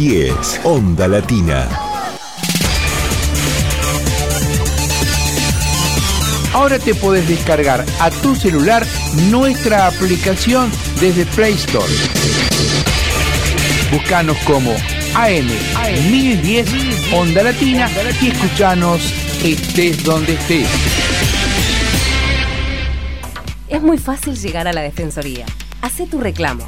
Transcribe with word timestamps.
1010, 0.00 0.60
Onda 0.64 1.06
Latina. 1.06 1.68
Ahora 6.54 6.78
te 6.78 6.94
podés 6.94 7.28
descargar 7.28 7.84
a 8.00 8.10
tu 8.10 8.34
celular 8.34 8.86
nuestra 9.30 9.88
aplicación 9.88 10.72
desde 11.00 11.26
Play 11.26 11.52
Store. 11.52 11.92
Búscanos 13.92 14.38
como 14.46 14.72
AM, 15.14 15.50
1010 16.10 17.12
Onda 17.12 17.42
Latina 17.42 17.90
y 18.22 18.28
escuchanos 18.28 19.02
estés 19.44 20.02
donde 20.02 20.32
estés. 20.32 20.68
Es 23.68 23.82
muy 23.82 23.98
fácil 23.98 24.34
llegar 24.34 24.66
a 24.66 24.72
la 24.72 24.80
Defensoría. 24.80 25.44
Hacé 25.82 26.06
tu 26.06 26.18
reclamo. 26.20 26.66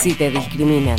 Si 0.00 0.14
te 0.14 0.30
discriminan. 0.30 0.98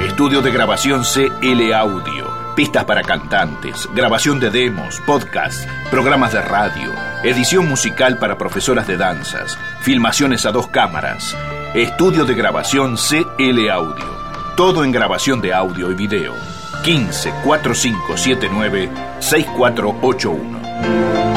Estudio 0.00 0.42
de 0.42 0.52
grabación 0.52 1.02
CL 1.02 1.72
Audio. 1.72 2.23
Pistas 2.54 2.84
para 2.84 3.02
cantantes, 3.02 3.88
grabación 3.94 4.38
de 4.38 4.48
demos, 4.48 5.00
podcasts, 5.00 5.66
programas 5.90 6.34
de 6.34 6.40
radio, 6.40 6.92
edición 7.24 7.68
musical 7.68 8.16
para 8.18 8.38
profesoras 8.38 8.86
de 8.86 8.96
danzas, 8.96 9.58
filmaciones 9.80 10.46
a 10.46 10.52
dos 10.52 10.68
cámaras. 10.68 11.36
Estudio 11.74 12.24
de 12.24 12.34
grabación 12.34 12.96
CL 12.96 13.70
Audio. 13.70 14.04
Todo 14.56 14.84
en 14.84 14.92
grabación 14.92 15.40
de 15.40 15.52
audio 15.52 15.90
y 15.90 15.94
video. 15.94 16.36
15 16.84 17.32
4579 17.42 18.88
6481. 19.18 21.33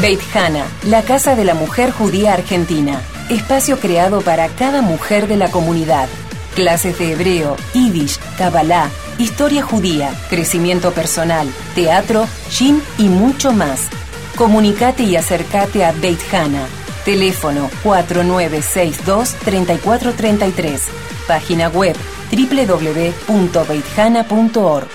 Beit 0.00 0.20
Hana, 0.34 0.64
la 0.86 1.02
casa 1.02 1.36
de 1.36 1.44
la 1.44 1.54
mujer 1.54 1.92
judía 1.92 2.32
argentina. 2.32 3.00
Espacio 3.30 3.78
creado 3.78 4.22
para 4.22 4.48
cada 4.48 4.82
mujer 4.82 5.28
de 5.28 5.36
la 5.36 5.52
comunidad 5.52 6.08
clases 6.52 6.98
de 6.98 7.12
hebreo, 7.12 7.56
yiddish, 7.72 8.18
kabbalah, 8.38 8.88
historia 9.18 9.62
judía, 9.62 10.10
crecimiento 10.28 10.92
personal, 10.92 11.48
teatro, 11.74 12.26
gym 12.50 12.80
y 12.98 13.08
mucho 13.08 13.52
más. 13.52 13.88
Comunicate 14.36 15.02
y 15.02 15.16
acércate 15.16 15.84
a 15.84 15.92
Beit 15.92 16.20
Hana. 16.32 16.66
Teléfono 17.04 17.68
4962-3433. 17.82 20.80
Página 21.26 21.68
web 21.68 21.96
www.beithana.org. 22.30 24.88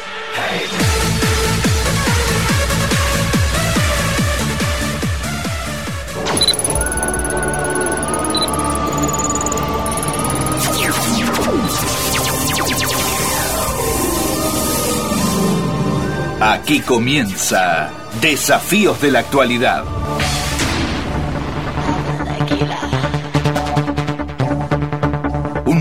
Aquí 16.39 16.81
comienza 16.81 17.89
Desafíos 18.21 19.01
de 19.01 19.11
la 19.11 19.19
Actualidad. 19.19 19.83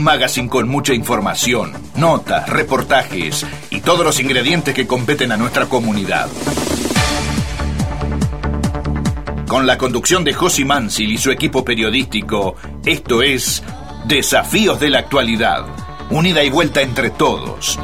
Magazine 0.07 0.49
con 0.49 0.69
mucha 0.69 0.95
información, 0.95 1.73
notas, 1.97 2.49
reportajes 2.49 3.45
y 3.71 3.81
todos 3.81 4.05
los 4.05 4.21
ingredientes 4.21 4.73
que 4.73 4.87
competen 4.87 5.33
a 5.33 5.37
nuestra 5.37 5.67
comunidad. 5.67 6.29
Con 9.49 9.67
la 9.67 9.77
conducción 9.77 10.23
de 10.23 10.33
Josi 10.33 10.65
Mansil 10.65 11.11
y 11.11 11.19
su 11.19 11.33
equipo 11.33 11.65
periodístico, 11.65 12.55
esto 12.85 13.21
es 13.21 13.65
Desafíos 14.05 14.79
de 14.79 14.91
la 14.91 15.01
Actualidad. 15.01 15.67
Unida 16.11 16.45
y 16.45 16.51
vuelta 16.51 16.83
entre 16.83 17.11
todos. 17.11 17.77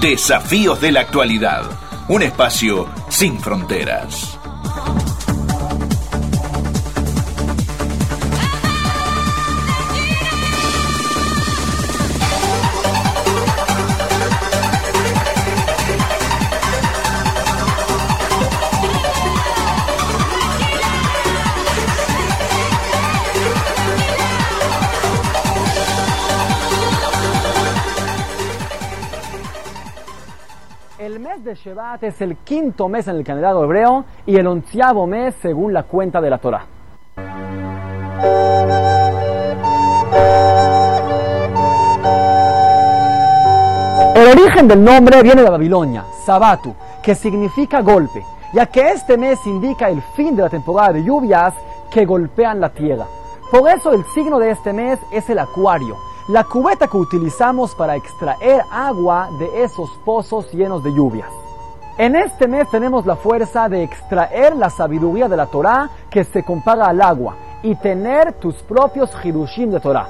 Desafíos 0.00 0.80
de 0.80 0.90
la 0.90 1.02
actualidad. 1.02 1.62
Un 2.08 2.22
espacio 2.22 2.88
sin 3.08 3.38
fronteras. 3.38 4.31
De 31.52 32.06
es 32.06 32.18
el 32.22 32.36
quinto 32.38 32.88
mes 32.88 33.06
en 33.08 33.16
el 33.16 33.24
calendario 33.24 33.62
hebreo 33.62 34.06
y 34.24 34.36
el 34.36 34.46
onceavo 34.46 35.06
mes 35.06 35.34
según 35.42 35.74
la 35.74 35.82
cuenta 35.82 36.18
de 36.18 36.30
la 36.30 36.38
Torah. 36.38 36.64
origen 44.32 44.66
del 44.66 44.82
nombre 44.82 45.22
viene 45.22 45.42
de 45.42 45.50
Babilonia, 45.50 46.06
Sabatu, 46.24 46.74
que 47.02 47.14
significa 47.14 47.82
golpe, 47.82 48.24
ya 48.54 48.64
que 48.64 48.88
este 48.92 49.18
mes 49.18 49.38
indica 49.46 49.90
el 49.90 50.00
fin 50.16 50.34
de 50.34 50.44
la 50.44 50.48
temporada 50.48 50.94
de 50.94 51.04
lluvias 51.04 51.52
que 51.90 52.06
golpean 52.06 52.60
la 52.60 52.70
tierra. 52.70 53.06
Por 53.50 53.68
eso 53.68 53.92
el 53.92 54.06
signo 54.14 54.38
de 54.38 54.52
este 54.52 54.72
mes 54.72 54.98
es 55.10 55.28
el 55.28 55.38
acuario, 55.38 55.98
la 56.28 56.44
cubeta 56.44 56.86
que 56.86 56.96
utilizamos 56.96 57.74
para 57.74 57.94
extraer 57.94 58.62
agua 58.70 59.28
de 59.38 59.64
esos 59.64 59.90
pozos 60.02 60.50
llenos 60.52 60.82
de 60.82 60.94
lluvias. 60.94 61.41
En 61.98 62.16
este 62.16 62.48
mes 62.48 62.70
tenemos 62.70 63.04
la 63.04 63.16
fuerza 63.16 63.68
de 63.68 63.82
extraer 63.82 64.56
la 64.56 64.70
sabiduría 64.70 65.28
de 65.28 65.36
la 65.36 65.44
Torah 65.44 65.90
que 66.08 66.24
se 66.24 66.42
compara 66.42 66.86
al 66.86 67.02
agua 67.02 67.36
y 67.62 67.74
tener 67.74 68.32
tus 68.34 68.54
propios 68.62 69.10
hidushim 69.22 69.70
de 69.70 69.78
Torah. 69.78 70.08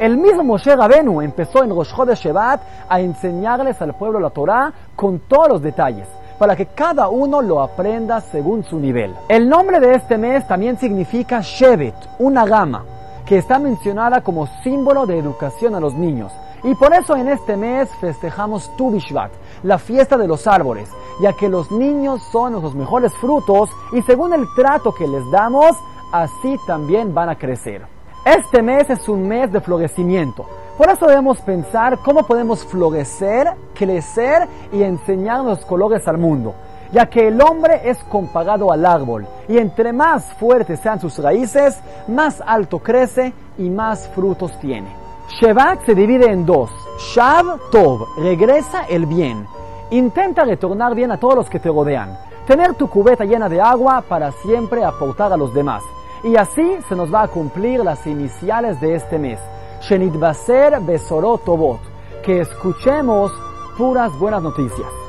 El 0.00 0.16
mismo 0.16 0.42
Moshe 0.42 0.74
Rabenu 0.74 1.20
empezó 1.20 1.62
en 1.62 1.70
Rosh 1.70 1.94
de 2.06 2.14
Shevat 2.14 2.62
a 2.88 3.00
enseñarles 3.00 3.80
al 3.82 3.94
pueblo 3.94 4.20
la 4.20 4.30
Torah 4.30 4.72
con 4.96 5.18
todos 5.18 5.48
los 5.48 5.62
detalles, 5.62 6.08
para 6.38 6.56
que 6.56 6.66
cada 6.66 7.08
uno 7.08 7.42
lo 7.42 7.60
aprenda 7.60 8.22
según 8.22 8.64
su 8.64 8.78
nivel. 8.78 9.14
El 9.28 9.50
nombre 9.50 9.80
de 9.80 9.96
este 9.96 10.16
mes 10.16 10.48
también 10.48 10.78
significa 10.78 11.40
Shevet, 11.42 11.94
una 12.20 12.46
gama, 12.46 12.84
que 13.28 13.36
está 13.36 13.58
mencionada 13.58 14.22
como 14.22 14.46
símbolo 14.64 15.04
de 15.04 15.18
educación 15.18 15.74
a 15.74 15.80
los 15.80 15.92
niños. 15.92 16.32
Y 16.64 16.74
por 16.74 16.94
eso 16.94 17.14
en 17.14 17.28
este 17.28 17.58
mes 17.58 17.90
festejamos 18.00 18.74
Tu 18.74 18.90
Bishvat, 18.90 19.30
la 19.62 19.78
fiesta 19.78 20.16
de 20.16 20.26
los 20.26 20.46
árboles, 20.46 20.88
ya 21.20 21.34
que 21.34 21.50
los 21.50 21.70
niños 21.70 22.22
son 22.32 22.54
los 22.54 22.74
mejores 22.74 23.12
frutos 23.18 23.68
y 23.92 24.00
según 24.02 24.32
el 24.32 24.46
trato 24.56 24.94
que 24.94 25.06
les 25.06 25.30
damos, 25.30 25.76
así 26.10 26.56
también 26.66 27.12
van 27.12 27.28
a 27.28 27.36
crecer. 27.36 27.86
Este 28.24 28.62
mes 28.62 28.88
es 28.88 29.06
un 29.10 29.28
mes 29.28 29.52
de 29.52 29.60
florecimiento. 29.60 30.46
Por 30.78 30.88
eso 30.88 31.06
debemos 31.06 31.38
pensar 31.42 31.98
cómo 31.98 32.22
podemos 32.22 32.64
florecer, 32.64 33.52
crecer 33.74 34.48
y 34.72 34.82
enseñar 34.84 35.44
los 35.44 35.64
colores 35.66 36.08
al 36.08 36.16
mundo, 36.16 36.54
ya 36.92 37.06
que 37.06 37.28
el 37.28 37.40
hombre 37.40 37.82
es 37.84 37.98
comparado 38.04 38.72
al 38.72 38.84
árbol, 38.86 39.26
y 39.48 39.58
entre 39.58 39.92
más 39.92 40.24
fuertes 40.34 40.80
sean 40.80 41.00
sus 41.00 41.18
raíces, 41.18 41.80
más 42.08 42.42
alto 42.44 42.78
crece 42.78 43.32
y 43.58 43.68
más 43.70 44.08
frutos 44.08 44.58
tiene. 44.60 45.08
Shevat 45.28 45.84
se 45.84 45.94
divide 45.94 46.30
en 46.30 46.46
dos. 46.46 46.70
Shav 47.14 47.70
Tov, 47.70 48.06
regresa 48.18 48.86
el 48.88 49.04
bien. 49.04 49.46
Intenta 49.90 50.44
retornar 50.44 50.94
bien 50.94 51.12
a 51.12 51.18
todos 51.18 51.34
los 51.34 51.50
que 51.50 51.60
te 51.60 51.68
rodean. 51.68 52.18
Tener 52.46 52.74
tu 52.74 52.88
cubeta 52.88 53.24
llena 53.24 53.48
de 53.48 53.60
agua 53.60 54.02
para 54.08 54.32
siempre 54.32 54.82
aportar 54.82 55.32
a 55.32 55.36
los 55.36 55.52
demás. 55.52 55.82
Y 56.24 56.36
así 56.36 56.78
se 56.88 56.96
nos 56.96 57.12
va 57.12 57.22
a 57.22 57.28
cumplir 57.28 57.84
las 57.84 58.06
iniciales 58.06 58.80
de 58.80 58.94
este 58.94 59.18
mes. 59.18 59.38
Shenit 59.82 60.18
Baser 60.18 60.80
Besorot 60.80 61.44
Tobot. 61.44 61.80
Que 62.24 62.40
escuchemos 62.40 63.30
puras 63.76 64.18
buenas 64.18 64.42
noticias. 64.42 65.07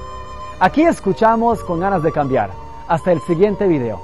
Aquí 0.62 0.82
escuchamos 0.82 1.64
con 1.64 1.80
ganas 1.80 2.04
de 2.04 2.12
cambiar. 2.12 2.50
Hasta 2.90 3.14
el 3.14 3.22
siguiente 3.22 3.66
video. 3.66 4.02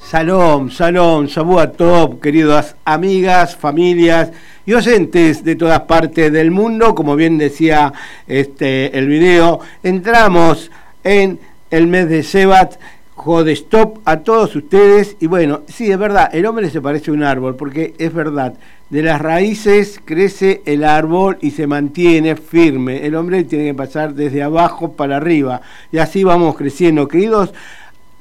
Salom, 0.00 0.68
salom, 0.68 1.28
a 1.56 1.70
top, 1.70 2.20
queridas 2.20 2.74
amigas, 2.84 3.54
familias 3.54 4.32
y 4.66 4.72
oyentes 4.72 5.44
de 5.44 5.54
todas 5.54 5.82
partes 5.82 6.32
del 6.32 6.50
mundo. 6.50 6.96
Como 6.96 7.14
bien 7.14 7.38
decía 7.38 7.92
este, 8.26 8.98
el 8.98 9.06
video, 9.06 9.60
entramos 9.84 10.72
en 11.04 11.38
el 11.70 11.86
mes 11.86 12.08
de 12.08 12.24
Sebat 12.24 12.80
stop 13.52 14.00
a 14.04 14.16
todos 14.20 14.56
ustedes. 14.56 15.16
Y 15.20 15.28
bueno, 15.28 15.60
sí, 15.68 15.92
es 15.92 15.98
verdad, 15.98 16.30
el 16.32 16.46
hombre 16.46 16.68
se 16.70 16.80
parece 16.80 17.12
a 17.12 17.14
un 17.14 17.22
árbol, 17.22 17.54
porque 17.54 17.94
es 17.98 18.12
verdad, 18.12 18.54
de 18.90 19.02
las 19.02 19.20
raíces 19.20 20.00
crece 20.04 20.62
el 20.66 20.84
árbol 20.84 21.38
y 21.40 21.52
se 21.52 21.66
mantiene 21.66 22.34
firme. 22.36 23.06
El 23.06 23.14
hombre 23.14 23.44
tiene 23.44 23.66
que 23.66 23.74
pasar 23.74 24.14
desde 24.14 24.42
abajo 24.42 24.92
para 24.92 25.16
arriba. 25.16 25.62
Y 25.92 25.98
así 25.98 26.24
vamos 26.24 26.56
creciendo. 26.56 27.06
Queridos 27.06 27.54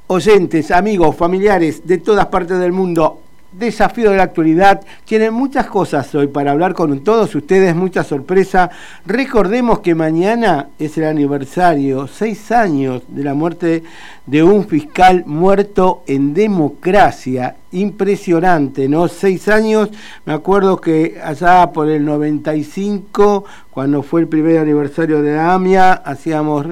oyentes, 0.08 0.72
amigos, 0.72 1.16
familiares 1.16 1.86
de 1.86 1.98
todas 1.98 2.28
partes 2.28 2.60
del 2.60 2.72
mundo, 2.72 3.22
desafío 3.52 4.12
de 4.12 4.18
la 4.18 4.24
actualidad. 4.24 4.82
Tienen 5.06 5.34
muchas 5.34 5.68
cosas 5.68 6.14
hoy 6.16 6.28
para 6.28 6.52
hablar 6.52 6.74
con 6.74 7.00
todos 7.04 7.34
ustedes, 7.36 7.76
mucha 7.76 8.04
sorpresa. 8.04 8.70
Recordemos 9.06 9.80
que 9.80 9.96
mañana 9.96 10.68
es 10.78 10.98
el 10.98 11.06
aniversario, 11.06 12.08
seis 12.08 12.52
años 12.52 13.04
de 13.08 13.24
la 13.24 13.34
muerte 13.34 13.84
de 14.26 14.44
un 14.44 14.68
fiscal 14.68 15.24
muerto 15.26 16.04
en 16.08 16.34
democracia. 16.34 17.56
Impresionante, 17.72 18.88
¿no? 18.88 19.08
Seis 19.08 19.48
años, 19.48 19.90
me 20.26 20.34
acuerdo 20.34 20.82
que 20.82 21.20
allá 21.24 21.72
por 21.72 21.88
el 21.90 22.04
95, 22.04 23.46
cuando 23.70 24.02
fue 24.02 24.22
el 24.22 24.28
primer 24.28 24.60
aniversario 24.60 25.22
de 25.22 25.36
la 25.36 25.54
AMIA, 25.54 25.94
hacíamos 25.94 26.66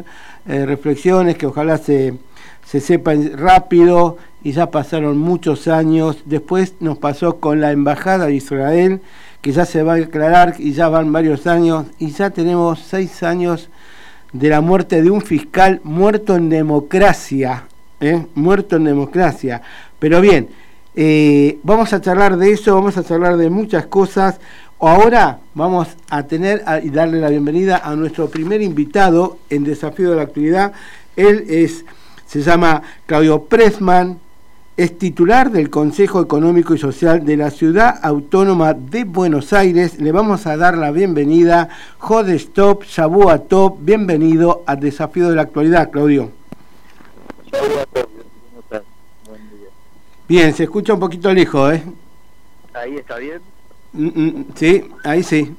eh, 0.48 0.66
reflexiones 0.66 1.38
que 1.38 1.46
ojalá 1.46 1.78
se, 1.78 2.16
se 2.66 2.80
sepan 2.80 3.38
rápido 3.38 4.18
y 4.48 4.54
ya 4.54 4.72
pasaron 4.72 5.18
muchos 5.18 5.68
años. 5.68 6.20
Después 6.24 6.76
nos 6.80 6.98
pasó 6.98 7.36
con 7.42 7.60
la 7.60 7.74
Embajada 7.74 8.28
de 8.28 8.36
Israel, 8.36 9.02
que 9.42 9.52
ya 9.52 9.66
se 9.66 9.84
va 9.84 9.96
a 9.96 9.98
aclarar 9.98 10.56
y 10.58 10.72
ya 10.72 10.88
van 10.88 11.12
varios 11.12 11.48
años, 11.48 11.88
y 12.00 12.12
ya 12.12 12.30
tenemos 12.30 12.80
seis 12.80 13.24
años 13.24 13.68
de 14.32 14.48
la 14.48 14.62
muerte 14.62 15.02
de 15.02 15.12
un 15.12 15.20
fiscal 15.20 15.82
muerto 15.84 16.38
en 16.38 16.48
democracia, 16.48 17.66
¿eh? 18.00 18.26
muerto 18.36 18.78
en 18.78 18.86
democracia. 18.86 19.62
Pero 20.00 20.22
bien, 20.22 20.48
eh, 20.96 21.60
vamos 21.64 21.92
a 21.92 22.00
charlar 22.00 22.38
de 22.38 22.54
eso, 22.54 22.74
vamos 22.74 22.96
a 22.96 23.04
charlar 23.04 23.36
de 23.36 23.50
muchas 23.50 23.88
cosas. 23.88 24.40
Ahora 24.80 25.40
vamos 25.56 25.90
a 26.10 26.24
tener 26.24 26.64
y 26.84 26.90
darle 26.90 27.20
la 27.20 27.28
bienvenida 27.28 27.82
a 27.84 27.98
nuestro 27.98 28.30
primer 28.30 28.62
invitado 28.62 29.40
en 29.50 29.66
Desafío 29.66 30.12
de 30.12 30.16
la 30.16 30.22
Actualidad. 30.22 30.72
Él 31.18 31.44
es, 31.50 31.84
se 32.26 32.42
llama 32.42 32.82
Claudio 33.06 33.44
Pressman, 33.44 34.22
es 34.78 34.96
titular 35.00 35.50
del 35.50 35.72
Consejo 35.72 36.22
Económico 36.22 36.76
y 36.76 36.78
Social 36.78 37.26
de 37.26 37.36
la 37.36 37.50
Ciudad 37.50 38.00
Autónoma 38.04 38.76
de 38.76 39.06
Buenos 39.06 39.52
Aires. 39.52 40.00
Le 40.00 40.12
vamos 40.12 40.46
a 40.46 40.56
dar 40.56 40.78
la 40.78 40.92
bienvenida. 40.92 41.70
Jodestop, 41.98 42.84
Shabua 42.84 43.40
Top, 43.40 43.80
bienvenido 43.82 44.64
al 44.68 44.80
Desafío 44.80 45.30
de 45.30 45.36
la 45.36 45.42
Actualidad, 45.42 45.90
Claudio. 45.90 46.32
Bien, 50.28 50.54
se 50.54 50.66
escucha 50.66 50.94
un 50.94 51.00
poquito 51.00 51.34
lejos, 51.34 51.74
¿eh? 51.74 51.84
Ahí 52.76 52.98
está 52.98 53.18
bien. 53.18 53.42
Mm, 53.94 54.08
mm, 54.08 54.46
sí, 54.54 54.86
ahí 55.04 55.24
sí. 55.24 55.56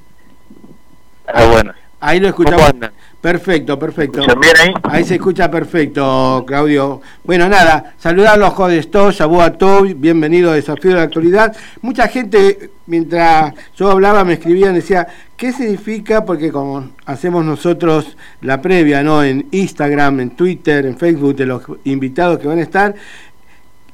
Ah, 1.26 1.44
bueno. 1.50 1.72
Ahí 2.00 2.20
lo 2.20 2.28
escuchamos. 2.28 2.72
Perfecto, 3.20 3.76
perfecto. 3.76 4.20
bien 4.40 4.54
ahí? 4.60 4.74
Ahí 4.84 5.04
se 5.04 5.16
escucha 5.16 5.50
perfecto, 5.50 6.44
Claudio. 6.46 7.00
Bueno, 7.24 7.48
nada, 7.48 7.94
saludarlos, 7.98 8.54
Jodesto, 8.54 9.08
a 9.08 9.52
todos, 9.54 10.00
bienvenido 10.00 10.52
a 10.52 10.54
Desafío 10.54 10.92
de 10.92 10.96
la 10.98 11.02
Actualidad. 11.02 11.56
Mucha 11.82 12.06
gente, 12.06 12.70
mientras 12.86 13.52
yo 13.76 13.90
hablaba, 13.90 14.22
me 14.22 14.34
escribían, 14.34 14.74
decía, 14.74 15.08
¿qué 15.36 15.52
significa? 15.52 16.24
Porque 16.24 16.52
como 16.52 16.90
hacemos 17.06 17.44
nosotros 17.44 18.16
la 18.40 18.62
previa, 18.62 19.02
¿no? 19.02 19.24
En 19.24 19.48
Instagram, 19.50 20.20
en 20.20 20.30
Twitter, 20.30 20.86
en 20.86 20.96
Facebook, 20.96 21.34
de 21.34 21.46
los 21.46 21.62
invitados 21.82 22.38
que 22.38 22.46
van 22.46 22.60
a 22.60 22.62
estar, 22.62 22.94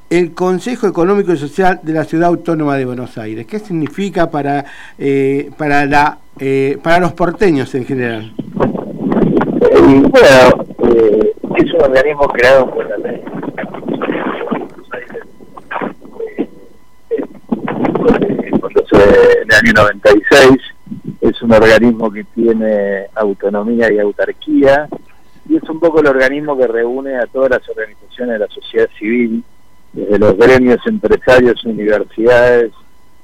el 0.09 0.33
Consejo 0.33 0.87
Económico 0.87 1.33
y 1.33 1.37
Social 1.37 1.79
de 1.83 1.93
la 1.93 2.03
Ciudad 2.03 2.29
Autónoma 2.29 2.77
de 2.77 2.85
Buenos 2.85 3.17
Aires. 3.17 3.45
¿Qué 3.47 3.59
significa 3.59 4.29
para, 4.29 4.65
eh, 4.97 5.49
para, 5.57 5.85
la, 5.85 6.19
eh, 6.39 6.77
para 6.81 6.99
los 6.99 7.13
porteños 7.13 7.73
en 7.75 7.85
general? 7.85 8.33
bueno, 9.81 10.65
eh, 10.93 11.33
es 11.57 11.73
un 11.73 11.81
organismo 11.81 12.27
creado 12.29 12.71
por 12.71 12.89
la 12.89 12.97
ley. 12.97 13.21
En 18.91 19.51
el 19.51 19.55
año 19.55 19.73
96 19.75 20.49
es 21.21 21.41
un 21.41 21.51
organismo 21.51 22.11
que 22.11 22.23
tiene 22.23 23.07
autonomía 23.15 23.91
y 23.91 23.99
autarquía 23.99 24.87
y 25.47 25.57
es 25.57 25.63
un 25.69 25.79
poco 25.79 25.99
el 25.99 26.07
organismo 26.07 26.57
que 26.57 26.67
reúne 26.67 27.15
a 27.15 27.27
todas 27.27 27.51
las 27.51 27.69
organizaciones 27.69 28.33
de 28.33 28.39
la 28.39 28.47
sociedad 28.47 28.89
civil, 28.97 29.43
desde 29.95 30.19
los 30.19 30.37
gremios 30.37 30.79
empresarios, 30.85 31.63
universidades, 31.63 32.71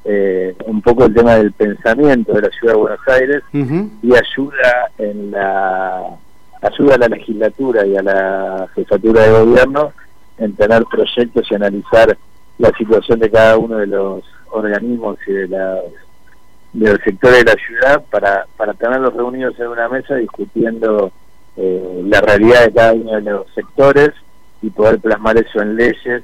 eh, 0.06 0.56
un 0.66 0.82
poco 0.82 1.06
el 1.06 1.14
tema 1.14 1.36
del 1.36 1.52
pensamiento 1.52 2.34
de 2.34 2.42
la 2.42 2.50
ciudad 2.50 2.74
de 2.74 2.80
Buenos 2.80 3.08
Aires 3.08 3.44
y 3.54 4.16
ayuda 4.16 4.90
en 4.98 5.32
la 5.32 6.18
ayuda 6.62 6.96
a 6.96 6.98
la 6.98 7.08
legislatura 7.08 7.86
y 7.86 7.98
a 7.98 8.02
la 8.02 8.68
jefatura 8.74 9.24
de 9.24 9.32
gobierno 9.32 9.92
en 10.38 10.56
tener 10.56 10.84
proyectos 10.86 11.46
y 11.50 11.56
analizar 11.56 12.18
la 12.58 12.72
situación 12.78 13.20
de 13.20 13.30
cada 13.30 13.58
uno 13.58 13.78
de 13.78 13.88
los 13.88 14.24
organismos 14.50 15.18
y 15.28 15.34
de, 15.34 15.48
los 16.74 17.00
sectores 17.04 17.44
de 17.44 17.52
la 17.52 17.60
ciudad 17.66 18.04
para, 18.10 18.46
para 18.58 18.74
tenerlos 18.74 19.14
reunidos 19.14 19.60
en 19.60 19.68
una 19.68 19.90
mesa 19.90 20.16
discutiendo 20.16 21.12
eh, 21.58 22.02
la 22.06 22.22
realidad 22.22 22.66
de 22.66 22.74
cada 22.74 22.94
uno 22.94 23.12
de 23.14 23.22
los 23.22 23.46
sectores 23.54 24.12
y 24.62 24.70
poder 24.70 25.00
plasmar 25.00 25.38
eso 25.38 25.62
en 25.62 25.76
leyes 25.76 26.24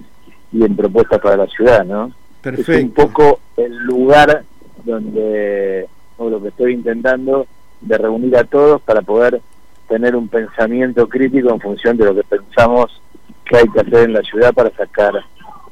y 0.52 0.64
en 0.64 0.76
propuestas 0.76 1.20
para 1.20 1.38
la 1.38 1.48
ciudad, 1.48 1.86
¿no? 1.86 2.12
Perfecto. 2.42 2.72
Es 2.72 2.84
un 2.84 2.92
poco 2.92 3.40
el 3.58 3.76
lugar 3.78 4.44
donde 4.84 5.88
o 6.18 6.30
lo 6.30 6.42
que 6.42 6.50
estoy 6.50 6.74
intentando 6.74 7.48
de 7.82 7.98
reunir 7.98 8.36
a 8.38 8.44
todos 8.44 8.82
para 8.82 9.02
poder 9.02 9.42
tener 9.88 10.16
un 10.16 10.28
pensamiento 10.28 11.08
crítico 11.08 11.54
en 11.54 11.62
función 11.62 11.98
de 11.98 12.06
lo 12.06 12.16
que 12.16 12.24
pensamos 12.24 13.02
que 13.46 13.58
hay 13.58 13.70
que 13.70 13.80
hacer 13.80 14.06
en 14.06 14.14
la 14.14 14.22
ciudad 14.22 14.54
para 14.54 14.70
sacar 14.72 15.14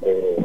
eh, 0.02 0.38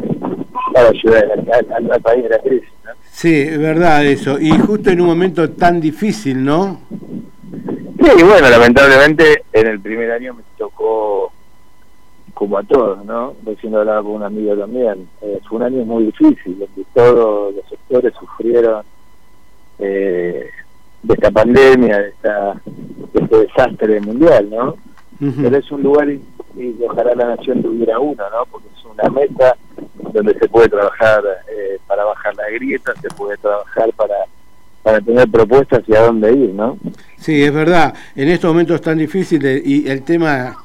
a 0.74 0.82
la 0.82 0.90
ciudad, 0.92 1.22
al, 1.52 1.90
al, 1.92 2.00
país 2.00 2.24
de 2.24 2.28
la 2.30 2.38
crisis. 2.38 2.68
¿no? 2.84 2.90
Sí, 3.10 3.42
es 3.42 3.58
verdad 3.58 4.04
eso. 4.04 4.40
Y 4.40 4.50
justo 4.50 4.90
en 4.90 5.00
un 5.00 5.08
momento 5.08 5.50
tan 5.50 5.80
difícil, 5.80 6.42
¿no? 6.42 6.80
Sí, 8.02 8.22
bueno, 8.24 8.48
lamentablemente 8.48 9.44
en 9.52 9.66
el 9.66 9.80
primer 9.80 10.10
año 10.10 10.34
me 10.34 10.42
tocó 10.56 11.32
como 12.40 12.56
a 12.56 12.62
todos, 12.62 13.04
¿no? 13.04 13.34
Recién 13.44 13.74
hablaba 13.74 14.02
con 14.02 14.12
un 14.12 14.22
amigo 14.22 14.56
también. 14.56 15.06
Eh, 15.20 15.38
fue 15.46 15.58
un 15.58 15.64
año 15.64 15.84
muy 15.84 16.04
difícil, 16.04 16.58
donde 16.58 16.86
todos 16.94 17.54
los 17.54 17.68
sectores 17.68 18.14
sufrieron 18.18 18.82
eh, 19.78 20.48
de 21.02 21.14
esta 21.14 21.30
pandemia, 21.30 21.98
de, 21.98 22.08
esta, 22.08 22.54
de 23.12 23.22
este 23.22 23.36
desastre 23.40 24.00
mundial, 24.00 24.48
¿no? 24.48 24.74
Pero 25.18 25.54
es 25.54 25.70
un 25.70 25.82
lugar 25.82 26.08
y, 26.08 26.22
y, 26.56 26.78
ojalá 26.88 27.14
la 27.14 27.36
nación 27.36 27.62
tuviera 27.62 27.98
uno, 27.98 28.24
¿no? 28.30 28.46
Porque 28.50 28.68
es 28.74 28.84
una 28.86 29.10
meta 29.10 29.54
donde 30.14 30.32
se 30.38 30.48
puede 30.48 30.70
trabajar 30.70 31.22
eh, 31.46 31.78
para 31.86 32.04
bajar 32.06 32.34
la 32.36 32.48
grieta, 32.48 32.94
se 33.02 33.08
puede 33.10 33.36
trabajar 33.36 33.92
para 33.92 34.14
para 34.82 34.98
tener 35.02 35.28
propuestas 35.28 35.82
y 35.86 35.94
a 35.94 36.06
dónde 36.06 36.32
ir, 36.32 36.54
¿no? 36.54 36.78
Sí, 37.18 37.42
es 37.42 37.52
verdad. 37.52 37.92
En 38.16 38.28
estos 38.30 38.50
momentos 38.50 38.80
tan 38.80 38.96
difíciles 38.96 39.60
y 39.62 39.86
el 39.86 40.02
tema 40.04 40.56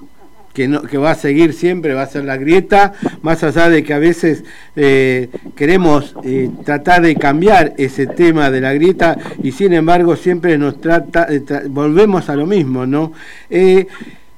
que, 0.55 0.67
no, 0.69 0.81
que 0.81 0.97
va 0.97 1.11
a 1.11 1.15
seguir 1.15 1.53
siempre 1.53 1.93
va 1.93 2.03
a 2.03 2.07
ser 2.07 2.23
la 2.23 2.37
grieta, 2.37 2.93
más 3.21 3.43
allá 3.43 3.69
de 3.69 3.83
que 3.83 3.93
a 3.93 3.99
veces 3.99 4.43
eh, 4.75 5.29
queremos 5.55 6.15
eh, 6.23 6.49
tratar 6.63 7.01
de 7.01 7.15
cambiar 7.15 7.73
ese 7.77 8.07
tema 8.07 8.49
de 8.49 8.61
la 8.61 8.73
grieta 8.73 9.17
y 9.43 9.51
sin 9.51 9.73
embargo 9.73 10.15
siempre 10.15 10.57
nos 10.57 10.79
trata, 10.79 11.27
eh, 11.29 11.41
tra 11.41 11.63
volvemos 11.67 12.29
a 12.29 12.35
lo 12.35 12.47
mismo, 12.47 12.85
¿no? 12.87 13.11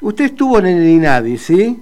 Usted 0.02 0.26
estuvo 0.26 0.60
en 0.60 0.66
el 0.66 0.88
INADI, 0.88 1.38
¿sí? 1.38 1.80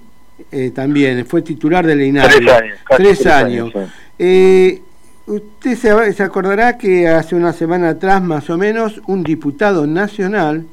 También, 0.73 1.25
fue 1.25 1.41
titular 1.41 1.85
del 1.85 2.01
INADI. 2.01 2.27
Tres 2.29 2.47
años. 2.49 2.77
Tres, 2.87 2.97
tres 2.97 3.25
años. 3.25 3.75
años 3.75 3.89
sí. 4.17 4.81
Usted 5.27 5.75
se, 5.75 6.13
se, 6.13 6.21
acordará 6.21 6.77
que 6.77 7.07
hace 7.07 7.35
una 7.35 7.51
semana 7.51 7.89
atrás, 7.89 8.21
más 8.21 8.47
o 8.51 8.59
menos, 8.59 9.01
un 9.07 9.23
diputado 9.23 9.87
nacional 9.87 10.65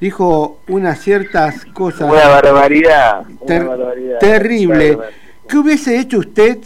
dijo 0.00 0.58
unas 0.68 1.00
ciertas 1.00 1.64
cosas. 1.66 2.10
Una 2.10 2.28
barbaridad. 2.28 3.24
Ter 3.46 3.62
una 3.62 3.76
barbaridad 3.76 4.18
terrible. 4.18 4.98
¿Qué 5.48 5.58
hubiese 5.58 5.98
hecho 5.98 6.18
usted 6.18 6.58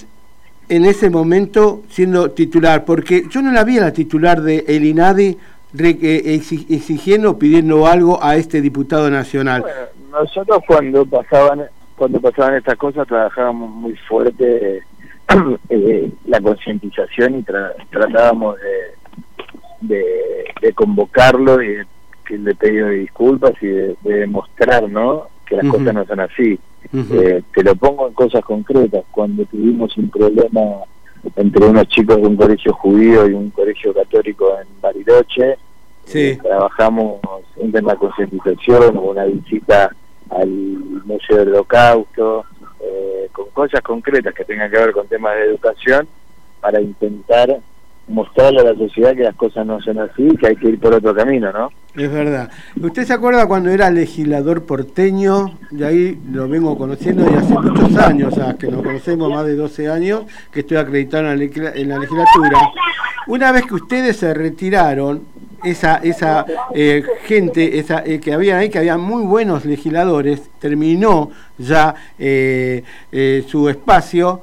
en 0.69 0.85
ese 0.85 1.11
momento 1.11 1.83
siendo 1.91 2.31
titular? 2.31 2.85
Porque 2.85 3.25
yo 3.29 3.43
no 3.43 3.53
la 3.53 3.65
vi 3.65 3.79
a 3.79 3.83
la 3.83 3.93
titular 3.93 4.41
de 4.41 4.65
el 4.69 4.85
INADI 4.85 5.39
exigiendo 5.75 7.33
o 7.33 7.39
pidiendo 7.39 7.87
algo 7.87 8.23
a 8.23 8.37
este 8.37 8.61
diputado 8.61 9.11
nacional. 9.11 9.63
Bueno, 9.63 10.21
nosotros 10.23 10.61
cuando 10.67 11.05
pasaban 11.05 11.67
cuando 11.97 12.21
pasaban 12.21 12.55
estas 12.55 12.77
cosas 12.77 13.07
trabajábamos 13.09 13.71
muy 13.71 13.97
fuerte 14.09 14.83
eh, 15.69 16.11
la 16.27 16.41
concientización 16.41 17.41
y 17.41 17.43
tra 17.43 17.75
tratábamos 17.91 18.57
de, 18.61 19.95
de, 19.95 20.05
de, 20.63 20.73
convocarlo 20.73 21.61
y 21.61 21.69
de, 21.75 21.87
que 22.29 22.37
le 22.37 22.55
pedido 22.55 22.91
disculpas 22.91 23.55
y 23.63 23.67
de, 23.67 23.97
de 24.03 24.15
demostrar 24.21 24.89
¿no? 24.89 25.29
que 25.47 25.57
las 25.57 25.65
uh 25.65 25.69
-huh. 25.69 25.73
cosas 25.79 25.95
no 25.95 26.05
son 26.05 26.21
así. 26.21 26.61
Uh 26.93 26.97
-huh. 26.99 27.23
eh, 27.23 27.43
te 27.55 27.63
lo 27.65 27.75
pongo 27.75 28.07
en 28.07 28.15
cosas 28.15 28.45
concretas. 28.45 29.05
Cuando 29.11 29.45
tuvimos 29.47 29.97
un 29.97 30.11
problema 30.11 30.63
entre 31.37 31.67
unos 31.67 31.89
chicos 31.89 32.17
de 32.17 32.27
un 32.27 32.37
colegio 32.37 32.73
judío 32.75 33.29
y 33.29 33.33
un 33.33 33.51
colegio 33.51 33.93
católico 33.95 34.45
en 34.61 34.69
Bariloche, 34.81 35.57
sí. 36.05 36.19
eh, 36.19 36.39
trabajamos 36.43 37.21
en 37.57 37.73
la 37.73 37.97
concientización, 37.97 38.99
una 38.99 39.25
visita 39.25 39.91
al 40.31 40.49
Museo 41.05 41.39
del 41.39 41.49
Holocausto, 41.49 42.45
eh, 42.81 43.29
con 43.33 43.47
cosas 43.51 43.81
concretas 43.81 44.35
que 44.35 44.45
tengan 44.45 44.71
que 44.71 44.79
ver 44.79 44.93
con 44.93 45.09
temas 45.09 45.35
de 45.35 45.45
educación 45.47 46.07
para 46.61 46.81
intentar 46.81 47.59
mostrarle 48.09 48.61
a 48.61 48.65
la 48.65 48.75
sociedad 48.75 49.15
que 49.15 49.23
las 49.23 49.35
cosas 49.35 49.67
no 49.67 49.81
son 49.81 49.99
así, 49.99 50.29
que 50.37 50.49
hay 50.49 50.57
que 50.57 50.69
ir 50.69 50.81
por 50.81 50.95
otro 50.95 51.15
camino, 51.15 51.53
¿no? 51.53 51.71
Es 51.95 52.11
verdad. 52.11 52.51
¿Usted 52.81 53.05
se 53.05 53.13
acuerda 53.13 53.47
cuando 53.47 53.71
era 53.71 53.91
legislador 53.91 54.65
porteño? 54.65 55.59
De 55.71 55.87
ahí 55.87 56.19
lo 56.33 56.49
vengo 56.49 56.77
conociendo 56.77 57.25
y 57.31 57.35
hace 57.35 57.55
muchos 57.55 57.97
años, 57.97 58.33
o 58.33 58.37
sea, 58.37 58.55
que 58.55 58.69
nos 58.69 58.83
conocemos 58.83 59.31
más 59.31 59.45
de 59.45 59.57
12 59.57 59.91
años, 59.91 60.23
que 60.53 60.61
estoy 60.61 60.77
acreditado 60.77 61.31
en 61.31 61.39
la, 61.39 61.71
en 61.75 61.89
la 61.89 61.99
legislatura. 61.99 62.59
Una 63.27 63.53
vez 63.53 63.67
que 63.67 63.75
ustedes 63.75 64.17
se 64.17 64.33
retiraron, 64.33 65.23
esa 65.65 65.97
esa 65.97 66.47
eh, 66.73 67.03
gente 67.25 67.79
esa 67.79 68.03
eh, 68.07 68.21
que 68.21 68.33
había 68.33 68.59
ahí 68.59 68.71
que 68.71 68.79
había 68.79 68.97
muy 68.97 69.25
buenos 69.25 69.65
legisladores 69.65 70.51
terminó 70.61 71.31
ya 71.59 71.95
eh, 72.19 72.85
eh 73.11 73.45
su 73.47 73.69
espacio 73.69 74.43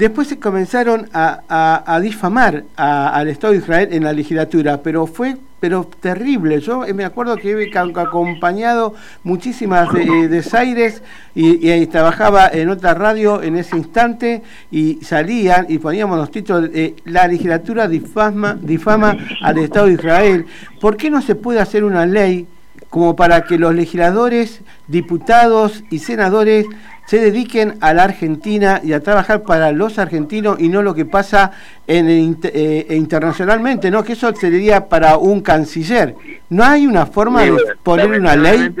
después 0.00 0.28
se 0.28 0.38
comenzaron 0.38 1.08
a, 1.12 2.00
difamar 2.02 2.64
al 2.76 3.28
Estado 3.28 3.52
de 3.52 3.58
Israel 3.58 3.88
en 3.92 4.04
la 4.04 4.12
legislatura 4.12 4.80
pero 4.82 5.06
fue 5.06 5.36
pero 5.60 5.84
terrible. 6.00 6.58
Yo 6.60 6.86
me 6.94 7.04
acuerdo 7.04 7.36
que 7.36 7.50
he 7.50 7.78
acompañado 7.78 8.94
muchísimas 9.22 9.92
de, 9.92 10.26
desaires 10.26 11.02
y, 11.34 11.70
y, 11.70 11.86
trabajaba 11.86 12.48
en 12.48 12.70
otra 12.70 12.94
radio 12.94 13.42
en 13.42 13.56
ese 13.56 13.76
instante 13.76 14.42
y 14.70 15.00
salían 15.02 15.66
y 15.68 15.76
poníamos 15.76 16.16
los 16.16 16.30
títulos 16.30 16.72
de 16.72 16.96
la 17.04 17.26
legislatura 17.28 17.88
difama, 17.88 18.56
difama 18.58 19.18
al 19.42 19.58
Estado 19.58 19.86
de 19.88 19.92
Israel. 19.92 20.46
¿Por 20.80 20.96
qué 20.96 21.10
no 21.10 21.20
se 21.20 21.34
puede 21.34 21.60
hacer 21.60 21.84
una 21.84 22.06
ley 22.06 22.46
como 22.88 23.14
para 23.14 23.42
que 23.42 23.58
los 23.58 23.74
legisladores, 23.74 24.62
diputados 24.88 25.84
y 25.90 26.00
senadores 26.00 26.66
se 27.10 27.18
dediquen 27.18 27.76
a 27.80 27.92
la 27.92 28.04
Argentina 28.04 28.80
y 28.84 28.92
a 28.92 29.00
trabajar 29.00 29.42
para 29.42 29.72
los 29.72 29.98
argentinos 29.98 30.60
y 30.60 30.68
no 30.68 30.80
lo 30.80 30.94
que 30.94 31.04
pasa 31.04 31.50
en 31.88 32.08
el, 32.08 32.36
eh, 32.44 32.86
internacionalmente, 32.90 33.90
¿no? 33.90 34.04
Que 34.04 34.12
eso 34.12 34.32
sería 34.36 34.88
para 34.88 35.16
un 35.16 35.40
canciller. 35.40 36.14
¿No 36.50 36.62
hay 36.62 36.86
una 36.86 37.06
forma 37.06 37.42
sí, 37.42 37.50
de 37.50 37.56
poner 37.82 38.12
una 38.12 38.36
ley? 38.36 38.72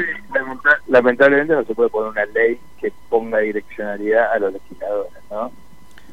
Lamentablemente 0.86 1.54
no 1.54 1.64
se 1.64 1.74
puede 1.74 1.88
poner 1.88 2.12
una 2.12 2.24
ley 2.26 2.56
que 2.80 2.92
ponga 3.08 3.38
direccionalidad 3.38 4.32
a 4.32 4.38
los 4.38 4.52
legisladores, 4.52 5.22
¿no? 5.28 5.50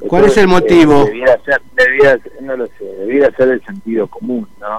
¿Cuál 0.08 0.24
es 0.24 0.36
el 0.38 0.48
motivo? 0.48 1.02
Eh, 1.02 1.10
debiera 1.10 1.38
ser, 1.44 1.62
debiera, 1.76 2.18
no 2.40 2.56
lo 2.56 2.66
sé, 2.66 2.84
debiera 2.84 3.30
ser 3.36 3.50
el 3.50 3.64
sentido 3.64 4.08
común, 4.08 4.48
¿no? 4.60 4.78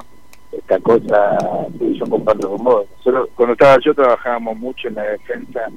Esta 0.51 0.77
cosa 0.79 1.37
que 1.79 1.93
yo 1.93 2.05
comparto 2.05 2.49
con 2.49 2.65
vos. 2.65 2.85
Nosotros, 2.97 3.29
cuando 3.33 3.53
estaba 3.53 3.77
yo 3.79 3.93
trabajábamos 3.93 4.57
mucho 4.57 4.89
en 4.89 4.95
la 4.95 5.03
defensa 5.03 5.69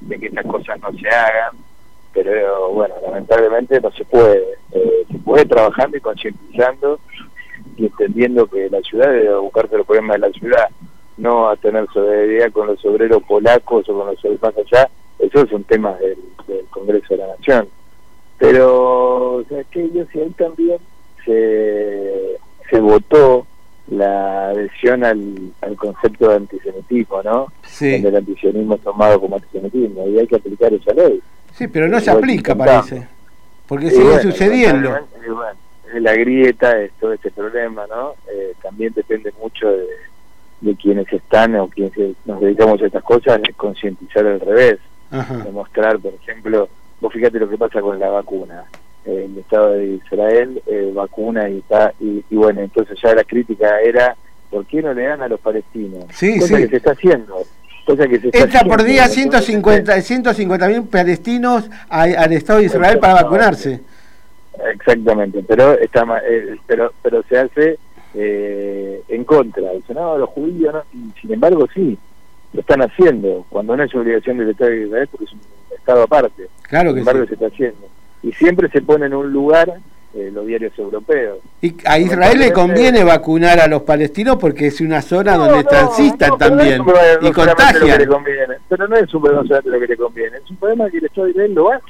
de 0.00 0.18
que 0.18 0.26
estas 0.26 0.46
cosas 0.46 0.80
no 0.80 0.92
se 0.92 1.08
hagan, 1.08 1.56
pero 2.12 2.70
bueno, 2.70 2.94
lamentablemente 3.02 3.80
no 3.80 3.90
se 3.92 4.04
puede. 4.04 4.42
Eh, 4.72 5.04
se 5.10 5.18
puede 5.18 5.44
trabajando 5.44 5.96
y 5.96 6.00
concientizando 6.00 7.00
y 7.76 7.86
entendiendo 7.86 8.46
que 8.46 8.68
la 8.70 8.80
ciudad 8.80 9.10
debe 9.10 9.36
buscarse 9.36 9.76
los 9.76 9.86
problemas 9.86 10.20
de 10.20 10.28
la 10.28 10.32
ciudad, 10.32 10.68
no 11.16 11.48
a 11.48 11.56
tener 11.56 11.86
solidaridad 11.92 12.52
con 12.52 12.66
los 12.66 12.84
obreros 12.84 13.22
polacos 13.24 13.88
o 13.88 13.98
con 13.98 14.06
los 14.06 14.24
obreros 14.24 14.42
más 14.42 14.56
allá, 14.56 14.88
esos 15.18 15.48
son 15.50 15.64
temas 15.64 15.98
del, 16.00 16.18
del 16.46 16.66
Congreso 16.66 17.14
de 17.14 17.16
la 17.18 17.28
Nación. 17.28 17.68
Pero, 18.38 19.44
sea, 19.48 19.64
que 19.64 19.90
yo 19.90 20.04
ahí 20.14 20.30
también 20.30 20.78
se, 21.24 22.38
se 22.70 22.80
votó 22.80 23.46
la 23.90 24.48
adhesión 24.48 25.04
al, 25.04 25.52
al 25.60 25.76
concepto 25.76 26.28
de 26.28 26.36
antisemitismo, 26.36 27.22
¿no? 27.22 27.46
Sí. 27.62 27.92
Donde 27.92 28.08
el 28.08 28.16
antisionismo 28.16 28.74
es 28.74 28.82
tomado 28.82 29.20
como 29.20 29.36
antisemitismo 29.36 30.06
y 30.08 30.18
hay 30.18 30.26
que 30.26 30.36
aplicar 30.36 30.72
esa 30.72 30.92
ley. 30.92 31.20
Sí, 31.52 31.68
pero 31.68 31.88
no 31.88 32.00
se 32.00 32.10
aplica, 32.10 32.54
parece. 32.54 33.06
Porque 33.66 33.86
y 33.86 33.90
sigue 33.90 34.04
bueno, 34.04 34.22
sucediendo. 34.22 34.98
Y 35.26 35.30
bueno, 35.30 35.58
la 36.00 36.14
grieta 36.14 36.78
es 36.80 36.92
todo 37.00 37.12
este 37.12 37.30
problema, 37.30 37.86
¿no? 37.86 38.12
Eh, 38.32 38.54
también 38.62 38.92
depende 38.94 39.32
mucho 39.40 39.68
de, 39.70 39.86
de, 40.60 40.76
quienes 40.76 41.10
están 41.12 41.56
o 41.56 41.68
quienes 41.68 41.92
nos 42.24 42.40
dedicamos 42.40 42.80
a 42.82 42.86
estas 42.86 43.02
cosas, 43.02 43.40
de 43.42 43.52
concientizar 43.54 44.26
al 44.26 44.40
revés. 44.40 44.78
Ajá. 45.10 45.38
Demostrar, 45.38 45.98
por 45.98 46.12
ejemplo, 46.12 46.68
vos 47.00 47.12
fíjate 47.12 47.38
lo 47.38 47.48
que 47.48 47.56
pasa 47.56 47.80
con 47.80 47.98
la 47.98 48.10
vacuna 48.10 48.64
el 49.08 49.38
Estado 49.38 49.72
de 49.72 49.86
Israel 49.86 50.62
eh, 50.66 50.92
vacuna 50.94 51.48
y 51.48 51.58
está 51.58 51.92
y, 51.98 52.22
y, 52.28 52.36
bueno 52.36 52.60
entonces 52.60 52.98
ya 53.02 53.14
la 53.14 53.24
crítica 53.24 53.80
era 53.80 54.14
¿por 54.50 54.66
qué 54.66 54.82
no 54.82 54.92
le 54.92 55.04
dan 55.04 55.22
a 55.22 55.28
los 55.28 55.40
palestinos? 55.40 56.04
Sí, 56.12 56.38
cosa 56.38 56.56
sí. 56.56 56.62
que 56.62 56.68
se 56.68 56.76
está 56.76 56.92
haciendo 56.92 57.42
cosa 57.86 58.06
que 58.06 58.20
se 58.20 58.26
está 58.26 58.38
entra 58.38 58.60
haciendo, 58.60 58.76
por 58.76 58.84
día 58.84 59.08
150 59.08 60.00
150 60.00 60.68
mil 60.68 60.82
palestinos 60.84 61.70
al 61.88 62.32
Estado 62.32 62.58
de 62.58 62.66
Israel 62.66 62.98
para 62.98 63.14
vacunarse. 63.14 63.80
Exactamente 64.74 65.42
pero 65.46 65.78
está 65.78 66.04
eh, 66.28 66.56
pero 66.66 66.92
pero 67.02 67.22
se 67.22 67.38
hace 67.38 67.78
eh, 68.14 69.02
en 69.08 69.24
contra. 69.24 69.72
Dice 69.72 69.94
no 69.94 70.18
los 70.18 70.28
judíos 70.30 70.74
no 70.74 70.82
y 70.92 71.20
sin 71.20 71.32
embargo 71.32 71.66
sí 71.72 71.96
lo 72.52 72.60
están 72.60 72.82
haciendo 72.82 73.46
cuando 73.48 73.76
no 73.76 73.84
es 73.84 73.94
obligación 73.94 74.38
del 74.38 74.50
Estado 74.50 74.70
de 74.70 74.86
Israel 74.86 75.08
porque 75.10 75.24
es 75.24 75.32
un 75.32 75.40
Estado 75.74 76.02
aparte. 76.02 76.48
Claro 76.62 76.90
que 76.90 77.00
sin 77.00 77.08
embargo 77.08 77.22
sí. 77.22 77.28
se 77.28 77.34
está 77.34 77.46
haciendo 77.46 77.97
y 78.22 78.32
siempre 78.32 78.68
se 78.68 78.82
pone 78.82 79.06
en 79.06 79.14
un 79.14 79.32
lugar 79.32 79.80
eh, 80.14 80.30
los 80.32 80.46
diarios 80.46 80.76
europeos. 80.78 81.38
Y 81.60 81.74
a 81.84 81.98
Israel 81.98 82.38
le 82.38 82.52
conviene 82.52 83.04
vacunar 83.04 83.60
a 83.60 83.66
los 83.66 83.82
palestinos 83.82 84.36
porque 84.36 84.68
es 84.68 84.80
una 84.80 85.02
zona 85.02 85.36
donde 85.36 85.64
transitan 85.64 86.38
también 86.38 86.82
y 87.20 87.30
contagian. 87.30 88.06
pero 88.68 88.88
no 88.88 88.96
es 88.96 89.14
un 89.14 89.22
problema 89.22 89.42
solamente 89.44 89.70
lo 89.70 89.80
que 89.80 89.86
le 89.86 89.96
conviene, 89.96 90.36
es 90.38 90.50
un 90.50 90.56
problema 90.56 90.90
que 90.90 90.98
el 90.98 91.04
Estado 91.04 91.26
de 91.26 91.30
Israel 91.32 91.54
lo 91.54 91.72
hace. 91.72 91.84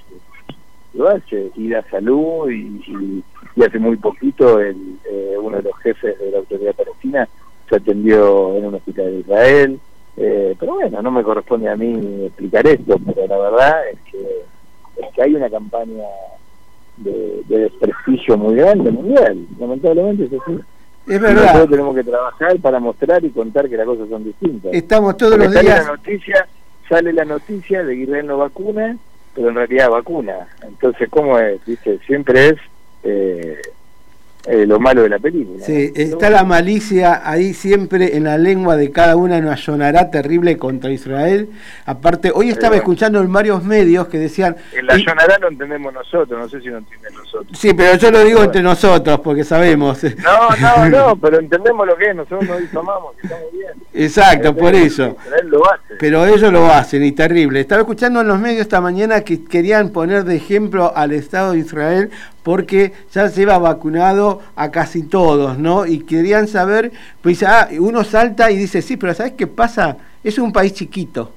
Lo 0.94 1.08
hace, 1.08 1.50
y 1.54 1.68
la 1.68 1.82
salud, 1.90 2.50
y, 2.50 3.23
hace 3.64 3.78
muy 3.78 3.97
poquito 3.97 4.58
el, 4.61 4.76
eh, 5.08 5.37
uno 5.40 5.58
de 5.58 5.64
los 5.64 5.76
jefes 5.78 6.18
de 6.18 6.30
la 6.30 6.38
autoridad 6.38 6.75
palestina 6.75 7.28
se 7.68 7.76
atendió 7.76 8.56
en 8.56 8.66
un 8.66 8.75
hospital 8.75 9.06
de 9.06 9.18
Israel. 9.20 9.80
Eh, 10.16 10.56
pero 10.58 10.75
bueno, 10.75 11.00
no 11.00 11.11
me 11.11 11.23
corresponde 11.23 11.68
a 11.68 11.76
mí 11.76 12.26
explicar 12.26 12.66
esto, 12.66 12.99
pero 13.06 13.26
la 13.28 13.38
verdad 13.38 13.88
es 13.92 13.99
que, 14.11 14.42
es 14.99 15.14
que 15.14 15.23
hay 15.23 15.35
una 15.35 15.49
campaña 15.50 16.05
de, 16.97 17.43
desprestigio 17.47 18.37
muy 18.37 18.57
grande 18.57 18.90
mundial. 18.90 19.47
Lamentablemente 19.59 20.25
es 20.25 20.33
así. 20.33 20.61
Es 21.07 21.21
verdad. 21.21 21.45
Nosotros 21.45 21.71
tenemos 21.71 21.95
que 21.95 22.05
trabajar 22.05 22.59
para 22.59 22.81
mostrar 22.81 23.25
y 23.25 23.31
contar 23.31 23.69
que 23.69 23.76
las 23.76 23.87
cosas 23.87 24.09
son 24.09 24.25
distintas. 24.25 24.73
Estamos 24.75 25.17
todos 25.17 25.38
los 25.38 25.50
días. 25.50 25.64
Sale 25.64 25.85
la 25.85 25.85
noticia, 25.85 26.49
sale 26.88 27.12
la 27.12 27.25
noticia 27.25 27.85
de 27.85 27.95
que 27.95 28.02
Israel 28.02 28.26
no 28.26 28.38
vacuna, 28.38 28.97
pero 29.35 29.49
en 29.49 29.55
realidad 29.55 29.90
vacuna. 29.90 30.49
Entonces, 30.62 31.09
¿cómo 31.09 31.38
es? 31.38 31.64
¿Viste? 31.64 31.99
Siempre 32.07 32.49
es 32.49 32.57
eh, 33.05 33.61
eh, 34.50 34.64
lo 34.67 34.81
malo 34.81 35.02
de 35.02 35.11
la 35.11 35.19
película. 35.19 35.62
Sí, 35.62 35.93
está 35.95 36.31
la 36.31 36.43
malicia 36.43 37.21
ahí 37.23 37.52
siempre 37.52 38.17
en 38.17 38.25
la 38.25 38.38
lengua 38.38 38.76
de 38.76 38.90
cada 38.90 39.14
una, 39.14 39.40
nos 39.40 39.61
sonará 39.62 40.11
terrible 40.11 40.57
contra 40.57 40.90
Israel. 40.90 41.50
Aparte, 41.85 42.33
hoy 42.35 42.49
estaba 42.49 42.76
escuchando 42.76 43.21
en 43.21 43.31
varios 43.31 43.62
medios 43.62 44.09
que 44.09 44.19
decían... 44.19 44.57
En 44.73 44.87
la 44.87 44.99
sonará 44.99 45.37
lo 45.38 45.49
entendemos 45.49 45.93
nosotros, 45.93 46.40
no 46.40 46.49
sé 46.49 46.62
si 46.62 46.69
lo 46.69 46.78
entienden 46.78 47.12
nosotros. 47.14 47.59
Sí, 47.59 47.75
pero 47.75 47.97
yo 47.97 48.11
lo 48.11 48.25
digo 48.25 48.43
entre 48.43 48.62
nosotros, 48.62 49.21
porque 49.21 49.45
sabemos. 49.45 50.02
No, 50.02 50.49
no, 50.59 50.88
no, 50.88 51.17
pero 51.17 51.40
entendemos 51.40 51.87
lo 51.87 51.97
que 51.97 52.11
es, 52.11 52.17
nosotros 52.17 52.49
nos 52.49 52.71
tomamos, 52.71 53.14
estamos 53.23 53.52
bien. 53.52 53.73
Exacto, 53.93 54.57
por 54.57 54.75
eso. 54.75 55.14
Él 55.43 55.49
lo 55.49 55.71
hace. 55.71 55.97
Pero 55.99 56.25
ellos 56.25 56.50
lo 56.50 56.67
hacen, 56.67 57.05
y 57.05 57.12
terrible. 57.12 57.61
Estaba 57.61 57.83
escuchando 57.83 58.23
en 58.23 58.28
los 58.28 58.38
medios 58.38 58.62
esta 58.62 58.81
mañana 58.81 59.21
que 59.21 59.45
querían 59.45 59.90
poner 59.90 60.25
de 60.25 60.37
ejemplo 60.37 60.90
al 60.97 61.12
Estado 61.12 61.52
de 61.52 61.59
Israel 61.59 62.11
porque 62.49 62.95
ya 63.12 63.28
se 63.28 63.43
iba 63.43 63.59
vacunado 63.59 64.40
a 64.57 64.71
casi 64.71 65.02
todos, 65.02 65.59
¿no? 65.59 65.85
Y 65.85 65.99
querían 65.99 66.49
saber, 66.49 66.93
pues 67.21 67.43
ah, 67.43 67.69
uno 67.78 68.05
salta 68.05 68.50
y 68.50 68.57
dice, 68.57 68.81
sí, 68.81 68.97
pero 68.97 69.12
¿sabes 69.12 69.35
qué 69.37 69.47
pasa? 69.47 69.99
Es 70.25 70.38
un 70.38 70.50
país 70.50 70.73
chiquito. 70.73 71.31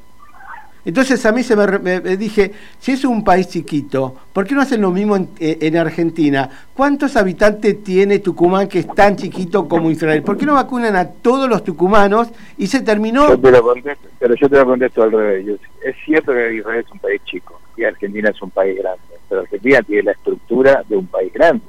Entonces 0.83 1.23
a 1.25 1.31
mí 1.31 1.43
se 1.43 1.55
me, 1.55 1.99
dije, 2.17 2.51
si 2.79 2.93
es 2.93 3.05
un 3.05 3.23
país 3.23 3.47
chiquito, 3.47 4.15
¿por 4.33 4.47
qué 4.47 4.55
no 4.55 4.61
hacen 4.61 4.81
lo 4.81 4.91
mismo 4.91 5.15
en, 5.15 5.29
eh, 5.39 5.59
en, 5.61 5.77
Argentina? 5.77 6.49
¿Cuántos 6.73 7.15
habitantes 7.15 7.83
tiene 7.83 8.19
Tucumán 8.19 8.67
que 8.67 8.79
es 8.79 8.87
tan 8.87 9.15
chiquito 9.15 9.67
como 9.67 9.91
Israel? 9.91 10.23
¿Por 10.23 10.37
qué 10.37 10.45
no 10.45 10.55
vacunan 10.55 10.95
a 10.95 11.07
todos 11.07 11.47
los 11.47 11.63
tucumanos 11.63 12.29
y 12.57 12.67
se 12.67 12.81
terminó? 12.81 13.29
Yo 13.29 13.39
te 13.39 13.51
lo 13.51 13.61
contesto, 13.61 14.07
pero 14.19 14.35
yo 14.35 14.49
te 14.49 14.55
lo 14.57 14.65
contesto 14.65 15.03
al 15.03 15.11
revés. 15.11 15.59
es 15.83 15.95
cierto 16.03 16.33
que 16.33 16.55
Israel 16.55 16.83
es 16.85 16.91
un 16.91 16.99
país 16.99 17.21
chico 17.25 17.59
y 17.77 17.83
Argentina 17.83 18.29
es 18.29 18.41
un 18.41 18.49
país 18.49 18.77
grande, 18.77 19.01
pero 19.29 19.41
Argentina 19.41 19.81
tiene 19.83 20.03
la 20.03 20.11
estructura 20.13 20.83
de 20.87 20.97
un 20.97 21.07
país 21.07 21.31
grande 21.31 21.63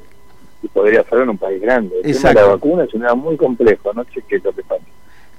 y 0.62 0.68
podría 0.68 1.02
ser 1.04 1.28
un 1.28 1.38
país 1.38 1.60
grande. 1.60 1.96
El 2.02 2.16
tema 2.16 2.28
de 2.30 2.34
la 2.34 2.46
vacuna 2.46 2.84
es 2.84 2.94
una 2.94 3.14
muy 3.14 3.36
complejo, 3.36 3.92
no 3.92 4.04
sé 4.04 4.22
qué 4.26 4.36
es 4.36 4.44
lo 4.44 4.52
que 4.52 4.62
pasa. 4.62 4.82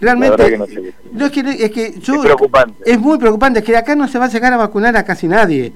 Realmente, 0.03 0.57
no, 0.57 1.25
es, 1.25 1.31
que, 1.31 1.39
es, 1.39 1.71
que 1.71 1.99
yo, 1.99 2.15
es 2.15 2.21
preocupante. 2.21 2.83
Es 2.85 2.99
muy 2.99 3.17
preocupante, 3.17 3.59
es 3.59 3.65
que 3.65 3.77
acá 3.77 3.95
no 3.95 4.07
se 4.07 4.19
va 4.19 4.25
a 4.25 4.29
llegar 4.29 4.51
a 4.51 4.57
vacunar 4.57 4.95
a 4.97 5.05
casi 5.05 5.27
nadie. 5.27 5.71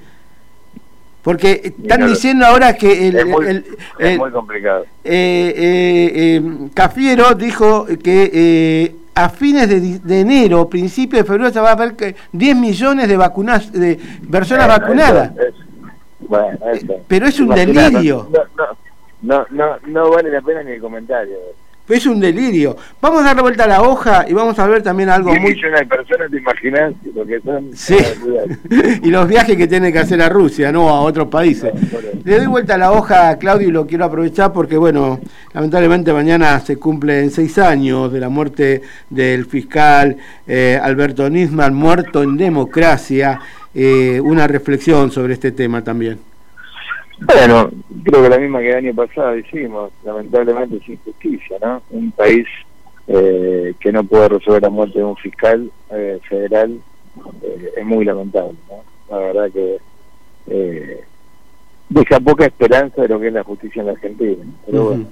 Porque 1.22 1.74
están 1.80 2.06
diciendo 2.06 2.46
ahora 2.46 2.74
que 2.74 3.08
el, 3.08 3.16
es 3.98 4.18
muy, 4.18 4.30
complicado. 4.30 4.84
Eh, 5.02 5.54
eh, 5.56 6.10
eh, 6.14 6.42
Cafiero 6.74 7.34
dijo 7.34 7.86
que 8.02 8.30
eh, 8.32 8.96
a 9.14 9.28
fines 9.30 9.68
de, 9.68 10.20
enero, 10.20 10.68
principio 10.68 11.18
de 11.18 11.24
febrero, 11.24 11.50
se 11.50 11.60
va 11.60 11.72
a 11.72 11.76
ver 11.76 11.96
que 11.96 12.14
10 12.32 12.56
millones 12.56 13.08
de 13.08 13.16
vacunas, 13.16 13.72
de 13.72 13.98
personas 14.30 14.68
vacunadas. 14.68 15.32
bueno, 16.20 16.58
Pero 17.08 17.26
es 17.26 17.40
un 17.40 17.48
delirio. 17.48 18.28
No, 18.54 18.66
no, 19.22 19.46
no, 19.50 19.78
no, 19.86 20.10
vale 20.10 20.30
la 20.30 20.40
pena 20.40 20.62
ni 20.62 20.72
el 20.72 20.80
comentario. 20.80 21.36
Es 21.88 22.06
un 22.06 22.20
delirio. 22.20 22.76
Vamos 23.00 23.20
a 23.20 23.24
dar 23.24 23.36
la 23.36 23.42
vuelta 23.42 23.64
a 23.64 23.66
la 23.66 23.82
hoja 23.82 24.26
y 24.28 24.34
vamos 24.34 24.58
a 24.58 24.66
ver 24.66 24.82
también 24.82 25.08
algo 25.08 25.34
muy... 25.34 25.54
millones 25.54 25.80
de 25.80 25.86
personas, 25.86 26.30
te 26.30 26.36
imaginas 26.36 26.92
lo 27.14 27.26
que 27.26 27.40
son... 27.40 27.70
Sí, 27.74 27.96
y 29.02 29.10
los 29.10 29.26
viajes 29.26 29.56
que 29.56 29.66
tiene 29.66 29.92
que 29.92 29.98
hacer 29.98 30.20
a 30.20 30.28
Rusia, 30.28 30.70
no 30.70 30.88
a 30.90 31.00
otros 31.00 31.28
países. 31.28 31.72
Le 32.24 32.36
doy 32.38 32.46
vuelta 32.46 32.74
a 32.74 32.78
la 32.78 32.92
hoja 32.92 33.30
a 33.30 33.38
Claudio 33.38 33.68
y 33.68 33.72
lo 33.72 33.86
quiero 33.86 34.04
aprovechar 34.04 34.52
porque, 34.52 34.76
bueno, 34.76 35.20
lamentablemente 35.54 36.12
mañana 36.12 36.60
se 36.60 36.76
cumplen 36.76 37.30
seis 37.30 37.58
años 37.58 38.12
de 38.12 38.20
la 38.20 38.28
muerte 38.28 38.82
del 39.08 39.46
fiscal 39.46 40.16
eh, 40.46 40.78
Alberto 40.80 41.28
Nisman, 41.30 41.74
muerto 41.74 42.22
en 42.22 42.36
democracia. 42.36 43.40
Eh, 43.74 44.20
una 44.22 44.46
reflexión 44.46 45.10
sobre 45.10 45.34
este 45.34 45.52
tema 45.52 45.84
también. 45.84 46.18
Bueno, 47.20 47.70
creo 48.04 48.22
que 48.22 48.28
la 48.28 48.38
misma 48.38 48.60
que 48.60 48.70
el 48.70 48.76
año 48.76 48.94
pasado 48.94 49.36
hicimos, 49.36 49.90
lamentablemente 50.04 50.76
es 50.76 50.88
injusticia, 50.88 51.58
¿no? 51.60 51.82
Un 51.90 52.12
país 52.12 52.46
eh, 53.08 53.74
que 53.80 53.92
no 53.92 54.04
puede 54.04 54.28
resolver 54.28 54.62
la 54.62 54.70
muerte 54.70 54.98
de 54.98 55.04
un 55.04 55.16
fiscal 55.16 55.70
eh, 55.90 56.20
federal 56.28 56.80
eh, 57.42 57.72
es 57.76 57.84
muy 57.84 58.04
lamentable, 58.04 58.56
¿no? 58.68 58.84
La 59.10 59.18
verdad 59.18 59.50
que 59.50 59.78
deja 61.88 62.20
poca 62.20 62.46
esperanza 62.46 63.02
de 63.02 63.08
lo 63.08 63.20
que 63.20 63.28
es 63.28 63.32
la 63.32 63.44
justicia 63.44 63.80
en 63.80 63.86
la 63.86 63.92
Argentina. 63.92 64.44
Pero 64.66 64.84
bueno, 64.84 65.06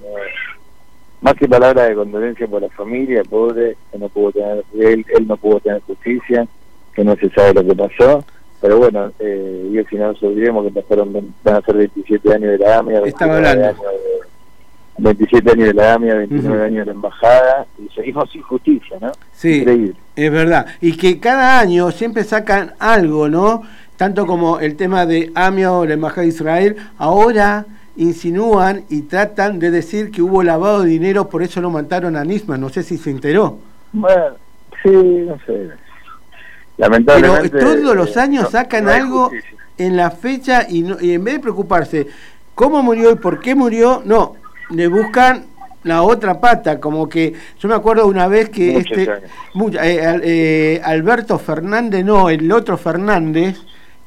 más 1.20 1.34
que 1.34 1.48
palabras 1.48 1.88
de 1.88 1.94
condolencia 1.94 2.46
por 2.46 2.62
la 2.62 2.68
familia, 2.68 3.22
pobre, 3.24 3.76
que 3.90 3.98
no 3.98 4.08
pudo 4.08 4.32
tener, 4.32 4.64
él, 4.78 5.04
él 5.08 5.26
no 5.26 5.36
pudo 5.36 5.60
tener 5.60 5.82
justicia, 5.82 6.46
que 6.94 7.04
no 7.04 7.16
se 7.16 7.28
sabe 7.30 7.54
lo 7.54 7.66
que 7.66 7.74
pasó 7.74 8.24
pero 8.66 8.78
bueno, 8.78 9.12
eh, 9.20 9.70
y 9.70 9.88
si 9.88 9.94
no 9.94 10.08
nos 10.08 10.20
olvidemos 10.24 10.66
que 10.66 10.80
pasaron, 10.80 11.12
van 11.44 11.54
a 11.54 11.60
ser 11.60 11.76
27 11.76 12.34
años 12.34 12.50
de 12.50 12.58
la 12.58 12.78
AMIA, 12.78 13.00
27 13.00 13.46
años 13.46 13.76
de, 13.78 13.84
27 14.98 15.50
años 15.52 15.68
de 15.68 15.74
la 15.74 15.94
AMIA, 15.94 16.14
29 16.16 16.64
años 16.64 16.78
de 16.80 16.86
la 16.86 16.92
embajada, 16.92 17.66
y 17.78 17.88
seguimos 17.94 18.28
sin 18.32 18.42
justicia, 18.42 18.96
¿no? 19.00 19.12
Sí, 19.30 19.58
Increíble. 19.58 19.94
es 20.16 20.32
verdad. 20.32 20.66
Y 20.80 20.96
que 20.96 21.20
cada 21.20 21.60
año 21.60 21.92
siempre 21.92 22.24
sacan 22.24 22.74
algo, 22.80 23.28
¿no? 23.28 23.62
Tanto 23.96 24.26
como 24.26 24.58
el 24.58 24.74
tema 24.74 25.06
de 25.06 25.30
AMIA 25.36 25.72
o 25.72 25.86
la 25.86 25.94
embajada 25.94 26.22
de 26.22 26.28
Israel, 26.28 26.76
ahora 26.98 27.66
insinúan 27.94 28.82
y 28.90 29.02
tratan 29.02 29.60
de 29.60 29.70
decir 29.70 30.10
que 30.10 30.22
hubo 30.22 30.42
lavado 30.42 30.82
de 30.82 30.88
dinero, 30.88 31.28
por 31.28 31.44
eso 31.44 31.60
lo 31.60 31.70
mataron 31.70 32.16
a 32.16 32.24
Nisman, 32.24 32.60
no 32.60 32.68
sé 32.68 32.82
si 32.82 32.96
se 32.96 33.12
enteró. 33.12 33.60
Bueno, 33.92 34.34
sí, 34.82 34.90
no 34.90 35.38
sé 35.46 35.85
Lamentablemente, 36.76 37.48
Pero 37.50 37.74
todos 37.76 37.96
los 37.96 38.16
años 38.16 38.50
sacan 38.50 38.88
algo 38.88 39.30
en 39.78 39.96
la 39.96 40.10
fecha 40.10 40.66
y, 40.68 40.84
en 41.12 41.24
vez 41.24 41.34
de 41.34 41.40
preocuparse 41.40 42.06
cómo 42.54 42.82
murió 42.82 43.12
y 43.12 43.16
por 43.16 43.40
qué 43.40 43.54
murió, 43.54 44.02
no, 44.04 44.36
le 44.70 44.88
buscan 44.88 45.44
la 45.84 46.02
otra 46.02 46.40
pata, 46.40 46.80
como 46.80 47.08
que 47.08 47.32
yo 47.60 47.68
me 47.68 47.74
acuerdo 47.74 48.06
una 48.06 48.26
vez 48.26 48.50
que 48.50 48.76
este 48.76 49.04
eh, 49.04 49.20
eh, 49.82 50.80
Alberto 50.84 51.38
Fernández, 51.38 52.04
no, 52.04 52.28
el 52.28 52.50
otro 52.50 52.76
Fernández, 52.76 53.58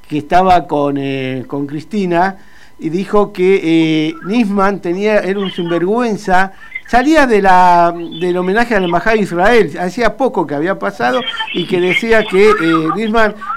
que 0.07 0.17
estaba 0.17 0.67
con, 0.67 0.97
eh, 0.97 1.45
con 1.47 1.65
Cristina, 1.65 2.37
y 2.79 2.89
dijo 2.89 3.31
que 3.31 4.13
Nisman 4.25 4.81
tenía, 4.81 5.19
era 5.19 5.39
un 5.39 5.51
sinvergüenza 5.51 6.53
salía 6.89 7.27
de 7.27 7.41
la, 7.41 7.93
del 7.95 8.35
homenaje 8.35 8.75
a 8.75 8.79
la 8.79 8.85
Embajada 8.85 9.15
de 9.15 9.21
Israel, 9.21 9.77
hacía 9.79 10.17
poco 10.17 10.47
que 10.47 10.55
había 10.55 10.79
pasado 10.79 11.21
y 11.53 11.67
que 11.67 11.79
decía 11.79 12.23
que 12.23 12.49
eh, 12.49 13.11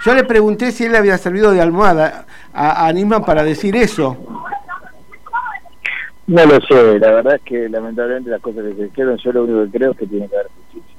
yo 0.04 0.14
le 0.14 0.24
pregunté 0.24 0.70
si 0.70 0.84
él 0.84 0.92
le 0.92 0.98
había 0.98 1.16
servido 1.16 1.50
de 1.50 1.62
almohada 1.62 2.26
a, 2.52 2.86
a 2.86 2.92
Nisman 2.92 3.24
para 3.24 3.42
decir 3.42 3.74
eso. 3.74 4.18
No 6.26 6.44
lo 6.44 6.60
sé, 6.60 6.98
la 6.98 7.12
verdad 7.12 7.36
es 7.36 7.42
que 7.42 7.68
lamentablemente 7.70 8.30
las 8.30 8.40
cosas 8.42 8.64
que 8.64 8.74
se 8.74 8.84
dijeron, 8.84 9.16
yo 9.16 9.32
lo 9.32 9.44
único 9.44 9.64
que 9.64 9.78
creo 9.78 9.92
es 9.92 9.96
que 9.96 10.06
tiene 10.06 10.28
que 10.28 10.36
haber 10.36 10.48
justicia. 10.56 10.96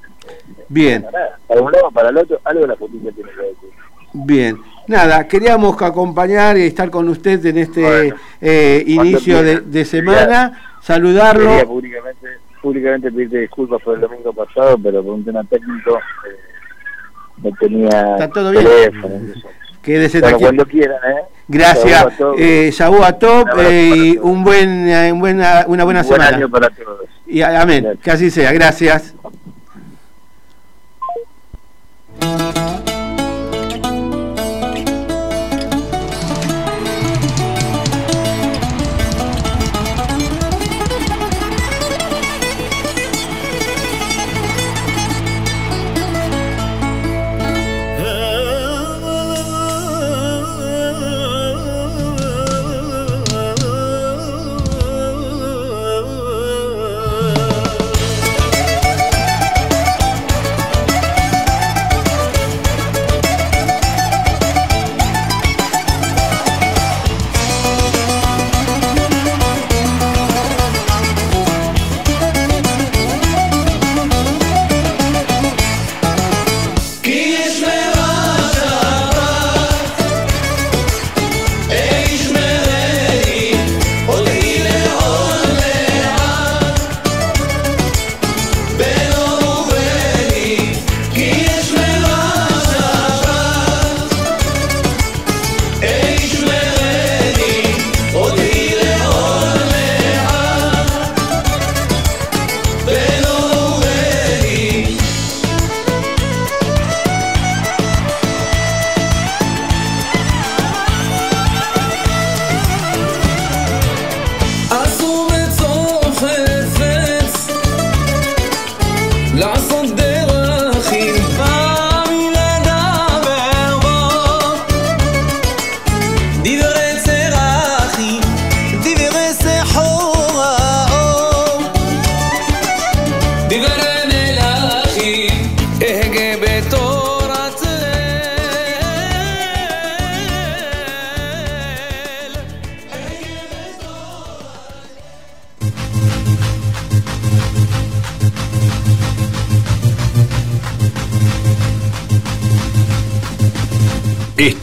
Bien. 0.69 1.05
Para, 1.47 1.61
un 1.61 1.71
lado 1.71 1.91
para 1.91 2.09
el 2.09 2.17
otro, 2.17 2.39
algo 2.43 2.61
de 2.61 2.67
la 2.67 2.75
justicia 2.75 3.11
tiene 3.11 3.29
que 3.29 3.41
decir. 3.41 3.69
Bien. 4.13 4.57
Nada, 4.87 5.27
queríamos 5.27 5.79
acompañar 5.81 6.57
y 6.57 6.63
estar 6.63 6.89
con 6.89 7.07
usted 7.09 7.45
en 7.45 7.57
este 7.59 8.13
eh, 8.41 8.83
inicio 8.85 9.41
de, 9.41 9.85
semana 9.85 10.72
saludarlo. 10.83 11.49
Quería 11.49 11.65
públicamente, 11.65 12.27
públicamente 12.61 13.11
pedirte 13.11 13.37
disculpas 13.39 13.81
por 13.81 13.95
el 13.95 14.01
domingo 14.01 14.33
pasado, 14.33 14.77
pero 14.81 15.03
por 15.03 15.13
un 15.13 15.25
tema 15.25 15.43
técnico 15.45 15.97
eh, 15.97 16.37
no 17.37 17.49
tenía 17.59 17.89
¿Está 17.89 18.29
todo 18.29 18.51
bien? 18.51 18.63
teléfono. 18.63 19.15
Quédese 19.81 20.21
bueno, 20.21 20.39
cuando 20.39 20.65
quieran, 20.65 20.97
¿eh? 21.11 21.23
Gracias, 21.45 22.13
eh, 22.37 22.71
a 22.79 23.13
Top 23.19 23.49
y 23.69 24.17
un 24.17 24.43
buen, 24.43 24.87
eh, 24.87 25.11
un 25.11 25.19
buena, 25.19 25.65
una 25.67 25.83
buena 25.83 25.99
un 25.99 26.05
semana. 26.05 26.29
Buen 26.29 26.35
año 26.35 26.49
para 26.49 26.69
todos. 26.69 27.09
Y 27.27 27.41
amén, 27.41 27.99
que 28.01 28.11
así 28.11 28.29
sea, 28.29 28.53
gracias. 28.53 29.13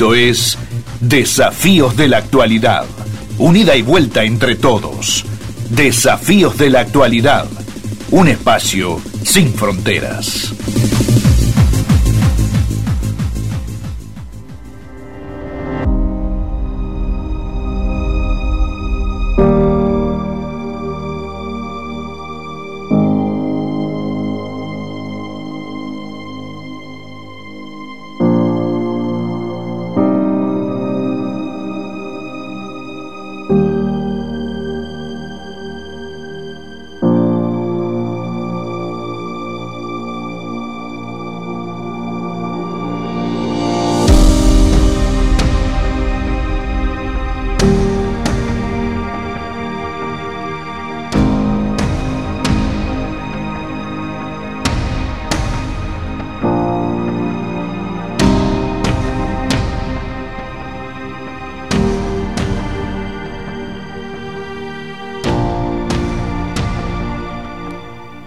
Esto 0.01 0.15
es 0.15 0.57
Desafíos 1.01 1.95
de 1.95 2.09
la 2.09 2.17
Actualidad. 2.17 2.87
Unida 3.37 3.77
y 3.77 3.83
vuelta 3.83 4.25
entre 4.25 4.55
todos. 4.55 5.27
Desafíos 5.69 6.57
de 6.57 6.71
la 6.71 6.81
Actualidad. 6.81 7.45
Un 8.11 8.29
espacio 8.29 8.99
sin 9.23 9.53
fronteras. 9.53 10.50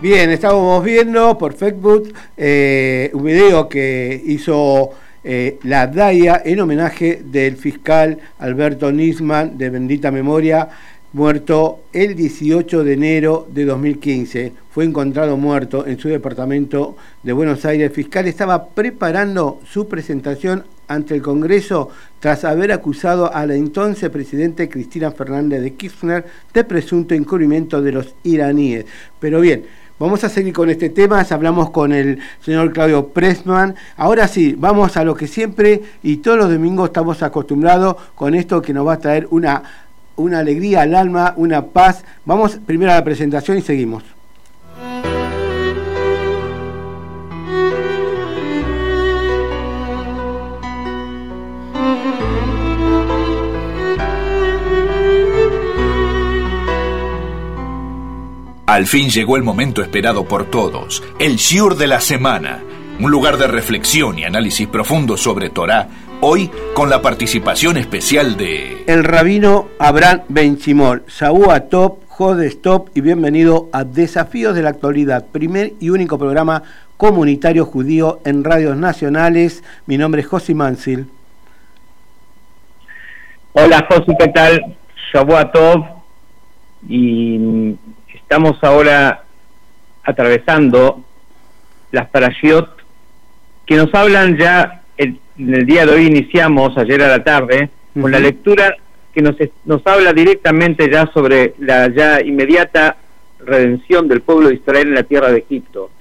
Bien, 0.04 0.32
estábamos 0.32 0.84
viendo 0.84 1.38
por 1.38 1.54
Facebook 1.54 2.12
eh, 2.36 3.10
un 3.13 3.24
video 3.24 3.70
que 3.70 4.22
hizo 4.26 4.89
eh, 5.24 5.58
la 5.63 5.88
DAIA 5.88 6.42
en 6.44 6.60
homenaje 6.60 7.22
del 7.24 7.56
fiscal 7.56 8.20
Alberto 8.39 8.92
Nisman 8.92 9.58
de 9.58 9.70
bendita 9.70 10.12
memoria, 10.12 10.68
muerto 11.13 11.84
el 11.94 12.16
18 12.16 12.84
de 12.84 12.94
enero 12.94 13.48
de 13.50 13.63
2015. 13.63 14.52
Fue 14.72 14.84
encontrado 14.84 15.38
muerto 15.38 15.88
en 15.88 15.98
su 15.98 16.10
departamento 16.10 16.98
de 17.24 17.32
Buenos 17.32 17.63
Aires. 17.63 17.88
El 17.88 17.96
fiscal 17.96 18.28
estaba 18.28 18.66
preparando 18.66 19.62
su 19.66 19.88
presentación 19.88 20.66
ante 20.89 21.16
el 21.16 21.22
Congreso 21.22 21.89
tras 22.20 22.44
haber 22.44 22.74
acusado 22.74 23.34
a 23.34 23.46
la 23.46 23.56
entonces 23.56 24.10
presidente 24.10 24.68
Cristina 24.68 25.12
Fernández 25.12 25.62
de 25.62 25.76
Kirchner 25.76 26.26
de 26.54 26.63
presunto 26.66 27.16
encubrimiento 27.16 27.82
de 27.82 27.94
los 27.94 28.16
iraníes. 28.24 28.86
Pero 29.20 29.39
bien, 29.39 29.63
Vamos 30.00 30.24
a 30.24 30.30
seguir 30.30 30.54
con 30.54 30.72
este 30.72 30.90
tema, 30.90 31.24
hablamos 31.30 31.70
con 31.70 31.94
el 31.94 32.18
señor 32.42 32.74
Claudio 32.74 33.10
Pressman. 33.10 33.76
Ahora 33.96 34.28
sí, 34.28 34.56
vamos 34.58 34.98
a 34.98 35.04
lo 35.04 35.14
que 35.14 35.28
siempre 35.28 35.84
y 36.02 36.18
todos 36.18 36.36
los 36.36 36.50
domingos 36.50 36.88
estamos 36.90 37.22
acostumbrados 37.22 37.98
con 38.16 38.34
esto 38.34 38.60
que 38.60 38.74
nos 38.74 38.88
va 38.88 38.94
a 38.94 39.00
traer 39.00 39.28
una, 39.30 39.62
una 40.16 40.40
alegría 40.40 40.82
al 40.82 40.96
alma, 40.96 41.36
una 41.38 41.68
paz. 41.68 42.04
Vamos 42.26 42.58
primero 42.66 42.92
a 42.92 42.96
la 42.96 43.04
presentación 43.04 43.60
y 43.60 43.62
seguimos. 43.62 44.04
Al 58.74 58.88
fin 58.88 59.12
llegó 59.12 59.38
el 59.38 59.44
momento 59.44 59.84
esperado 59.84 60.28
por 60.28 60.50
todos, 60.50 61.04
el 61.20 61.36
Shiur 61.36 61.78
de 61.78 61.86
la 61.86 62.00
semana, 62.00 62.64
un 63.00 63.12
lugar 63.12 63.38
de 63.38 63.46
reflexión 63.46 64.18
y 64.18 64.24
análisis 64.24 64.68
profundo 64.68 65.16
sobre 65.16 65.52
Torah, 65.52 65.90
hoy 66.22 66.50
con 66.74 66.90
la 66.90 67.00
participación 67.00 67.78
especial 67.78 68.36
de... 68.36 68.84
El 68.88 69.04
rabino 69.04 69.68
Abraham 69.78 70.22
Benchimol, 70.28 71.04
Shaua 71.08 71.60
Top, 71.70 72.00
Jode 72.08 72.48
Stop 72.48 72.90
y 72.96 73.02
bienvenido 73.02 73.70
a 73.72 73.84
Desafíos 73.84 74.56
de 74.56 74.64
la 74.64 74.70
Actualidad, 74.70 75.28
primer 75.32 75.74
y 75.80 75.92
único 75.92 76.18
programa 76.18 76.64
comunitario 76.98 77.66
judío 77.66 78.22
en 78.26 78.44
radios 78.44 78.76
nacionales. 78.76 79.64
Mi 79.86 80.00
nombre 80.00 80.22
es 80.22 80.28
Josi 80.28 80.56
Mansil. 80.56 81.06
Hola 83.54 83.86
Josi, 83.88 84.18
¿qué 84.18 84.30
tal? 84.30 84.76
Shaua 85.14 85.52
Top 85.52 85.86
y 86.90 87.76
Estamos 88.34 88.58
ahora 88.63 89.26
atravesando 90.04 91.04
las 91.91 92.10
parashiot 92.10 92.67
que 93.63 93.76
nos 93.76 93.93
hablan 93.93 94.39
ya, 94.39 94.82
en 94.98 95.19
el 95.38 95.67
día 95.67 95.86
de 95.86 95.93
hoy 95.93 96.08
iniciamos, 96.08 96.76
ayer 96.80 97.04
a 97.04 97.10
la 97.10 97.24
tarde, 97.24 97.69
con 97.93 98.10
la 98.10 98.17
lectura 98.17 98.76
que 99.13 99.22
nos, 99.22 99.36
nos 99.65 99.86
habla 99.86 100.13
directamente 100.13 100.89
ya 100.91 101.06
sobre 101.13 101.54
la 101.60 101.93
ya 101.93 102.22
inmediata 102.22 102.98
redención 103.38 104.08
del 104.08 104.22
pueblo 104.22 104.48
de 104.50 104.56
Israel 104.56 104.88
en 104.88 104.96
la 104.96 105.04
tierra 105.04 105.32
de 105.32 105.38
Egipto. 105.38 105.91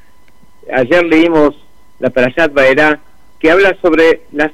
Ayer 0.75 1.05
leímos 1.05 1.55
la 1.99 2.09
Parashat 2.09 2.55
Baerá, 2.55 2.99
que 3.39 3.51
habla 3.51 3.77
sobre 3.83 4.23
las 4.33 4.53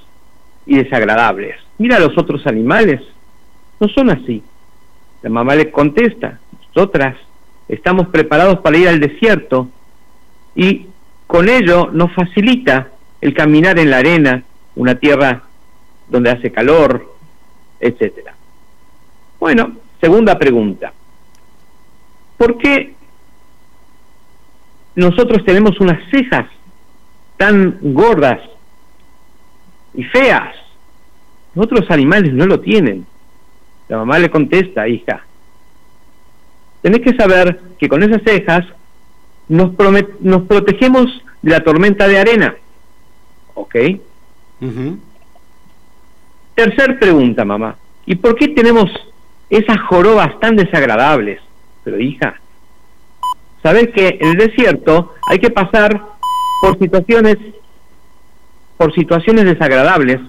y 0.65 0.77
desagradables? 0.77 1.55
Mira 1.77 1.99
los 1.99 2.17
otros 2.17 2.45
animales, 2.47 3.01
no 3.79 3.87
son 3.89 4.09
así. 4.09 4.43
La 5.21 5.29
mamá 5.29 5.55
le 5.55 5.71
contesta, 5.71 6.39
nosotras 6.73 7.15
estamos 7.67 8.07
preparados 8.09 8.59
para 8.59 8.77
ir 8.77 8.87
al 8.87 8.99
desierto 8.99 9.69
y 10.55 10.87
con 11.27 11.49
ello 11.49 11.89
nos 11.91 12.13
facilita 12.13 12.91
el 13.19 13.33
caminar 13.33 13.77
en 13.79 13.89
la 13.91 13.97
arena, 13.97 14.43
una 14.77 14.95
tierra 14.95 15.43
donde 16.07 16.29
hace 16.29 16.51
calor, 16.51 17.13
etcétera. 17.79 18.35
Bueno, 19.39 19.73
segunda 19.99 20.37
pregunta. 20.37 20.93
¿Por 22.37 22.57
qué 22.57 22.93
nosotros 24.95 25.43
tenemos 25.43 25.79
unas 25.79 25.99
cejas 26.11 26.47
tan 27.37 27.79
gordas 27.81 28.39
y 29.93 30.03
feas? 30.03 30.55
Otros 31.55 31.89
animales 31.89 32.33
no 32.33 32.45
lo 32.45 32.59
tienen. 32.59 33.05
La 33.89 33.97
mamá 33.97 34.19
le 34.19 34.29
contesta, 34.29 34.87
hija, 34.87 35.25
tenés 36.81 37.01
que 37.01 37.15
saber 37.15 37.59
que 37.79 37.89
con 37.89 38.03
esas 38.03 38.21
cejas 38.23 38.65
nos, 39.47 39.71
nos 40.19 40.43
protegemos 40.43 41.23
de 41.41 41.51
la 41.51 41.61
tormenta 41.61 42.07
de 42.07 42.19
arena. 42.19 42.55
¿Ok? 43.55 43.75
Tercer 46.55 46.99
pregunta, 46.99 47.45
mamá. 47.45 47.77
¿Y 48.05 48.15
por 48.15 48.35
qué 48.35 48.47
tenemos 48.47 48.85
esas 49.49 49.79
jorobas 49.81 50.39
tan 50.39 50.55
desagradables? 50.55 51.39
Pero 51.83 51.99
hija, 51.99 52.39
sabes 53.61 53.89
que 53.89 54.17
en 54.19 54.29
el 54.29 54.37
desierto 54.37 55.13
hay 55.29 55.39
que 55.39 55.49
pasar 55.49 56.01
por 56.61 56.79
situaciones 56.79 57.37
por 58.77 58.93
situaciones 58.93 59.45
desagradables 59.45 60.19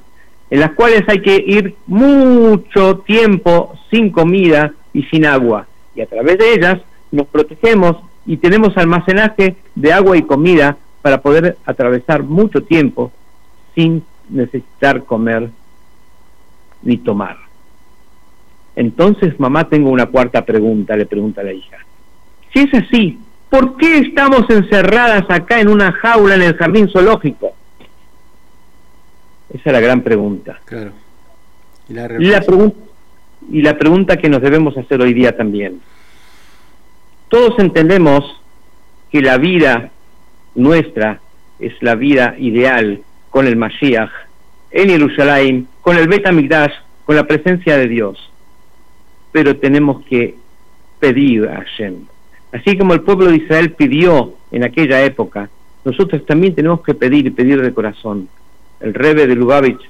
en 0.51 0.61
las 0.61 0.73
cuales 0.73 1.03
hay 1.07 1.21
que 1.21 1.45
ir 1.47 1.77
mucho 1.87 2.99
tiempo 3.01 3.75
sin 3.91 4.11
comida 4.11 4.73
y 4.95 5.03
sin 5.05 5.27
agua 5.27 5.67
y 5.95 6.01
a 6.01 6.07
través 6.07 6.39
de 6.39 6.55
ellas 6.55 6.79
nos 7.11 7.27
protegemos 7.27 7.97
y 8.25 8.37
tenemos 8.39 8.77
almacenaje 8.77 9.57
de 9.75 9.93
agua 9.93 10.17
y 10.17 10.23
comida 10.23 10.77
para 11.03 11.21
poder 11.21 11.57
atravesar 11.65 12.23
mucho 12.23 12.63
tiempo 12.63 13.13
sin 13.75 14.03
necesitar 14.31 15.05
comer 15.05 15.51
ni 16.83 16.99
tomar. 16.99 17.37
Entonces, 18.77 19.39
mamá, 19.41 19.69
tengo 19.69 19.91
una 19.91 20.07
cuarta 20.07 20.45
pregunta, 20.45 20.97
le 20.97 21.07
pregunta 21.07 21.41
a 21.41 21.45
la 21.45 21.53
hija. 21.53 21.79
Si 22.53 22.61
es 22.61 22.75
así, 22.75 23.19
¿por 23.51 23.77
qué 23.77 23.99
estamos 23.99 24.49
encerradas 24.49 25.25
acá 25.29 25.61
en 25.61 25.69
una 25.69 25.93
jaula 25.93 26.37
en 26.37 26.43
el 26.43 26.57
jardín 26.57 26.89
zoológico? 26.89 27.55
Esa 29.51 29.63
es 29.65 29.73
la 29.73 29.81
gran 29.81 30.03
pregunta. 30.03 30.61
Claro. 30.65 30.93
Y 31.89 31.95
la, 31.95 32.07
la, 32.07 32.45
y 33.51 33.63
la 33.63 33.79
pregunta 33.79 34.17
que 34.17 34.29
nos 34.29 34.43
debemos 34.43 34.77
hacer 34.77 35.01
hoy 35.01 35.15
día 35.15 35.37
también. 35.37 35.81
Todos 37.29 37.59
entendemos 37.59 38.25
que 39.11 39.23
la 39.23 39.39
vida 39.39 39.91
nuestra 40.55 41.21
es 41.59 41.73
la 41.83 41.95
vida 41.95 42.35
ideal 42.39 43.03
con 43.31 43.47
el 43.47 43.57
Mashiach, 43.57 44.11
en 44.71 44.89
Jerusalén, 44.89 45.69
con 45.81 45.97
el 45.97 46.09
Bet 46.09 46.25
con 47.05 47.17
la 47.17 47.27
presencia 47.27 47.77
de 47.77 47.89
Dios. 47.89 48.31
Pero 49.33 49.57
tenemos 49.57 50.05
que 50.05 50.35
pedir 51.01 51.49
a 51.49 51.57
Hashem. 51.57 52.07
Así 52.53 52.77
como 52.77 52.95
el 52.95 53.03
pueblo 53.03 53.27
de 53.31 53.37
Israel 53.37 53.73
pidió 53.73 54.35
en 54.51 54.65
aquella 54.65 55.03
época, 55.05 55.51
nosotros 55.85 56.25
también 56.27 56.55
tenemos 56.55 56.83
que 56.83 56.95
pedir 56.95 57.27
y 57.27 57.31
pedir 57.31 57.61
de 57.63 57.73
corazón. 57.73 58.29
El 58.81 58.95
Rebbe 58.95 59.27
de 59.27 59.35
Lubavitch 59.35 59.81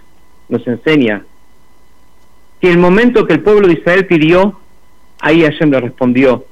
nos 0.49 0.67
enseña 0.67 1.25
que 2.61 2.71
el 2.71 2.79
momento 2.79 3.27
que 3.27 3.35
el 3.35 3.41
pueblo 3.41 3.69
de 3.69 3.75
Israel 3.75 4.07
pidió, 4.07 4.59
ahí 5.21 5.43
Hashem 5.43 5.71
le 5.71 5.81
respondió 5.81 6.45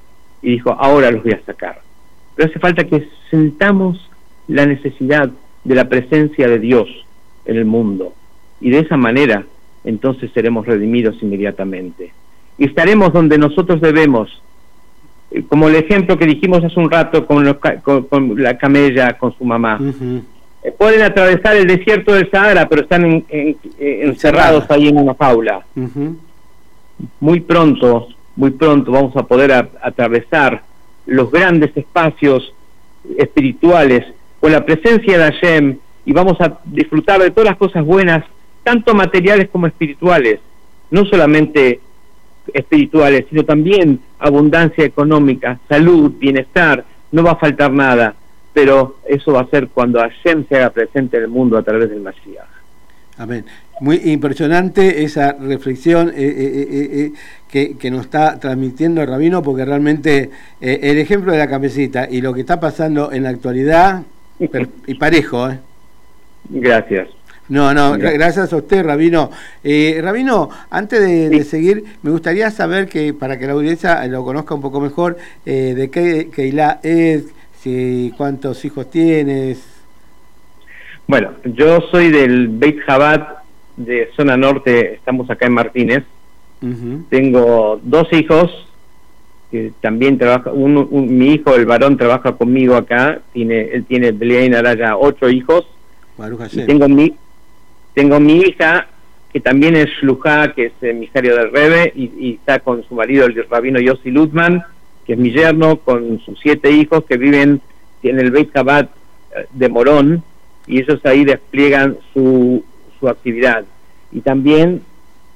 y 0.42 0.52
dijo, 0.52 0.70
ahora 0.72 1.10
los 1.10 1.22
voy 1.22 1.32
a 1.32 1.44
sacar. 1.44 1.80
Pero 2.34 2.48
hace 2.48 2.60
falta 2.60 2.84
que 2.84 3.08
sentamos 3.30 4.10
la 4.46 4.66
necesidad 4.66 5.30
de 5.66 5.74
la 5.74 5.88
presencia 5.88 6.46
de 6.48 6.60
Dios 6.60 6.88
en 7.44 7.56
el 7.56 7.64
mundo. 7.64 8.12
Y 8.60 8.70
de 8.70 8.80
esa 8.80 8.96
manera, 8.96 9.44
entonces 9.84 10.30
seremos 10.32 10.64
redimidos 10.64 11.16
inmediatamente. 11.22 12.12
Y 12.56 12.66
estaremos 12.66 13.12
donde 13.12 13.36
nosotros 13.36 13.80
debemos, 13.80 14.42
eh, 15.32 15.42
como 15.48 15.68
el 15.68 15.74
ejemplo 15.74 16.16
que 16.16 16.26
dijimos 16.26 16.64
hace 16.64 16.78
un 16.78 16.90
rato 16.90 17.26
con, 17.26 17.44
la 17.44 18.58
camella, 18.58 19.18
con 19.18 19.36
su 19.36 19.44
mamá. 19.44 19.80
Eh, 20.62 20.72
pueden 20.72 21.02
atravesar 21.02 21.56
el 21.56 21.66
desierto 21.66 22.14
del 22.14 22.30
Sahara, 22.30 22.68
pero 22.68 22.82
están 22.82 23.24
encerrados 23.78 24.70
ahí 24.70 24.88
en 24.88 24.98
una 24.98 25.14
jaula. 25.14 25.66
Muy 27.20 27.40
pronto, 27.40 28.08
muy 28.36 28.52
pronto 28.52 28.92
vamos 28.92 29.16
a 29.16 29.24
poder 29.24 29.52
atravesar 29.82 30.62
los 31.06 31.30
grandes 31.30 31.76
espacios 31.76 32.52
espirituales 33.18 34.04
con 34.40 34.52
la 34.52 34.64
presencia 34.64 35.18
de 35.18 35.24
Hashem 35.24 35.78
y 36.04 36.12
vamos 36.12 36.40
a 36.40 36.58
disfrutar 36.64 37.20
de 37.20 37.30
todas 37.30 37.50
las 37.50 37.58
cosas 37.58 37.84
buenas, 37.84 38.24
tanto 38.62 38.94
materiales 38.94 39.48
como 39.50 39.66
espirituales, 39.66 40.40
no 40.90 41.04
solamente 41.04 41.80
espirituales, 42.52 43.24
sino 43.28 43.44
también 43.44 44.00
abundancia 44.18 44.84
económica, 44.84 45.58
salud, 45.68 46.12
bienestar, 46.18 46.84
no 47.10 47.22
va 47.22 47.32
a 47.32 47.36
faltar 47.36 47.72
nada 47.72 48.14
pero 48.56 48.96
eso 49.06 49.32
va 49.32 49.42
a 49.42 49.50
ser 49.50 49.68
cuando 49.68 50.00
Hashem 50.00 50.46
se 50.48 50.56
haga 50.56 50.70
presente 50.70 51.18
en 51.18 51.24
el 51.24 51.28
mundo 51.28 51.58
a 51.58 51.62
través 51.62 51.90
del 51.90 52.00
Mashiach. 52.00 52.48
Amén. 53.18 53.44
Muy 53.82 54.00
impresionante 54.04 55.04
esa 55.04 55.34
reflexión 55.34 56.08
eh, 56.08 56.14
eh, 56.16 57.12
eh, 57.52 57.76
que, 57.78 57.90
nos 57.90 58.06
está 58.06 58.40
transmitiendo 58.40 59.02
el 59.02 59.08
rabino, 59.08 59.42
porque 59.42 59.66
realmente 59.66 60.30
el 60.62 60.96
ejemplo 60.96 61.32
de 61.32 61.38
la 61.38 61.50
cabecita 61.50 62.08
y 62.10 62.22
lo 62.22 62.32
que 62.32 62.40
está 62.40 62.58
pasando 62.58 63.12
en 63.12 63.24
la 63.24 63.28
actualidad, 63.28 64.04
y 64.38 64.94
parejo. 64.94 65.48
Gracias. 66.48 67.08
No, 67.48 67.72
no, 67.72 67.96
gracias 67.96 68.52
a 68.52 68.56
usted, 68.56 68.84
Rabino. 68.84 69.30
Rabino, 69.62 70.50
antes 70.68 71.00
de, 71.00 71.44
seguir, 71.44 71.84
me 72.02 72.10
gustaría 72.10 72.50
saber 72.50 72.88
que, 72.88 73.14
para 73.14 73.38
que 73.38 73.46
la 73.46 73.52
audiencia 73.52 74.04
lo 74.08 74.24
conozca 74.24 74.54
un 74.54 74.62
poco 74.62 74.80
mejor, 74.80 75.16
de 75.44 75.88
qué 75.92 76.28
Keila 76.34 76.80
es, 76.82 77.26
cuántos 78.16 78.64
hijos 78.64 78.90
tienes. 78.90 79.64
Bueno, 81.06 81.32
yo 81.44 81.80
soy 81.90 82.10
del 82.10 82.48
Beit 82.48 82.80
Jabat 82.80 83.38
de 83.76 84.10
zona 84.16 84.36
norte, 84.36 84.94
estamos 84.94 85.28
acá 85.30 85.46
en 85.46 85.52
Martínez. 85.52 86.04
Tengo 87.10 87.78
dos 87.82 88.12
hijos 88.12 88.65
que 89.50 89.72
también 89.80 90.18
trabaja, 90.18 90.50
mi 90.52 91.34
hijo, 91.34 91.54
el 91.54 91.66
varón, 91.66 91.96
trabaja 91.96 92.32
conmigo 92.32 92.76
acá, 92.76 93.20
tiene, 93.32 93.62
él 93.72 93.84
tiene 93.84 94.12
Beliain 94.12 94.54
Araya 94.54 94.96
ocho 94.96 95.28
hijos. 95.28 95.66
Y 96.52 96.66
tengo 96.66 96.88
mi, 96.88 97.14
tengo 97.94 98.18
mi 98.18 98.40
hija, 98.40 98.88
que 99.32 99.40
también 99.40 99.76
es 99.76 99.86
Shluja, 100.00 100.52
que 100.54 100.66
es 100.66 100.72
emisario 100.80 101.36
del 101.36 101.52
Rebe, 101.52 101.92
y, 101.94 102.34
está 102.34 102.58
con 102.58 102.82
su 102.84 102.94
marido, 102.94 103.26
el 103.26 103.46
rabino 103.48 103.78
Yossi 103.78 104.10
Lutman, 104.10 104.62
que 105.06 105.12
es 105.12 105.18
mi 105.18 105.30
yerno, 105.30 105.76
con 105.76 106.18
sus 106.20 106.38
siete 106.40 106.70
hijos 106.70 107.04
que 107.04 107.16
viven 107.16 107.60
en 108.02 108.18
el 108.18 108.30
Beit 108.30 108.52
Chabad 108.52 108.88
eh, 109.34 109.46
de 109.52 109.68
Morón, 109.68 110.24
y 110.66 110.80
ellos 110.80 111.00
ahí 111.04 111.24
despliegan 111.24 111.98
su, 112.12 112.64
su 112.98 113.08
actividad. 113.08 113.64
Y 114.10 114.20
también, 114.20 114.82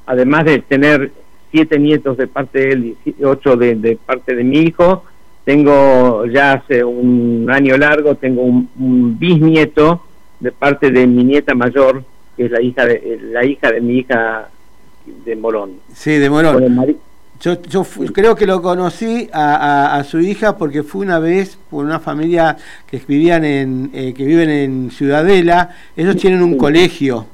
además 0.07 0.44
de 0.44 0.59
tener 0.61 1.12
siete 1.50 1.78
nietos 1.78 2.16
de 2.16 2.26
parte 2.26 2.58
de 2.58 2.72
él 2.72 2.96
y 3.04 3.24
ocho 3.24 3.56
de, 3.56 3.98
parte 4.04 4.34
de 4.34 4.44
mi 4.44 4.58
hijo, 4.58 5.04
tengo 5.44 6.26
ya 6.26 6.52
hace 6.52 6.84
un 6.84 7.48
año 7.50 7.76
largo, 7.76 8.14
tengo 8.14 8.42
un, 8.42 9.16
bisnieto 9.18 10.02
de 10.38 10.52
parte 10.52 10.90
de 10.90 11.06
mi 11.06 11.24
nieta 11.24 11.54
mayor, 11.54 12.04
que 12.36 12.46
es 12.46 12.50
la 12.50 12.62
hija 12.62 12.86
de, 12.86 13.18
la 13.32 13.44
hija 13.44 13.70
de 13.70 13.80
mi 13.80 13.98
hija 13.98 14.48
de 15.24 15.36
Morón. 15.36 15.72
Sí, 15.92 16.12
de 16.12 16.30
Morón. 16.30 16.98
Yo, 17.40 17.62
yo 17.62 17.84
creo 18.12 18.36
que 18.36 18.46
lo 18.46 18.60
conocí 18.60 19.30
a, 19.32 20.04
su 20.06 20.20
hija 20.20 20.58
porque 20.58 20.82
fue 20.82 21.00
una 21.00 21.18
vez 21.18 21.58
por 21.70 21.86
una 21.86 21.98
familia 21.98 22.58
que 22.86 23.00
vivían 23.08 23.44
en 23.46 23.90
eh, 23.94 24.12
que 24.12 24.24
viven 24.24 24.50
en 24.50 24.90
Ciudadela. 24.90 25.70
Ellos 25.96 26.16
tienen 26.16 26.42
un 26.42 26.58
colegio. 26.58 27.26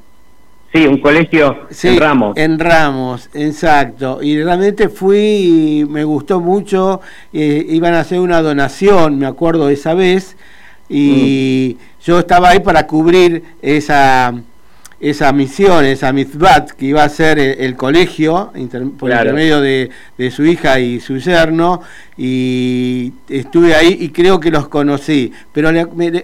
Sí, 0.76 0.86
un 0.86 1.00
colegio 1.00 1.66
en 1.82 1.98
Ramos. 1.98 2.36
En 2.36 2.58
Ramos, 2.58 3.30
exacto. 3.32 4.22
Y 4.22 4.42
realmente 4.42 4.90
fui, 4.90 5.86
me 5.88 6.04
gustó 6.04 6.38
mucho. 6.38 7.00
Eh, 7.32 7.64
iban 7.70 7.94
a 7.94 8.00
hacer 8.00 8.20
una 8.20 8.42
donación, 8.42 9.18
me 9.18 9.24
acuerdo 9.24 9.70
esa 9.70 9.94
vez. 9.94 10.36
Y 10.90 11.78
mm. 11.78 12.02
yo 12.04 12.18
estaba 12.18 12.50
ahí 12.50 12.60
para 12.60 12.86
cubrir 12.86 13.42
esa 13.62 14.34
esa 14.98 15.30
misión, 15.32 15.84
esa 15.84 16.12
mitzvat 16.12 16.70
que 16.70 16.86
iba 16.86 17.04
a 17.04 17.08
ser 17.08 17.38
el, 17.38 17.76
colegio 17.76 18.50
por 18.98 19.10
intermedio 19.10 19.60
de, 19.60 19.90
su 20.30 20.44
hija 20.46 20.80
y 20.80 21.00
su 21.00 21.18
yerno 21.18 21.82
y 22.16 23.12
estuve 23.28 23.74
ahí 23.74 23.98
y 24.00 24.08
creo 24.08 24.40
que 24.40 24.50
los 24.50 24.68
conocí, 24.68 25.32
pero 25.52 25.70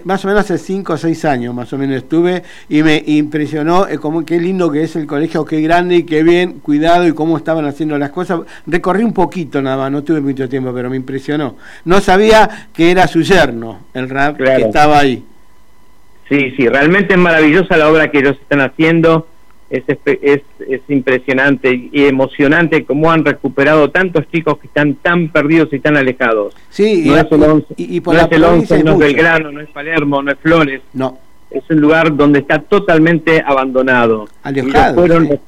más 0.05 0.25
o 0.25 0.27
menos 0.27 0.41
hace 0.41 0.57
5 0.57 0.93
o 0.93 0.97
6 0.97 1.25
años 1.25 1.53
más 1.53 1.71
o 1.71 1.77
menos 1.77 1.97
estuve 1.97 2.41
y 2.67 2.81
me 2.81 3.03
impresionó 3.05 3.87
eh, 3.87 3.99
como 3.99 4.25
qué 4.25 4.39
lindo 4.39 4.71
que 4.71 4.83
es 4.83 4.95
el 4.95 5.05
colegio, 5.05 5.45
qué 5.45 5.61
grande 5.61 5.97
y 5.97 6.03
qué 6.03 6.23
bien 6.23 6.53
cuidado 6.53 7.07
y 7.07 7.13
cómo 7.13 7.37
estaban 7.37 7.65
haciendo 7.65 7.97
las 7.99 8.09
cosas. 8.09 8.39
Recorrí 8.65 9.03
un 9.03 9.13
poquito 9.13 9.61
nada 9.61 9.77
más, 9.77 9.91
no 9.91 10.03
tuve 10.03 10.19
mucho 10.19 10.49
tiempo, 10.49 10.73
pero 10.73 10.89
me 10.89 10.95
impresionó. 10.95 11.55
No 11.85 12.01
sabía 12.01 12.67
que 12.73 12.89
era 12.89 13.07
su 13.07 13.21
yerno, 13.21 13.85
el 13.93 14.09
rap 14.09 14.37
que 14.37 14.55
estaba 14.55 14.97
ahí. 14.99 15.23
Sí, 16.33 16.51
sí, 16.57 16.67
realmente 16.67 17.13
es 17.13 17.19
maravillosa 17.19 17.77
la 17.77 17.91
obra 17.91 18.09
que 18.09 18.17
ellos 18.17 18.35
están 18.41 18.61
haciendo. 18.61 19.27
Es, 19.69 19.83
es, 19.87 20.41
es 20.67 20.81
impresionante 20.87 21.89
y 21.91 22.05
emocionante 22.05 22.85
cómo 22.85 23.11
han 23.11 23.23
recuperado 23.23 23.91
tantos 23.91 24.27
chicos 24.31 24.57
que 24.57 24.65
están 24.65 24.95
tan 24.95 25.29
perdidos 25.29 25.71
y 25.73 25.79
tan 25.79 25.95
alejados. 25.95 26.55
Sí, 26.69 27.03
no 27.05 27.15
y, 27.15 27.19
es 27.19 27.31
el 27.31 27.43
11, 27.43 27.65
y, 27.77 28.01
por 28.01 28.15
no 28.15 28.21
es 28.21 28.31
el 28.31 28.43
11, 28.43 28.83
no 28.83 28.91
es 28.93 28.97
Belgrano, 28.97 29.51
no 29.51 29.61
es 29.61 29.69
Palermo, 29.69 30.23
no 30.23 30.31
es 30.31 30.39
Flores. 30.39 30.81
No. 30.93 31.19
Es 31.51 31.63
un 31.69 31.81
lugar 31.81 32.15
donde 32.15 32.39
está 32.39 32.59
totalmente 32.59 33.43
abandonado. 33.45 34.27
Alejado. 34.41 34.95
fueron 34.95 35.39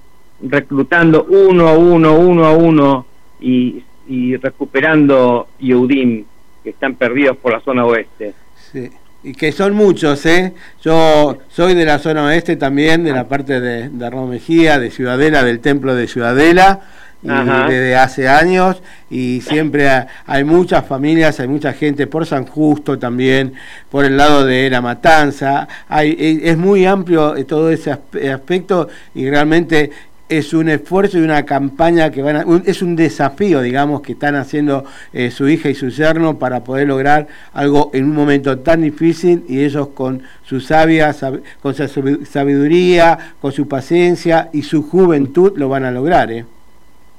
reclutando 0.41 1.25
uno 1.29 1.67
a 1.67 1.73
uno, 1.73 2.13
uno 2.15 2.45
a 2.45 2.51
uno 2.51 3.05
y, 3.39 3.83
y 4.07 4.35
recuperando 4.37 5.47
Yehudim 5.59 6.25
que 6.63 6.69
están 6.69 6.93
perdidos 6.93 7.37
por 7.37 7.53
la 7.53 7.59
zona 7.61 7.85
oeste. 7.85 8.33
Sí 8.71 8.89
y 9.25 9.33
que 9.33 9.51
son 9.51 9.73
muchos, 9.73 10.23
¿eh? 10.27 10.53
Yo 10.83 11.39
soy 11.49 11.73
de 11.73 11.83
la 11.83 11.97
zona 11.97 12.25
oeste 12.25 12.57
también, 12.57 13.03
de 13.03 13.11
la 13.11 13.27
parte 13.27 13.59
de, 13.59 13.89
de 13.89 14.11
Mejía, 14.11 14.77
de 14.77 14.91
Ciudadela, 14.91 15.43
del 15.43 15.61
templo 15.61 15.95
de 15.95 16.07
Ciudadela, 16.07 16.81
y 17.23 17.27
desde 17.27 17.95
hace 17.95 18.27
años, 18.27 18.83
y 19.09 19.41
siempre 19.41 19.89
hay 20.27 20.43
muchas 20.43 20.85
familias, 20.85 21.39
hay 21.39 21.47
mucha 21.47 21.73
gente 21.73 22.05
por 22.05 22.27
San 22.27 22.45
Justo 22.45 22.99
también, 22.99 23.53
por 23.89 24.05
el 24.05 24.15
lado 24.15 24.45
de 24.45 24.69
la 24.69 24.79
Matanza, 24.79 25.67
hay, 25.89 26.41
es 26.43 26.55
muy 26.55 26.85
amplio 26.85 27.33
todo 27.45 27.71
ese 27.71 27.97
aspecto 28.31 28.89
y 29.15 29.27
realmente 29.27 29.89
es 30.29 30.53
un 30.53 30.69
esfuerzo 30.69 31.17
y 31.19 31.21
una 31.21 31.45
campaña 31.45 32.11
que 32.11 32.21
van 32.21 32.35
a, 32.35 32.45
es 32.65 32.81
un 32.81 32.95
desafío, 32.95 33.61
digamos, 33.61 34.01
que 34.01 34.13
están 34.13 34.35
haciendo 34.35 34.85
eh, 35.13 35.31
su 35.31 35.47
hija 35.47 35.69
y 35.69 35.75
su 35.75 35.89
yerno 35.89 36.39
para 36.39 36.63
poder 36.63 36.87
lograr 36.87 37.27
algo 37.53 37.91
en 37.93 38.05
un 38.05 38.15
momento 38.15 38.59
tan 38.59 38.81
difícil 38.81 39.43
y 39.47 39.63
ellos 39.63 39.89
con 39.89 40.23
su 40.43 40.59
sabia, 40.59 41.15
con 41.61 41.75
su 41.75 42.25
sabiduría, 42.25 43.35
con 43.39 43.51
su 43.51 43.67
paciencia 43.67 44.49
y 44.51 44.63
su 44.63 44.83
juventud 44.83 45.53
lo 45.55 45.69
van 45.69 45.83
a 45.83 45.91
lograr, 45.91 46.31
¿eh? 46.31 46.45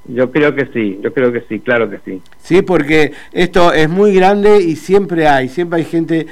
Yo 0.09 0.31
creo 0.31 0.55
que 0.55 0.67
sí, 0.67 0.99
yo 1.03 1.13
creo 1.13 1.33
que 1.33 1.41
sí, 1.49 1.59
claro 1.59 1.89
que 1.89 1.99
sí. 2.05 2.21
Sí, 2.41 2.61
porque 2.61 3.11
esto 3.33 3.73
es 3.73 3.89
muy 3.89 4.13
grande 4.13 4.61
y 4.61 4.77
siempre 4.77 5.27
hay, 5.27 5.49
siempre 5.49 5.79
hay 5.79 5.85
gente 5.85 6.27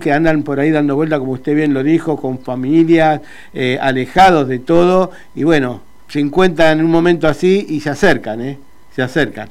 que 0.00 0.12
andan 0.12 0.42
por 0.44 0.58
ahí 0.58 0.70
dando 0.70 0.96
vuelta, 0.96 1.18
como 1.18 1.32
usted 1.32 1.54
bien 1.54 1.74
lo 1.74 1.82
dijo, 1.82 2.16
con 2.16 2.38
familias, 2.38 3.20
eh, 3.52 3.78
alejados 3.82 4.48
de 4.48 4.60
todo, 4.60 5.10
y 5.34 5.44
bueno, 5.44 5.82
se 6.12 6.20
encuentran 6.20 6.78
en 6.78 6.84
un 6.84 6.90
momento 6.90 7.26
así 7.26 7.64
y 7.70 7.80
se 7.80 7.88
acercan, 7.88 8.42
¿eh? 8.42 8.58
Se 8.94 9.00
acercan. 9.00 9.48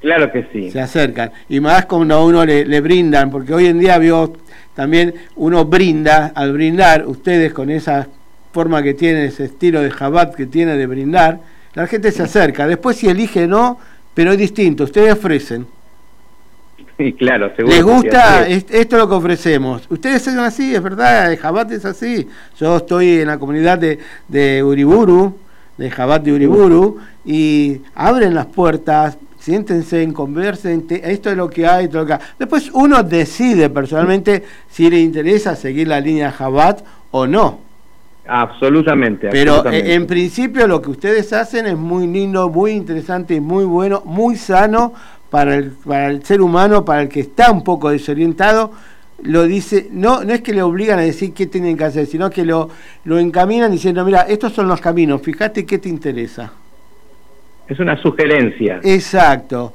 Claro 0.00 0.32
que 0.32 0.44
sí. 0.52 0.68
Se 0.68 0.80
acercan. 0.80 1.30
Y 1.48 1.60
más 1.60 1.86
cuando 1.86 2.16
a 2.16 2.24
uno 2.24 2.44
le, 2.44 2.80
brindan, 2.80 3.30
porque 3.30 3.54
hoy 3.54 3.66
en 3.66 3.78
día 3.78 3.96
vio 3.98 4.32
también 4.74 5.14
uno 5.36 5.66
brinda, 5.66 6.32
al 6.34 6.52
brindar, 6.52 7.06
ustedes 7.06 7.52
con 7.52 7.70
esa 7.70 8.08
forma 8.50 8.82
que 8.82 8.94
tienen, 8.94 9.26
ese 9.26 9.44
estilo 9.44 9.82
de 9.82 9.92
jabat 9.92 10.34
que 10.34 10.46
tiene 10.46 10.76
de 10.76 10.84
brindar, 10.88 11.38
la 11.74 11.86
gente 11.86 12.10
se 12.10 12.24
acerca. 12.24 12.66
Después 12.66 12.96
si 12.96 13.08
elige 13.08 13.46
no, 13.46 13.78
pero 14.12 14.32
es 14.32 14.38
distinto, 14.38 14.82
ustedes 14.82 15.12
ofrecen. 15.12 15.64
Sí, 16.98 17.12
claro, 17.12 17.54
seguro. 17.54 17.72
¿Les 17.72 17.84
gusta? 17.84 18.48
Esto 18.48 18.74
es 18.74 18.92
lo 18.92 19.08
que 19.08 19.14
ofrecemos. 19.14 19.86
Ustedes 19.88 20.22
son 20.22 20.40
así, 20.40 20.74
es 20.74 20.82
verdad, 20.82 21.30
el 21.30 21.38
jabat 21.38 21.70
es 21.70 21.84
así. 21.84 22.26
Yo 22.58 22.78
estoy 22.78 23.20
en 23.20 23.28
la 23.28 23.38
comunidad 23.38 23.78
de, 23.78 24.00
de 24.26 24.64
Uriburu, 24.64 25.38
de 25.80 25.90
Jabat 25.90 26.22
de 26.22 26.34
Uriburu 26.34 26.98
y 27.24 27.80
abren 27.94 28.34
las 28.34 28.44
puertas, 28.44 29.16
siéntense, 29.38 30.12
conversen, 30.12 30.84
esto 30.90 31.30
es 31.30 31.36
lo 31.38 31.48
que 31.48 31.66
hay, 31.66 31.86
esto 31.86 32.00
lo 32.00 32.06
que 32.06 32.12
hay. 32.12 32.18
Después 32.38 32.70
uno 32.74 33.02
decide 33.02 33.70
personalmente 33.70 34.44
si 34.68 34.90
le 34.90 35.00
interesa 35.00 35.56
seguir 35.56 35.88
la 35.88 35.98
línea 35.98 36.30
Jabat 36.30 36.84
o 37.12 37.26
no. 37.26 37.60
Absolutamente. 38.28 39.30
Pero 39.30 39.66
eh, 39.70 39.94
en 39.94 40.06
principio 40.06 40.66
lo 40.66 40.82
que 40.82 40.90
ustedes 40.90 41.32
hacen 41.32 41.64
es 41.64 41.78
muy 41.78 42.06
lindo, 42.06 42.50
muy 42.50 42.72
interesante 42.72 43.36
y 43.36 43.40
muy 43.40 43.64
bueno, 43.64 44.02
muy 44.04 44.36
sano 44.36 44.92
para 45.30 45.54
el, 45.54 45.70
para 45.70 46.08
el 46.08 46.22
ser 46.22 46.42
humano, 46.42 46.84
para 46.84 47.00
el 47.00 47.08
que 47.08 47.20
está 47.20 47.50
un 47.50 47.64
poco 47.64 47.88
desorientado 47.88 48.70
lo 49.22 49.44
dice, 49.44 49.88
no, 49.90 50.24
no 50.24 50.32
es 50.32 50.40
que 50.40 50.52
le 50.52 50.62
obligan 50.62 50.98
a 50.98 51.02
decir 51.02 51.32
qué 51.32 51.46
tienen 51.46 51.76
que 51.76 51.84
hacer, 51.84 52.06
sino 52.06 52.30
que 52.30 52.44
lo, 52.44 52.70
lo 53.04 53.18
encaminan 53.18 53.70
diciendo, 53.70 54.04
mira, 54.04 54.22
estos 54.22 54.52
son 54.52 54.68
los 54.68 54.80
caminos, 54.80 55.22
fíjate 55.22 55.66
qué 55.66 55.78
te 55.78 55.88
interesa. 55.88 56.52
Es 57.68 57.78
una 57.78 57.96
sugerencia. 58.02 58.80
Exacto. 58.82 59.74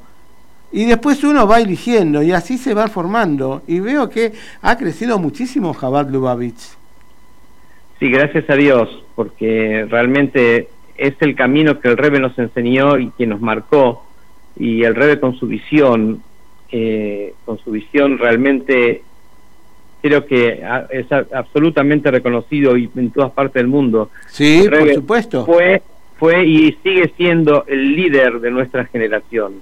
Y 0.72 0.86
después 0.86 1.24
uno 1.24 1.48
va 1.48 1.62
eligiendo 1.62 2.22
y 2.22 2.34
así 2.34 2.58
se 2.58 2.74
va 2.74 2.88
formando. 2.88 3.62
Y 3.68 3.80
veo 3.80 4.10
que 4.10 4.34
ha 4.62 4.78
crecido 4.78 5.18
muchísimo 5.18 5.74
Jabal 5.74 6.12
Lubavitch. 6.12 6.76
Sí, 7.98 8.10
gracias 8.10 8.50
a 8.50 8.56
Dios, 8.56 9.04
porque 9.16 9.86
realmente 9.90 10.68
es 10.98 11.14
el 11.22 11.36
camino 11.36 11.80
que 11.80 11.88
el 11.88 11.96
Rebe 11.96 12.20
nos 12.20 12.38
enseñó 12.38 12.98
y 12.98 13.12
que 13.12 13.26
nos 13.26 13.40
marcó. 13.40 14.06
Y 14.58 14.84
el 14.84 14.96
Rebe 14.96 15.20
con 15.20 15.36
su 15.38 15.48
visión, 15.48 16.22
eh, 16.72 17.34
con 17.46 17.58
su 17.60 17.72
visión 17.72 18.18
realmente 18.18 19.04
creo 20.06 20.24
que 20.24 20.62
es 20.92 21.08
absolutamente 21.12 22.12
reconocido 22.12 22.78
y 22.78 22.88
en 22.96 23.10
todas 23.10 23.32
partes 23.32 23.56
del 23.56 23.68
mundo. 23.68 24.12
Sí, 24.28 24.68
por 24.70 24.94
supuesto. 24.94 25.46
Fue, 25.48 25.82
fue 26.20 26.46
y 26.46 26.78
sigue 26.84 27.12
siendo 27.18 27.66
el 27.68 27.96
líder 27.96 28.40
de 28.40 28.52
nuestra 28.52 28.86
generación. 28.86 29.54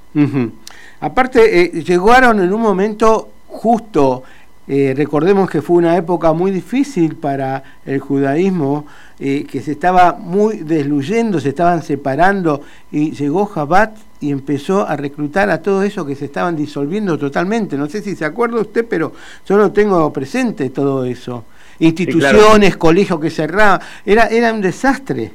Aparte, 0.99 1.61
eh, 1.61 1.81
llegaron 1.81 2.41
en 2.41 2.51
un 2.51 2.61
momento 2.61 3.29
justo, 3.47 4.23
eh, 4.67 4.93
recordemos 4.97 5.49
que 5.49 5.61
fue 5.61 5.77
una 5.77 5.95
época 5.95 6.33
muy 6.33 6.51
difícil 6.51 7.15
para 7.15 7.63
el 7.85 7.99
judaísmo, 7.99 8.85
eh, 9.21 9.45
que 9.49 9.61
se 9.61 9.71
estaba 9.71 10.17
muy 10.19 10.57
desluyendo, 10.57 11.39
se 11.39 11.49
estaban 11.49 11.83
separando, 11.83 12.63
y 12.91 13.11
llegó 13.11 13.45
Jabat 13.45 13.95
y 14.23 14.31
empezó 14.31 14.87
a 14.87 14.95
reclutar 14.95 15.49
a 15.49 15.61
todo 15.61 15.83
eso 15.83 16.05
que 16.05 16.15
se 16.15 16.25
estaban 16.25 16.55
disolviendo 16.55 17.17
totalmente. 17.17 17.75
No 17.75 17.89
sé 17.89 18.01
si 18.01 18.15
se 18.15 18.23
acuerda 18.23 18.61
usted, 18.61 18.85
pero 18.89 19.11
yo 19.45 19.57
no 19.57 19.73
tengo 19.73 20.13
presente 20.13 20.69
todo 20.69 21.03
eso. 21.03 21.43
Instituciones, 21.79 22.77
colegios 22.77 23.19
que 23.19 23.29
cerraban, 23.29 23.81
era, 24.05 24.27
era 24.27 24.53
un 24.53 24.61
desastre. 24.61 25.31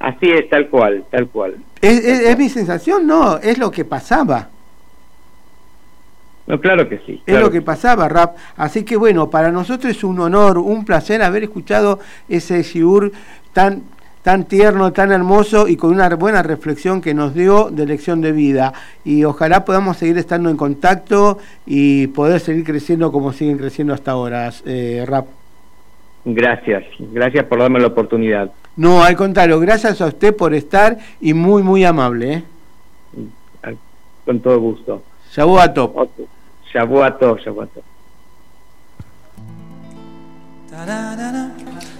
Así 0.00 0.30
es, 0.30 0.50
tal 0.50 0.68
cual, 0.68 1.04
tal 1.10 1.28
cual. 1.28 1.56
¿Es, 1.80 2.36
mi 2.36 2.50
sensación? 2.50 3.06
No, 3.06 3.38
es 3.38 3.56
lo 3.56 3.70
que 3.70 3.86
pasaba. 3.86 4.50
No, 6.46 6.60
claro 6.60 6.86
que 6.90 6.98
sí. 7.06 7.22
es 7.24 7.40
lo 7.40 7.50
que 7.50 7.62
pasaba, 7.62 8.06
Rap. 8.06 8.36
Así 8.58 8.84
que 8.84 8.98
bueno, 8.98 9.30
para 9.30 9.50
nosotros 9.50 9.96
es 9.96 10.04
un 10.04 10.20
honor, 10.20 10.58
un 10.58 10.84
placer 10.84 11.22
haber 11.22 11.44
escuchado 11.44 12.00
ese 12.28 12.62
shiur 12.62 13.12
tan 13.54 13.84
tan 14.22 14.44
tierno, 14.44 14.92
tan 14.92 15.12
hermoso 15.12 15.68
y 15.68 15.76
con 15.76 15.90
una 15.90 16.08
buena 16.16 16.42
reflexión 16.42 17.00
que 17.00 17.14
nos 17.14 17.34
dio 17.34 17.70
de 17.70 17.86
lección 17.86 18.20
de 18.20 18.32
vida. 18.32 18.72
Y 19.04 19.24
ojalá 19.24 19.64
podamos 19.64 19.96
seguir 19.96 20.18
estando 20.18 20.50
en 20.50 20.56
contacto 20.56 21.38
y 21.66 22.08
poder 22.08 22.40
seguir 22.40 22.64
creciendo 22.64 23.12
como 23.12 23.32
siguen 23.32 23.58
creciendo 23.58 23.94
hasta 23.94 24.12
ahora, 24.12 24.52
eh, 24.66 25.04
Rap. 25.06 25.26
Gracias, 26.24 26.84
gracias 26.98 27.44
por 27.46 27.60
darme 27.60 27.80
la 27.80 27.86
oportunidad. 27.86 28.50
No, 28.76 29.02
al 29.02 29.16
contrario, 29.16 29.58
gracias 29.58 30.00
a 30.00 30.06
usted 30.06 30.36
por 30.36 30.54
estar 30.54 30.98
y 31.20 31.32
muy, 31.32 31.62
muy 31.62 31.84
amable. 31.84 32.34
¿eh? 32.34 33.76
Con 34.24 34.40
todo 34.40 34.60
gusto. 34.60 35.02
Shabuato. 35.32 36.08
Shabuato, 36.72 37.38
Shabuato. 37.38 37.82
Ta-da-da-da, 40.70 41.50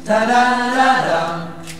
ta-da-da-da. 0.04 1.79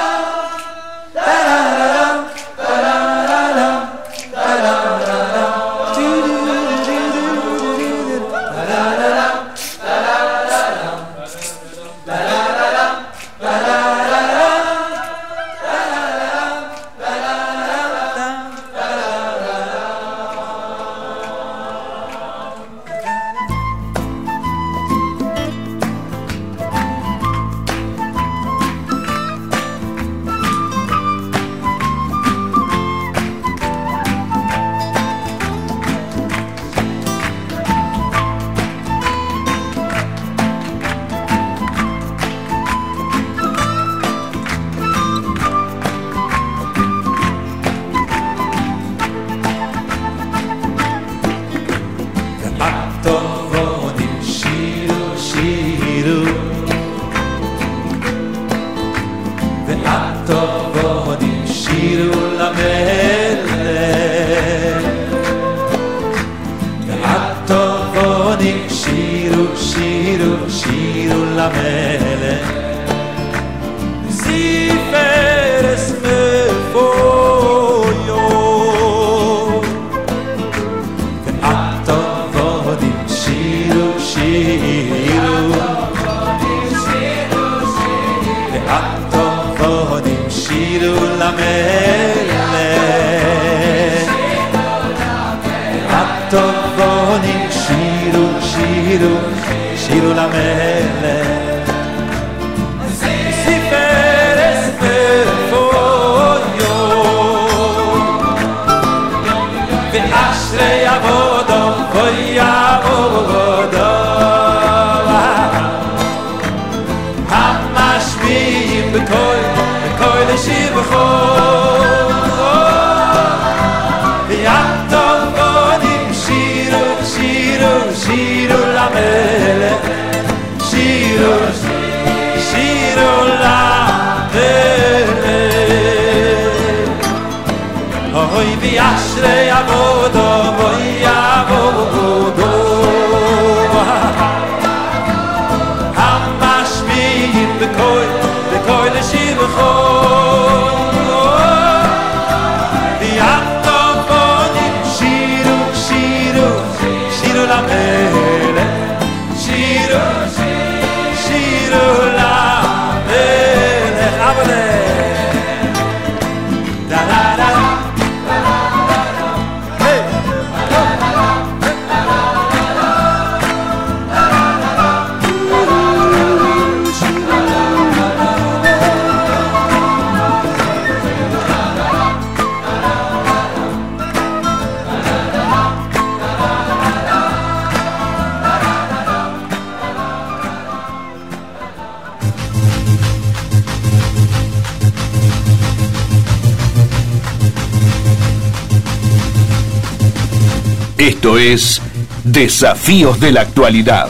Es 201.37 201.81
Desafíos 202.23 203.19
de 203.19 203.31
la 203.31 203.41
Actualidad. 203.41 204.09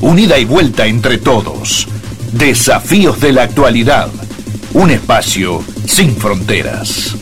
Unida 0.00 0.38
y 0.38 0.44
vuelta 0.44 0.86
entre 0.86 1.18
todos. 1.18 1.88
Desafíos 2.32 3.20
de 3.20 3.32
la 3.32 3.42
Actualidad. 3.42 4.08
Un 4.72 4.90
espacio 4.90 5.62
sin 5.86 6.14
fronteras. 6.16 7.16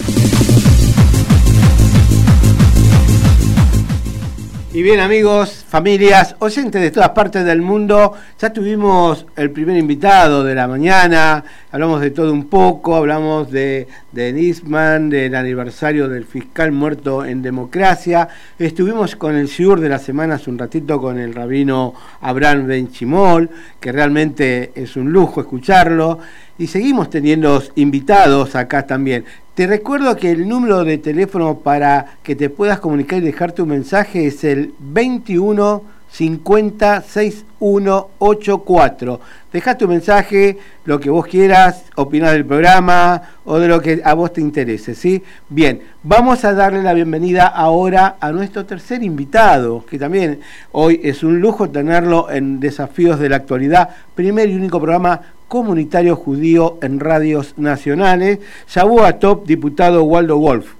Y 4.72 4.82
bien 4.82 5.00
amigos, 5.00 5.64
familias, 5.68 6.36
oyentes 6.38 6.80
de 6.80 6.90
todas 6.90 7.08
partes 7.08 7.44
del 7.44 7.62
mundo, 7.62 8.12
ya 8.38 8.52
tuvimos 8.52 9.26
el 9.34 9.50
primer 9.50 9.76
invitado 9.76 10.44
de 10.44 10.54
la 10.54 10.68
mañana, 10.68 11.42
hablamos 11.70 12.00
de 12.00 12.10
todo 12.10 12.32
un 12.32 12.46
poco, 12.46 12.96
hablamos 12.96 13.50
de, 13.50 13.86
Nisman, 14.14 15.10
del 15.10 15.34
aniversario 15.34 16.08
del 16.08 16.24
fiscal 16.24 16.72
muerto 16.72 17.24
en 17.24 17.42
democracia, 17.42 18.28
estuvimos 18.58 19.16
con 19.16 19.36
el 19.36 19.48
SIUR 19.48 19.80
de 19.80 19.88
la 19.88 19.98
semana 19.98 20.40
un 20.46 20.58
ratito 20.58 21.00
con 21.00 21.18
el 21.18 21.34
rabino 21.34 21.94
Abraham 22.20 22.66
Benchimol, 22.66 23.50
que 23.80 23.92
realmente 23.92 24.72
es 24.74 24.96
un 24.96 25.12
lujo 25.12 25.40
escucharlo, 25.40 26.18
y 26.58 26.66
seguimos 26.66 27.10
teniendo 27.10 27.62
invitados 27.76 28.56
acá 28.56 28.86
también. 28.86 29.24
Te 29.54 29.66
recuerdo 29.66 30.16
que 30.16 30.30
el 30.30 30.48
número 30.48 30.84
de 30.84 30.98
teléfono 30.98 31.58
para 31.58 32.18
que 32.22 32.36
te 32.36 32.48
puedas 32.48 32.78
comunicar 32.78 33.18
y 33.18 33.26
dejar 33.26 33.52
tu 33.52 33.66
mensaje 33.66 34.26
es 34.26 34.44
el 34.44 34.72
21 34.78 35.97
50 36.10 37.02
6184. 37.02 39.20
Deja 39.52 39.78
tu 39.78 39.88
mensaje, 39.88 40.58
lo 40.84 41.00
que 41.00 41.10
vos 41.10 41.26
quieras, 41.26 41.84
opinar 41.96 42.32
del 42.32 42.44
programa 42.44 43.22
o 43.44 43.58
de 43.58 43.68
lo 43.68 43.80
que 43.80 44.00
a 44.04 44.14
vos 44.14 44.32
te 44.32 44.40
interese, 44.40 44.94
¿sí? 44.94 45.22
Bien, 45.48 45.82
vamos 46.02 46.44
a 46.44 46.54
darle 46.54 46.82
la 46.82 46.94
bienvenida 46.94 47.46
ahora 47.46 48.16
a 48.20 48.32
nuestro 48.32 48.66
tercer 48.66 49.02
invitado, 49.02 49.84
que 49.86 49.98
también 49.98 50.40
hoy 50.72 51.00
es 51.02 51.22
un 51.22 51.40
lujo 51.40 51.70
tenerlo 51.70 52.30
en 52.30 52.60
Desafíos 52.60 53.18
de 53.18 53.28
la 53.28 53.36
Actualidad, 53.36 53.90
primer 54.14 54.48
y 54.48 54.56
único 54.56 54.80
programa 54.80 55.20
comunitario 55.48 56.14
judío 56.14 56.78
en 56.82 57.00
radios 57.00 57.54
nacionales. 57.56 58.38
Shabu 58.68 59.00
Top, 59.18 59.46
diputado 59.46 60.04
Waldo 60.04 60.38
Wolf. 60.38 60.74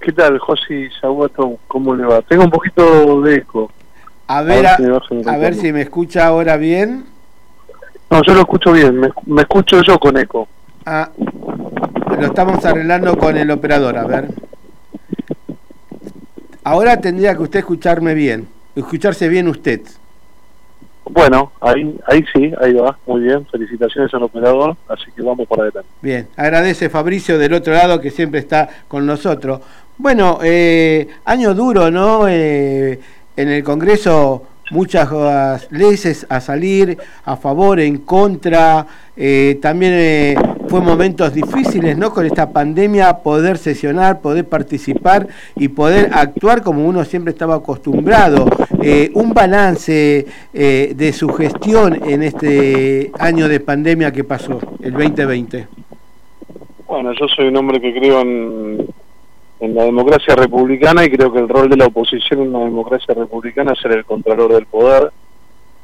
¿Qué 0.00 0.12
tal, 0.12 0.38
José 0.38 0.88
Shabuato? 1.00 1.58
¿Cómo 1.68 1.94
le 1.94 2.04
va? 2.04 2.22
Tengo 2.22 2.44
un 2.44 2.50
poquito 2.50 3.20
de 3.20 3.36
eco. 3.36 3.70
A 4.32 4.42
ver, 4.42 4.64
a, 4.64 4.76
a 5.26 5.36
ver 5.38 5.56
si 5.56 5.72
me 5.72 5.82
escucha 5.82 6.24
ahora 6.24 6.56
bien. 6.56 7.04
No, 8.08 8.22
yo 8.22 8.32
lo 8.32 8.42
escucho 8.42 8.70
bien, 8.70 8.96
me, 8.96 9.08
me 9.26 9.42
escucho 9.42 9.82
yo 9.82 9.98
con 9.98 10.16
eco. 10.16 10.46
Ah, 10.86 11.10
lo 12.16 12.26
estamos 12.26 12.64
arreglando 12.64 13.18
con 13.18 13.36
el 13.36 13.50
operador, 13.50 13.98
a 13.98 14.06
ver. 14.06 14.28
Ahora 16.62 17.00
tendría 17.00 17.34
que 17.34 17.42
usted 17.42 17.58
escucharme 17.58 18.14
bien, 18.14 18.46
escucharse 18.76 19.28
bien 19.28 19.48
usted. 19.48 19.80
Bueno, 21.06 21.50
ahí, 21.60 21.98
ahí 22.06 22.24
sí, 22.32 22.52
ahí 22.60 22.72
va, 22.74 22.96
muy 23.08 23.22
bien, 23.22 23.44
felicitaciones 23.46 24.14
al 24.14 24.22
operador, 24.22 24.76
así 24.86 25.10
que 25.10 25.22
vamos 25.22 25.48
por 25.48 25.60
adelante. 25.60 25.90
Bien, 26.02 26.28
agradece 26.36 26.88
Fabricio 26.88 27.36
del 27.36 27.54
otro 27.54 27.72
lado 27.72 28.00
que 28.00 28.12
siempre 28.12 28.38
está 28.38 28.68
con 28.86 29.06
nosotros. 29.06 29.60
Bueno, 29.98 30.38
eh, 30.40 31.08
año 31.24 31.52
duro, 31.52 31.90
¿no? 31.90 32.28
Eh, 32.28 33.00
en 33.40 33.48
el 33.48 33.64
Congreso 33.64 34.44
muchas 34.70 35.68
leyes 35.70 36.26
a 36.28 36.40
salir 36.40 36.96
a 37.24 37.36
favor, 37.36 37.80
en 37.80 37.98
contra, 37.98 38.86
eh, 39.16 39.58
también 39.60 39.92
eh, 39.94 40.34
fue 40.68 40.80
momentos 40.80 41.34
difíciles, 41.34 41.98
¿no? 41.98 42.12
Con 42.12 42.24
esta 42.24 42.52
pandemia 42.52 43.18
poder 43.18 43.58
sesionar, 43.58 44.20
poder 44.20 44.48
participar 44.48 45.26
y 45.56 45.68
poder 45.68 46.10
actuar 46.12 46.62
como 46.62 46.86
uno 46.86 47.04
siempre 47.04 47.32
estaba 47.32 47.56
acostumbrado. 47.56 48.46
Eh, 48.82 49.10
un 49.14 49.34
balance 49.34 50.26
eh, 50.54 50.92
de 50.96 51.12
su 51.12 51.28
gestión 51.30 52.00
en 52.08 52.22
este 52.22 53.10
año 53.18 53.48
de 53.48 53.60
pandemia 53.60 54.12
que 54.12 54.24
pasó, 54.24 54.60
el 54.80 54.92
2020. 54.92 55.66
Bueno, 56.86 57.12
yo 57.12 57.28
soy 57.28 57.48
un 57.48 57.56
hombre 57.56 57.80
que 57.80 57.92
creo 57.92 58.20
en, 58.20 58.86
en 59.60 59.74
la 59.74 59.84
democracia 59.84 60.34
republicana 60.34 61.04
y 61.04 61.10
creo 61.10 61.32
que 61.32 61.38
el 61.38 61.48
rol 61.48 61.68
de 61.68 61.76
la 61.76 61.86
oposición 61.86 62.40
en 62.40 62.54
una 62.54 62.64
democracia 62.64 63.14
republicana 63.14 63.72
es 63.72 63.80
ser 63.80 63.92
el 63.92 64.04
contralor 64.04 64.54
del 64.54 64.66
poder, 64.66 65.12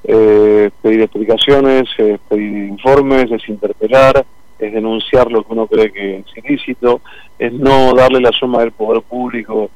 eh, 0.05 0.71
pedir 0.81 1.03
explicaciones, 1.03 1.89
eh, 1.99 2.19
pedir 2.29 2.69
informes, 2.69 3.31
es 3.31 3.49
interpelar, 3.49 4.25
es 4.59 4.73
denunciar 4.73 5.31
lo 5.31 5.43
que 5.43 5.53
uno 5.53 5.67
cree 5.67 5.93
que 5.93 6.17
es 6.19 6.45
ilícito, 6.45 7.03
es 7.39 7.53
no 7.53 7.93
darle 7.95 8.21
la 8.21 8.33
suma 8.33 8.61
del 8.61 8.73
poder 8.73 9.03
público 9.03 9.71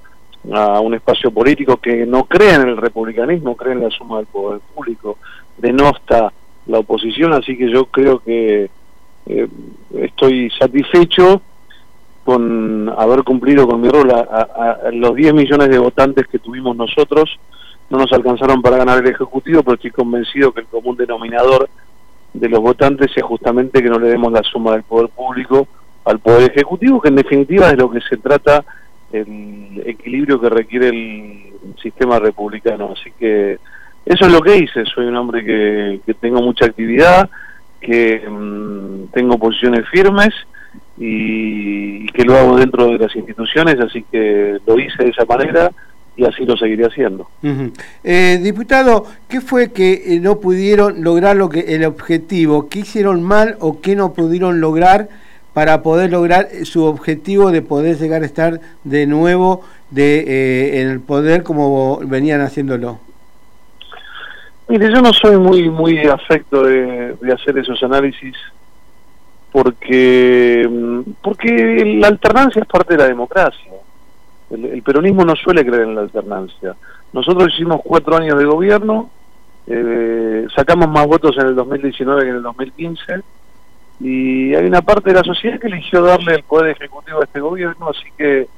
a 0.51 0.81
un 0.81 0.95
espacio 0.95 1.31
político 1.31 1.77
que 1.77 2.07
no 2.07 2.25
cree 2.25 2.55
en 2.55 2.63
el 2.63 2.77
republicanismo, 2.79 3.55
cree 3.55 3.75
en 3.75 3.83
la 3.83 3.91
suma 3.91 4.19
del 4.19 4.27
poder 4.27 4.61
público, 4.75 5.19
denosta 5.59 6.33
la 6.67 6.79
oposición, 6.79 7.35
así 7.35 7.59
que 7.59 7.71
yo 7.71 7.85
creo 7.87 8.21
que 8.21 8.71
eh, 9.27 9.49
estoy 9.99 10.51
satisfecho 10.59 11.43
con 12.25 12.93
haber 12.97 13.23
cumplido 13.23 13.67
con 13.67 13.81
mi 13.81 13.89
rol. 13.89 14.11
A, 14.11 14.91
los 14.93 15.15
10 15.15 15.35
millones 15.35 15.69
de 15.69 15.79
votantes 15.79 16.27
que 16.29 16.39
tuvimos 16.39 16.77
nosotros 16.77 17.39
no 17.89 17.99
nos 17.99 18.13
alcanzaron 18.13 18.63
para 18.63 18.77
ganar 18.77 18.99
el 18.99 19.11
Ejecutivo, 19.11 19.63
pero 19.63 19.75
estoy 19.75 19.91
convencido 19.91 20.53
que 20.53 20.61
el 20.61 20.67
común 20.67 20.97
denominador 20.97 21.69
de 22.33 22.49
los 22.49 22.61
votantes 22.61 23.11
es 23.15 23.23
justamente 23.23 23.83
que 23.83 23.89
no 23.89 23.99
le 23.99 24.09
demos 24.09 24.33
la 24.33 24.43
suma 24.43 24.73
del 24.73 24.85
poder 24.85 25.09
público 25.09 25.67
al 26.05 26.21
poder 26.21 26.51
ejecutivo, 26.51 27.01
que 27.01 27.09
en 27.09 27.17
definitiva 27.17 27.71
es 27.71 27.77
lo 27.77 27.91
que 27.91 28.01
se 28.01 28.17
trata 28.17 28.65
el 29.13 29.83
equilibrio 29.85 30.41
que 30.41 30.49
requiere 30.49 30.89
el 30.89 31.53
sistema 31.83 32.19
republicano. 32.19 32.95
Así 32.97 33.11
que 33.19 33.59
eso 34.07 34.27
es 34.27 34.33
lo 34.33 34.41
que 34.41 34.57
hice. 34.57 34.85
Soy 34.87 35.07
un 35.07 35.17
hombre 35.17 35.45
que, 35.45 36.01
que 36.07 36.15
tengo 36.15 36.41
mucha 36.41 36.67
actividad, 36.67 37.29
que 37.81 38.27
mm, 38.29 39.13
tengo 39.13 39.39
posiciones 39.39 39.89
firmes 39.89 40.33
y, 41.01 42.07
que 42.09 42.25
lo 42.25 42.37
hago 42.37 42.59
dentro 42.59 42.87
de 42.89 42.99
las 42.99 43.17
instituciones, 43.17 43.81
así 43.81 44.05
que 44.13 44.59
lo 44.67 44.79
hice 44.79 45.03
de 45.03 45.11
esa 45.11 45.25
manera 45.25 45.73
y 46.17 46.25
así 46.25 46.45
lo 46.45 46.57
seguiré 46.57 46.85
haciendo. 46.85 47.29
eh, 48.05 48.39
diputado, 48.43 49.07
¿qué 49.29 49.41
fue 49.41 49.73
que 49.73 50.15
eh, 50.15 50.21
no 50.21 50.39
pudieron 50.39 51.03
lograr 51.03 51.37
lo 51.37 51.49
que 51.49 51.75
el 51.75 51.85
objetivo? 51.85 52.69
¿Qué 52.69 52.81
hicieron 52.81 53.23
mal 53.23 53.57
o 53.61 53.81
qué 53.81 53.97
no 53.97 54.13
pudieron 54.13 54.61
lograr 54.61 55.09
para 55.55 55.83
poder 55.83 56.11
lograr 56.11 56.49
eh, 56.53 56.65
su 56.65 56.85
objetivo 56.85 57.51
de 57.51 57.63
poder 57.63 57.97
llegar 57.97 58.23
a 58.23 58.27
estar 58.27 58.61
de 58.85 59.07
nuevo 59.07 59.65
de, 59.91 60.21
eh, 60.21 60.81
en 60.83 60.89
el 60.89 61.01
poder 61.01 61.43
como 61.43 62.01
venían 62.05 62.41
haciéndolo? 62.41 63.01
Mire, 64.69 64.93
yo 64.93 65.01
no 65.01 65.13
soy 65.13 65.37
muy 65.37 65.69
muy 65.69 65.99
afecto 66.07 66.63
de, 66.63 67.17
hacer 67.33 67.59
esos 67.59 67.83
análisis 67.83 68.37
porque 69.53 70.67
mm, 70.69 71.01
porque 71.23 71.99
la 72.01 72.09
alternancia 72.09 72.63
es 72.63 72.69
parte 72.69 72.95
de 72.95 73.03
la 73.03 73.09
democracia. 73.09 73.73
El, 74.51 74.83
peronismo 74.83 75.25
no 75.25 75.37
suele 75.37 75.65
creer 75.65 75.83
en 75.83 75.95
la 75.95 76.01
alternancia. 76.03 76.75
Nosotros 77.13 77.53
hicimos 77.55 77.81
cuatro 77.85 78.17
años 78.17 78.37
de 78.39 78.45
gobierno, 78.45 79.11
eh, 79.67 80.47
sacamos 80.55 80.89
más 80.89 81.07
votos 81.07 81.37
en 81.39 81.47
el 81.47 81.55
2019 81.55 82.23
que 82.23 82.29
en 82.31 82.37
el 82.37 82.43
2015 82.43 83.21
y 84.01 84.55
hay 84.55 84.65
una 84.67 84.83
parte 84.83 85.11
de 85.11 85.17
la 85.17 85.23
sociedad 85.23 85.61
que 85.61 85.69
eligió 85.69 86.03
darle 86.03 86.35
el 86.35 86.43
poder 86.43 86.71
ejecutivo 86.71 87.21
a 87.21 87.25
este 87.25 87.39
gobierno, 87.39 87.91
así 87.91 88.11
que 88.17 88.49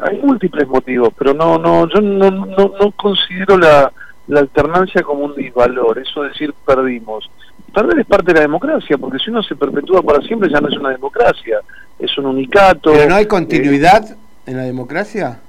hay 0.00 0.18
múltiples 0.18 0.68
motivos, 0.68 1.08
pero 1.16 1.32
no 1.32 1.58
no 1.58 1.88
yo 1.88 2.00
no, 2.00 2.30
no, 2.30 2.72
no 2.78 2.90
considero 2.92 3.56
la 3.56 3.90
la 4.28 4.40
alternancia 4.40 5.02
como 5.02 5.24
un 5.24 5.34
disvalor, 5.34 5.98
eso 5.98 6.22
decir 6.22 6.52
perdimos. 6.64 7.30
Perder 7.76 7.98
es 7.98 8.06
parte 8.06 8.32
de 8.32 8.38
la 8.38 8.40
democracia, 8.40 8.96
porque 8.96 9.18
si 9.18 9.28
uno 9.28 9.42
se 9.42 9.54
perpetúa 9.54 10.00
para 10.00 10.22
siempre 10.22 10.48
ya 10.48 10.62
no 10.62 10.68
es 10.68 10.78
una 10.78 10.88
democracia, 10.88 11.58
es 11.98 12.16
un 12.16 12.24
unicato. 12.24 12.90
¿Pero 12.90 13.06
no 13.06 13.16
hay 13.16 13.26
continuidad 13.26 14.16
en 14.46 14.56
la 14.56 14.62
democracia? 14.62 15.40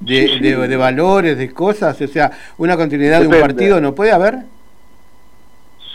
De, 0.00 0.38
de, 0.40 0.76
valores, 0.78 1.36
de 1.36 1.52
cosas, 1.52 2.00
o 2.00 2.08
sea, 2.08 2.30
una 2.56 2.74
continuidad 2.78 3.20
de 3.20 3.26
un 3.26 3.38
partido 3.38 3.82
no 3.82 3.94
puede 3.94 4.12
haber. 4.12 4.38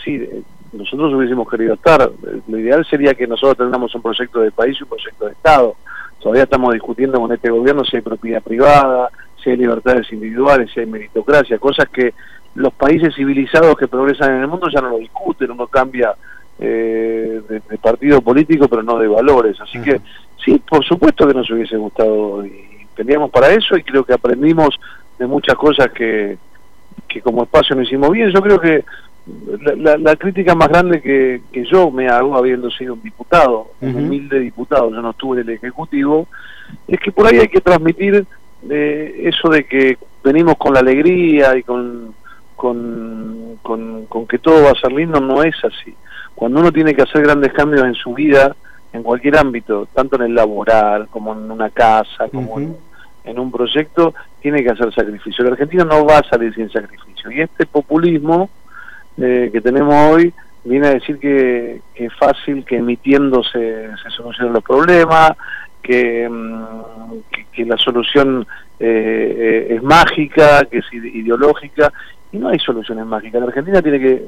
Sí, 0.04 0.24
nosotros 0.72 1.12
hubiésemos 1.14 1.50
querido 1.50 1.74
estar. 1.74 2.08
Lo 2.46 2.56
ideal 2.56 2.86
sería 2.88 3.14
que 3.14 3.26
nosotros 3.26 3.56
tengamos 3.56 3.92
un 3.96 4.02
proyecto 4.02 4.38
de 4.38 4.52
país 4.52 4.76
y 4.78 4.84
un 4.84 4.90
proyecto 4.90 5.26
de 5.26 5.32
Estado. 5.32 5.74
Todavía 6.20 6.44
estamos 6.44 6.72
discutiendo 6.72 7.20
con 7.20 7.32
este 7.32 7.50
gobierno 7.50 7.84
si 7.84 7.96
hay 7.96 8.02
propiedad 8.02 8.42
privada, 8.42 9.10
si 9.42 9.50
hay 9.50 9.56
libertades 9.56 10.06
individuales, 10.12 10.70
si 10.72 10.78
hay 10.78 10.86
meritocracia, 10.86 11.58
cosas 11.58 11.88
que 11.88 12.14
los 12.58 12.72
países 12.72 13.14
civilizados 13.14 13.76
que 13.76 13.86
progresan 13.86 14.34
en 14.34 14.40
el 14.42 14.48
mundo 14.48 14.68
ya 14.68 14.80
no 14.80 14.90
lo 14.90 14.98
discuten, 14.98 15.50
uno 15.52 15.68
cambia 15.68 16.14
eh, 16.58 17.40
de, 17.48 17.78
partido 17.78 18.20
político 18.20 18.66
pero 18.68 18.82
no 18.82 18.98
de 18.98 19.06
valores. 19.06 19.60
Así 19.60 19.80
que 19.80 20.00
sí, 20.44 20.60
por 20.68 20.84
supuesto 20.84 21.26
que 21.26 21.34
nos 21.34 21.48
hubiese 21.50 21.76
gustado 21.76 22.44
y 22.44 22.86
teníamos 22.96 23.30
para 23.30 23.50
eso 23.50 23.76
y 23.76 23.84
creo 23.84 24.04
que 24.04 24.12
aprendimos 24.12 24.78
de 25.18 25.26
muchas 25.26 25.54
cosas 25.54 25.92
que, 25.92 26.36
que 27.06 27.22
como 27.22 27.44
espacio 27.44 27.76
no 27.76 27.82
hicimos 27.82 28.10
bien. 28.10 28.30
Yo 28.30 28.42
creo 28.42 28.60
que 28.60 28.84
la, 29.76 30.16
crítica 30.16 30.56
más 30.56 30.68
grande 30.68 31.00
que, 31.00 31.42
que, 31.52 31.64
yo 31.64 31.92
me 31.92 32.08
hago, 32.08 32.36
habiendo 32.36 32.70
sido 32.70 32.94
un 32.94 33.02
diputado, 33.02 33.70
un 33.80 33.94
humilde 33.94 34.40
diputado, 34.40 34.90
yo 34.90 35.00
no 35.00 35.10
estuve 35.10 35.42
en 35.42 35.48
el 35.48 35.54
Ejecutivo, 35.54 36.26
es 36.88 36.98
que 36.98 37.12
por 37.12 37.26
ahí 37.26 37.38
hay 37.38 37.48
que 37.48 37.60
transmitir 37.60 38.26
de 38.62 39.28
eso 39.28 39.48
de 39.48 39.64
que 39.64 39.98
venimos 40.24 40.56
con 40.56 40.74
la 40.74 40.80
alegría 40.80 41.56
y 41.56 41.62
con, 41.62 42.14
con, 42.58 43.58
con, 43.62 44.26
que 44.26 44.38
todo 44.38 44.64
va 44.64 44.72
a 44.72 44.80
ser 44.80 44.90
lindo, 44.90 45.20
no 45.20 45.44
es 45.44 45.54
así. 45.64 45.94
Cuando 46.34 46.60
uno 46.60 46.72
tiene 46.72 46.92
que 46.92 47.02
hacer 47.02 47.22
grandes 47.22 47.52
cambios 47.52 47.84
en 47.84 47.94
su 47.94 48.12
vida, 48.14 48.56
en 48.92 49.04
cualquier 49.04 49.38
ámbito, 49.38 49.86
tanto 49.94 50.16
en 50.16 50.22
el 50.22 50.34
laboral, 50.34 51.06
como 51.08 51.32
en 51.32 51.50
una 51.50 51.70
casa, 51.70 52.28
como 52.32 52.58
en, 52.58 53.38
un 53.38 53.52
proyecto, 53.52 54.12
tiene 54.40 54.64
que 54.64 54.70
hacer 54.70 54.92
sacrificio. 54.92 55.44
El 55.44 55.52
argentino 55.52 55.84
no 55.84 56.04
va 56.04 56.18
a 56.18 56.28
salir 56.28 56.52
sin 56.52 56.68
sacrificio. 56.68 57.30
Y 57.30 57.42
este 57.42 57.64
populismo 57.66 58.50
eh, 59.16 59.50
que 59.52 59.60
tenemos 59.60 59.94
hoy 59.94 60.34
viene 60.64 60.88
a 60.88 60.94
decir 60.94 61.18
que, 61.18 61.80
que 61.94 62.06
es 62.06 62.14
fácil 62.14 62.64
que 62.64 62.76
emitiendo 62.76 63.42
se, 63.44 63.90
se 64.02 64.10
solucionen 64.10 64.52
los 64.52 64.64
problemas, 64.64 65.36
Mm, 65.88 67.20
que, 67.30 67.46
que, 67.52 67.64
la 67.64 67.78
solución 67.78 68.46
eh, 68.78 69.66
eh, 69.70 69.74
es 69.76 69.82
mágica, 69.82 70.64
que 70.70 70.78
es 70.78 70.92
ideológica, 70.92 71.92
y 72.32 72.38
no 72.38 72.48
hay 72.48 72.58
soluciones 72.58 73.06
mágicas. 73.06 73.40
La 73.40 73.48
Argentina 73.48 73.82
tiene 73.82 73.98
que 73.98 74.26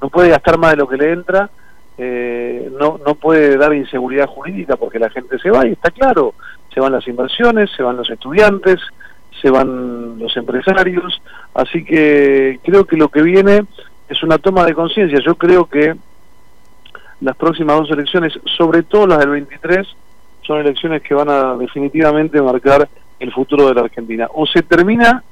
no 0.00 0.08
puede 0.08 0.30
gastar 0.30 0.58
más 0.58 0.72
de 0.72 0.76
lo 0.78 0.88
que 0.88 0.96
le 0.96 1.12
entra, 1.12 1.50
eh, 1.98 2.70
no, 2.78 2.98
no 3.04 3.14
puede 3.14 3.56
dar 3.56 3.74
inseguridad 3.74 4.26
jurídica 4.26 4.76
porque 4.76 4.98
la 4.98 5.10
gente 5.10 5.38
se 5.38 5.50
va, 5.50 5.66
y 5.66 5.72
está 5.72 5.90
claro, 5.90 6.34
se 6.72 6.80
van 6.80 6.92
las 6.92 7.06
inversiones, 7.06 7.70
se 7.76 7.82
van 7.82 7.96
los 7.96 8.08
estudiantes, 8.08 8.80
se 9.40 9.50
van 9.50 10.18
los 10.18 10.34
empresarios, 10.36 11.20
así 11.54 11.84
que 11.84 12.58
creo 12.62 12.84
que 12.84 12.96
lo 12.96 13.08
que 13.08 13.22
viene 13.22 13.64
es 14.08 14.22
una 14.22 14.38
toma 14.38 14.64
de 14.64 14.74
conciencia. 14.74 15.18
Yo 15.24 15.34
creo 15.36 15.66
que 15.66 15.94
las 17.20 17.36
próximas 17.36 17.76
dos 17.76 17.90
elecciones, 17.90 18.32
sobre 18.56 18.82
todo 18.82 19.06
las 19.06 19.18
del 19.18 19.30
23, 19.30 19.86
son 20.42 20.60
elecciones 20.60 21.02
que 21.02 21.14
van 21.14 21.28
a 21.28 21.54
definitivamente 21.56 22.40
marcar 22.40 22.88
el 23.18 23.32
futuro 23.32 23.68
de 23.68 23.74
la 23.74 23.82
Argentina. 23.82 24.26
O 24.34 24.46
se 24.46 24.62
termina 24.62 25.22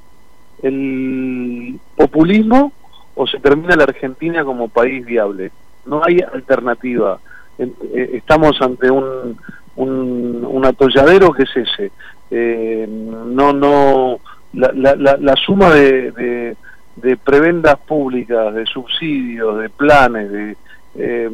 el 0.63 1.79
populismo 1.97 2.73
o 3.15 3.27
se 3.27 3.39
termina 3.41 3.77
la 3.77 3.85
Argentina 3.85 4.45
como 4.45 4.69
país 4.69 5.05
viable. 5.05 5.51
No 5.87 6.03
hay 6.05 6.19
alternativa. 6.21 7.19
Eh, 7.59 8.11
estamos 8.15 8.61
ante 8.61 8.91
un, 8.91 9.37
un, 9.77 10.65
atolladero 10.65 11.33
que 11.33 11.45
es 11.45 11.57
ese. 11.57 11.91
Eh, 12.31 12.87
no, 12.89 13.53
no, 13.53 14.21
la, 14.53 14.73
la, 14.73 15.17
la, 15.17 15.37
suma 15.37 15.71
de, 15.71 16.55
de, 16.97 17.17
prebendas 17.17 17.79
públicas, 17.79 18.55
de 18.55 18.67
subsidios, 18.67 19.61
de 19.61 19.71
planes, 19.71 20.31
de 20.31 20.57
eh, 20.97 21.29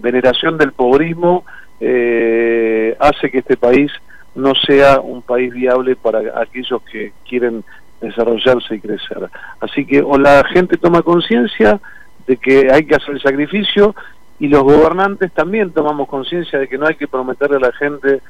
veneración 0.00 0.56
del 0.56 0.72
pobrismo 0.72 1.44
eh, 1.80 2.96
hace 2.98 3.30
que 3.30 3.38
este 3.38 3.56
país 3.56 3.90
no 4.34 4.54
sea 4.54 5.00
un 5.00 5.22
país 5.22 5.52
viable 5.52 5.96
para 5.96 6.40
aquellos 6.40 6.82
que 6.82 7.12
quieren 7.28 7.64
desarrollarse 8.00 8.74
y 8.74 8.80
crecer. 8.80 9.28
Así 9.60 9.84
que 9.84 10.00
o 10.02 10.18
la 10.18 10.42
gente 10.44 10.76
toma 10.76 11.02
conciencia 11.02 11.80
de 12.26 12.36
que 12.36 12.68
hay 12.72 12.84
que 12.84 12.94
hacer 12.94 13.14
el 13.14 13.22
sacrificio 13.22 13.94
y 14.38 14.48
los 14.48 14.62
gobernantes 14.62 15.32
también 15.32 15.70
tomamos 15.70 16.08
conciencia 16.08 16.58
de 16.58 16.68
que 16.68 16.78
no 16.78 16.86
hay 16.86 16.94
que 16.94 17.08
prometerle 17.08 17.56
a 17.56 17.60
la 17.60 17.72
gente 17.72 18.20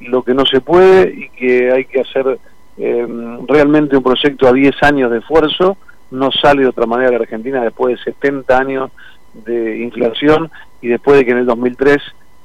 lo 0.00 0.22
que 0.22 0.34
no 0.34 0.44
se 0.46 0.60
puede 0.60 1.12
y 1.14 1.28
que 1.30 1.70
hay 1.70 1.84
que 1.84 2.00
hacer 2.00 2.38
eh, 2.78 3.06
realmente 3.46 3.96
un 3.96 4.02
proyecto 4.02 4.48
a 4.48 4.52
10 4.52 4.82
años 4.82 5.10
de 5.10 5.18
esfuerzo. 5.18 5.76
No 6.10 6.30
sale 6.32 6.62
de 6.62 6.68
otra 6.68 6.86
manera 6.86 7.10
la 7.10 7.18
Argentina 7.18 7.62
después 7.62 7.96
de 7.96 8.12
70 8.12 8.58
años 8.58 8.90
de 9.34 9.78
inflación 9.80 10.50
y 10.80 10.88
después 10.88 11.18
de 11.18 11.24
que 11.24 11.32
en 11.32 11.38
el 11.38 11.46
2003 11.46 11.98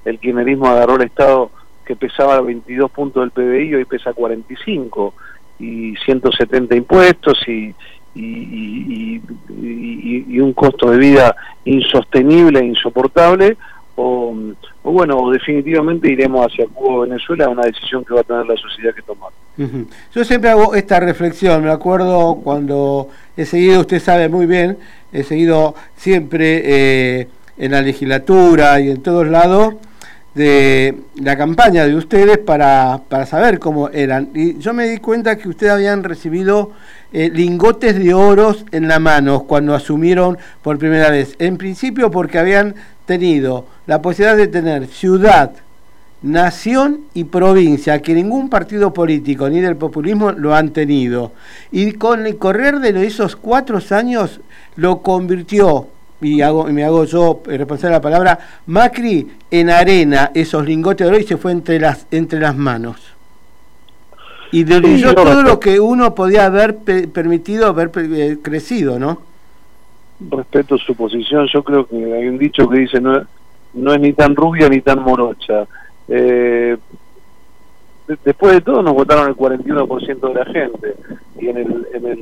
el 0.05 0.19
kirchnerismo 0.19 0.67
agarró 0.67 0.95
el 0.95 1.03
Estado 1.03 1.51
que 1.86 1.95
pesaba 1.95 2.41
22 2.41 2.91
puntos 2.91 3.23
del 3.23 3.32
PBI 3.32 3.69
y 3.69 3.76
hoy 3.76 3.86
pesa 3.86 4.13
45 4.13 5.13
y 5.60 5.95
170 6.06 6.76
impuestos 6.76 7.38
y, 7.47 7.74
y, 8.16 9.22
un 10.39 10.53
costo 10.53 10.91
de 10.91 10.97
vida 10.97 11.36
insostenible 11.66 12.60
e 12.60 12.66
insoportable 12.66 13.58
o, 13.97 14.36
bueno, 14.84 15.32
definitivamente 15.32 16.12
iremos 16.12 16.45
hacia 16.45 16.68
Cuba 16.68 16.95
o 16.95 17.01
Venezuela, 17.01 17.47
una 17.47 17.64
decisión 17.64 18.03
que 18.03 18.14
va 18.14 18.22
a 18.22 18.24
tener 18.24 18.45
la 18.45 18.58
sociedad 18.58 18.93
que 18.93 19.01
tomar. 19.01 19.32
Yo 20.14 20.26
siempre 20.26 20.49
hago 20.49 20.76
esta 20.76 20.99
reflexión, 20.99 21.64
me 21.64 21.72
acuerdo 21.72 22.41
cuando 22.43 23.08
he 23.38 23.45
seguido, 23.45 23.80
usted 23.80 24.01
sabe 24.01 24.28
muy 24.28 24.45
bien, 24.45 24.78
he 25.14 25.24
seguido 25.24 25.76
siempre 25.95 26.62
eh, 27.22 27.28
en 27.58 27.72
la 27.72 27.82
legislatura 27.82 28.82
y 28.82 28.89
en 28.89 29.01
todos 29.01 29.28
lados, 29.28 29.76
de 30.36 30.97
la 31.15 31.38
campaña 31.38 31.86
de 31.86 31.95
ustedes 31.95 32.38
para, 32.38 33.01
para, 33.07 33.25
saber 33.25 33.57
cómo 33.57 33.89
eran. 33.89 34.29
Y 34.36 34.57
yo 34.59 34.73
me 34.73 34.86
di 34.88 34.97
cuenta 34.97 35.38
que 35.38 35.47
ustedes 35.47 35.71
habían 35.71 36.03
recibido 36.03 36.71
eh, 37.13 37.31
lingotes 37.33 37.97
de 37.97 38.13
oros 38.13 38.65
en 38.71 38.89
la 38.89 38.99
mano 38.99 39.43
cuando 39.43 39.73
asumieron 39.73 40.38
por 40.61 40.77
primera 40.77 41.09
vez. 41.09 41.36
En 41.39 41.57
principio 41.57 42.11
porque 42.11 42.38
habían 42.38 42.75
tenido 43.05 43.65
la 43.88 44.01
posibilidad 44.01 44.36
de 44.36 44.47
tener 44.47 44.88
ciudad, 44.88 45.51
nación 46.21 47.01
y 47.13 47.23
provincia, 47.23 48.01
que 48.01 48.13
ningún 48.13 48.49
partido 48.49 48.93
político 48.93 49.49
ni 49.49 49.61
del 49.61 49.77
populismo 49.77 50.33
lo 50.33 50.53
han 50.53 50.71
tenido. 50.71 51.31
Y 51.71 51.93
con 51.93 52.25
el 52.25 52.38
correr 52.38 52.79
de 52.79 53.07
esos 53.07 53.38
cuatro 53.38 53.79
años 53.91 54.41
lo 54.75 55.01
convirtió, 55.01 55.88
y, 56.22 56.41
hago, 56.41 56.70
y 56.70 56.74
me 56.74 56.84
hago 56.84 57.03
yo 57.05 57.41
responsable 57.45 57.93
de 57.93 57.97
la 57.97 58.01
palabra, 58.01 58.39
Macri 58.68 59.28
en 59.51 59.70
arena 59.70 60.32
esos 60.34 60.66
lingotes 60.66 61.05
de 61.05 61.11
oro 61.13 61.20
y 61.22 61.28
se 61.28 61.38
fue 61.38 61.51
entre 61.51 61.80
las, 61.80 62.07
entre 62.11 62.39
las 62.39 62.55
manos. 62.55 62.97
Y 64.51 64.63
Sí, 64.66 64.99
yo 64.99 65.13
todo 65.13 65.41
lo 65.43 65.59
que 65.59 65.80
uno 65.80 66.16
podía 66.16 66.45
haber 66.45 66.78
pe- 66.78 67.07
permitido 67.07 67.68
haber 67.68 67.91
eh, 67.95 68.38
crecido, 68.41 68.97
¿no? 68.99 69.22
respeto 70.30 70.78
su 70.78 70.95
posición. 70.95 71.45
Yo 71.53 71.61
creo 71.63 71.86
que 71.88 71.95
hay 71.97 72.28
un 72.30 72.38
dicho 72.38 72.70
que 72.70 72.80
dice 72.80 73.01
no, 73.01 73.22
no 73.74 73.93
es 73.93 73.99
ni 73.99 74.13
tan 74.13 74.34
rubia 74.36 74.70
ni 74.70 74.80
tan 74.82 74.99
morocha. 75.01 75.66
Eh, 76.07 76.78
de- 78.07 78.18
después 78.24 78.53
de 78.53 78.61
todo 78.61 78.82
nos 78.82 78.93
votaron 78.93 79.28
el 79.28 79.36
41% 79.36 80.28
de 80.30 80.34
la 80.34 80.45
gente 80.45 80.95
y 81.39 81.47
en, 81.49 81.57
el, 81.57 81.88
en, 81.93 82.05
el, 82.05 82.20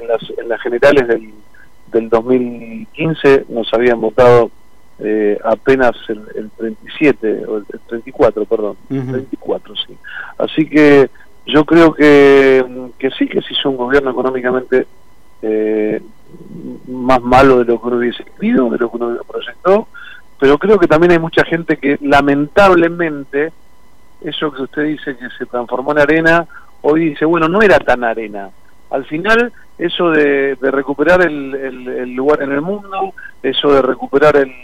en, 0.00 0.08
las, 0.08 0.22
en 0.36 0.48
las 0.48 0.60
generales 0.60 1.06
del, 1.06 1.30
del 1.92 2.08
2015 2.08 3.46
nos 3.48 3.72
habían 3.72 4.00
votado 4.00 4.50
eh, 4.98 5.38
apenas 5.44 5.92
el, 6.08 6.22
el 6.34 6.50
37 6.50 7.44
o 7.46 7.58
el, 7.58 7.66
el 7.72 7.80
34, 7.80 8.44
perdón, 8.44 8.76
Ujú. 8.90 9.12
34 9.12 9.74
sí. 9.86 9.96
Así 10.38 10.68
que 10.68 11.10
yo 11.46 11.64
creo 11.64 11.94
que, 11.94 12.64
que 12.98 13.10
sí 13.10 13.28
que 13.28 13.40
se 13.42 13.52
hizo 13.52 13.70
un 13.70 13.76
gobierno 13.76 14.10
económicamente 14.10 14.86
eh, 15.42 16.00
más 16.88 17.22
malo 17.22 17.58
de 17.58 17.64
lo 17.66 17.80
que 17.80 17.86
uno 17.86 17.96
hubiese 17.98 18.24
querido, 18.24 18.68
de 18.70 18.78
lo 18.78 18.90
que 18.90 18.96
uno 18.96 19.18
proyectó, 19.26 19.86
pero 20.40 20.58
creo 20.58 20.78
que 20.78 20.88
también 20.88 21.12
hay 21.12 21.18
mucha 21.18 21.44
gente 21.44 21.76
que 21.76 21.98
lamentablemente 22.00 23.52
eso 24.22 24.52
que 24.52 24.62
usted 24.62 24.84
dice 24.84 25.16
que 25.16 25.28
se 25.38 25.46
transformó 25.46 25.92
en 25.92 26.00
arena, 26.00 26.46
hoy 26.82 27.10
dice, 27.10 27.24
bueno, 27.24 27.48
no 27.48 27.62
era 27.62 27.78
tan 27.78 28.02
arena. 28.04 28.50
Al 28.90 29.04
final, 29.04 29.52
eso 29.78 30.10
de, 30.10 30.56
de 30.56 30.70
recuperar 30.70 31.22
el, 31.22 31.54
el- 31.54 32.14
lugar 32.14 32.42
en 32.42 32.52
el 32.52 32.60
mundo, 32.60 33.12
eso 33.42 33.72
de 33.72 33.82
recuperar 33.82 34.36
el- 34.36 34.54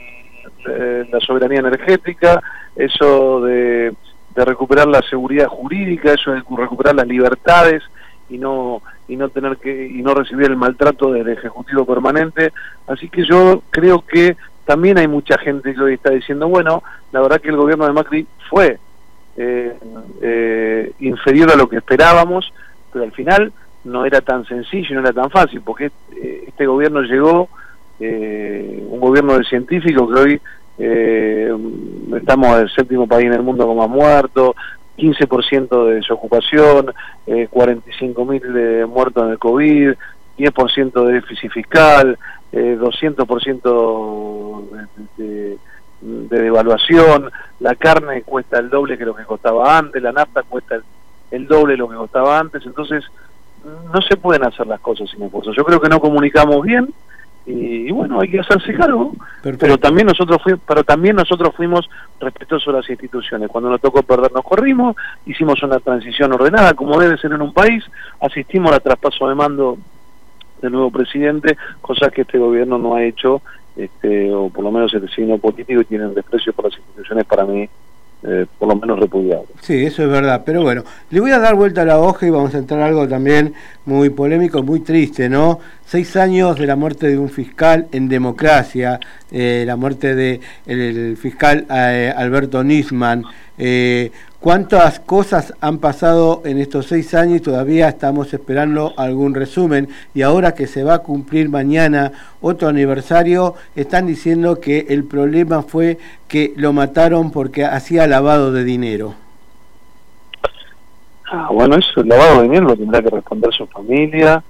eh, 0.69 1.07
la 1.11 1.21
soberanía 1.21 1.59
energética, 1.61 2.41
eso 2.77 3.41
de, 3.43 3.93
de 4.35 4.45
recuperar 4.45 4.87
la 4.87 5.03
seguridad 5.03 5.49
jurídica, 5.49 6.13
eso 6.15 6.31
de 6.33 6.43
recuperar 6.57 6.95
las 6.95 7.07
libertades 7.07 7.83
y 8.31 8.39
no 8.39 8.81
y 9.09 9.17
no 9.17 9.29
tener 9.29 9.57
que 9.59 9.87
y 9.89 10.01
no 10.03 10.15
recibir 10.15 10.47
el 10.47 10.57
maltrato 10.57 11.13
del 11.13 11.29
ejecutivo 11.29 11.85
permanente. 11.85 12.53
Así 12.87 13.09
que 13.09 13.25
yo 13.27 13.63
creo 13.71 14.05
que 14.07 14.37
también 14.65 14.97
hay 14.99 15.09
mucha 15.09 15.37
gente 15.39 15.75
que 15.75 15.81
hoy 15.83 15.95
está 15.95 16.11
diciendo, 16.11 16.47
bueno, 16.49 16.83
la 17.11 17.21
verdad 17.21 17.41
que 17.41 17.49
el 17.49 17.57
gobierno 17.57 17.85
de 17.85 17.93
Macri 17.93 18.27
fue 18.49 18.79
eh, 19.37 19.77
eh, 20.23 20.93
inferior 21.01 21.51
a 21.51 21.57
lo 21.57 21.69
que 21.69 21.77
esperábamos, 21.79 22.53
pero 22.93 23.05
al 23.05 23.13
final 23.13 23.53
no 23.85 24.05
era 24.05 24.21
tan 24.21 24.45
sencillo 24.47 24.95
no 24.95 25.01
era 25.01 25.13
tan 25.13 25.31
fácil, 25.31 25.61
porque 25.63 25.91
eh, 26.17 26.45
este 26.47 26.67
gobierno 26.67 27.03
llegó, 27.03 27.49
eh, 28.01 28.85
un 28.89 29.01
gobierno 29.01 29.39
de 29.39 29.45
científicos 29.45 30.13
que 30.13 30.21
hoy 30.21 30.41
eh, 30.79 31.53
estamos 32.17 32.59
el 32.59 32.71
séptimo 32.71 33.07
país 33.07 33.27
en 33.27 33.35
el 33.35 33.43
mundo 33.43 33.67
con 33.67 33.77
más 33.77 33.89
muertos, 33.89 34.55
15% 34.97 35.87
de 35.87 35.95
desocupación, 35.95 36.93
eh, 37.27 37.49
45.000 37.51 38.41
de 38.53 38.87
muertos 38.87 39.25
en 39.25 39.31
el 39.31 39.39
COVID, 39.39 39.93
10% 40.39 41.07
de 41.07 41.13
déficit 41.13 41.51
fiscal, 41.53 42.19
eh, 42.53 42.77
200% 42.81 44.69
de, 45.17 45.25
de, 45.25 45.59
de 46.01 46.43
devaluación, 46.43 47.31
la 47.61 47.75
carne 47.75 48.23
cuesta 48.23 48.59
el 48.59 48.71
doble 48.71 48.99
que 48.99 49.05
lo 49.05 49.15
que 49.15 49.25
costaba 49.25 49.79
antes, 49.79 50.03
la 50.03 50.13
nafta 50.13 50.43
cuesta 50.43 50.77
el, 50.77 50.83
el 51.31 51.47
doble 51.47 51.73
de 51.73 51.79
lo 51.79 51.89
que 51.89 51.97
costaba 51.97 52.39
antes, 52.39 52.65
entonces 52.67 53.05
no 53.65 54.01
se 54.03 54.17
pueden 54.17 54.45
hacer 54.45 54.67
las 54.67 54.81
cosas 54.81 55.11
sin 55.11 55.23
esfuerzo. 55.23 55.53
Yo 55.53 55.65
creo 55.65 55.81
que 55.81 55.89
no 55.89 56.01
comunicamos 56.01 56.63
bien 56.63 56.93
y, 57.47 57.89
y 57.89 57.91
bueno, 57.91 58.21
hay 58.21 58.31
que 58.31 58.41
hacerse 58.41 58.73
cargo, 58.75 59.13
pero 59.59 59.77
también 59.77 60.07
nosotros 60.07 60.41
fuimos, 60.43 60.61
pero 60.67 60.85
también 60.85 61.17
nosotros 61.17 61.55
fuimos 61.57 61.89
respetuosos 62.21 62.73
de 62.73 62.81
las 62.81 62.91
instituciones. 62.91 63.49
Cuando 63.49 63.71
nos 63.71 63.81
tocó 63.81 64.03
perder 64.03 64.33
nos 64.33 64.45
corrimos, 64.45 64.97
hicimos 65.27 65.63
una 65.63 65.81
transición 65.81 66.33
ordenada 66.33 66.75
como 66.75 67.01
debe 67.01 67.19
ser 67.19 67.33
en 67.33 67.43
un 67.43 67.53
país, 67.53 67.85
asistimos 68.21 68.73
al 68.73 68.83
traspaso 68.83 69.29
de 69.29 69.35
mando 69.35 69.79
del 70.61 70.73
nuevo 70.73 70.91
presidente, 70.93 71.57
cosas 71.81 72.13
que 72.13 72.23
este 72.23 72.39
gobierno 72.39 72.79
no 72.79 72.95
ha 72.95 73.03
hecho, 73.03 73.43
este, 73.75 74.33
o 74.33 74.49
por 74.49 74.63
lo 74.63 74.71
menos 74.71 74.95
el 74.95 75.11
signo 75.11 75.39
político 75.39 75.81
y 75.81 75.85
tienen 75.85 76.15
desprecio 76.15 76.53
por 76.53 76.67
las 76.67 76.79
instituciones 76.79 77.25
para 77.25 77.45
mí, 77.45 77.69
eh, 78.25 78.47
por 78.59 78.69
lo 78.69 78.77
menos 78.77 79.01
repudiable. 79.01 79.49
Sí, 79.61 79.85
eso 79.85 80.03
es 80.05 80.09
verdad, 80.09 80.43
pero 80.47 80.63
bueno, 80.63 80.85
le 81.11 81.21
voy 81.21 81.33
a 81.33 81.39
dar 81.39 81.57
vuelta 81.57 81.83
a 81.83 81.85
la 81.85 81.99
hoja 81.99 82.27
y 82.27 82.31
vamos 82.31 82.55
a 82.55 82.59
entrar 82.59 82.81
a 82.81 82.87
algo 82.87 83.09
también 83.09 83.55
muy 83.85 84.11
polémico, 84.11 84.63
muy 84.63 84.81
triste, 84.81 85.29
¿no? 85.29 85.59
Seis 85.85 86.17
años 86.17 86.59
de 86.59 86.67
la 86.67 86.77
muerte 86.77 87.09
de 87.09 87.19
un 87.19 87.29
fiscal 87.29 87.89
en 87.91 88.09
democracia, 88.09 89.01
eh, 89.31 89.65
la 89.67 89.77
muerte 89.77 90.15
de 90.15 90.41
el, 90.67 91.17
fiscal 91.17 91.67
eh, 91.69 92.13
Alberto 92.17 92.63
Nisman. 92.63 93.25
¿Cuántas 94.43 94.99
cosas 94.99 95.55
han 95.61 95.79
pasado 95.79 96.43
en 96.45 96.59
estos 96.59 96.87
seis 96.87 97.15
años 97.15 97.37
y 97.37 97.41
todavía 97.41 97.89
estamos 97.89 98.35
esperando 98.35 98.93
algún 98.97 99.35
resumen? 99.37 99.89
Y 100.15 100.23
ahora 100.23 100.53
que 100.53 100.67
se 100.67 100.83
va 100.83 100.95
a 100.95 100.99
cumplir 100.99 101.49
mañana 101.49 102.11
otro 102.41 102.67
aniversario, 102.67 103.55
están 103.77 104.09
diciendo 104.09 104.59
que 104.59 104.87
el 104.89 105.05
problema 105.05 105.63
fue 105.63 105.97
que 106.27 106.53
lo 106.57 106.73
mataron 106.73 107.31
porque 107.31 107.65
hacía 107.65 108.09
lavado 108.09 108.51
de 108.51 108.65
dinero. 108.65 109.15
Ah, 111.31 111.49
bueno, 111.53 111.77
eso, 111.77 112.01
el 112.01 112.09
lavado 112.09 112.39
de 112.39 112.49
dinero 112.49 112.67
lo 112.67 112.77
tendrá 112.77 113.01
que 113.01 113.11
responder 113.11 113.55
su 113.55 113.69
familia 113.69 114.43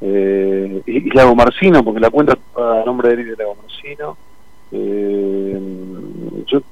eh, 0.00 0.80
y, 0.86 1.08
y 1.08 1.10
Lago 1.10 1.34
Marcino, 1.34 1.82
porque 1.82 1.98
la 1.98 2.10
cuenta 2.10 2.38
a 2.56 2.84
nombre 2.86 3.16
de 3.16 3.36
Lago 3.36 3.56
Marcino. 3.60 4.16
Eh, 4.70 5.60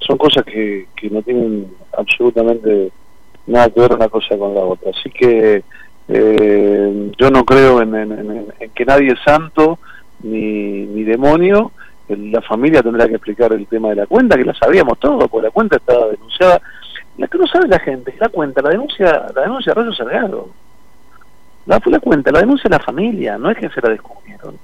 son 0.06 0.16
cosas 0.16 0.44
que, 0.44 0.86
que 0.94 1.10
no 1.10 1.22
tienen 1.22 1.66
absolutamente 1.96 2.90
nada 3.46 3.70
que 3.70 3.80
ver 3.80 3.92
una 3.94 4.08
cosa 4.08 4.36
con 4.36 4.54
la 4.54 4.60
otra. 4.60 4.90
Así 4.90 5.10
que 5.10 5.62
eh, 6.08 7.12
yo 7.18 7.30
no 7.30 7.44
creo 7.44 7.80
en, 7.82 7.94
en- 7.94 8.52
que 8.74 8.84
nadie 8.84 9.12
es 9.12 9.18
santo 9.24 9.78
ni, 10.22 10.86
ni 10.86 11.02
demonio. 11.04 11.72
La 12.08 12.42
familia 12.42 12.82
tendrá 12.82 13.06
que 13.08 13.14
explicar 13.14 13.52
el 13.52 13.66
tema 13.66 13.90
de 13.90 13.96
la 13.96 14.06
cuenta, 14.06 14.36
que 14.36 14.44
la 14.44 14.54
sabíamos 14.54 14.98
todos, 14.98 15.28
porque 15.30 15.46
la 15.46 15.50
cuenta 15.52 15.76
estaba 15.76 16.06
denunciada. 16.08 16.60
La 17.18 17.26
que 17.26 17.38
no 17.38 17.46
sabe 17.46 17.68
la 17.68 17.78
gente 17.78 18.14
la 18.18 18.28
cuenta, 18.28 18.62
la 18.62 18.70
denuncia, 18.70 19.26
la 19.34 19.42
denuncia 19.42 19.74
Rayo 19.74 19.92
Salgado. 19.92 20.48
La, 21.66 21.80
la 21.86 22.00
cuenta, 22.00 22.32
la 22.32 22.40
denuncia 22.40 22.68
la 22.68 22.80
familia, 22.80 23.38
no 23.38 23.50
es 23.50 23.56
que 23.56 23.68
se 23.70 23.80
la 23.80 23.90
descubrieron. 23.90 24.56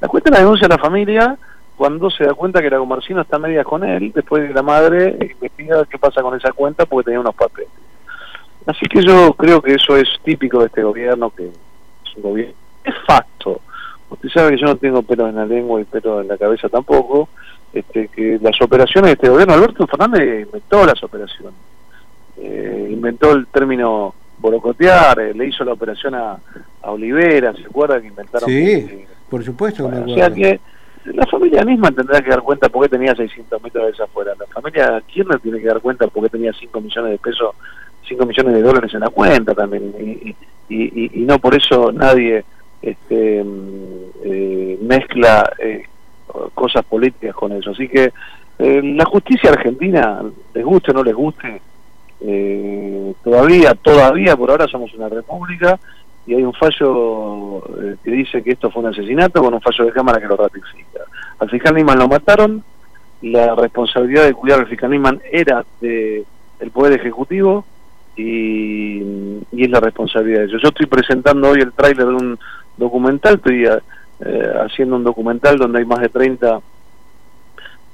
La 0.00 0.08
cuenta 0.08 0.30
la 0.30 0.40
denuncia 0.40 0.68
la 0.68 0.78
familia 0.78 1.36
cuando 1.76 2.10
se 2.10 2.24
da 2.24 2.34
cuenta 2.34 2.62
que 2.62 2.70
la 2.70 2.78
Comarcino 2.78 3.20
está 3.20 3.38
media 3.38 3.62
con 3.64 3.84
él, 3.84 4.12
después 4.14 4.48
de 4.48 4.54
la 4.54 4.62
madre 4.62 5.16
investiga 5.20 5.84
qué 5.84 5.98
pasa 5.98 6.22
con 6.22 6.36
esa 6.36 6.52
cuenta 6.52 6.86
porque 6.86 7.06
tenía 7.06 7.20
unos 7.20 7.34
papeles. 7.34 7.70
Así 8.66 8.86
que 8.86 9.02
yo 9.02 9.32
creo 9.34 9.60
que 9.62 9.74
eso 9.74 9.96
es 9.96 10.08
típico 10.24 10.60
de 10.60 10.66
este 10.66 10.82
gobierno, 10.82 11.30
que 11.30 11.48
es 11.48 12.16
un 12.16 12.22
gobierno 12.22 12.54
es 12.86 12.94
facto. 13.06 13.60
Usted 14.08 14.28
sabe 14.30 14.50
que 14.50 14.58
yo 14.58 14.66
no 14.66 14.76
tengo 14.76 15.02
pelos 15.02 15.28
en 15.28 15.36
la 15.36 15.46
lengua 15.46 15.80
y 15.80 15.84
pelos 15.84 16.22
en 16.22 16.28
la 16.28 16.38
cabeza 16.38 16.68
tampoco, 16.68 17.28
este, 17.72 18.08
que 18.08 18.38
las 18.40 18.60
operaciones 18.62 19.08
de 19.08 19.12
este 19.14 19.28
gobierno, 19.28 19.54
Alberto 19.54 19.86
Fernández 19.86 20.46
inventó 20.46 20.86
las 20.86 21.02
operaciones, 21.02 21.54
Eh, 22.38 22.88
inventó 22.90 23.32
el 23.32 23.46
término 23.46 24.14
borocotear, 24.38 25.18
eh, 25.20 25.34
le 25.34 25.46
hizo 25.46 25.64
la 25.64 25.72
operación 25.72 26.14
a, 26.14 26.36
a 26.82 26.90
Olivera, 26.90 27.54
¿se 27.54 27.64
acuerda 27.64 27.98
que 27.98 28.08
inventaron? 28.08 28.48
Sí, 28.48 29.06
por 29.30 29.42
supuesto 29.42 29.88
me 29.88 30.12
O 30.12 30.14
sea 30.14 30.30
que 30.30 30.60
la 31.14 31.26
familia 31.26 31.64
misma 31.64 31.90
tendrá 31.90 32.20
que 32.20 32.30
dar 32.30 32.42
cuenta 32.42 32.68
por 32.68 32.82
qué 32.82 32.88
tenía 32.88 33.14
600 33.14 33.62
mil 33.62 33.72
dólares 33.72 34.00
afuera. 34.00 34.34
La 34.38 34.46
familia 34.46 35.02
Kirchner 35.06 35.40
tiene 35.40 35.60
que 35.60 35.66
dar 35.66 35.80
cuenta 35.80 36.06
por 36.08 36.22
qué 36.24 36.30
tenía 36.30 36.52
5 36.52 36.80
millones 36.80 37.12
de 37.12 37.18
pesos, 37.18 37.54
5 38.08 38.26
millones 38.26 38.54
de 38.54 38.62
dólares 38.62 38.94
en 38.94 39.00
la 39.00 39.10
cuenta 39.10 39.54
también. 39.54 39.94
Y, 40.68 41.24
no 41.26 41.38
por 41.38 41.54
eso 41.54 41.92
nadie 41.92 42.44
este, 42.82 43.44
eh, 44.24 44.78
mezcla 44.82 45.52
eh, 45.58 45.84
cosas 46.54 46.84
políticas 46.84 47.34
con 47.34 47.52
eso. 47.52 47.70
Así 47.70 47.88
que 47.88 48.12
eh, 48.58 48.80
la 48.82 49.04
justicia 49.04 49.50
argentina, 49.50 50.22
les 50.54 50.64
guste 50.64 50.90
o 50.90 50.94
no 50.94 51.04
les 51.04 51.14
guste, 51.14 51.60
eh, 52.20 53.14
todavía, 53.22 53.74
todavía 53.74 54.36
por 54.36 54.50
ahora 54.50 54.66
somos 54.66 54.92
una 54.94 55.08
república 55.08 55.78
y 56.26 56.34
hay 56.34 56.42
un 56.42 56.52
fallo 56.54 57.58
eh, 57.80 57.96
que 58.02 58.10
dice 58.10 58.42
que 58.42 58.52
esto 58.52 58.70
fue 58.70 58.82
un 58.82 58.88
asesinato 58.88 59.40
con 59.42 59.54
un 59.54 59.60
fallo 59.60 59.84
de 59.84 59.92
cámara 59.92 60.20
que 60.20 60.26
lo 60.26 60.36
ratifica. 60.36 61.00
Al 61.38 61.48
fiscal 61.48 61.74
Niman 61.74 61.98
lo 61.98 62.08
mataron, 62.08 62.64
la 63.22 63.54
responsabilidad 63.54 64.24
de 64.24 64.34
cuidar 64.34 64.60
al 64.60 64.66
fiscal 64.66 64.90
Niman 64.90 65.20
era 65.30 65.64
de, 65.80 66.24
del 66.58 66.70
Poder 66.70 66.94
Ejecutivo 66.94 67.64
y, 68.16 69.00
y 69.52 69.64
es 69.64 69.70
la 69.70 69.80
responsabilidad 69.80 70.40
de 70.40 70.44
ellos. 70.46 70.62
Yo 70.62 70.68
estoy 70.68 70.86
presentando 70.86 71.50
hoy 71.50 71.60
el 71.60 71.72
tráiler 71.72 72.06
de 72.06 72.14
un 72.14 72.38
documental, 72.76 73.34
estoy 73.34 73.64
eh, 73.64 74.52
haciendo 74.64 74.96
un 74.96 75.04
documental 75.04 75.58
donde 75.58 75.78
hay 75.78 75.84
más 75.84 76.00
de 76.00 76.08
30 76.08 76.60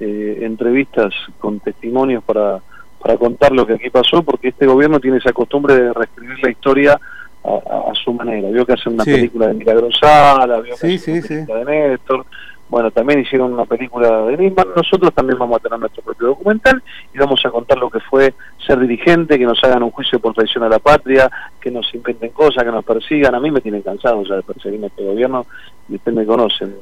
eh, 0.00 0.38
entrevistas 0.42 1.12
con 1.38 1.60
testimonios 1.60 2.24
para, 2.24 2.60
para 2.98 3.16
contar 3.18 3.52
lo 3.52 3.66
que 3.66 3.74
aquí 3.74 3.90
pasó, 3.90 4.22
porque 4.22 4.48
este 4.48 4.66
gobierno 4.66 5.00
tiene 5.00 5.18
esa 5.18 5.32
costumbre 5.32 5.74
de 5.74 5.92
reescribir 5.92 6.38
la 6.42 6.50
historia 6.50 7.00
a, 7.44 7.90
a 7.90 7.94
su 7.94 8.12
manera. 8.12 8.48
Vio 8.50 8.64
que 8.66 8.72
hacen 8.74 8.94
una 8.94 9.04
Sí. 9.04 9.12
película 9.12 9.48
de 9.48 9.54
Milagrosala, 9.54 10.60
vio 10.60 10.74
que 10.74 10.88
Sí, 10.88 10.94
hacen 10.96 11.14
una 11.14 11.22
sí, 11.22 11.28
película 11.28 11.58
de 11.58 11.64
Néstor. 11.64 12.26
Bueno, 12.68 12.90
también 12.90 13.20
hicieron 13.20 13.52
una 13.52 13.66
película 13.66 14.22
de 14.22 14.36
Nisman. 14.38 14.68
Nosotros 14.74 15.12
también 15.12 15.38
vamos 15.38 15.58
a 15.58 15.62
tener 15.62 15.78
nuestro 15.78 16.02
propio 16.02 16.28
documental 16.28 16.82
y 17.12 17.18
vamos 17.18 17.38
a 17.44 17.50
contar 17.50 17.76
lo 17.76 17.90
que 17.90 18.00
fue 18.00 18.32
ser 18.66 18.78
dirigente, 18.78 19.38
que 19.38 19.44
nos 19.44 19.62
hagan 19.62 19.82
un 19.82 19.90
juicio 19.90 20.18
por 20.20 20.32
traición 20.32 20.64
a 20.64 20.70
la 20.70 20.78
patria, 20.78 21.30
que 21.60 21.70
nos 21.70 21.92
inventen 21.94 22.30
cosas, 22.30 22.64
que 22.64 22.70
nos 22.70 22.82
persigan. 22.82 23.34
A 23.34 23.40
mí 23.40 23.50
me 23.50 23.60
tienen 23.60 23.82
cansado 23.82 24.24
ya 24.24 24.36
de 24.36 24.42
perseguirme 24.42 24.86
este 24.86 25.04
gobierno 25.04 25.44
y 25.86 25.96
ustedes 25.96 26.16
me 26.16 26.24
conocen. 26.24 26.74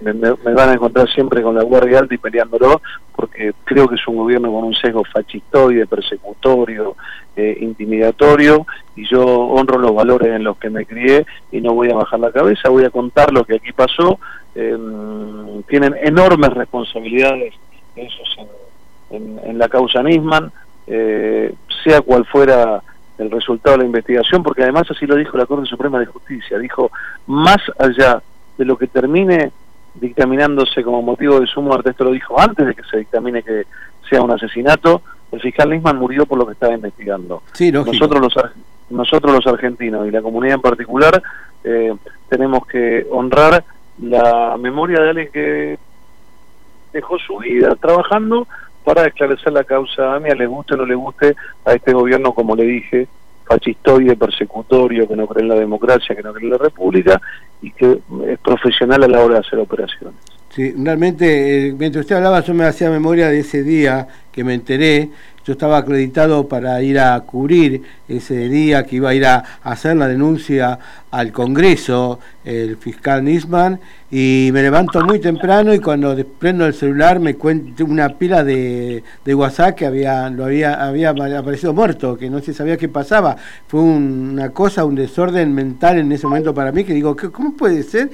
Me, 0.00 0.14
me- 0.14 0.34
me 0.46 0.54
van 0.54 0.70
a 0.70 0.72
encontrar 0.74 1.06
siempre 1.10 1.42
con 1.42 1.54
la 1.54 1.62
guardia 1.62 1.98
alta 1.98 2.14
y 2.14 2.18
peleándolo 2.18 2.80
porque 3.14 3.52
creo 3.64 3.86
que 3.86 3.96
es 3.96 4.08
un 4.08 4.16
gobierno 4.16 4.50
con 4.50 4.64
un 4.64 4.74
sesgo 4.74 5.02
fascistoide, 5.04 5.86
persecutorio, 5.86 6.96
eh, 7.40 7.56
intimidatorio 7.60 8.66
y 8.96 9.06
yo 9.06 9.24
honro 9.24 9.78
los 9.78 9.94
valores 9.94 10.28
en 10.28 10.42
los 10.42 10.58
que 10.58 10.70
me 10.70 10.84
crié 10.84 11.24
y 11.52 11.60
no 11.60 11.72
voy 11.72 11.88
a 11.88 11.94
bajar 11.94 12.18
la 12.18 12.32
cabeza, 12.32 12.68
voy 12.68 12.84
a 12.84 12.90
contar 12.90 13.32
lo 13.32 13.44
que 13.44 13.54
aquí 13.54 13.72
pasó. 13.72 14.18
Eh, 14.56 14.76
tienen 15.68 15.94
enormes 16.02 16.50
responsabilidades 16.50 17.54
esos 17.94 18.36
en 19.10 19.56
la 19.56 19.68
causa 19.68 20.02
Nisman, 20.02 20.50
eh, 20.88 21.54
sea 21.84 22.00
cual 22.00 22.24
fuera 22.26 22.82
el 23.18 23.30
resultado 23.30 23.76
de 23.76 23.82
la 23.82 23.86
investigación, 23.86 24.42
porque 24.42 24.64
además 24.64 24.90
así 24.90 25.06
lo 25.06 25.14
dijo 25.14 25.38
la 25.38 25.46
Corte 25.46 25.66
Suprema 25.66 26.00
de 26.00 26.06
Justicia, 26.06 26.58
dijo, 26.58 26.90
más 27.28 27.58
allá 27.78 28.20
de 28.56 28.64
lo 28.64 28.76
que 28.76 28.88
termine 28.88 29.52
dictaminándose 29.94 30.82
como 30.82 31.02
motivo 31.02 31.38
de 31.38 31.46
su 31.46 31.62
muerte, 31.62 31.90
esto 31.90 32.04
lo 32.04 32.10
dijo 32.10 32.40
antes 32.40 32.66
de 32.66 32.74
que 32.74 32.82
se 32.90 32.98
dictamine 32.98 33.44
que 33.44 33.64
sea 34.08 34.22
un 34.22 34.32
asesinato, 34.32 35.02
el 35.32 35.40
fiscal 35.40 35.70
Nisman 35.70 35.98
murió 35.98 36.26
por 36.26 36.38
lo 36.38 36.46
que 36.46 36.52
estaba 36.52 36.74
investigando. 36.74 37.42
Sí. 37.52 37.70
Nosotros 37.70 38.20
los, 38.20 38.34
nosotros 38.90 39.32
los 39.32 39.46
argentinos 39.46 40.06
y 40.06 40.10
la 40.10 40.22
comunidad 40.22 40.56
en 40.56 40.62
particular 40.62 41.22
eh, 41.64 41.94
tenemos 42.28 42.66
que 42.66 43.06
honrar 43.10 43.64
la 44.00 44.56
memoria 44.58 45.00
de 45.00 45.08
alguien 45.10 45.28
que 45.32 45.78
dejó 46.92 47.18
su 47.18 47.38
vida 47.38 47.74
trabajando 47.76 48.46
para 48.84 49.06
esclarecer 49.06 49.52
la 49.52 49.64
causa 49.64 50.14
AMIA, 50.14 50.34
le 50.34 50.46
guste 50.46 50.74
o 50.74 50.78
no 50.78 50.86
le 50.86 50.94
guste 50.94 51.36
a 51.64 51.74
este 51.74 51.92
gobierno, 51.92 52.32
como 52.32 52.56
le 52.56 52.64
dije, 52.64 53.06
fascistoide, 53.44 54.16
persecutorio, 54.16 55.06
que 55.06 55.16
no 55.16 55.26
cree 55.26 55.42
en 55.42 55.48
la 55.48 55.56
democracia, 55.56 56.14
que 56.14 56.22
no 56.22 56.32
cree 56.32 56.46
en 56.46 56.52
la 56.52 56.58
república 56.58 57.20
y 57.60 57.70
que 57.72 57.98
es 58.26 58.38
profesional 58.38 59.02
a 59.04 59.08
la 59.08 59.20
hora 59.20 59.34
de 59.34 59.40
hacer 59.40 59.58
operaciones. 59.58 60.14
Sí, 60.54 60.72
realmente, 60.76 61.68
eh, 61.68 61.74
mientras 61.78 62.04
usted 62.04 62.16
hablaba, 62.16 62.40
yo 62.40 62.54
me 62.54 62.64
hacía 62.64 62.90
memoria 62.90 63.28
de 63.28 63.40
ese 63.40 63.62
día 63.62 64.08
que 64.32 64.42
me 64.44 64.54
enteré. 64.54 65.10
Yo 65.44 65.52
estaba 65.52 65.78
acreditado 65.78 66.46
para 66.48 66.82
ir 66.82 66.98
a 66.98 67.18
cubrir 67.20 67.82
ese 68.06 68.48
día 68.50 68.82
que 68.84 68.96
iba 68.96 69.10
a 69.10 69.14
ir 69.14 69.24
a 69.24 69.42
hacer 69.62 69.96
la 69.96 70.06
denuncia 70.08 70.78
al 71.10 71.32
Congreso, 71.32 72.18
el 72.44 72.76
fiscal 72.76 73.24
Nisman, 73.24 73.80
y 74.10 74.50
me 74.52 74.60
levanto 74.62 75.00
muy 75.02 75.20
temprano 75.20 75.72
y 75.72 75.78
cuando 75.80 76.14
des- 76.14 76.26
prendo 76.38 76.66
el 76.66 76.74
celular 76.74 77.18
me 77.18 77.34
cuento 77.36 77.84
una 77.86 78.10
pila 78.18 78.44
de, 78.44 79.02
WhatsApp 79.26 79.74
que 79.74 79.86
había, 79.86 80.28
lo 80.28 80.44
había, 80.44 80.84
había 80.86 81.10
aparecido 81.10 81.72
muerto, 81.72 82.16
que 82.18 82.28
no 82.28 82.40
se 82.40 82.52
sabía 82.52 82.76
qué 82.76 82.88
pasaba. 82.88 83.36
Fue 83.68 83.80
un- 83.80 84.30
una 84.32 84.50
cosa, 84.50 84.84
un 84.84 84.96
desorden 84.96 85.54
mental 85.54 85.98
en 85.98 86.10
ese 86.12 86.26
momento 86.26 86.52
para 86.52 86.72
mí 86.72 86.84
que 86.84 86.92
digo, 86.94 87.16
¿qué- 87.16 87.30
¿cómo 87.30 87.54
puede 87.54 87.82
ser? 87.84 88.10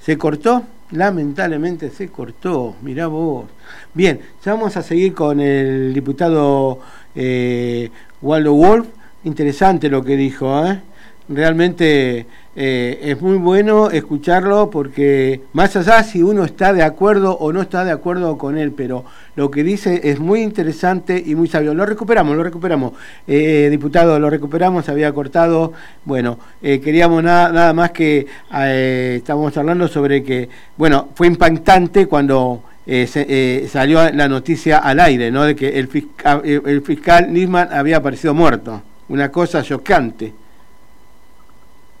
Se 0.00 0.16
cortó, 0.16 0.62
lamentablemente 0.92 1.90
se 1.90 2.08
cortó, 2.08 2.76
mirá 2.82 3.06
vos. 3.06 3.46
Bien, 3.94 4.20
ya 4.44 4.54
vamos 4.54 4.76
a 4.76 4.82
seguir 4.82 5.14
con 5.14 5.40
el 5.40 5.92
diputado 5.94 6.80
eh, 7.14 7.90
Waldo 8.22 8.54
Wolf. 8.54 8.88
Interesante 9.24 9.88
lo 9.88 10.02
que 10.04 10.16
dijo, 10.16 10.66
¿eh? 10.66 10.80
Realmente 11.28 12.26
eh, 12.56 12.98
es 13.02 13.20
muy 13.22 13.36
bueno 13.36 13.90
escucharlo 13.90 14.70
porque 14.70 15.40
más 15.52 15.76
allá 15.76 16.02
si 16.02 16.22
uno 16.22 16.44
está 16.44 16.72
de 16.72 16.82
acuerdo 16.82 17.36
o 17.38 17.52
no 17.52 17.62
está 17.62 17.84
de 17.84 17.92
acuerdo 17.92 18.36
con 18.38 18.58
él, 18.58 18.72
pero 18.72 19.04
lo 19.36 19.50
que 19.50 19.62
dice 19.62 20.00
es 20.04 20.18
muy 20.18 20.42
interesante 20.42 21.22
y 21.24 21.34
muy 21.34 21.46
sabio. 21.48 21.74
Lo 21.74 21.86
recuperamos, 21.86 22.36
lo 22.36 22.42
recuperamos. 22.42 22.92
Eh, 23.26 23.68
diputado, 23.70 24.18
lo 24.18 24.28
recuperamos, 24.28 24.88
había 24.88 25.12
cortado. 25.12 25.72
Bueno, 26.04 26.38
eh, 26.60 26.80
queríamos 26.80 27.22
nada, 27.22 27.52
nada 27.52 27.72
más 27.72 27.92
que 27.92 28.26
eh, 28.54 29.14
estábamos 29.18 29.56
hablando 29.56 29.86
sobre 29.88 30.22
que, 30.24 30.48
bueno, 30.76 31.08
fue 31.14 31.28
impactante 31.28 32.06
cuando 32.06 32.62
eh, 32.86 33.06
se- 33.06 33.26
eh, 33.28 33.68
salió 33.68 34.10
la 34.10 34.26
noticia 34.28 34.78
al 34.78 34.98
aire, 34.98 35.30
¿no? 35.30 35.44
De 35.44 35.54
que 35.54 35.78
el 35.78 35.86
fiscal, 35.86 36.42
el 36.44 36.82
fiscal 36.82 37.32
Nisman 37.32 37.68
había 37.72 37.98
aparecido 37.98 38.34
muerto. 38.34 38.82
Una 39.08 39.30
cosa 39.30 39.62
chocante. 39.62 40.32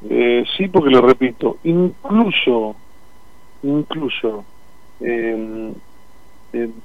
Eh, 0.08 0.44
sí, 0.56 0.68
porque 0.68 0.90
lo 0.90 1.02
repito, 1.02 1.58
incluso, 1.64 2.74
incluso 3.62 4.44
eh, 5.00 5.72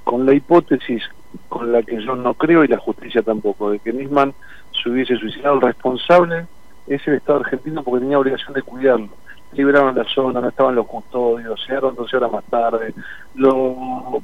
con 0.04 0.26
la 0.26 0.34
hipótesis 0.34 1.02
con 1.48 1.72
la 1.72 1.82
que 1.82 2.02
yo 2.02 2.14
no 2.14 2.34
creo 2.34 2.64
y 2.64 2.68
la 2.68 2.78
justicia 2.78 3.22
tampoco, 3.22 3.70
de 3.70 3.78
que 3.78 3.92
Nisman 3.92 4.34
se 4.82 4.90
hubiese 4.90 5.16
suicidado, 5.16 5.56
el 5.56 5.62
responsable 5.62 6.46
es 6.86 7.06
el 7.08 7.14
Estado 7.14 7.40
argentino 7.40 7.82
porque 7.82 8.00
tenía 8.00 8.18
obligación 8.18 8.54
de 8.54 8.62
cuidarlo. 8.62 9.08
Liberaron 9.52 9.96
la 9.96 10.04
zona, 10.04 10.40
no 10.40 10.48
estaban 10.48 10.74
los 10.74 10.86
custodios, 10.86 11.60
llegaron 11.66 11.94
12 11.94 12.16
horas 12.16 12.32
más 12.32 12.44
tarde, 12.44 12.92
lo 13.34 14.20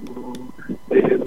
eh, 0.90 1.18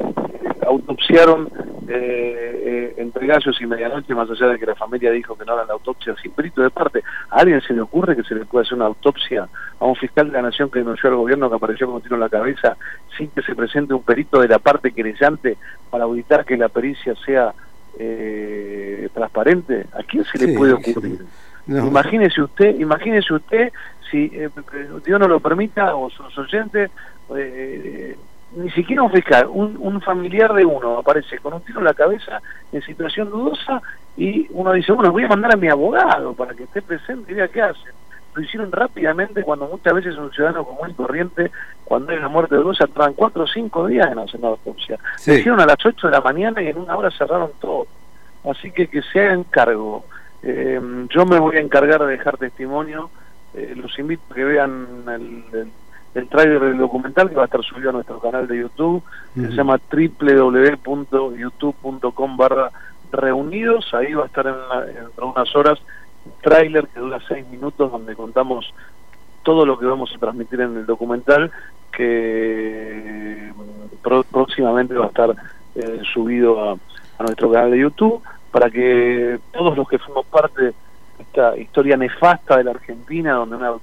autopsiaron 0.65 1.49
eh, 1.87 2.61
eh, 2.65 2.93
entre 2.97 3.27
gallos 3.27 3.59
y 3.61 3.65
medianoche, 3.65 4.15
más 4.15 4.29
allá 4.29 4.47
de 4.47 4.59
que 4.59 4.65
la 4.65 4.75
familia 4.75 5.11
dijo 5.11 5.37
que 5.37 5.45
no 5.45 5.53
hagan 5.53 5.67
la 5.67 5.73
autopsia 5.73 6.15
sin 6.21 6.31
perito 6.31 6.61
de 6.61 6.69
parte. 6.69 7.03
¿A 7.29 7.39
alguien 7.39 7.61
se 7.61 7.73
le 7.73 7.81
ocurre 7.81 8.15
que 8.15 8.23
se 8.23 8.35
le 8.35 8.45
pueda 8.45 8.63
hacer 8.63 8.75
una 8.75 8.85
autopsia 8.85 9.47
a 9.79 9.85
un 9.85 9.95
fiscal 9.95 10.27
de 10.27 10.33
la 10.33 10.41
nación 10.41 10.69
que 10.69 10.79
denunció 10.79 11.09
al 11.09 11.15
gobierno 11.15 11.49
que 11.49 11.55
apareció 11.55 11.87
con 11.87 11.97
un 11.97 12.01
tiro 12.01 12.15
en 12.15 12.21
la 12.21 12.29
cabeza 12.29 12.77
sin 13.17 13.29
que 13.29 13.41
se 13.41 13.55
presente 13.55 13.93
un 13.93 14.03
perito 14.03 14.39
de 14.39 14.47
la 14.47 14.59
parte 14.59 14.91
querellante 14.91 15.57
para 15.89 16.05
auditar 16.05 16.45
que 16.45 16.57
la 16.57 16.69
pericia 16.69 17.13
sea 17.25 17.53
eh, 17.99 19.09
transparente? 19.13 19.85
¿A 19.93 20.03
quién 20.03 20.23
se 20.25 20.39
le 20.39 20.47
Sí, 20.47 20.57
puede 20.57 20.75
sí. 20.83 21.19
No. 21.67 21.87
Imagínese 21.87 22.41
usted, 22.41 22.79
imagínese 22.79 23.33
usted 23.33 23.73
si 24.11 24.25
eh, 24.33 24.49
eh, 24.73 24.89
Dios 25.03 25.19
no 25.19 25.27
lo 25.27 25.39
permita 25.39 25.95
o 25.95 26.09
sus 26.09 26.37
oyentes, 26.37 26.91
eh, 27.35 28.15
ni 28.55 28.71
siquiera 28.71 29.03
un 29.03 29.11
fiscal, 29.11 29.47
un, 29.49 29.75
un 29.79 29.99
familiar 30.01 30.53
de 30.53 30.63
uno 30.63 30.99
aparece 30.99 31.39
con 31.39 31.53
un 31.53 31.61
tiro 31.61 31.79
en 31.79 31.85
la 31.85 31.93
cabeza 31.93 32.41
en 32.71 32.81
situación 32.83 33.29
dudosa 33.29 33.81
y 34.15 34.47
uno 34.51 34.71
dice, 34.73 34.91
bueno, 34.91 35.11
voy 35.11 35.23
a 35.23 35.27
mandar 35.27 35.53
a 35.53 35.57
mi 35.57 35.67
abogado 35.67 36.33
para 36.33 36.53
que 36.53 36.63
esté 36.63 36.81
presente 36.81 37.31
y 37.31 37.35
vea 37.35 37.47
qué 37.47 37.61
hace. 37.61 37.89
Lo 38.33 38.41
hicieron 38.41 38.71
rápidamente 38.71 39.43
cuando 39.43 39.67
muchas 39.67 39.93
veces 39.93 40.17
un 40.17 40.31
ciudadano 40.31 40.65
común 40.65 40.89
y 40.89 40.93
corriente, 40.93 41.51
cuando 41.85 42.11
hay 42.11 42.17
una 42.17 42.27
muerte 42.27 42.55
dudosa, 42.55 42.85
tardan 42.87 43.13
cuatro 43.13 43.43
o 43.43 43.47
cinco 43.47 43.87
días 43.87 44.11
en 44.11 44.19
hacer 44.19 44.39
una 44.39 44.49
autopsia. 44.49 44.99
Sí. 45.17 45.31
Lo 45.31 45.37
hicieron 45.37 45.61
a 45.61 45.65
las 45.65 45.77
8 45.83 46.07
de 46.07 46.11
la 46.11 46.21
mañana 46.21 46.61
y 46.61 46.67
en 46.67 46.77
una 46.77 46.97
hora 46.97 47.09
cerraron 47.11 47.51
todo. 47.59 47.87
Así 48.43 48.71
que 48.71 48.87
que 48.87 49.01
se 49.01 49.21
hagan 49.21 49.43
cargo. 49.45 50.05
Eh, 50.45 50.79
yo 51.09 51.25
me 51.25 51.39
voy 51.39 51.57
a 51.57 51.61
encargar 51.61 52.01
de 52.05 52.11
dejar 52.11 52.37
testimonio. 52.37 53.09
Eh, 53.55 53.73
los 53.75 53.97
invito 53.99 54.21
a 54.31 54.35
que 54.35 54.43
vean 54.43 54.87
el, 55.07 55.43
el, 55.59 55.71
el 56.13 56.27
tráiler 56.29 56.59
del 56.61 56.77
documental 56.77 57.29
que 57.29 57.35
va 57.35 57.41
a 57.43 57.45
estar 57.45 57.63
subido 57.63 57.89
a 57.89 57.93
nuestro 57.93 58.19
canal 58.19 58.47
de 58.47 58.59
YouTube. 58.59 59.01
que 59.33 59.41
Ujú. 59.41 59.49
Se 59.49 59.55
llama 59.55 59.79
www.youtube.com 59.91 62.37
barra 62.37 62.69
reunidos. 63.11 63.93
Ahí 63.93 64.13
va 64.13 64.23
a 64.23 64.27
estar 64.27 64.45
en, 64.47 64.53
de 65.15 65.23
unas 65.23 65.55
horas 65.55 65.79
un 66.25 66.31
tráiler 66.41 66.87
que 66.87 66.99
dura 66.99 67.19
seis 67.27 67.45
minutos 67.49 67.91
donde 67.91 68.15
contamos 68.15 68.73
todo 69.43 69.63
lo 69.65 69.77
que 69.77 69.85
vamos 69.85 70.11
a 70.15 70.19
transmitir 70.19 70.59
en 70.61 70.75
el 70.77 70.85
documental 70.87 71.51
que 71.91 73.51
mm, 73.55 73.95
pro- 74.01 74.23
próximamente 74.23 74.95
va 74.95 75.05
a 75.05 75.09
estar 75.09 75.35
eh, 75.75 76.01
subido 76.13 76.69
a, 76.69 76.73
a 76.73 77.23
nuestro 77.23 77.51
canal 77.51 77.69
de 77.71 77.79
YouTube 77.79 78.21
para 78.55 78.69
que 78.69 79.37
todos 79.51 79.75
los 79.75 79.85
que 79.85 79.99
fuimos 79.99 80.25
parte 80.27 80.61
de 80.63 80.73
esta 81.19 81.57
historia 81.57 81.97
nefasta 81.97 82.55
de 82.55 82.63
la 82.63 82.71
Argentina 82.71 83.33
donde 83.33 83.57
una 83.57 83.73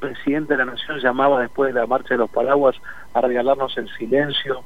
presidenta 0.00 0.54
de 0.54 0.64
la 0.64 0.72
nación 0.72 0.98
llamaba 0.98 1.42
después 1.42 1.74
de 1.74 1.78
la 1.78 1.86
marcha 1.86 2.14
de 2.14 2.16
los 2.16 2.30
paraguas 2.30 2.74
a 3.12 3.20
regalarnos 3.20 3.76
el 3.76 3.90
silencio 3.98 4.62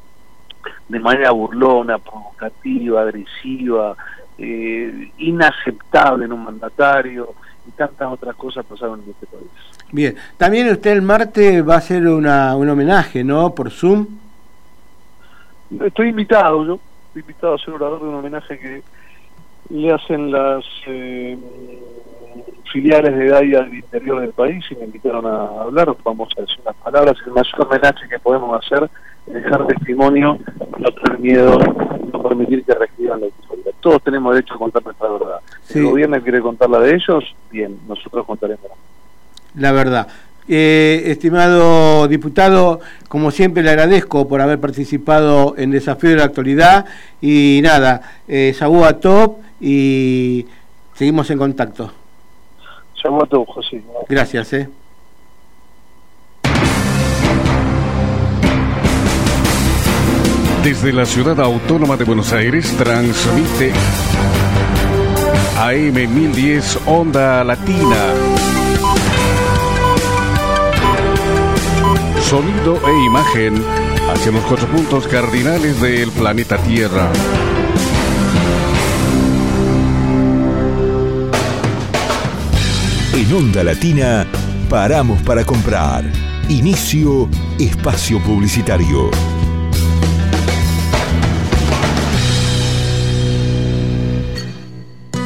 de 0.89 1.01
manera 1.01 1.33
burlona, 1.33 1.99
provocativa, 1.99 3.03
agresiva, 3.03 3.97
eh, 4.39 5.11
inaceptable 5.19 6.27
en 6.27 6.33
un 6.33 6.45
mandatario 6.45 7.35
y 7.67 7.73
tantas 7.73 8.13
otras 8.13 8.37
cosas 8.37 8.65
pasaron 8.65 9.03
en 9.03 9.11
este 9.11 9.27
país. 9.27 9.51
Bien, 9.91 10.15
también 10.37 10.71
usted 10.71 10.93
el 10.93 11.03
martes 11.03 11.69
va 11.69 11.75
a 11.75 11.79
hacer 11.79 12.07
una, 12.07 12.55
un 12.55 12.69
homenaje, 12.69 13.25
¿no? 13.25 13.53
Por 13.57 13.73
Zoom. 13.73 14.07
Estoy 15.81 16.11
invitado, 16.11 16.65
yo 16.65 16.79
estoy 17.09 17.23
invitado 17.23 17.55
a 17.55 17.59
ser 17.59 17.75
orador 17.75 18.03
de 18.03 18.09
un 18.09 18.15
homenaje 18.15 18.57
que 18.57 18.83
le 19.71 19.93
hacen 19.93 20.31
las 20.31 20.65
eh, 20.87 21.37
filiales 22.73 23.17
de 23.17 23.29
DAIA 23.29 23.63
del 23.63 23.75
interior 23.75 24.21
del 24.21 24.31
país 24.31 24.65
y 24.71 24.75
me 24.77 24.85
invitaron 24.85 25.27
a 25.27 25.63
hablar, 25.63 25.95
vamos 26.05 26.29
a 26.37 26.41
decir 26.41 26.59
unas 26.63 26.77
palabras, 26.77 27.17
el 27.27 27.33
mayor 27.33 27.67
homenaje 27.67 28.09
que 28.09 28.19
podemos 28.19 28.65
hacer 28.65 28.91
dejar 29.27 29.67
testimonio, 29.67 30.39
no 30.79 30.91
tener 30.93 31.19
miedo, 31.19 31.59
no 32.13 32.23
permitir 32.23 32.65
que 32.65 32.75
reescriban 32.75 33.21
la 33.21 33.27
historia. 33.27 33.73
Todos 33.81 34.03
tenemos 34.03 34.35
derecho 34.35 34.55
a 34.55 34.59
contar 34.59 34.85
nuestra 34.85 35.09
verdad. 35.09 35.41
Si 35.63 35.79
el 35.79 35.87
gobierno 35.87 36.23
quiere 36.23 36.41
contar 36.41 36.71
la 36.71 36.79
de 36.81 36.95
ellos, 36.95 37.25
bien, 37.51 37.79
nosotros 37.89 38.25
contaremos 38.25 38.71
la 39.57 39.73
verdad. 39.73 40.07
Eh, 40.49 41.03
estimado 41.07 42.07
diputado, 42.07 42.81
como 43.09 43.33
siempre 43.33 43.65
le 43.65 43.71
agradezco 43.71 44.29
por 44.29 44.41
haber 44.41 44.61
participado 44.61 45.55
en 45.59 45.73
Desafío 45.73 46.11
de 46.11 46.17
la 46.17 46.25
Actualidad 46.25 46.85
y 47.21 47.61
nada, 47.65 48.03
eh, 48.29 48.55
a 48.61 48.93
Top 49.01 49.39
y 49.61 50.47
seguimos 50.95 51.31
en 51.31 51.39
contacto. 51.39 51.93
a 53.05 53.27
Top, 53.27 53.47
José. 53.49 53.83
Gracias, 54.09 54.53
eh. 54.53 54.69
Desde 60.65 60.93
la 60.93 61.07
ciudad 61.07 61.39
autónoma 61.41 61.97
de 61.97 62.05
Buenos 62.05 62.33
Aires 62.33 62.77
transmite 62.77 63.73
AM 65.61 65.95
1010 65.95 66.81
Onda 66.87 67.45
Latina. 67.45 67.97
Sonido 72.21 72.81
e 72.85 73.07
imagen 73.07 73.63
hacia 74.11 74.33
los 74.33 74.43
cuatro 74.45 74.67
puntos 74.67 75.07
cardinales 75.07 75.81
del 75.81 76.11
planeta 76.11 76.59
Tierra. 76.59 77.13
En 83.17 83.33
Onda 83.33 83.65
Latina, 83.65 84.27
paramos 84.69 85.23
para 85.23 85.43
comprar. 85.43 86.05
Inicio 86.51 87.31
espacio 87.59 88.23
publicitario. 88.23 89.11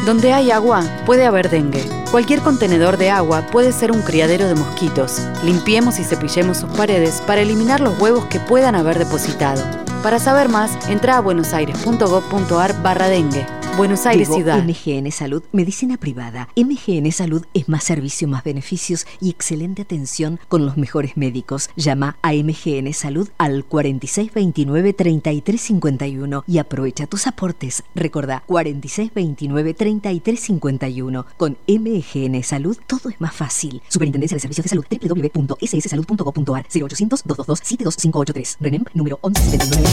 Donde 0.06 0.32
hay 0.32 0.52
agua, 0.52 0.84
puede 1.04 1.26
haber 1.26 1.50
dengue. 1.50 1.82
Cualquier 2.12 2.38
contenedor 2.42 2.96
de 2.96 3.10
agua 3.10 3.48
puede 3.50 3.72
ser 3.72 3.90
un 3.90 4.02
criadero 4.02 4.46
de 4.46 4.54
mosquitos. 4.54 5.22
Limpiemos 5.42 5.98
y 5.98 6.04
cepillemos 6.04 6.58
sus 6.58 6.70
paredes 6.70 7.20
para 7.26 7.40
eliminar 7.40 7.80
los 7.80 7.98
huevos 7.98 8.26
que 8.26 8.38
puedan 8.38 8.76
haber 8.76 9.00
depositado. 9.00 9.89
Para 10.02 10.18
saber 10.18 10.48
más, 10.48 10.88
entra 10.88 11.18
a 11.18 11.20
buenosaires.gov.ar 11.20 12.82
barra 12.82 13.08
dengue. 13.08 13.44
Buenos 13.76 14.04
Aires 14.04 14.28
Ciudad. 14.28 14.60
MGN 14.62 15.12
Salud, 15.12 15.42
medicina 15.52 15.96
privada. 15.96 16.48
MGN 16.56 17.12
Salud 17.12 17.46
es 17.54 17.68
más 17.68 17.84
servicio, 17.84 18.26
más 18.28 18.42
beneficios 18.44 19.06
y 19.20 19.30
excelente 19.30 19.80
atención 19.82 20.40
con 20.48 20.66
los 20.66 20.76
mejores 20.76 21.16
médicos. 21.16 21.70
Llama 21.76 22.16
a 22.20 22.32
MGN 22.32 22.92
Salud 22.92 23.28
al 23.38 23.66
4629-3351 23.68 26.42
y 26.46 26.58
aprovecha 26.58 27.06
tus 27.06 27.26
aportes. 27.26 27.82
Recordá, 27.94 28.42
4629-3351. 28.48 31.24
Con 31.36 31.56
MGN 31.66 32.42
Salud 32.42 32.76
todo 32.86 33.08
es 33.08 33.18
más 33.20 33.34
fácil. 33.34 33.80
Superintendencia 33.88 34.36
de 34.36 34.40
Servicios 34.40 34.64
de 34.64 34.68
Salud 34.68 34.84
www.sssalud.gov.ar 34.90 36.68
0800-222-72583. 36.68 38.56
RENEM 38.60 38.84
número 38.94 39.18
117924. 39.22 39.89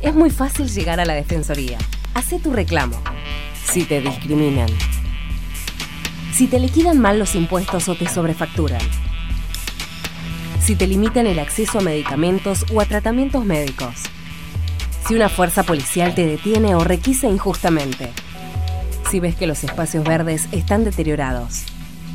Es 0.00 0.14
muy 0.14 0.30
fácil 0.30 0.70
llegar 0.70 1.00
a 1.00 1.04
la 1.04 1.12
Defensoría. 1.12 1.76
Hacé 2.14 2.38
tu 2.38 2.50
reclamo 2.50 2.96
si 3.72 3.84
te 3.84 4.00
discriminan. 4.00 4.68
Si 6.32 6.46
te 6.46 6.58
liquidan 6.58 6.98
mal 6.98 7.18
los 7.18 7.34
impuestos 7.34 7.88
o 7.88 7.94
te 7.94 8.08
sobrefacturan. 8.08 8.80
Si 10.60 10.76
te 10.76 10.86
limitan 10.86 11.26
el 11.26 11.38
acceso 11.38 11.78
a 11.78 11.82
medicamentos 11.82 12.64
o 12.72 12.80
a 12.80 12.86
tratamientos 12.86 13.44
médicos. 13.44 13.94
Si 15.06 15.14
una 15.14 15.28
fuerza 15.28 15.62
policial 15.62 16.14
te 16.14 16.26
detiene 16.26 16.74
o 16.74 16.84
requisa 16.84 17.28
injustamente. 17.28 18.10
Si 19.10 19.20
ves 19.20 19.36
que 19.36 19.46
los 19.46 19.62
espacios 19.62 20.04
verdes 20.04 20.48
están 20.52 20.84
deteriorados. 20.84 21.64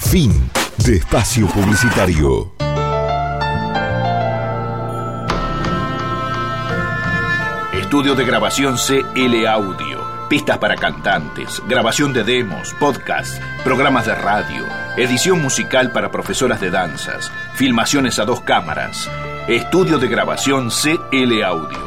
Fin 0.00 0.50
de 0.84 0.96
espacio 0.96 1.46
publicitario. 1.46 2.50
Estudio 7.72 8.16
de 8.16 8.24
grabación 8.24 8.76
CL 8.76 9.46
Audio 9.46 10.03
pistas 10.34 10.58
para 10.58 10.74
cantantes, 10.74 11.62
grabación 11.68 12.12
de 12.12 12.24
demos, 12.24 12.74
podcasts, 12.80 13.40
programas 13.62 14.06
de 14.06 14.16
radio, 14.16 14.66
edición 14.96 15.40
musical 15.40 15.92
para 15.92 16.10
profesoras 16.10 16.60
de 16.60 16.72
danzas, 16.72 17.30
filmaciones 17.54 18.18
a 18.18 18.24
dos 18.24 18.40
cámaras, 18.40 19.08
estudio 19.46 19.98
de 19.98 20.08
grabación 20.08 20.70
CL 20.70 21.44
Audio. 21.44 21.78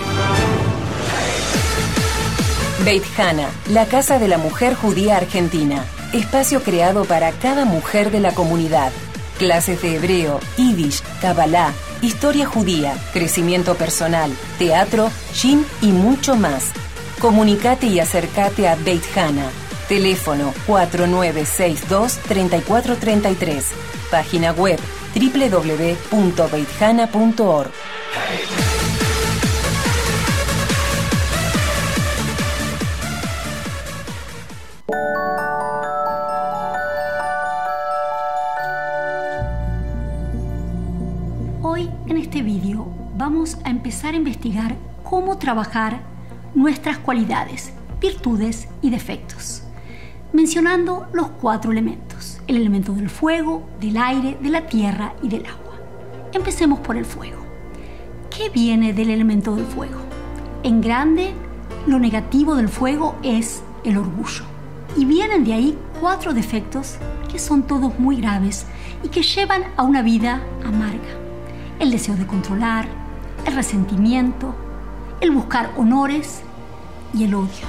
Beit 2.84 3.04
Hana, 3.16 3.48
la 3.70 3.86
casa 3.86 4.18
de 4.18 4.26
la 4.26 4.38
mujer 4.38 4.74
judía 4.74 5.16
argentina. 5.16 5.84
Espacio 6.12 6.60
creado 6.62 7.04
para 7.04 7.30
cada 7.30 7.64
mujer 7.64 8.10
de 8.10 8.18
la 8.20 8.32
comunidad. 8.32 8.90
Clases 9.38 9.80
de 9.82 9.94
hebreo, 9.96 10.40
yiddish, 10.56 11.00
kabbalah, 11.20 11.72
historia 12.00 12.44
judía, 12.44 12.96
crecimiento 13.12 13.76
personal, 13.76 14.32
teatro, 14.58 15.12
shin 15.32 15.64
y 15.80 15.92
mucho 15.92 16.34
más. 16.34 16.72
Comunicate 17.20 17.86
y 17.86 18.00
acércate 18.00 18.66
a 18.68 18.74
Beit 18.74 19.04
Hana. 19.16 19.48
Teléfono 19.88 20.52
4962-3433. 20.66 23.62
Página 24.10 24.50
web 24.52 24.80
www.beithana.org. 25.14 27.70
Hoy 41.62 41.90
en 42.06 42.16
este 42.18 42.42
vídeo 42.42 42.86
vamos 43.16 43.56
a 43.64 43.70
empezar 43.70 44.14
a 44.14 44.16
investigar 44.16 44.76
cómo 45.02 45.38
trabajar 45.38 46.00
nuestras 46.54 46.98
cualidades, 46.98 47.72
virtudes 48.00 48.68
y 48.82 48.90
defectos, 48.90 49.62
mencionando 50.32 51.06
los 51.12 51.28
cuatro 51.28 51.72
elementos, 51.72 52.40
el 52.46 52.56
elemento 52.56 52.92
del 52.92 53.08
fuego, 53.08 53.66
del 53.80 53.96
aire, 53.96 54.36
de 54.40 54.50
la 54.50 54.66
tierra 54.66 55.14
y 55.22 55.28
del 55.28 55.46
agua. 55.46 55.76
Empecemos 56.32 56.80
por 56.80 56.96
el 56.96 57.04
fuego. 57.04 57.41
¿Qué 58.36 58.48
viene 58.48 58.94
del 58.94 59.10
elemento 59.10 59.54
del 59.54 59.66
fuego? 59.66 60.00
En 60.62 60.80
grande, 60.80 61.34
lo 61.86 61.98
negativo 61.98 62.54
del 62.54 62.70
fuego 62.70 63.14
es 63.22 63.62
el 63.84 63.98
orgullo. 63.98 64.44
Y 64.96 65.04
vienen 65.04 65.44
de 65.44 65.52
ahí 65.52 65.78
cuatro 66.00 66.32
defectos 66.32 66.96
que 67.30 67.38
son 67.38 67.64
todos 67.64 67.98
muy 67.98 68.16
graves 68.16 68.64
y 69.02 69.08
que 69.08 69.22
llevan 69.22 69.64
a 69.76 69.82
una 69.82 70.00
vida 70.00 70.42
amarga. 70.64 71.10
El 71.78 71.90
deseo 71.90 72.16
de 72.16 72.26
controlar, 72.26 72.88
el 73.44 73.54
resentimiento, 73.54 74.54
el 75.20 75.30
buscar 75.30 75.70
honores 75.76 76.40
y 77.12 77.24
el 77.24 77.34
odio. 77.34 77.66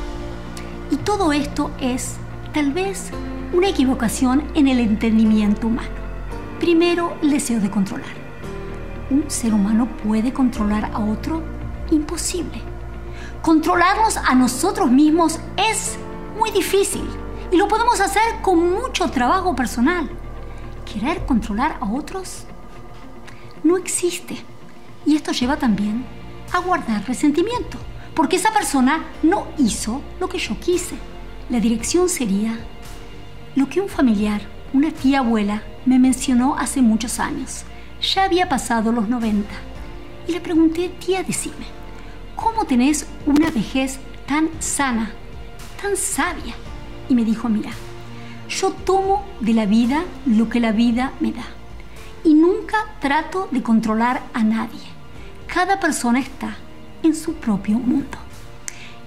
Y 0.92 0.96
todo 0.96 1.34
esto 1.34 1.72
es 1.82 2.16
tal 2.54 2.72
vez 2.72 3.10
una 3.52 3.68
equivocación 3.68 4.46
en 4.56 4.70
el 4.70 4.80
entendimiento 4.80 5.68
humano. 5.68 5.90
Primero, 6.62 7.18
el 7.22 7.32
deseo 7.32 7.60
de 7.60 7.70
controlar. 7.70 8.23
¿Un 9.10 9.30
ser 9.30 9.54
humano 9.54 9.88
puede 10.04 10.32
controlar 10.32 10.86
a 10.94 11.00
otro? 11.00 11.44
Imposible. 11.92 12.62
Controlarnos 13.42 14.18
a 14.18 14.34
nosotros 14.34 14.90
mismos 14.90 15.40
es 15.58 15.98
muy 16.40 16.52
difícil 16.52 17.06
y 17.52 17.58
lo 17.58 17.68
podemos 17.68 18.00
hacer 18.00 18.42
con 18.42 18.72
mucho 18.72 19.10
trabajo 19.12 19.56
personal. 19.56 20.10
¿Querer 20.92 21.26
controlar 21.26 21.78
a 21.82 21.92
otros? 21.92 22.46
No 23.64 23.78
existe. 23.78 24.38
Y 25.06 25.16
esto 25.16 25.34
lleva 25.34 25.58
también 25.58 26.06
a 26.54 26.60
guardar 26.60 27.06
resentimiento, 27.06 27.78
porque 28.16 28.38
esa 28.38 28.54
persona 28.54 29.04
no 29.22 29.48
hizo 29.58 30.02
lo 30.20 30.30
que 30.30 30.40
yo 30.40 30.58
quise. 30.60 30.96
La 31.50 31.60
dirección 31.60 32.08
sería 32.08 32.58
lo 33.56 33.68
que 33.68 33.82
un 33.82 33.90
familiar, 33.90 34.42
una 34.74 34.92
tía 34.92 35.20
abuela, 35.20 35.64
me 35.86 36.00
mencionó 36.00 36.56
hace 36.58 36.82
muchos 36.82 37.20
años. 37.20 37.66
Ya 38.04 38.26
había 38.26 38.50
pasado 38.50 38.92
los 38.92 39.08
90. 39.08 39.50
Y 40.28 40.34
le 40.34 40.42
pregunté, 40.42 40.90
tía, 40.90 41.24
decime, 41.24 41.66
¿cómo 42.36 42.66
tenés 42.66 43.08
una 43.26 43.50
vejez 43.50 43.98
tan 44.28 44.50
sana, 44.60 45.12
tan 45.82 45.96
sabia? 45.96 46.54
Y 47.08 47.16
me 47.16 47.24
dijo, 47.24 47.48
mira, 47.48 47.72
yo 48.50 48.72
tomo 48.72 49.24
de 49.40 49.54
la 49.54 49.66
vida 49.66 50.04
lo 50.26 50.50
que 50.50 50.60
la 50.60 50.74
vida 50.74 51.14
me 51.22 51.32
da. 51.32 51.46
Y 52.26 52.34
nunca 52.34 52.78
trato 53.00 53.48
de 53.52 53.64
controlar 53.64 54.22
a 54.34 54.44
nadie. 54.44 54.82
Cada 55.48 55.80
persona 55.80 56.20
está 56.20 56.58
en 57.04 57.16
su 57.16 57.36
propio 57.36 57.80
mundo. 57.80 58.18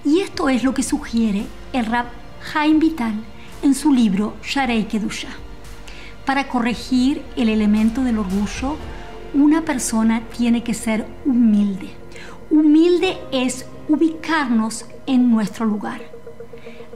Y 0.03 0.21
esto 0.21 0.49
es 0.49 0.63
lo 0.63 0.73
que 0.73 0.83
sugiere 0.83 1.45
el 1.73 1.85
rab 1.85 2.07
Jaime 2.41 2.79
Vital 2.79 3.13
en 3.61 3.75
su 3.75 3.91
libro 3.91 4.37
Sharei 4.43 4.87
Kedusha. 4.87 5.46
Para 6.27 6.49
corregir 6.49 7.23
el 7.37 7.47
elemento 7.47 8.03
del 8.03 8.19
orgullo, 8.19 8.75
una 9.33 9.61
persona 9.61 10.23
tiene 10.37 10.61
que 10.61 10.73
ser 10.73 11.07
humilde. 11.23 11.91
Humilde 12.49 13.17
es 13.31 13.65
ubicarnos 13.87 14.87
en 15.05 15.31
nuestro 15.31 15.65
lugar. 15.65 16.01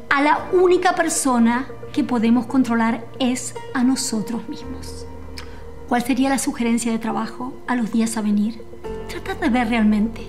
A 0.09 0.21
la 0.21 0.49
única 0.51 0.95
persona 0.95 1.65
que 1.93 2.03
podemos 2.03 2.45
controlar 2.45 3.05
es 3.19 3.55
a 3.73 3.86
nosotros 3.86 4.49
mismos. 4.49 5.05
¿Cuál 5.88 6.03
sería 6.03 6.29
la 6.29 6.38
sugerencia 6.38 6.91
de 6.91 6.99
trabajo 6.99 7.53
a 7.67 7.77
los 7.77 7.89
días 7.93 8.17
a 8.17 8.21
venir? 8.21 8.61
Tratar 9.07 9.39
de 9.39 9.47
ver 9.47 9.69
realmente 9.69 10.27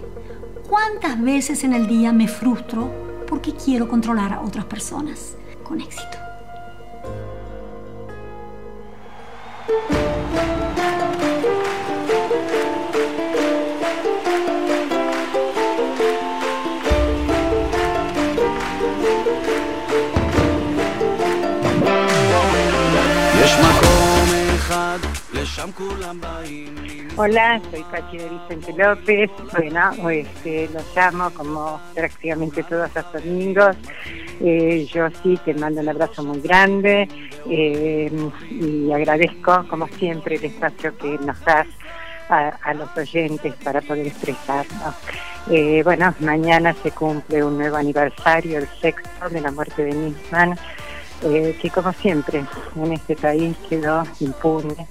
cuántas 0.70 1.20
veces 1.20 1.64
en 1.64 1.72
el 1.72 1.88
día 1.88 2.12
me 2.12 2.28
frustro 2.28 2.88
porque 3.26 3.52
quiero 3.52 3.88
controlar 3.88 4.32
a 4.32 4.42
otras 4.42 4.66
personas 4.66 5.34
con 5.64 5.80
éxito. 5.80 6.21
יש 9.72 9.78
מקום 23.58 24.28
אחד, 24.56 24.98
לשם 25.32 25.70
כולם 25.74 26.20
באים. 26.20 26.91
Hola, 27.14 27.60
soy 27.70 27.84
Pachi 27.90 28.16
de 28.16 28.28
Vicente 28.30 28.72
López. 28.72 29.30
Bueno, 29.52 30.08
este, 30.08 30.66
los 30.72 30.96
llamo 30.96 31.30
como 31.30 31.78
prácticamente 31.94 32.62
todos 32.62 32.88
los 32.94 33.12
domingos. 33.12 33.76
Eh, 34.40 34.88
yo 34.90 35.08
sí 35.22 35.38
te 35.44 35.52
mando 35.52 35.82
un 35.82 35.90
abrazo 35.90 36.24
muy 36.24 36.40
grande 36.40 37.06
eh, 37.50 38.10
y 38.50 38.90
agradezco, 38.90 39.66
como 39.68 39.88
siempre, 39.88 40.36
el 40.36 40.46
espacio 40.46 40.96
que 40.96 41.18
nos 41.18 41.38
das 41.44 41.66
a, 42.30 42.72
los 42.72 42.88
oyentes 42.96 43.54
para 43.62 43.82
poder 43.82 44.06
expresarnos. 44.06 44.94
Eh, 45.50 45.82
bueno, 45.84 46.14
mañana 46.20 46.74
se 46.82 46.92
cumple 46.92 47.44
un 47.44 47.58
nuevo 47.58 47.76
aniversario, 47.76 48.56
el 48.56 48.68
sexto 48.80 49.28
de 49.28 49.42
la 49.42 49.50
muerte 49.50 49.84
de 49.84 49.92
Nisman, 49.92 50.58
eh, 51.24 51.58
que 51.60 51.68
como 51.68 51.92
siempre 51.92 52.42
en 52.74 52.92
este 52.94 53.16
país 53.16 53.54
quedó 53.68 54.02
impune 54.20 54.88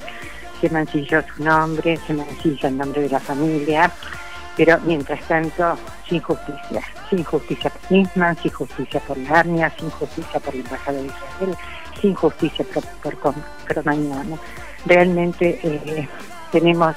se 0.62 0.70
mancilló 0.70 1.24
su 1.36 1.44
nombre, 1.44 1.98
se 2.06 2.14
mancilla 2.14 2.70
el 2.70 2.78
nombre 2.78 3.02
de 3.02 3.10
la 3.10 3.20
familia, 3.20 3.92
pero 4.56 4.80
mientras 4.86 5.20
tanto, 5.28 5.78
sin 6.08 6.22
justicia, 6.22 6.82
sin 7.10 7.24
justicia 7.24 7.72
por 7.72 7.92
Nisman, 7.92 8.38
sin 8.38 8.52
justicia 8.52 9.00
por 9.02 9.18
la 9.18 9.40
ARNIA, 9.40 9.74
sin 9.78 9.90
justicia 9.90 10.40
por 10.40 10.54
la 10.54 10.62
Embajada 10.62 10.98
de 11.00 11.06
Israel, 11.08 11.58
sin 12.00 12.14
justicia 12.14 12.66
por, 12.74 13.18
por. 13.18 13.36
Realmente 14.86 15.60
eh, 15.64 16.08
tenemos 16.52 16.96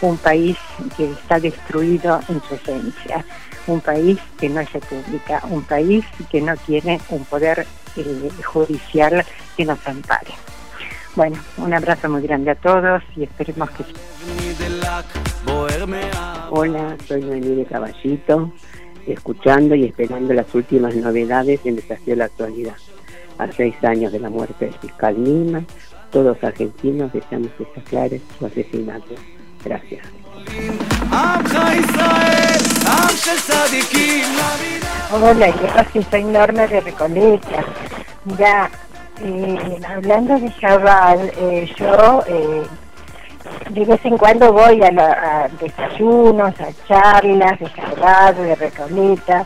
un 0.00 0.16
país 0.18 0.56
que 0.96 1.10
está 1.10 1.38
destruido 1.40 2.20
en 2.28 2.40
su 2.42 2.54
esencia, 2.54 3.24
un 3.66 3.80
país 3.80 4.18
que 4.38 4.48
no 4.48 4.60
es 4.60 4.72
república, 4.72 5.42
un 5.50 5.62
país 5.62 6.04
que 6.30 6.40
no 6.40 6.56
tiene 6.56 7.00
un 7.08 7.24
poder 7.24 7.66
eh, 7.96 8.30
judicial 8.44 9.24
que 9.56 9.64
nos 9.64 9.86
ampare. 9.86 10.32
Bueno, 11.16 11.36
un 11.58 11.72
abrazo 11.72 12.08
muy 12.08 12.22
grande 12.22 12.50
a 12.50 12.54
todos 12.56 13.02
y 13.16 13.22
esperemos 13.22 13.70
que... 13.70 13.84
Hola, 16.50 16.96
soy 17.06 17.22
Noemí 17.22 17.54
de 17.54 17.64
Caballito, 17.66 18.52
escuchando 19.06 19.76
y 19.76 19.84
esperando 19.84 20.34
las 20.34 20.52
últimas 20.54 20.94
novedades 20.96 21.60
en 21.64 21.76
Desafío 21.76 22.14
de 22.14 22.16
la 22.16 22.24
Actualidad. 22.24 22.74
A 23.38 23.50
seis 23.52 23.76
años 23.84 24.12
de 24.12 24.18
la 24.18 24.28
muerte 24.28 24.64
del 24.64 24.74
fiscal 24.74 25.22
Nima, 25.22 25.62
todos 26.10 26.42
argentinos 26.42 27.12
deseamos 27.12 27.50
que 27.58 27.64
se 27.72 27.80
aclare 27.80 28.20
su 28.38 28.46
asesinato. 28.46 29.14
Gracias. 29.64 30.06
Hola, 35.12 35.48
yo 35.94 36.02
soy 36.10 36.24
Norma 36.24 36.66
de 36.66 36.80
Recoleta. 36.80 37.64
Mira, 38.24 38.70
eh, 39.22 39.78
hablando 39.88 40.38
de 40.38 40.50
Jabal, 40.52 41.30
eh, 41.38 41.70
yo 41.76 42.22
eh, 42.26 42.62
de 43.70 43.84
vez 43.84 44.04
en 44.04 44.16
cuando 44.18 44.52
voy 44.52 44.82
a, 44.82 44.90
la- 44.90 45.44
a 45.44 45.48
desayunos, 45.60 46.54
a 46.60 46.68
charlas 46.88 47.58
de 47.60 47.68
Jabal, 47.70 48.36
de 48.36 48.54
Recoleta, 48.56 49.44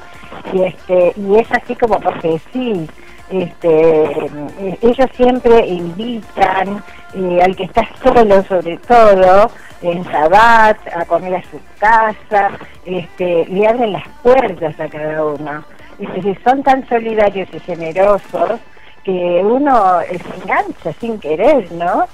y 0.53 0.63
este 0.63 1.13
y 1.17 1.37
es 1.37 1.51
así 1.53 1.75
como 1.77 1.99
porque 2.01 2.41
sí, 2.53 2.89
este 3.31 4.03
eh, 4.03 4.79
ellos 4.83 5.09
siempre 5.17 5.67
invitan 5.67 6.83
eh, 7.15 7.41
al 7.43 7.57
que 7.57 7.65
está 7.65 7.87
solo 8.03 8.43
sobre 8.45 8.77
todo 8.79 9.51
en 9.83 10.05
Sabat 10.05 10.77
a 10.95 11.05
comer 11.05 11.37
a 11.37 11.43
su 11.43 11.59
casa, 11.79 12.51
este, 12.85 13.47
le 13.47 13.67
abren 13.67 13.93
las 13.93 14.09
puertas 14.23 14.79
a 14.81 14.89
cada 14.89 15.25
uno. 15.25 15.65
Y 16.01 16.07
si 16.21 16.35
son 16.45 16.63
tan 16.63 16.89
solidarios 16.89 17.49
y 17.53 17.61
generosos 17.61 18.61
que 19.09 19.43
uno 19.43 20.01
se 20.03 20.43
engancha 20.43 20.93
sin 21.01 21.19
querer, 21.19 21.73
¿no? 21.73 22.05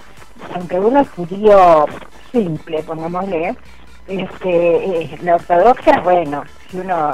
Aunque 0.54 0.78
uno 0.78 1.00
es 1.00 1.10
judío 1.10 1.86
simple, 2.30 2.84
pongámosle, 2.84 3.56
este, 4.06 5.02
eh, 5.02 5.18
la 5.22 5.34
ortodoxia, 5.34 6.00
bueno, 6.04 6.44
si 6.70 6.78
uno 6.78 7.10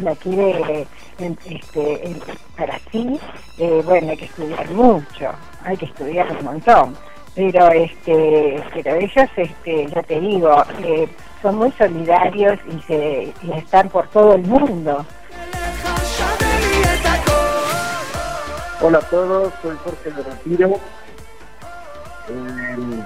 la 0.00 0.14
quiere 0.14 0.86
este, 1.18 2.16
para 2.56 2.78
sí, 2.92 3.18
eh, 3.58 3.82
bueno, 3.84 4.10
hay 4.10 4.16
que 4.16 4.26
estudiar 4.26 4.70
mucho, 4.70 5.32
hay 5.64 5.76
que 5.76 5.86
estudiar 5.86 6.30
un 6.30 6.44
montón. 6.44 6.96
Pero 7.34 7.68
este, 7.72 8.62
pero 8.72 8.94
ellos, 8.94 9.28
este, 9.36 9.88
ya 9.88 10.02
te 10.04 10.20
digo, 10.20 10.62
eh, 10.84 11.08
son 11.42 11.56
muy 11.56 11.72
solidarios 11.72 12.60
y 12.68 12.80
se 12.82 13.34
y 13.42 13.52
están 13.56 13.88
por 13.88 14.06
todo 14.10 14.36
el 14.36 14.42
mundo. 14.42 15.04
Hola 18.88 18.98
a 18.98 19.10
todos, 19.10 19.52
soy 19.62 19.76
Jorge 19.82 20.12
de 20.12 20.22
Retiro. 20.22 20.78
Eh, 22.28 23.02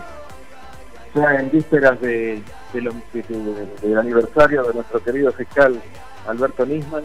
ya 1.14 1.34
en 1.36 1.50
vísperas 1.50 1.98
de, 2.02 2.42
del 2.74 3.98
aniversario 3.98 4.62
de 4.64 4.74
nuestro 4.74 5.02
querido 5.02 5.32
fiscal 5.32 5.80
Alberto 6.28 6.66
Nisman, 6.66 7.04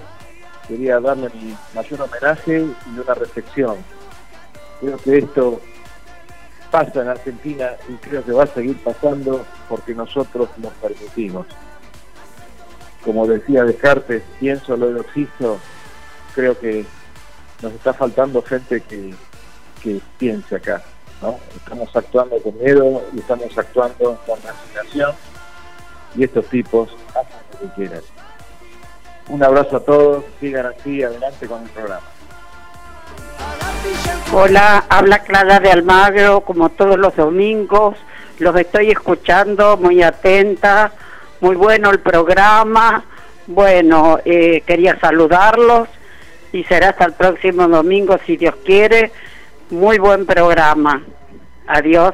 quería 0.68 0.99
darle 0.99 1.30
mi 1.35 1.56
mayor 1.73 2.02
homenaje 2.02 2.65
y 2.65 2.99
una 2.99 3.14
reflexión. 3.14 3.77
Creo 4.81 4.97
que 4.97 5.19
esto 5.19 5.61
pasa 6.69 7.02
en 7.02 7.07
Argentina 7.07 7.69
y 7.88 7.93
creo 7.93 8.26
que 8.26 8.34
va 8.34 8.43
a 8.43 8.47
seguir 8.47 8.76
pasando 8.84 9.45
porque 9.69 9.95
nosotros 9.95 10.49
nos 10.57 10.73
permitimos. 10.73 11.47
Como 13.06 13.26
decía 13.26 13.64
Descartes, 13.64 14.22
pienso 14.38 14.76
lo 14.76 14.99
existo, 14.99 15.60
creo 16.34 16.60
que 16.60 16.85
nos 17.65 17.73
está 17.73 17.93
faltando 17.93 18.43
gente 18.43 18.79
que, 18.81 19.13
que 19.81 19.99
piense 20.19 20.55
acá. 20.55 20.83
¿no? 21.21 21.39
Estamos 21.55 21.89
actuando 21.95 22.37
con 22.37 22.55
miedo 22.59 23.03
y 23.13 23.19
estamos 23.19 23.57
actuando 23.57 24.19
con 24.27 24.37
resignación 24.41 25.15
y 26.15 26.23
estos 26.23 26.45
tipos 26.45 26.89
hacen 27.09 27.39
lo 27.51 27.59
que 27.59 27.75
quieren. 27.75 28.01
Un 29.29 29.43
abrazo 29.43 29.77
a 29.77 29.79
todos, 29.79 30.23
sigan 30.39 30.67
así, 30.67 31.01
adelante 31.01 31.47
con 31.47 31.63
el 31.63 31.69
programa. 31.69 32.05
Hola, 34.31 34.85
habla 34.87 35.19
Clara 35.19 35.59
de 35.59 35.71
Almagro, 35.71 36.41
como 36.41 36.69
todos 36.69 36.99
los 36.99 37.15
domingos. 37.15 37.97
Los 38.37 38.55
estoy 38.57 38.91
escuchando 38.91 39.77
muy 39.77 40.03
atenta. 40.03 40.91
Muy 41.41 41.55
bueno 41.55 41.89
el 41.89 41.99
programa. 41.99 43.03
Bueno, 43.47 44.19
eh, 44.23 44.61
quería 44.65 44.99
saludarlos 44.99 45.87
y 46.56 46.64
será 46.64 46.90
hasta 46.90 47.06
el 47.06 47.14
próximo 47.14 47.68
domingo 47.68 48.18
si 48.26 48.38
Dios 48.38 48.56
quiere. 48.64 49.11
Muy 49.69 49.98
buen 49.98 50.26
programa. 50.26 51.03
Adiós. 51.68 52.14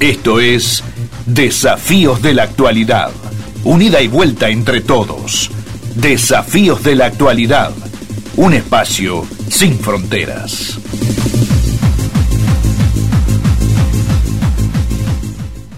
Esto 0.00 0.40
es 0.40 0.84
Desafíos 1.26 2.22
de 2.22 2.34
la 2.34 2.42
Actualidad. 2.42 3.12
Unida 3.62 4.00
y 4.00 4.08
vuelta 4.08 4.48
entre 4.48 4.80
todos. 4.80 5.50
Desafíos 5.94 6.82
de 6.82 6.96
la 6.96 7.06
Actualidad 7.06 7.72
un 8.38 8.52
espacio 8.52 9.24
sin 9.48 9.78
fronteras. 9.78 10.78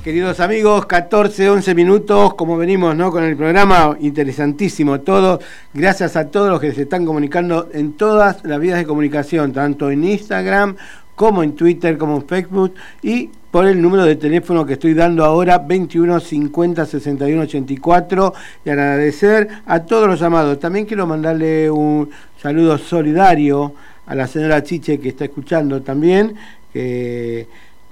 Queridos 0.03 0.41
amigos, 0.41 0.87
14, 0.87 1.51
11 1.51 1.75
minutos, 1.77 2.35
como 2.35 2.57
venimos 2.57 2.97
¿no? 2.97 3.13
con 3.13 3.23
el 3.23 3.37
programa, 3.37 3.97
interesantísimo 4.01 5.03
todo. 5.03 5.39
Gracias 5.73 6.17
a 6.17 6.31
todos 6.31 6.51
los 6.51 6.61
que 6.61 6.73
se 6.73 6.83
están 6.83 7.07
comunicando 7.07 7.69
en 7.73 7.93
todas 7.93 8.45
las 8.45 8.59
vías 8.59 8.79
de 8.79 8.87
comunicación, 8.87 9.53
tanto 9.53 9.93
en 9.93 10.03
Instagram 10.03 10.75
como 11.19 11.43
en 11.43 11.57
Twitter, 11.57 11.99
como 11.99 12.15
en 12.15 12.28
Facebook 12.28 12.74
y 13.03 13.28
por 13.51 13.66
el 13.66 13.82
número 13.82 14.05
de 14.05 14.15
teléfono 14.15 14.65
que 14.65 14.74
estoy 14.74 14.95
dando 14.95 15.24
ahora, 15.24 15.59
21 15.59 16.20
50 16.20 16.86
61 16.86 17.43
84. 17.43 18.35
Y 18.65 18.70
agradecer 18.70 19.49
a 19.66 19.81
todos 19.81 20.07
los 20.07 20.20
llamados. 20.20 20.61
También 20.61 20.86
quiero 20.86 21.09
mandarle 21.09 21.69
un 21.69 22.09
saludo 22.40 22.78
solidario 22.78 23.74
a 24.07 24.15
la 24.15 24.28
señora 24.28 24.62
Chiche 24.62 25.01
que 25.01 25.09
está 25.09 25.24
escuchando 25.24 25.82
también, 25.82 26.36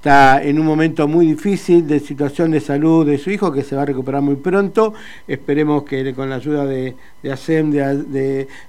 está 0.07 0.41
en 0.41 0.61
un 0.61 0.67
momento 0.67 1.09
muy 1.09 1.27
difícil 1.27 1.85
de 1.85 1.99
situación 1.99 2.53
de 2.53 2.61
salud 2.61 3.05
de 3.05 3.19
su 3.19 3.29
hijo, 3.33 3.51
que 3.51 3.65
se 3.65 3.75
va 3.75 3.83
a 3.83 3.87
recuperar 3.87 4.23
muy 4.23 4.37
pronto. 4.37 4.95
Esperemos 5.27 5.83
que 5.83 6.15
con 6.15 6.31
la 6.31 6.37
ayuda 6.37 6.65
de, 6.65 6.95
de 7.25 7.33
ASEM 7.33 7.73
de, 7.73 8.05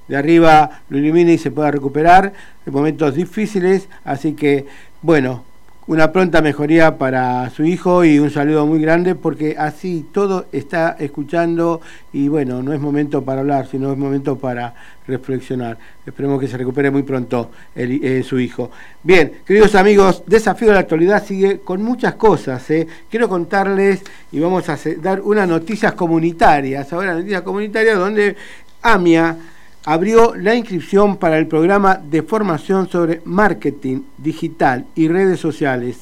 de- 0.07 0.15
arriba 0.17 0.81
lo 0.89 0.97
ilumine 0.97 1.33
y 1.33 1.37
se 1.37 1.51
pueda 1.51 1.69
recuperar 1.69 2.33
en 2.65 2.73
momentos 2.73 3.13
difíciles. 3.13 3.87
Así 4.03 4.33
que, 4.33 4.65
bueno, 5.03 5.43
una 5.87 6.11
pronta 6.11 6.41
mejoría 6.41 6.97
para 6.97 7.49
su 7.49 7.63
hijo 7.63 8.03
y 8.03 8.19
un 8.19 8.29
saludo 8.29 8.65
muy 8.65 8.81
grande 8.81 9.15
porque 9.15 9.55
así 9.57 10.05
todo 10.11 10.47
está 10.51 10.97
escuchando 10.99 11.79
y 12.11 12.27
bueno, 12.27 12.61
no 12.61 12.73
es 12.73 12.79
momento 12.81 13.23
para 13.23 13.39
hablar, 13.39 13.67
sino 13.67 13.93
es 13.93 13.97
momento 13.97 14.37
para 14.37 14.73
reflexionar. 15.07 15.77
Esperemos 16.05 16.41
que 16.41 16.47
se 16.49 16.57
recupere 16.57 16.91
muy 16.91 17.03
pronto 17.03 17.51
el- 17.73 18.03
eh, 18.03 18.21
su 18.23 18.37
hijo. 18.37 18.69
Bien, 19.01 19.31
queridos 19.45 19.75
amigos, 19.75 20.23
Desafío 20.27 20.67
de 20.67 20.73
la 20.73 20.81
Actualidad 20.81 21.23
sigue 21.25 21.59
con 21.61 21.81
muchas 21.81 22.15
cosas. 22.15 22.69
¿eh? 22.69 22.85
Quiero 23.09 23.29
contarles 23.29 24.01
y 24.33 24.39
vamos 24.41 24.67
a 24.67 24.77
dar 25.01 25.21
unas 25.21 25.47
noticias 25.47 25.93
comunitarias. 25.93 26.91
Ahora, 26.91 27.13
noticias 27.13 27.43
comunitarias 27.43 27.97
donde 27.97 28.35
AMIA 28.81 29.37
abrió 29.85 30.35
la 30.35 30.55
inscripción 30.55 31.17
para 31.17 31.37
el 31.37 31.47
programa 31.47 31.95
de 31.95 32.23
formación 32.23 32.89
sobre 32.89 33.21
marketing 33.25 34.01
digital 34.17 34.85
y 34.95 35.07
redes 35.07 35.39
sociales, 35.39 35.97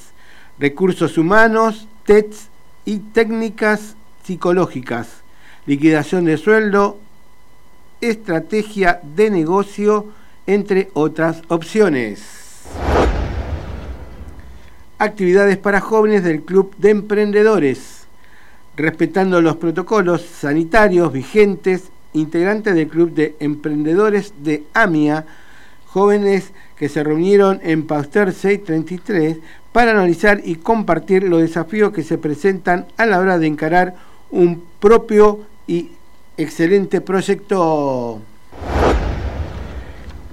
recursos 0.60 1.18
humanos, 1.18 1.88
TEDs 2.06 2.50
y 2.86 3.00
técnicas 3.00 3.96
psicológicas, 4.24 5.24
liquidación 5.66 6.26
de 6.26 6.38
sueldo, 6.38 7.00
estrategia 8.02 9.00
de 9.04 9.30
negocio, 9.30 10.08
entre 10.48 10.90
otras 10.94 11.42
opciones. 11.48 12.46
Actividades 14.98 15.58
para 15.58 15.82
jóvenes 15.82 16.24
del 16.24 16.44
Club 16.44 16.76
de 16.78 16.92
Emprendedores. 16.92 18.08
Respetando 18.78 19.42
los 19.42 19.58
protocolos 19.58 20.22
sanitarios 20.22 21.12
vigentes, 21.12 21.92
integrantes 22.16 22.74
del 22.74 22.88
Club 22.88 23.14
de 23.14 23.36
Emprendedores 23.40 24.34
de 24.42 24.64
AMIA, 24.74 25.26
jóvenes 25.86 26.52
que 26.78 26.90
se 26.90 27.04
reunieron 27.04 27.60
en 27.64 27.86
Pasteur 27.86 28.34
633 28.34 29.38
para 29.72 29.92
analizar 29.92 30.42
y 30.44 30.56
compartir 30.56 31.24
los 31.24 31.42
desafíos 31.42 31.92
que 31.92 32.04
se 32.04 32.18
presentan 32.18 32.88
a 32.98 33.06
la 33.06 33.20
hora 33.20 33.38
de 33.38 33.48
encarar 33.48 33.96
un 34.32 34.64
propio 34.80 35.42
y 35.68 35.92
excelente 36.38 37.02
proyecto. 37.02 38.22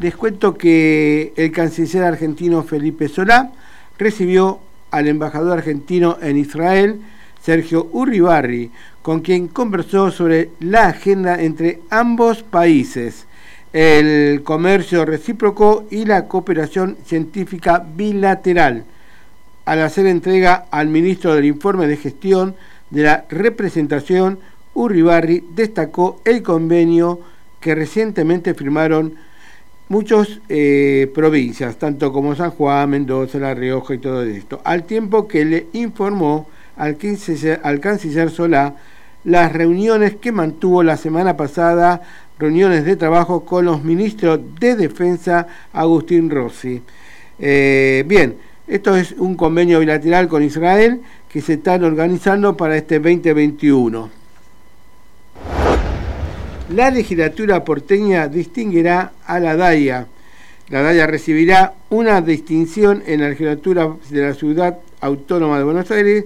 Les 0.01 0.17
cuento 0.17 0.57
que 0.57 1.33
el 1.37 1.53
canciller 1.53 2.05
argentino 2.05 2.63
Felipe 2.63 3.09
Solá 3.09 3.53
recibió 3.99 4.59
al 4.91 5.09
embajador 5.09 5.59
argentino 5.59 6.19
en 6.21 6.37
Israel, 6.37 7.01
Sergio 7.43 7.89
Urribarri, 7.93 8.71
con 9.03 9.21
quien 9.21 9.49
conversó 9.49 10.11
sobre 10.11 10.51
la 10.61 10.89
agenda 10.89 11.43
entre 11.43 11.81
ambos 11.91 12.43
países, 12.43 13.27
el 13.73 14.43
comercio 14.45 15.05
recíproco 15.05 15.87
y 15.91 16.05
la 16.05 16.29
cooperación 16.29 16.97
científica 17.05 17.85
bilateral. 17.97 18.85
Al 19.65 19.83
hacer 19.83 20.07
entrega 20.07 20.67
al 20.71 20.89
ministro 20.89 21.35
del 21.35 21.47
informe 21.47 21.87
de 21.87 21.97
gestión 21.97 22.55
de 22.91 23.03
la 23.03 23.25
representación, 23.29 24.39
Urribarri 24.75 25.45
destacó 25.55 26.21
el 26.25 26.43
convenio 26.43 27.21
que 27.61 27.75
recientemente 27.75 28.55
firmaron 28.55 29.15
muchas 29.89 30.41
eh, 30.49 31.11
provincias, 31.15 31.77
tanto 31.77 32.13
como 32.13 32.35
San 32.35 32.51
Juan, 32.51 32.91
Mendoza, 32.91 33.39
La 33.39 33.55
Rioja 33.55 33.95
y 33.95 33.99
todo 33.99 34.23
esto, 34.23 34.61
al 34.65 34.85
tiempo 34.85 35.27
que 35.29 35.45
le 35.45 35.67
informó 35.73 36.49
al, 36.77 36.97
al 37.63 37.81
canciller 37.81 38.31
Solá 38.31 38.77
las 39.25 39.53
reuniones 39.53 40.17
que 40.17 40.33
mantuvo 40.33 40.83
la 40.83 40.97
semana 40.97 41.37
pasada, 41.37 42.03
reuniones 42.39 42.85
de 42.85 42.97
trabajo 42.97 43.45
con 43.45 43.65
los 43.65 43.85
ministros 43.85 44.41
de 44.59 44.75
Defensa 44.75 45.47
Agustín 45.73 46.29
Rossi. 46.29 46.83
Eh, 47.39 48.05
bien, 48.07 48.37
esto 48.67 48.97
es 48.97 49.13
un 49.13 49.37
convenio 49.37 49.81
bilateral 49.81 50.29
con 50.29 50.43
Israel 50.43 51.01
que 51.29 51.41
se 51.41 51.55
están 51.55 51.85
organizando 51.85 52.57
para 52.57 52.77
este 52.77 52.99
2021. 52.99 54.11
La 56.71 56.91
legislatura 56.91 57.65
porteña 57.65 58.29
distinguirá 58.29 59.13
a 59.27 59.39
la 59.39 59.57
DAIA. 59.57 60.07
La 60.69 60.83
DAIA 60.83 61.07
recibirá 61.07 61.75
una 61.91 62.23
distinción 62.23 63.03
en 63.07 63.21
la 63.21 63.29
legislatura 63.29 63.95
de 64.09 64.23
la 64.23 64.35
Ciudad 64.35 64.79
Autónoma 65.01 65.59
de 65.59 65.65
Buenos 65.65 65.91
Aires 65.91 66.25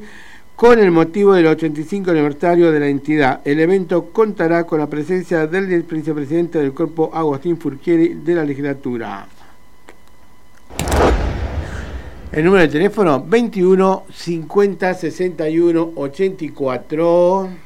con 0.56 0.78
el 0.78 0.90
motivo 0.90 1.34
del 1.34 1.46
85 1.46 2.10
aniversario 2.10 2.72
de 2.72 2.80
la 2.80 2.88
entidad. 2.88 3.42
El 3.44 3.60
evento 3.60 4.06
contará 4.10 4.64
con 4.64 4.80
la 4.80 4.88
presencia 4.88 5.46
del 5.46 5.82
vicepresidente 5.82 6.58
del 6.58 6.72
cuerpo 6.72 7.10
Agustín 7.12 7.58
Furquieri 7.58 8.14
de 8.14 8.34
la 8.34 8.42
legislatura. 8.42 9.28
El 12.32 12.44
número 12.44 12.62
de 12.62 12.68
teléfono 12.68 13.22
21 13.24 14.04
50 14.10 14.94
61 14.94 15.92
84. 15.94 17.65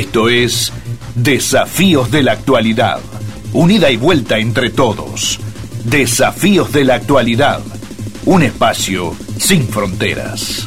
Esto 0.00 0.30
es 0.30 0.72
Desafíos 1.14 2.10
de 2.10 2.22
la 2.22 2.32
Actualidad. 2.32 3.00
Unida 3.52 3.90
y 3.90 3.98
vuelta 3.98 4.38
entre 4.38 4.70
todos. 4.70 5.38
Desafíos 5.84 6.72
de 6.72 6.84
la 6.84 6.94
Actualidad. 6.94 7.60
Un 8.24 8.42
espacio 8.42 9.12
sin 9.36 9.64
fronteras. 9.64 10.66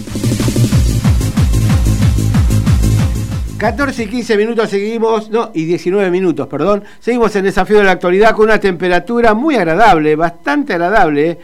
14 3.57 4.03
y 4.03 4.07
15 4.07 4.37
minutos 4.37 4.69
seguimos, 4.69 5.31
no, 5.31 5.49
y 5.55 5.65
19 5.65 6.11
minutos, 6.11 6.47
perdón. 6.47 6.83
Seguimos 6.99 7.35
en 7.35 7.45
Desafío 7.45 7.79
de 7.79 7.85
la 7.85 7.93
Actualidad 7.93 8.35
con 8.35 8.45
una 8.45 8.59
temperatura 8.59 9.33
muy 9.33 9.55
agradable, 9.55 10.15
bastante 10.15 10.73
agradable. 10.73 11.29
¿eh? 11.31 11.39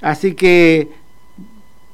Así 0.00 0.32
que 0.32 0.88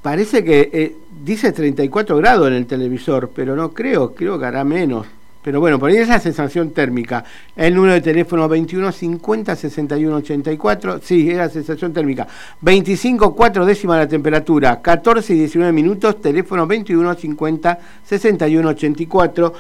parece 0.01 0.44
que 0.44 0.70
eh, 0.72 0.97
dice 1.24 1.51
34 1.51 2.16
grados 2.18 2.47
en 2.47 2.55
el 2.55 2.66
televisor, 2.66 3.32
pero 3.35 3.56
no 3.56 3.72
creo, 3.72 4.14
creo 4.14 4.39
que 4.39 4.47
hará 4.47 4.62
menos. 4.62 5.09
Pero 5.43 5.59
bueno, 5.59 5.79
por 5.79 5.91
ahí 5.91 5.97
es 5.97 6.09
la 6.09 6.21
sensación 6.21 6.71
térmica. 6.71 7.25
El 7.57 7.75
número 7.75 7.95
de 7.95 8.03
teléfono 8.03 8.47
21 8.47 8.93
50 8.93 9.57
61 9.57 10.17
84. 10.17 11.01
Sí, 11.03 11.31
es 11.31 11.39
la 11.39 11.49
sensación 11.49 11.95
térmica. 11.95 12.29
25 12.61 13.35
4 13.35 13.65
décimas 13.65 13.99
la 13.99 14.07
temperatura. 14.07 14.83
14 14.83 15.33
y 15.33 15.39
19 15.39 15.73
minutos. 15.73 16.21
Teléfono 16.21 16.67
21 16.67 17.15
50 17.15 17.79
61 18.05 18.69
84. 18.69 19.55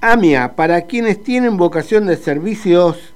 AMIA, 0.00 0.54
para 0.54 0.82
quienes 0.82 1.22
tienen 1.24 1.56
vocación 1.56 2.06
de 2.06 2.16
servicios 2.16 3.09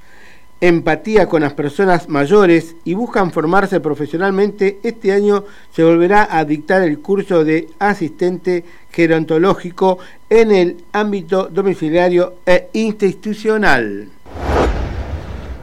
empatía 0.69 1.29
con 1.29 1.43
las 1.43 1.53
personas 1.53 2.09
mayores 2.09 2.75
y 2.85 2.95
buscan 2.95 3.33
formarse 3.33 3.81
profesionalmente, 3.81 4.79
este 4.83 5.13
año 5.13 5.45
se 5.71 5.85
volverá 5.85 6.27
a 6.31 6.43
dictar 6.47 6.81
el 6.81 7.01
curso 7.01 7.45
de 7.45 7.69
asistente 7.79 8.65
gerontológico 8.91 9.99
en 10.31 10.53
el 10.53 10.77
ámbito 10.93 11.51
domiciliario 11.53 12.37
e 12.47 12.71
institucional. 12.73 14.09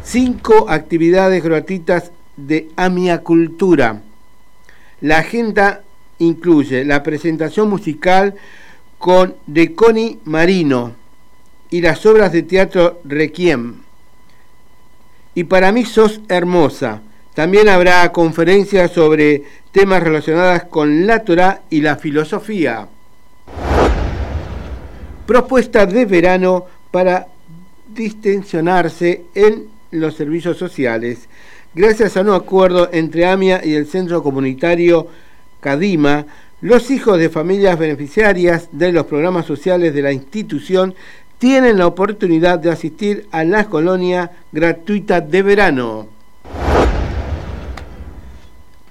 Cinco 0.03 0.68
actividades 0.69 1.44
gratuitas 1.44 2.11
de 2.38 2.69
Amiacultura. 2.76 4.03
La 5.02 5.18
agenda 5.18 5.82
incluye 6.19 6.86
la 6.86 7.02
presentación 7.02 7.72
musical 7.72 8.36
con 8.99 9.34
Deconi 9.48 10.19
Marino 10.26 10.94
y 11.72 11.82
las 11.82 12.06
obras 12.06 12.32
de 12.32 12.44
teatro 12.44 12.99
Requiem 13.03 13.82
y 15.36 15.44
para 15.45 15.72
mí 15.72 15.86
sos 15.86 16.22
hermosa. 16.30 17.02
También 17.34 17.70
habrá 17.70 18.12
conferencias 18.12 18.91
sobre 18.91 19.44
temas 19.72 20.03
relacionados 20.03 20.64
con 20.64 21.08
la 21.08 21.24
Torah 21.24 21.62
y 21.70 21.82
la 21.82 21.95
filosofía. 21.95 22.88
Propuesta 25.26 25.86
de 25.86 26.06
verano 26.06 26.66
para 26.91 27.28
distensionarse 27.88 29.24
en 29.34 29.68
los 29.91 30.16
servicios 30.16 30.58
sociales. 30.58 31.30
Gracias 31.74 32.18
a 32.18 32.22
un 32.22 32.32
acuerdo 32.32 32.90
entre 32.91 33.26
AMIA 33.26 33.62
y 33.64 33.76
el 33.76 33.88
Centro 33.88 34.22
Comunitario 34.22 35.08
Cadima, 35.62 36.26
los 36.60 36.91
hijos 36.91 37.18
de 37.18 37.30
familias 37.30 37.80
beneficiarias 37.80 38.70
de 38.72 38.91
los 38.91 39.06
programas 39.06 39.45
sociales 39.45 39.94
de 39.94 40.02
la 40.02 40.12
institución 40.12 40.94
tienen 41.41 41.80
la 41.80 41.88
oportunidad 41.88 42.59
de 42.59 42.69
asistir 42.69 43.26
a 43.31 43.43
la 43.43 43.65
colonia 43.65 44.30
gratuita 44.51 45.22
de 45.22 45.41
verano. 45.41 46.07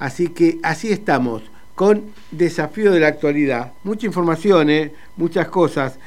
Así 0.00 0.30
que 0.30 0.58
así 0.64 0.90
estamos, 0.90 1.44
con 1.76 2.06
desafío 2.32 2.90
de 2.90 2.98
la 2.98 3.06
actualidad. 3.06 3.74
Mucha 3.84 4.06
información, 4.06 4.68
¿eh? 4.68 4.92
muchas 5.16 5.46
cosas. 5.46 6.00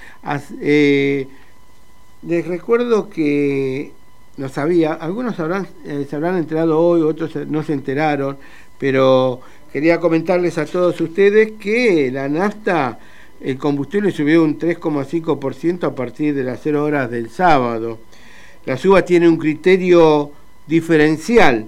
Eh, 0.60 1.30
les 2.24 2.46
recuerdo 2.46 3.10
que 3.10 3.94
no 4.36 4.50
sabía, 4.50 4.96
algunos 4.96 5.36
eh, 5.86 6.06
se 6.10 6.16
habrán 6.18 6.36
enterado 6.36 6.78
hoy, 6.78 7.04
otros 7.04 7.38
no 7.48 7.64
se 7.64 7.72
enteraron, 7.72 8.36
pero 8.78 9.40
quería 9.72 9.98
comentarles 10.02 10.58
a 10.58 10.66
todos 10.66 11.00
ustedes 11.00 11.54
que 11.54 12.12
la 12.12 12.28
nafta 12.28 13.00
el 13.44 13.58
combustible 13.58 14.12
subió 14.12 14.42
un 14.44 14.58
3,5% 14.58 15.84
a 15.84 15.94
partir 15.94 16.34
de 16.34 16.46
las 16.46 16.62
0 16.64 16.84
horas 16.84 17.12
del 17.12 17.30
sábado. 17.30 18.00
La 18.66 18.78
suba 18.78 19.04
tiene 19.04 19.28
un 19.28 19.38
criterio 19.38 20.32
diferencial, 20.66 21.66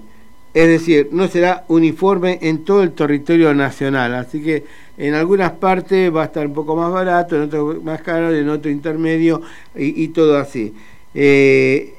es 0.53 0.67
decir, 0.69 1.09
no 1.11 1.27
será 1.27 1.65
uniforme 1.67 2.39
en 2.41 2.63
todo 2.63 2.81
el 2.81 2.93
territorio 2.93 3.53
nacional, 3.53 4.15
así 4.15 4.41
que 4.41 4.63
en 4.97 5.13
algunas 5.13 5.51
partes 5.51 6.15
va 6.15 6.21
a 6.21 6.25
estar 6.25 6.47
un 6.47 6.53
poco 6.53 6.77
más 6.77 6.93
barato, 6.93 7.35
en 7.35 7.41
otras 7.41 7.83
más 7.83 8.01
caro, 8.01 8.33
en 8.33 8.47
otro 8.47 8.71
intermedio 8.71 9.41
y, 9.75 10.07
todo 10.07 10.37
así. 10.37 10.73
Eh, 11.13 11.93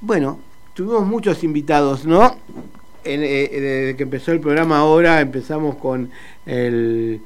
bueno, 0.00 0.38
tuvimos 0.72 1.06
muchos 1.06 1.44
invitados, 1.44 2.06
¿no? 2.06 2.38
Eh, 3.04 3.48
desde 3.52 3.96
que 3.96 4.04
empezó 4.04 4.32
el 4.32 4.40
programa 4.40 4.78
ahora 4.78 5.20
empezamos 5.20 5.76
con 5.76 6.08
el 6.46 7.20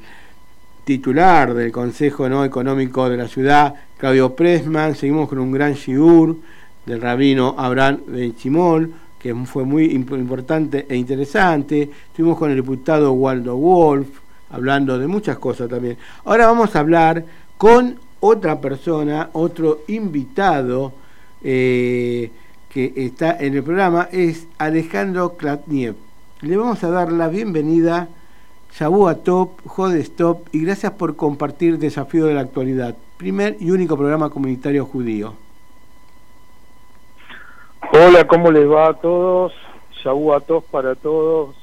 titular 0.89 1.53
del 1.53 1.71
Consejo 1.71 2.31
¿no? 2.31 2.47
Económico 2.47 3.11
de 3.11 3.19
la 3.19 3.29
Ciudad, 3.29 3.75
Claudio 3.99 4.35
Presman. 4.35 4.95
Seguimos 4.95 5.29
con 5.29 5.39
un 5.39 5.53
gran 5.53 5.75
shiur 5.75 6.35
del 6.87 7.03
rabino 7.03 7.55
Abraham 7.59 8.01
Benchimol, 8.07 8.91
que 9.19 9.35
fue 9.45 9.65
muy 9.65 9.85
importante 9.93 10.87
e 10.89 10.97
interesante. 10.97 11.91
Estuvimos 12.07 12.39
con 12.39 12.49
el 12.49 12.57
diputado 12.57 13.13
Waldo 13.13 13.55
Wolf, 13.55 14.09
hablando 14.49 14.99
de 14.99 15.07
muchas 15.07 15.39
cosas 15.39 15.69
también. 15.69 15.99
Ahora 16.25 16.47
vamos 16.47 16.75
a 16.75 16.81
hablar 16.81 17.23
con 17.59 17.97
otra 18.21 18.59
persona, 18.59 19.29
otro 19.35 19.83
invitado 19.89 20.95
eh, 21.45 22.31
que 22.71 22.95
está 22.97 23.37
en 23.39 23.57
el 23.57 23.63
programa, 23.63 24.09
es 24.11 24.47
Alejandro 24.57 25.37
Klatniev. 25.37 25.97
Le 26.41 26.57
vamos 26.57 26.83
a 26.83 26.89
dar 26.89 27.13
la 27.13 27.29
bienvenida 27.29 28.09
Shabu 28.79 29.13
Top, 29.25 29.61
Jode 29.67 29.99
Stop 30.03 30.51
y 30.53 30.63
gracias 30.63 30.93
por 30.93 31.17
compartir 31.17 31.79
Desafío 31.79 32.27
de 32.27 32.35
la 32.35 32.43
Actualidad, 32.43 32.97
primer 33.17 33.57
y 33.59 33.73
único 33.73 33.97
programa 33.97 34.31
comunitario 34.31 34.85
judío. 34.85 35.35
Hola, 37.93 38.25
¿cómo 38.29 38.53
les 38.53 38.71
va 38.71 38.91
a 38.91 38.95
todos? 38.95 39.53
Shabu 40.01 40.41
Top 40.43 40.65
para 40.71 40.95
todos, 40.95 41.57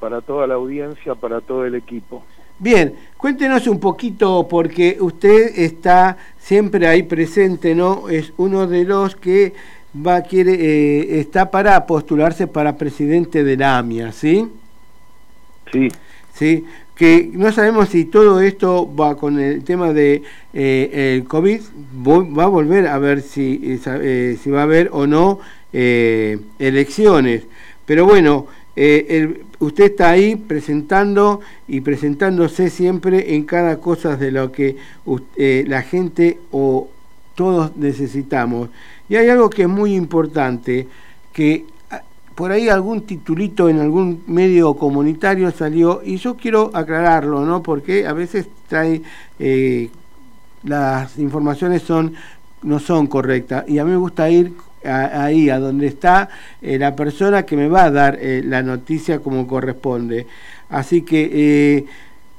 para 0.00 0.20
toda 0.20 0.48
la 0.48 0.54
audiencia, 0.54 1.14
para 1.14 1.40
todo 1.40 1.64
el 1.64 1.76
equipo. 1.76 2.24
Bien, 2.58 2.92
cuéntenos 3.16 3.68
un 3.68 3.78
poquito 3.78 4.48
porque 4.48 4.96
usted 4.98 5.60
está 5.60 6.16
siempre 6.38 6.88
ahí 6.88 7.04
presente, 7.04 7.76
¿no? 7.76 8.08
Es 8.08 8.32
uno 8.36 8.66
de 8.66 8.82
los 8.82 9.14
que 9.14 9.52
va 9.94 10.22
quiere 10.22 10.54
eh, 10.54 11.20
está 11.20 11.52
para 11.52 11.86
postularse 11.86 12.48
para 12.48 12.76
presidente 12.76 13.44
de 13.44 13.56
la 13.56 13.78
AMIA, 13.78 14.10
¿sí? 14.10 14.50
Sí. 15.70 15.88
¿Sí? 16.38 16.64
que 16.98 17.30
no 17.32 17.52
sabemos 17.52 17.90
si 17.90 18.06
todo 18.06 18.40
esto 18.40 18.92
va 18.94 19.16
con 19.16 19.38
el 19.38 19.62
tema 19.62 19.92
de 19.92 20.24
eh, 20.52 21.14
el 21.14 21.24
COVID, 21.28 21.60
va 22.04 22.42
a 22.42 22.48
volver 22.48 22.88
a 22.88 22.98
ver 22.98 23.22
si, 23.22 23.60
eh, 23.62 23.80
eh, 23.86 24.38
si 24.42 24.50
va 24.50 24.60
a 24.60 24.64
haber 24.64 24.90
o 24.92 25.06
no 25.06 25.38
elecciones. 25.70 27.44
Pero 27.86 28.04
bueno, 28.04 28.46
usted 29.60 29.84
está 29.84 30.10
ahí 30.10 30.34
presentando 30.34 31.40
y 31.68 31.82
presentándose 31.82 32.68
siempre 32.68 33.34
en 33.36 33.44
cada 33.44 33.78
cosa 33.78 34.16
de 34.16 34.32
lo 34.32 34.50
que 34.50 34.76
la 35.36 35.82
gente 35.82 36.38
o 36.50 36.88
todos 37.36 37.76
necesitamos. 37.76 38.70
Y 39.08 39.14
hay 39.14 39.28
algo 39.28 39.50
que 39.50 39.62
es 39.62 39.68
muy 39.68 39.94
importante, 39.94 40.88
que 41.32 41.64
por 42.38 42.52
ahí 42.52 42.68
algún 42.68 43.00
titulito 43.00 43.68
en 43.68 43.80
algún 43.80 44.22
medio 44.28 44.74
comunitario 44.74 45.50
salió 45.50 46.02
y 46.04 46.18
yo 46.18 46.36
quiero 46.36 46.70
aclararlo, 46.72 47.44
¿no? 47.44 47.64
Porque 47.64 48.06
a 48.06 48.12
veces 48.12 48.46
trae 48.68 49.02
eh, 49.40 49.90
las 50.62 51.18
informaciones 51.18 51.82
son 51.82 52.14
no 52.62 52.78
son 52.78 53.08
correctas 53.08 53.64
y 53.66 53.80
a 53.80 53.84
mí 53.84 53.90
me 53.90 53.96
gusta 53.96 54.30
ir 54.30 54.52
ahí 54.84 55.50
a 55.50 55.58
donde 55.58 55.88
está 55.88 56.28
eh, 56.62 56.78
la 56.78 56.94
persona 56.94 57.44
que 57.44 57.56
me 57.56 57.66
va 57.66 57.86
a 57.86 57.90
dar 57.90 58.16
eh, 58.20 58.40
la 58.44 58.62
noticia 58.62 59.18
como 59.18 59.44
corresponde. 59.48 60.28
Así 60.68 61.02
que 61.02 61.86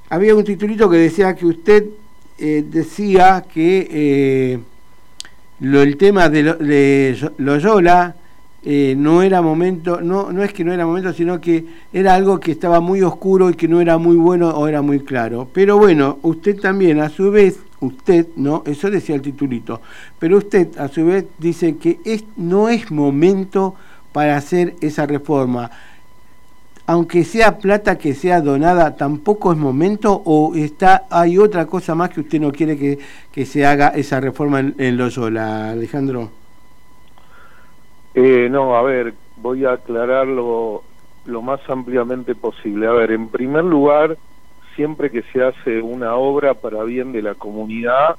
había 0.10 0.34
un 0.34 0.46
titulito 0.46 0.90
que 0.90 0.96
decía 0.96 1.36
que 1.36 1.46
usted 1.46 1.84
decía 2.38 3.44
que 3.54 4.62
lo, 5.60 5.82
el 5.82 5.98
tema 5.98 6.30
de, 6.30 6.54
de 6.54 7.32
Loyola 7.36 8.16
eh, 8.64 8.94
no 8.98 9.22
era 9.22 9.42
momento, 9.42 10.02
no, 10.02 10.32
no 10.32 10.44
es 10.44 10.52
que 10.52 10.66
no 10.66 10.74
era 10.74 10.86
momento, 10.86 11.14
sino 11.14 11.40
que 11.40 11.66
era 11.94 12.14
algo 12.14 12.40
que 12.40 12.52
estaba 12.52 12.82
muy 12.82 13.02
oscuro 13.02 13.50
y 13.50 13.54
que 13.54 13.68
no 13.68 13.80
era 13.80 13.98
muy 13.98 14.18
bueno 14.18 14.50
o 14.50 14.68
era 14.68 14.82
muy 14.82 15.00
claro. 15.00 15.48
Pero 15.54 15.78
bueno, 15.78 16.20
usted 16.24 16.60
también, 16.60 17.00
a 17.00 17.10
su 17.10 17.32
vez, 17.32 17.60
usted, 17.80 18.28
¿no? 18.36 18.64
Eso 18.66 18.90
decía 18.90 19.16
el 19.16 19.22
titulito, 19.22 19.82
pero 20.20 20.38
usted 20.38 20.78
a 20.78 20.90
su 20.90 21.06
vez 21.06 21.26
dice 21.38 21.78
que 21.78 22.00
es, 22.04 22.26
no 22.36 22.68
es 22.70 22.92
momento 22.92 23.76
para 24.12 24.36
hacer 24.38 24.76
esa 24.82 25.06
reforma. 25.06 25.72
aunque 26.86 27.24
sea 27.24 27.60
plata 27.60 27.98
que 28.00 28.16
sea 28.16 28.42
donada, 28.42 28.96
tampoco 28.98 29.52
es 29.52 29.58
momento 29.60 30.22
o 30.26 30.56
está 30.56 31.06
hay 31.12 31.38
otra 31.38 31.68
cosa 31.68 31.94
más 31.94 32.10
que 32.10 32.22
usted 32.22 32.42
no 32.42 32.52
quiere 32.52 32.78
que, 32.78 32.98
que 33.32 33.46
se 33.46 33.64
haga 33.66 33.90
esa 33.90 34.20
reforma 34.20 34.60
en, 34.60 34.76
en 34.80 34.98
Loyola, 34.98 35.70
Alejandro? 35.72 36.39
Eh, 38.22 38.50
no, 38.50 38.76
a 38.76 38.82
ver, 38.82 39.14
voy 39.38 39.64
a 39.64 39.72
aclararlo 39.72 40.84
lo 41.24 41.42
más 41.42 41.62
ampliamente 41.70 42.36
posible. 42.36 42.86
A 42.86 42.92
ver, 42.92 43.12
en 43.12 43.30
primer 43.30 43.64
lugar, 43.64 44.18
siempre 44.76 45.10
que 45.10 45.22
se 45.32 45.42
hace 45.42 45.82
una 45.82 46.16
obra 46.16 46.54
para 46.54 46.84
bien 46.84 47.14
de 47.14 47.22
la 47.22 47.36
comunidad, 47.36 48.18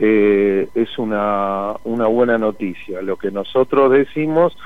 eh, 0.00 0.68
es 0.74 0.98
una, 0.98 1.76
una 1.84 2.08
buena 2.08 2.38
noticia. 2.38 3.02
Lo 3.02 3.16
que 3.16 3.30
nosotros 3.30 3.92
decimos 3.92 4.56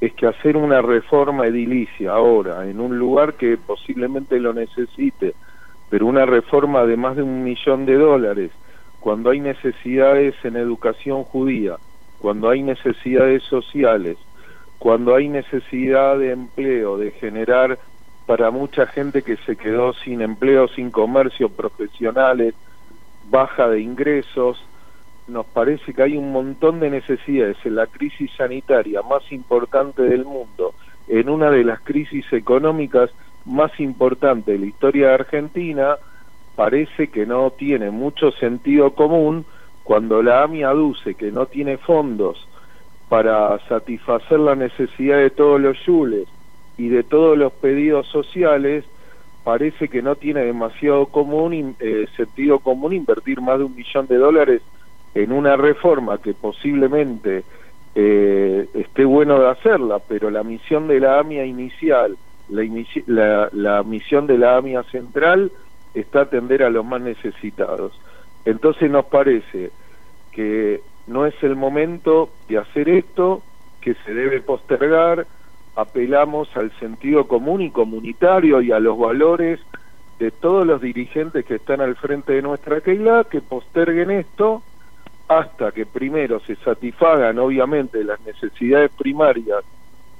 es 0.00 0.14
que 0.14 0.26
hacer 0.26 0.56
una 0.56 0.80
reforma 0.80 1.46
edilicia 1.46 2.12
ahora 2.12 2.66
en 2.66 2.80
un 2.80 2.98
lugar 2.98 3.34
que 3.34 3.58
posiblemente 3.58 4.40
lo 4.40 4.54
necesite, 4.54 5.34
pero 5.90 6.06
una 6.06 6.24
reforma 6.24 6.86
de 6.86 6.96
más 6.96 7.16
de 7.16 7.22
un 7.22 7.44
millón 7.44 7.84
de 7.84 7.96
dólares, 7.96 8.50
cuando 8.98 9.28
hay 9.28 9.40
necesidades 9.40 10.34
en 10.42 10.56
educación 10.56 11.22
judía, 11.24 11.76
cuando 12.18 12.50
hay 12.50 12.62
necesidades 12.62 13.42
sociales, 13.44 14.16
cuando 14.78 15.14
hay 15.14 15.28
necesidad 15.28 16.18
de 16.18 16.32
empleo, 16.32 16.96
de 16.98 17.10
generar 17.12 17.78
para 18.26 18.50
mucha 18.50 18.86
gente 18.86 19.22
que 19.22 19.36
se 19.38 19.56
quedó 19.56 19.92
sin 19.94 20.20
empleo, 20.20 20.68
sin 20.68 20.90
comercio, 20.90 21.48
profesionales, 21.48 22.54
baja 23.30 23.68
de 23.68 23.80
ingresos, 23.80 24.62
nos 25.28 25.46
parece 25.46 25.92
que 25.92 26.02
hay 26.02 26.16
un 26.16 26.32
montón 26.32 26.80
de 26.80 26.90
necesidades 26.90 27.56
en 27.64 27.76
la 27.76 27.86
crisis 27.86 28.30
sanitaria 28.36 29.02
más 29.02 29.30
importante 29.32 30.02
del 30.02 30.24
mundo, 30.24 30.74
en 31.08 31.28
una 31.28 31.50
de 31.50 31.64
las 31.64 31.80
crisis 31.80 32.24
económicas 32.32 33.10
más 33.44 33.78
importantes 33.80 34.46
de 34.46 34.58
la 34.58 34.66
historia 34.66 35.08
de 35.08 35.14
Argentina, 35.14 35.96
parece 36.56 37.08
que 37.08 37.26
no 37.26 37.50
tiene 37.50 37.90
mucho 37.90 38.32
sentido 38.32 38.92
común 38.94 39.44
cuando 39.86 40.20
la 40.20 40.42
AMI 40.42 40.64
aduce 40.64 41.14
que 41.14 41.30
no 41.30 41.46
tiene 41.46 41.76
fondos 41.76 42.48
para 43.08 43.56
satisfacer 43.68 44.40
la 44.40 44.56
necesidad 44.56 45.18
de 45.18 45.30
todos 45.30 45.60
los 45.60 45.78
yules 45.86 46.26
y 46.76 46.88
de 46.88 47.04
todos 47.04 47.38
los 47.38 47.52
pedidos 47.52 48.08
sociales, 48.08 48.84
parece 49.44 49.86
que 49.86 50.02
no 50.02 50.16
tiene 50.16 50.40
demasiado 50.40 51.06
común, 51.06 51.76
eh, 51.78 52.08
sentido 52.16 52.58
común 52.58 52.94
invertir 52.94 53.40
más 53.40 53.58
de 53.58 53.64
un 53.66 53.76
millón 53.76 54.08
de 54.08 54.16
dólares 54.16 54.60
en 55.14 55.30
una 55.30 55.56
reforma 55.56 56.18
que 56.18 56.34
posiblemente 56.34 57.44
eh, 57.94 58.68
esté 58.74 59.04
bueno 59.04 59.38
de 59.38 59.50
hacerla, 59.50 60.00
pero 60.00 60.32
la 60.32 60.42
misión 60.42 60.88
de 60.88 60.98
la 60.98 61.20
AMIA 61.20 61.44
inicial, 61.44 62.16
la, 62.48 63.50
la 63.52 63.84
misión 63.84 64.26
de 64.26 64.36
la 64.36 64.56
AMIA 64.56 64.82
central 64.82 65.52
está 65.94 66.22
atender 66.22 66.64
a 66.64 66.70
los 66.70 66.84
más 66.84 67.00
necesitados. 67.00 67.92
Entonces 68.46 68.90
nos 68.90 69.04
parece 69.06 69.70
que 70.32 70.80
no 71.06 71.26
es 71.26 71.34
el 71.42 71.56
momento 71.56 72.30
de 72.48 72.58
hacer 72.58 72.88
esto, 72.88 73.42
que 73.80 73.94
se 74.06 74.14
debe 74.14 74.40
postergar, 74.40 75.26
apelamos 75.74 76.48
al 76.56 76.70
sentido 76.78 77.28
común 77.28 77.60
y 77.60 77.70
comunitario 77.70 78.62
y 78.62 78.72
a 78.72 78.80
los 78.80 78.98
valores 78.98 79.60
de 80.18 80.30
todos 80.30 80.66
los 80.66 80.80
dirigentes 80.80 81.44
que 81.44 81.56
están 81.56 81.80
al 81.80 81.96
frente 81.96 82.32
de 82.32 82.42
nuestra 82.42 82.80
Keila, 82.80 83.24
que 83.24 83.40
posterguen 83.40 84.10
esto 84.10 84.62
hasta 85.28 85.72
que 85.72 85.84
primero 85.84 86.38
se 86.40 86.54
satisfagan 86.56 87.38
obviamente 87.38 88.02
las 88.04 88.20
necesidades 88.20 88.90
primarias 88.92 89.64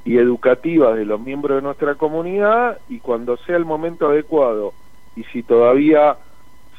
y 0.04 0.18
educativas 0.18 0.96
de 0.96 1.04
los 1.04 1.20
miembros 1.20 1.58
de 1.58 1.62
nuestra 1.62 1.94
comunidad 1.94 2.78
y 2.88 2.98
cuando 2.98 3.36
sea 3.38 3.56
el 3.56 3.64
momento 3.64 4.08
adecuado. 4.08 4.72
Y 5.14 5.22
si 5.24 5.42
todavía 5.42 6.16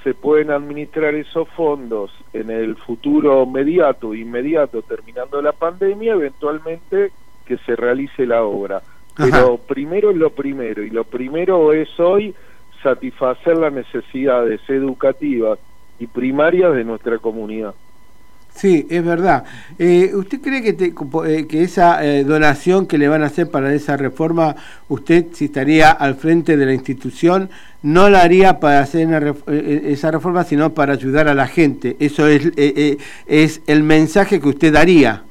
se 0.04 0.14
pueden 0.14 0.52
administrar 0.52 1.16
esos 1.16 1.48
fondos 1.50 2.12
en 2.34 2.50
el 2.50 2.76
futuro 2.76 3.44
inmediato, 3.44 4.14
inmediato 4.14 4.82
terminando 4.82 5.42
la 5.42 5.52
pandemia, 5.52 6.14
eventualmente 6.14 7.12
que 7.46 7.58
se 7.60 7.76
realice 7.76 8.26
la 8.26 8.44
obra. 8.44 8.82
Pero 9.16 9.58
primero 9.58 10.12
es 10.12 10.18
lo 10.18 10.30
primero, 10.30 10.84
y 10.84 10.92
lo 10.92 11.04
primero 11.04 11.74
es 11.74 12.00
hoy 12.00 12.36
satisfacer 12.84 13.58
las 13.58 13.74
necesidades 13.74 14.62
educativas 14.70 15.58
y 16.00 16.06
primarias 16.08 16.76
de 16.76 16.84
nuestra 16.84 17.18
comunidad. 17.18 17.74
Sí, 18.58 18.88
es 18.90 19.06
verdad. 19.06 19.44
Eh, 19.78 20.10
¿Usted 20.16 20.42
cree 20.42 20.64
que, 20.64 20.70
eh, 20.70 21.48
que 21.48 21.62
esa 21.62 22.04
eh, 22.04 22.24
donación 22.24 22.88
que 22.88 22.98
le 22.98 23.08
van 23.08 23.22
a 23.22 23.28
hacer 23.28 23.52
para 23.52 23.72
esa 23.72 23.98
reforma, 23.98 24.56
usted 24.90 25.28
si 25.34 25.46
estaría 25.46 25.92
al 25.92 26.16
frente 26.16 26.58
de 26.58 26.66
la 26.66 26.74
institución, 26.74 27.52
no 27.84 28.10
la 28.10 28.24
haría 28.24 28.60
para 28.60 28.80
hacer 28.80 29.36
esa 29.48 30.10
reforma, 30.10 30.44
sino 30.44 30.74
para 30.74 30.94
ayudar 30.94 31.28
a 31.28 31.36
la 31.36 31.46
gente? 31.46 31.98
Eso 32.00 32.26
es, 32.26 32.52
es 32.58 33.62
el 33.68 33.84
mensaje 33.84 34.42
que 34.42 34.48
usted 34.48 34.74
daría, 34.74 35.22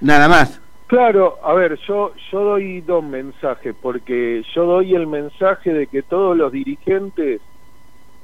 nada 0.00 0.28
más. 0.28 0.60
Claro, 0.86 1.38
a 1.42 1.52
ver, 1.54 1.80
yo, 1.88 2.12
yo 2.30 2.44
doy 2.44 2.80
dos 2.80 3.02
mensajes, 3.02 3.74
porque 3.82 4.44
yo 4.54 4.66
doy 4.66 4.94
el 4.94 5.08
mensaje 5.08 5.72
de 5.72 5.88
que 5.88 6.02
todos 6.02 6.36
los 6.36 6.52
dirigentes 6.52 7.40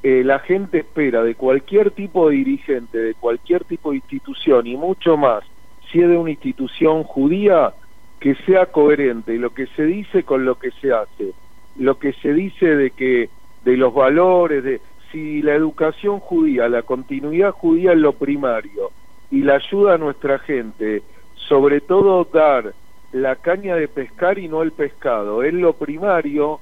eh, 0.02 0.22
la 0.24 0.38
gente 0.40 0.78
espera 0.78 1.22
de 1.22 1.34
cualquier 1.34 1.90
tipo 1.90 2.28
de 2.28 2.36
dirigente, 2.36 2.98
de 2.98 3.14
cualquier 3.14 3.64
tipo 3.64 3.90
de 3.90 3.96
institución 3.96 4.66
y 4.66 4.76
mucho 4.76 5.16
más, 5.16 5.44
si 5.90 6.00
es 6.00 6.08
de 6.08 6.16
una 6.16 6.30
institución 6.30 7.02
judía, 7.02 7.74
que 8.20 8.34
sea 8.46 8.66
coherente 8.66 9.36
lo 9.36 9.50
que 9.50 9.66
se 9.68 9.84
dice 9.84 10.22
con 10.22 10.44
lo 10.44 10.58
que 10.58 10.70
se 10.80 10.92
hace, 10.92 11.32
lo 11.76 11.98
que 11.98 12.12
se 12.14 12.32
dice 12.32 12.76
de 12.76 12.90
que 12.90 13.28
de 13.64 13.76
los 13.76 13.92
valores, 13.92 14.64
de 14.64 14.80
si 15.10 15.42
la 15.42 15.54
educación 15.54 16.20
judía, 16.20 16.68
la 16.68 16.82
continuidad 16.82 17.52
judía 17.52 17.92
es 17.92 17.98
lo 17.98 18.12
primario 18.12 18.90
y 19.30 19.42
la 19.42 19.56
ayuda 19.56 19.94
a 19.94 19.98
nuestra 19.98 20.38
gente, 20.38 21.02
sobre 21.34 21.80
todo 21.80 22.26
dar 22.32 22.74
la 23.12 23.36
caña 23.36 23.76
de 23.76 23.88
pescar 23.88 24.38
y 24.38 24.48
no 24.48 24.62
el 24.62 24.72
pescado, 24.72 25.42
es 25.42 25.54
lo 25.54 25.74
primario, 25.74 26.60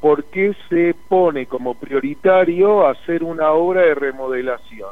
¿por 0.00 0.24
qué 0.24 0.54
se 0.68 0.94
pone 1.08 1.46
como 1.46 1.74
prioritario 1.74 2.86
hacer 2.86 3.24
una 3.24 3.50
obra 3.50 3.82
de 3.82 3.94
remodelación? 3.94 4.90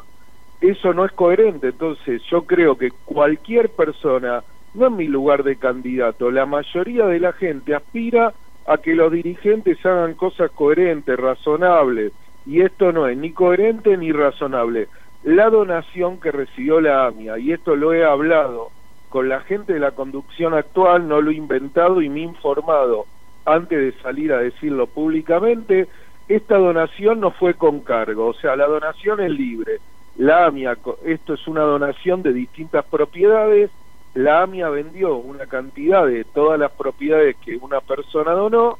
Eso 0.59 0.93
no 0.93 1.05
es 1.05 1.11
coherente, 1.11 1.67
entonces 1.67 2.21
yo 2.29 2.43
creo 2.43 2.77
que 2.77 2.91
cualquier 3.05 3.69
persona, 3.69 4.43
no 4.73 4.87
en 4.87 4.95
mi 4.95 5.07
lugar 5.07 5.43
de 5.43 5.57
candidato, 5.57 6.31
la 6.31 6.45
mayoría 6.45 7.05
de 7.05 7.19
la 7.19 7.33
gente 7.33 7.75
aspira 7.75 8.33
a 8.65 8.77
que 8.79 8.95
los 8.95 9.11
dirigentes 9.11 9.83
hagan 9.85 10.15
cosas 10.15 10.51
coherentes, 10.51 11.17
razonables, 11.17 12.11
y 12.45 12.61
esto 12.61 12.91
no 12.91 13.07
es 13.07 13.17
ni 13.17 13.31
coherente 13.31 13.95
ni 13.97 14.11
razonable. 14.11 14.87
La 15.23 15.49
donación 15.49 16.19
que 16.19 16.31
recibió 16.31 16.81
la 16.81 17.05
AMIA, 17.05 17.37
y 17.37 17.51
esto 17.51 17.75
lo 17.75 17.93
he 17.93 18.03
hablado 18.03 18.71
con 19.09 19.29
la 19.29 19.41
gente 19.41 19.73
de 19.73 19.79
la 19.79 19.91
conducción 19.91 20.53
actual, 20.53 21.07
no 21.07 21.21
lo 21.21 21.31
he 21.31 21.35
inventado 21.35 22.01
y 22.01 22.09
me 22.09 22.21
he 22.21 22.23
informado 22.23 23.05
antes 23.47 23.79
de 23.79 24.01
salir 24.01 24.33
a 24.33 24.39
decirlo 24.39 24.87
públicamente, 24.87 25.87
esta 26.27 26.57
donación 26.57 27.21
no 27.21 27.31
fue 27.31 27.53
con 27.53 27.79
cargo, 27.79 28.27
o 28.27 28.33
sea, 28.33 28.55
la 28.57 28.67
donación 28.67 29.21
es 29.21 29.31
libre. 29.31 29.79
La 30.17 30.45
AMIA, 30.45 30.77
esto 31.05 31.33
es 31.33 31.47
una 31.47 31.61
donación 31.61 32.21
de 32.23 32.33
distintas 32.33 32.83
propiedades, 32.85 33.71
la 34.13 34.41
AMIA 34.41 34.69
vendió 34.69 35.15
una 35.15 35.45
cantidad 35.45 36.05
de 36.05 36.25
todas 36.25 36.59
las 36.59 36.71
propiedades 36.71 37.37
que 37.37 37.55
una 37.55 37.79
persona 37.79 38.31
donó 38.31 38.77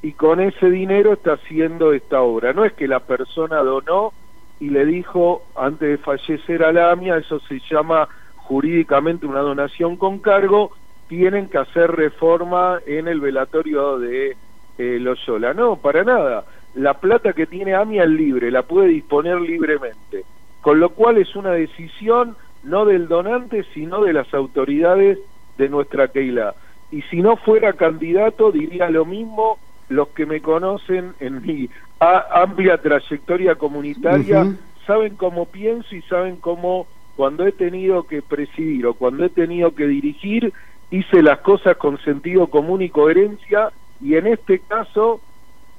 y 0.00 0.12
con 0.12 0.40
ese 0.40 0.70
dinero 0.70 1.12
está 1.12 1.32
haciendo 1.32 1.92
esta 1.92 2.22
obra. 2.22 2.52
No 2.52 2.64
es 2.64 2.72
que 2.72 2.88
la 2.88 3.00
persona 3.00 3.58
donó 3.58 4.12
y 4.60 4.70
le 4.70 4.86
dijo 4.86 5.42
antes 5.56 5.88
de 5.88 5.98
fallecer 5.98 6.62
a 6.62 6.72
la 6.72 6.92
AMIA, 6.92 7.18
eso 7.18 7.40
se 7.40 7.60
llama 7.68 8.08
jurídicamente 8.36 9.26
una 9.26 9.40
donación 9.40 9.96
con 9.96 10.20
cargo, 10.20 10.70
tienen 11.08 11.48
que 11.48 11.58
hacer 11.58 11.90
reforma 11.90 12.78
en 12.86 13.08
el 13.08 13.20
velatorio 13.20 13.98
de 13.98 14.36
eh, 14.78 14.98
Loyola. 15.00 15.54
No, 15.54 15.76
para 15.76 16.04
nada. 16.04 16.44
La 16.74 16.94
plata 16.94 17.32
que 17.32 17.46
tiene 17.46 17.74
AMIA 17.74 18.04
es 18.04 18.10
libre, 18.10 18.50
la 18.50 18.62
puede 18.62 18.88
disponer 18.88 19.40
libremente. 19.40 20.24
Con 20.60 20.80
lo 20.80 20.90
cual 20.90 21.18
es 21.18 21.34
una 21.36 21.52
decisión 21.52 22.36
no 22.64 22.84
del 22.84 23.08
donante, 23.08 23.64
sino 23.72 24.02
de 24.02 24.12
las 24.12 24.32
autoridades 24.34 25.18
de 25.56 25.68
nuestra 25.68 26.08
Keila. 26.08 26.54
Y 26.90 27.02
si 27.02 27.22
no 27.22 27.36
fuera 27.36 27.72
candidato, 27.72 28.52
diría 28.52 28.90
lo 28.90 29.04
mismo 29.04 29.58
los 29.88 30.08
que 30.08 30.26
me 30.26 30.40
conocen 30.40 31.14
en 31.20 31.42
mi 31.42 31.70
amplia 31.98 32.78
trayectoria 32.78 33.54
comunitaria, 33.54 34.46
saben 34.86 35.16
cómo 35.16 35.46
pienso 35.46 35.94
y 35.94 36.02
saben 36.02 36.36
cómo 36.36 36.86
cuando 37.16 37.46
he 37.46 37.52
tenido 37.52 38.02
que 38.02 38.20
presidir 38.20 38.86
o 38.86 38.94
cuando 38.94 39.24
he 39.24 39.30
tenido 39.30 39.74
que 39.74 39.86
dirigir, 39.86 40.52
hice 40.90 41.22
las 41.22 41.40
cosas 41.40 41.76
con 41.76 41.98
sentido 42.02 42.48
común 42.48 42.82
y 42.82 42.90
coherencia 42.90 43.72
y 44.00 44.14
en 44.14 44.26
este 44.26 44.60
caso 44.60 45.20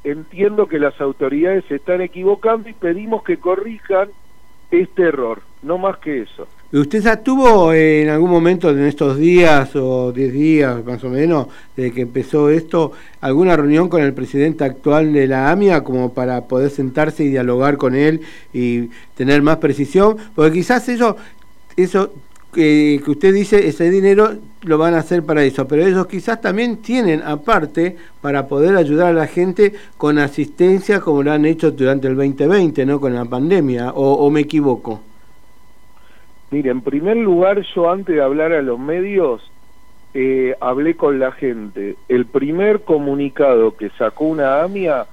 entiendo 0.04 0.68
que 0.68 0.80
las 0.80 1.00
autoridades 1.02 1.66
se 1.68 1.76
están 1.76 2.02
equivocando 2.02 2.70
y 2.70 2.74
pedimos 2.74 3.24
que 3.24 3.38
corrijan 3.38 4.10
este 4.72 5.04
error, 5.04 5.42
no 5.64 5.78
más 5.78 5.98
que 5.98 6.22
eso. 6.22 6.48
¿Usted 6.74 7.02
ya 7.02 7.24
tuvo 7.24 7.72
en 7.72 8.10
algún 8.10 8.30
momento 8.30 8.70
en 8.70 8.86
estos 8.86 9.18
días 9.18 9.74
o 9.78 10.12
10 10.12 10.34
días 10.34 10.86
más 10.86 11.02
o 11.06 11.10
menos 11.10 11.48
desde 11.78 11.94
que 11.94 12.02
empezó 12.02 12.50
esto 12.50 12.92
alguna 13.22 13.56
reunión 13.56 13.88
con 13.88 14.02
el 14.02 14.14
presidente 14.14 14.66
actual 14.66 15.14
de 15.14 15.28
la 15.28 15.50
AMIA 15.50 15.86
como 15.86 16.14
para 16.14 16.42
poder 16.42 16.70
sentarse 16.70 17.24
y 17.24 17.30
dialogar 17.30 17.78
con 17.78 17.96
él 17.96 18.20
y 18.52 18.90
tener 19.16 19.42
más 19.42 19.58
precisión? 19.58 20.18
Porque 20.36 20.52
quizás 20.52 20.90
eso, 20.90 21.16
eso 21.78 22.12
que, 22.58 23.00
que 23.06 23.12
usted 23.12 23.36
dice, 23.36 23.68
ese 23.68 23.92
dinero 23.92 24.32
lo 24.64 24.80
van 24.80 24.96
a 24.96 24.98
hacer 24.98 25.22
para 25.22 25.44
eso, 25.44 25.68
pero 25.68 25.86
ellos 25.86 26.08
quizás 26.08 26.42
también 26.42 26.78
tienen 26.78 27.22
aparte 27.22 27.96
para 28.20 28.48
poder 28.48 28.76
ayudar 28.76 29.10
a 29.10 29.14
la 29.14 29.28
gente 29.28 29.74
con 29.96 30.18
asistencia 30.18 31.00
como 31.00 31.22
lo 31.22 31.32
han 31.32 31.46
hecho 31.46 31.70
durante 31.70 32.08
el 32.08 32.16
2020, 32.16 32.84
¿no? 32.88 33.00
Con 33.00 33.14
la 33.14 33.26
pandemia, 33.26 33.92
o, 33.92 34.14
o 34.14 34.32
me 34.32 34.40
equivoco. 34.40 35.02
Mire, 36.50 36.72
en 36.72 36.82
primer 36.82 37.18
lugar, 37.18 37.62
yo 37.76 37.92
antes 37.92 38.16
de 38.16 38.24
hablar 38.24 38.52
a 38.54 38.64
los 38.64 38.80
medios, 38.80 39.52
eh, 40.16 40.56
hablé 40.60 40.96
con 40.96 41.20
la 41.20 41.32
gente. 41.34 41.96
El 42.10 42.26
primer 42.26 42.82
comunicado 42.82 43.78
que 43.78 43.92
sacó 44.00 44.26
una 44.26 44.64
AMIA 44.64 45.06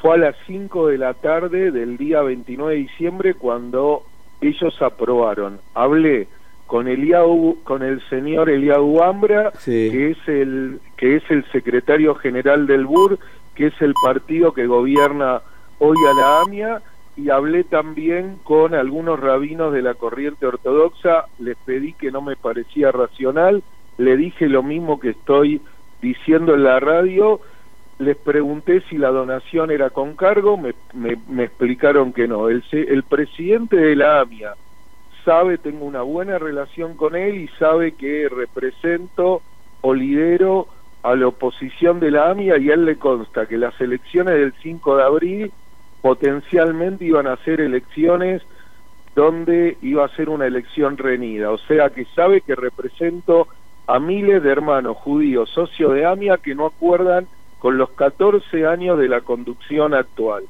fue 0.00 0.14
a 0.14 0.18
las 0.18 0.36
5 0.46 0.86
de 0.86 0.98
la 0.98 1.14
tarde 1.14 1.72
del 1.72 1.96
día 1.96 2.22
29 2.22 2.72
de 2.72 2.80
diciembre 2.82 3.34
cuando 3.34 4.04
ellos 4.40 4.80
aprobaron. 4.80 5.58
Hablé 5.74 6.28
con 6.74 6.88
Eliau, 6.88 7.58
con 7.62 7.84
el 7.84 8.02
señor 8.08 8.50
Eliau 8.50 9.00
Ambra, 9.00 9.52
que 9.64 10.10
es 10.10 10.18
el 10.26 10.80
que 10.96 11.14
es 11.14 11.22
el 11.30 11.44
secretario 11.52 12.16
general 12.16 12.66
del 12.66 12.84
BUR, 12.84 13.16
que 13.54 13.68
es 13.68 13.80
el 13.80 13.94
partido 14.04 14.52
que 14.52 14.66
gobierna 14.66 15.40
hoy 15.78 15.96
a 16.10 16.20
la 16.20 16.40
AMIA 16.40 16.82
y 17.16 17.30
hablé 17.30 17.62
también 17.62 18.40
con 18.42 18.74
algunos 18.74 19.20
rabinos 19.20 19.72
de 19.72 19.82
la 19.82 19.94
corriente 19.94 20.46
ortodoxa, 20.46 21.26
les 21.38 21.56
pedí 21.58 21.92
que 21.92 22.10
no 22.10 22.22
me 22.22 22.34
parecía 22.34 22.90
racional, 22.90 23.62
le 23.96 24.16
dije 24.16 24.48
lo 24.48 24.64
mismo 24.64 24.98
que 24.98 25.10
estoy 25.10 25.60
diciendo 26.02 26.54
en 26.56 26.64
la 26.64 26.80
radio, 26.80 27.38
les 28.00 28.16
pregunté 28.16 28.82
si 28.90 28.98
la 28.98 29.10
donación 29.10 29.70
era 29.70 29.90
con 29.90 30.16
cargo, 30.16 30.56
me, 30.56 30.74
me, 30.92 31.18
me 31.28 31.44
explicaron 31.44 32.12
que 32.12 32.26
no. 32.26 32.48
El, 32.48 32.64
el 32.72 33.04
presidente 33.04 33.76
de 33.76 33.94
la 33.94 34.22
AMIA 34.22 34.54
sabe, 35.24 35.58
tengo 35.58 35.84
una 35.84 36.02
buena 36.02 36.38
relación 36.38 36.96
con 36.96 37.16
él 37.16 37.36
y 37.36 37.48
sabe 37.58 37.92
que 37.92 38.28
represento 38.28 39.42
o 39.80 39.94
lidero 39.94 40.68
a 41.02 41.14
la 41.14 41.28
oposición 41.28 42.00
de 42.00 42.10
la 42.10 42.30
AMIA 42.30 42.58
y 42.58 42.70
él 42.70 42.84
le 42.84 42.96
consta 42.96 43.46
que 43.46 43.58
las 43.58 43.78
elecciones 43.80 44.34
del 44.34 44.54
5 44.62 44.96
de 44.96 45.02
abril 45.02 45.52
potencialmente 46.00 47.04
iban 47.04 47.26
a 47.26 47.36
ser 47.38 47.60
elecciones 47.60 48.42
donde 49.14 49.76
iba 49.82 50.04
a 50.04 50.16
ser 50.16 50.28
una 50.28 50.46
elección 50.46 50.96
reñida, 50.96 51.50
o 51.50 51.58
sea 51.58 51.90
que 51.90 52.04
sabe 52.16 52.40
que 52.40 52.54
represento 52.54 53.46
a 53.86 53.98
miles 53.98 54.42
de 54.42 54.50
hermanos 54.50 54.96
judíos 54.96 55.50
socios 55.50 55.94
de 55.94 56.06
AMIA 56.06 56.38
que 56.38 56.54
no 56.54 56.66
acuerdan 56.66 57.28
con 57.58 57.78
los 57.78 57.90
14 57.90 58.66
años 58.66 58.98
de 58.98 59.08
la 59.08 59.20
conducción 59.20 59.94
actual. 59.94 60.44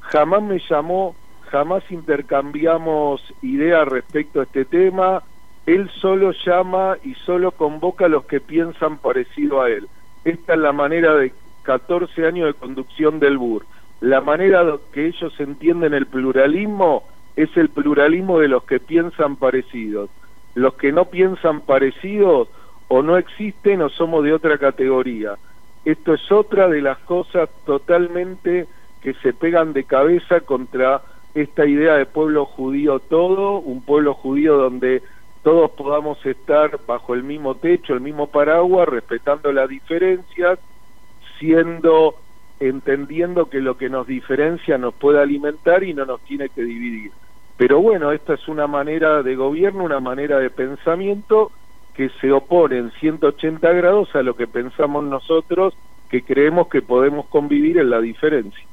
Jamás 0.00 0.42
me 0.42 0.60
llamó, 0.68 1.14
jamás 1.52 1.84
intercambiamos 1.90 3.22
ideas 3.42 3.86
respecto 3.86 4.40
a 4.40 4.44
este 4.44 4.64
tema, 4.64 5.22
él 5.66 5.88
solo 6.00 6.32
llama 6.44 6.96
y 7.04 7.14
solo 7.14 7.52
convoca 7.52 8.06
a 8.06 8.08
los 8.08 8.24
que 8.24 8.40
piensan 8.40 8.98
parecido 8.98 9.62
a 9.62 9.70
él. 9.70 9.86
Esta 10.24 10.54
es 10.54 10.58
la 10.58 10.72
manera 10.72 11.14
de 11.14 11.32
14 11.62 12.26
años 12.26 12.46
de 12.48 12.54
conducción 12.54 13.20
del 13.20 13.38
BUR 13.38 13.64
la 14.02 14.20
manera 14.20 14.64
que 14.92 15.06
ellos 15.06 15.32
entienden 15.38 15.94
el 15.94 16.06
pluralismo 16.06 17.04
es 17.36 17.56
el 17.56 17.68
pluralismo 17.68 18.40
de 18.40 18.48
los 18.48 18.64
que 18.64 18.80
piensan 18.80 19.36
parecidos. 19.36 20.10
Los 20.56 20.74
que 20.74 20.90
no 20.90 21.04
piensan 21.04 21.60
parecidos 21.60 22.48
o 22.88 23.02
no 23.02 23.16
existen 23.16 23.80
o 23.80 23.88
somos 23.90 24.24
de 24.24 24.32
otra 24.32 24.58
categoría. 24.58 25.36
Esto 25.84 26.14
es 26.14 26.32
otra 26.32 26.66
de 26.66 26.82
las 26.82 26.98
cosas 26.98 27.48
totalmente 27.64 28.66
que 29.02 29.14
se 29.22 29.32
pegan 29.32 29.72
de 29.72 29.84
cabeza 29.84 30.40
contra 30.40 31.00
esta 31.34 31.66
idea 31.66 31.94
de 31.94 32.06
pueblo 32.06 32.44
judío 32.44 32.98
todo, 33.00 33.58
un 33.58 33.82
pueblo 33.82 34.14
judío 34.14 34.56
donde 34.56 35.02
todos 35.42 35.70
podamos 35.72 36.24
estar 36.24 36.78
bajo 36.86 37.14
el 37.14 37.22
mismo 37.22 37.56
techo, 37.56 37.94
el 37.94 38.00
mismo 38.00 38.28
paraguas, 38.28 38.88
respetando 38.88 39.52
las 39.52 39.68
diferencias, 39.68 40.58
siendo 41.38 42.16
entendiendo 42.60 43.46
que 43.50 43.60
lo 43.60 43.76
que 43.76 43.88
nos 43.88 44.06
diferencia 44.06 44.78
nos 44.78 44.94
puede 44.94 45.20
alimentar 45.20 45.82
y 45.82 45.94
no 45.94 46.04
nos 46.04 46.20
tiene 46.20 46.48
que 46.48 46.62
dividir. 46.62 47.10
Pero 47.56 47.80
bueno, 47.80 48.12
esta 48.12 48.34
es 48.34 48.46
una 48.46 48.68
manera 48.68 49.22
de 49.22 49.34
gobierno, 49.34 49.84
una 49.84 50.00
manera 50.00 50.38
de 50.38 50.50
pensamiento 50.50 51.50
que 51.94 52.08
se 52.20 52.30
opone 52.30 52.78
en 52.78 52.90
180 52.92 53.72
grados 53.72 54.14
a 54.14 54.22
lo 54.22 54.36
que 54.36 54.46
pensamos 54.46 55.04
nosotros, 55.04 55.74
que 56.08 56.22
creemos 56.22 56.68
que 56.68 56.82
podemos 56.82 57.26
convivir 57.26 57.78
en 57.78 57.90
la 57.90 58.00
diferencia. 58.00 58.64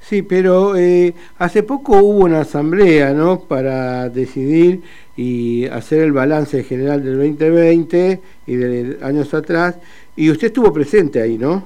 Sí, 0.00 0.22
pero 0.22 0.76
eh, 0.76 1.14
hace 1.38 1.62
poco 1.62 1.98
hubo 1.98 2.24
una 2.24 2.40
asamblea, 2.40 3.12
¿no? 3.12 3.40
Para 3.40 4.08
decidir 4.08 4.82
y 5.16 5.66
hacer 5.66 6.00
el 6.02 6.12
balance 6.12 6.64
general 6.64 7.04
del 7.04 7.18
2020 7.18 8.20
y 8.46 8.56
de 8.56 8.98
años 9.02 9.32
atrás, 9.34 9.78
y 10.16 10.30
usted 10.30 10.48
estuvo 10.48 10.72
presente 10.72 11.20
ahí, 11.20 11.36
¿no? 11.38 11.62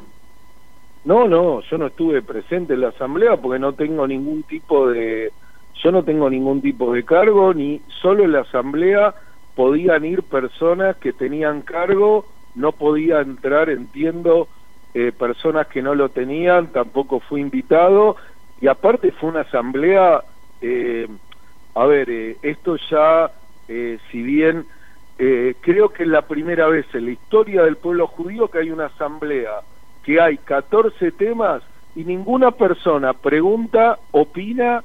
No, 1.05 1.29
no, 1.29 1.61
yo 1.61 1.79
no 1.79 1.87
estuve 1.87 2.23
presente 2.23 2.75
en 2.75 2.81
la 2.81 2.89
asamblea 2.89 3.37
porque 3.37 3.59
no 3.59 3.75
tengo 3.75 4.07
ningún 4.07 4.43
tipo 4.43 4.89
de, 4.89 5.33
yo 5.83 5.93
no 5.93 6.03
tengo 6.03 6.29
ningún 6.29 6.61
tipo 6.61 6.93
de 6.93 7.05
cargo, 7.05 7.55
ni 7.55 7.81
solo 8.01 8.25
en 8.25 8.33
la 8.33 8.41
asamblea 8.41 9.15
podían 9.55 10.05
ir 10.05 10.23
personas 10.23 10.97
que 10.97 11.13
tenían 11.13 11.63
cargo, 11.63 12.27
no 12.55 12.73
podía 12.73 13.21
entrar, 13.21 13.71
entiendo, 13.71 14.49
eh, 14.95 15.13
personas 15.13 15.67
que 15.67 15.83
no 15.83 15.95
lo 15.95 16.09
tenían, 16.09 16.69
tampoco 16.69 17.21
fui 17.21 17.41
invitado, 17.41 18.17
y 18.61 18.69
aparte 18.69 19.13
fue 19.13 19.31
una 19.31 19.41
asamblea, 19.41 20.23
eh, 20.61 21.09
a 21.75 21.87
ver, 21.87 22.09
eh, 22.09 22.37
esto 22.43 22.77
ya, 22.91 23.31
si 23.67 24.23
bien 24.23 24.67
creo 25.17 25.89
que 25.89 26.03
es 26.03 26.09
la 26.09 26.23
primera 26.23 26.69
vez 26.69 26.87
en 26.93 27.07
la 27.07 27.13
historia 27.13 27.63
del 27.63 27.77
pueblo 27.77 28.09
judío 28.09 28.49
que 28.49 28.59
hay 28.59 28.71
una 28.71 28.87
asamblea 28.87 29.61
que 30.05 30.21
hay 30.21 30.37
14 30.39 31.13
temas 31.13 31.63
y 31.97 32.05
ninguna 32.05 32.53
persona 32.53 33.15
pregunta, 33.15 33.99
opina 34.13 34.85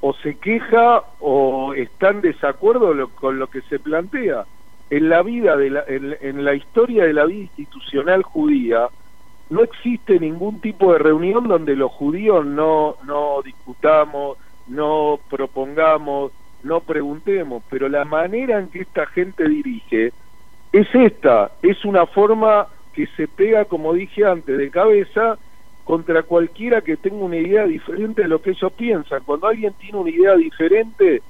o 0.00 0.12
se 0.14 0.36
queja 0.36 1.02
o 1.20 1.74
está 1.74 2.10
en 2.10 2.20
desacuerdo 2.20 3.08
con 3.14 3.38
lo 3.38 3.48
que 3.48 3.62
se 3.62 3.78
plantea. 3.78 4.44
En 4.90 5.08
la 5.08 5.22
vida, 5.22 5.56
de 5.56 5.70
la, 5.70 5.84
en, 5.86 6.44
la 6.44 6.54
historia 6.54 7.04
de 7.04 7.12
la 7.12 7.26
vida 7.26 7.40
institucional 7.40 8.22
judía, 8.22 8.88
no 9.50 9.62
existe 9.62 10.18
ningún 10.20 10.60
tipo 10.60 10.92
de 10.92 10.98
reunión 10.98 11.48
donde 11.48 11.74
los 11.74 11.90
judíos 11.92 12.44
no, 12.44 12.96
no 13.04 13.42
discutamos, 13.42 14.36
no 14.66 15.18
propongamos, 15.30 16.32
no 16.62 16.80
preguntemos, 16.80 17.62
pero 17.70 17.88
la 17.88 18.04
manera 18.04 18.58
en 18.58 18.68
que 18.68 18.80
esta 18.80 19.06
gente 19.06 19.48
dirige 19.48 20.12
es 20.72 20.94
esta, 20.94 21.52
es 21.62 21.84
una 21.84 22.06
forma 22.06 22.66
que 22.92 23.06
se 23.16 23.28
pega, 23.28 23.64
como 23.64 23.94
dije 23.94 24.24
antes, 24.24 24.58
de 24.58 24.70
cabeza 24.70 25.38
contra 25.84 26.22
cualquiera 26.22 26.82
que 26.82 26.98
tenga 26.98 27.24
una 27.24 27.36
idea 27.36 27.64
diferente 27.64 28.22
de 28.22 28.28
lo 28.28 28.42
que 28.42 28.50
ellos 28.50 28.72
piensan. 28.72 29.22
Cuando 29.24 29.46
alguien 29.46 29.72
tiene 29.74 29.98
una 29.98 30.10
idea 30.10 30.36
diferente, 30.36 31.22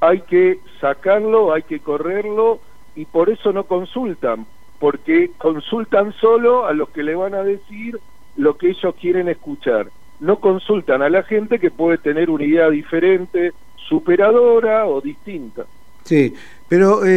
hay 0.00 0.22
que 0.22 0.58
sacarlo, 0.80 1.52
hay 1.52 1.62
que 1.62 1.78
correrlo 1.78 2.58
y 2.96 3.04
por 3.04 3.30
eso 3.30 3.52
no 3.52 3.64
consultan, 3.64 4.46
porque 4.80 5.30
consultan 5.38 6.12
solo 6.14 6.66
a 6.66 6.72
los 6.72 6.88
que 6.88 7.04
le 7.04 7.14
van 7.14 7.34
a 7.34 7.44
decir 7.44 8.00
lo 8.36 8.56
que 8.56 8.70
ellos 8.70 8.94
quieren 8.98 9.28
escuchar. 9.28 9.88
No 10.18 10.40
consultan 10.40 11.02
a 11.02 11.10
la 11.10 11.22
gente 11.22 11.60
que 11.60 11.70
puede 11.70 11.98
tener 11.98 12.30
una 12.30 12.44
idea 12.44 12.68
diferente, 12.70 13.52
superadora 13.76 14.86
o 14.86 15.00
distinta. 15.00 15.66
Sí, 16.02 16.34
pero 16.66 17.04
eh, 17.04 17.08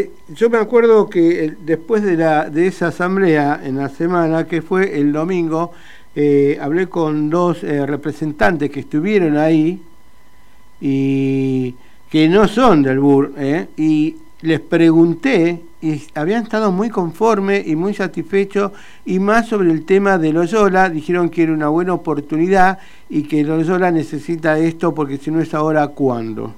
eh, 0.00 0.10
yo 0.30 0.48
me 0.48 0.56
acuerdo 0.58 1.08
que 1.10 1.54
después 1.60 2.02
de, 2.02 2.16
la, 2.16 2.48
de 2.48 2.66
esa 2.66 2.88
asamblea 2.88 3.60
en 3.62 3.76
la 3.76 3.90
semana, 3.90 4.46
que 4.46 4.62
fue 4.62 4.98
el 4.98 5.12
domingo, 5.12 5.72
eh, 6.16 6.58
hablé 6.60 6.88
con 6.88 7.28
dos 7.28 7.62
representantes 7.62 8.70
que 8.70 8.80
estuvieron 8.80 9.36
ahí 9.36 9.82
y 10.80 11.74
que 12.10 12.28
no 12.28 12.48
son 12.48 12.82
del 12.82 13.00
BUR, 13.00 13.32
y 13.76 14.16
les 14.42 14.60
pregunté 14.60 15.62
y 15.80 16.02
habían 16.14 16.42
estado 16.42 16.70
muy 16.70 16.90
conformes 16.90 17.66
y 17.66 17.76
muy 17.76 17.94
satisfechos 17.94 18.72
y 19.04 19.18
más 19.18 19.48
sobre 19.48 19.70
el 19.70 19.86
tema 19.86 20.18
de 20.18 20.32
Loyola, 20.32 20.90
dijeron 20.90 21.30
que 21.30 21.44
era 21.44 21.52
una 21.52 21.68
buena 21.68 21.94
oportunidad 21.94 22.78
y 23.08 23.26
que 23.26 23.44
Loyola 23.44 23.90
necesita 23.90 24.58
esto 24.58 24.94
porque 24.94 25.16
si 25.16 25.30
no 25.30 25.40
es 25.40 25.54
ahora, 25.54 25.88
¿cuándo? 25.88 26.54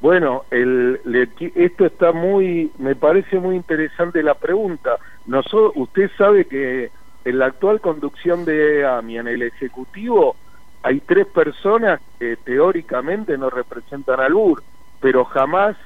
Bueno, 0.00 0.44
esto 0.50 1.86
está 1.86 2.12
muy, 2.12 2.70
me 2.78 2.96
parece 2.96 3.38
muy 3.38 3.56
interesante 3.56 4.22
la 4.22 4.34
pregunta. 4.34 4.96
Nosotros, 5.26 5.72
usted 5.76 6.10
sabe 6.16 6.46
que 6.46 6.90
en 7.24 7.38
la 7.38 7.46
actual 7.46 7.80
conducción 7.80 8.44
de 8.46 8.86
AMI, 8.86 9.18
en 9.18 9.28
el 9.28 9.42
Ejecutivo, 9.42 10.36
hay 10.82 11.00
tres 11.00 11.26
personas 11.26 12.00
que 12.18 12.36
teóricamente 12.36 13.36
no 13.36 13.50
representan 13.50 14.20
al 14.20 14.32
UR, 14.34 14.62
pero 15.00 15.26
jamás 15.26 15.76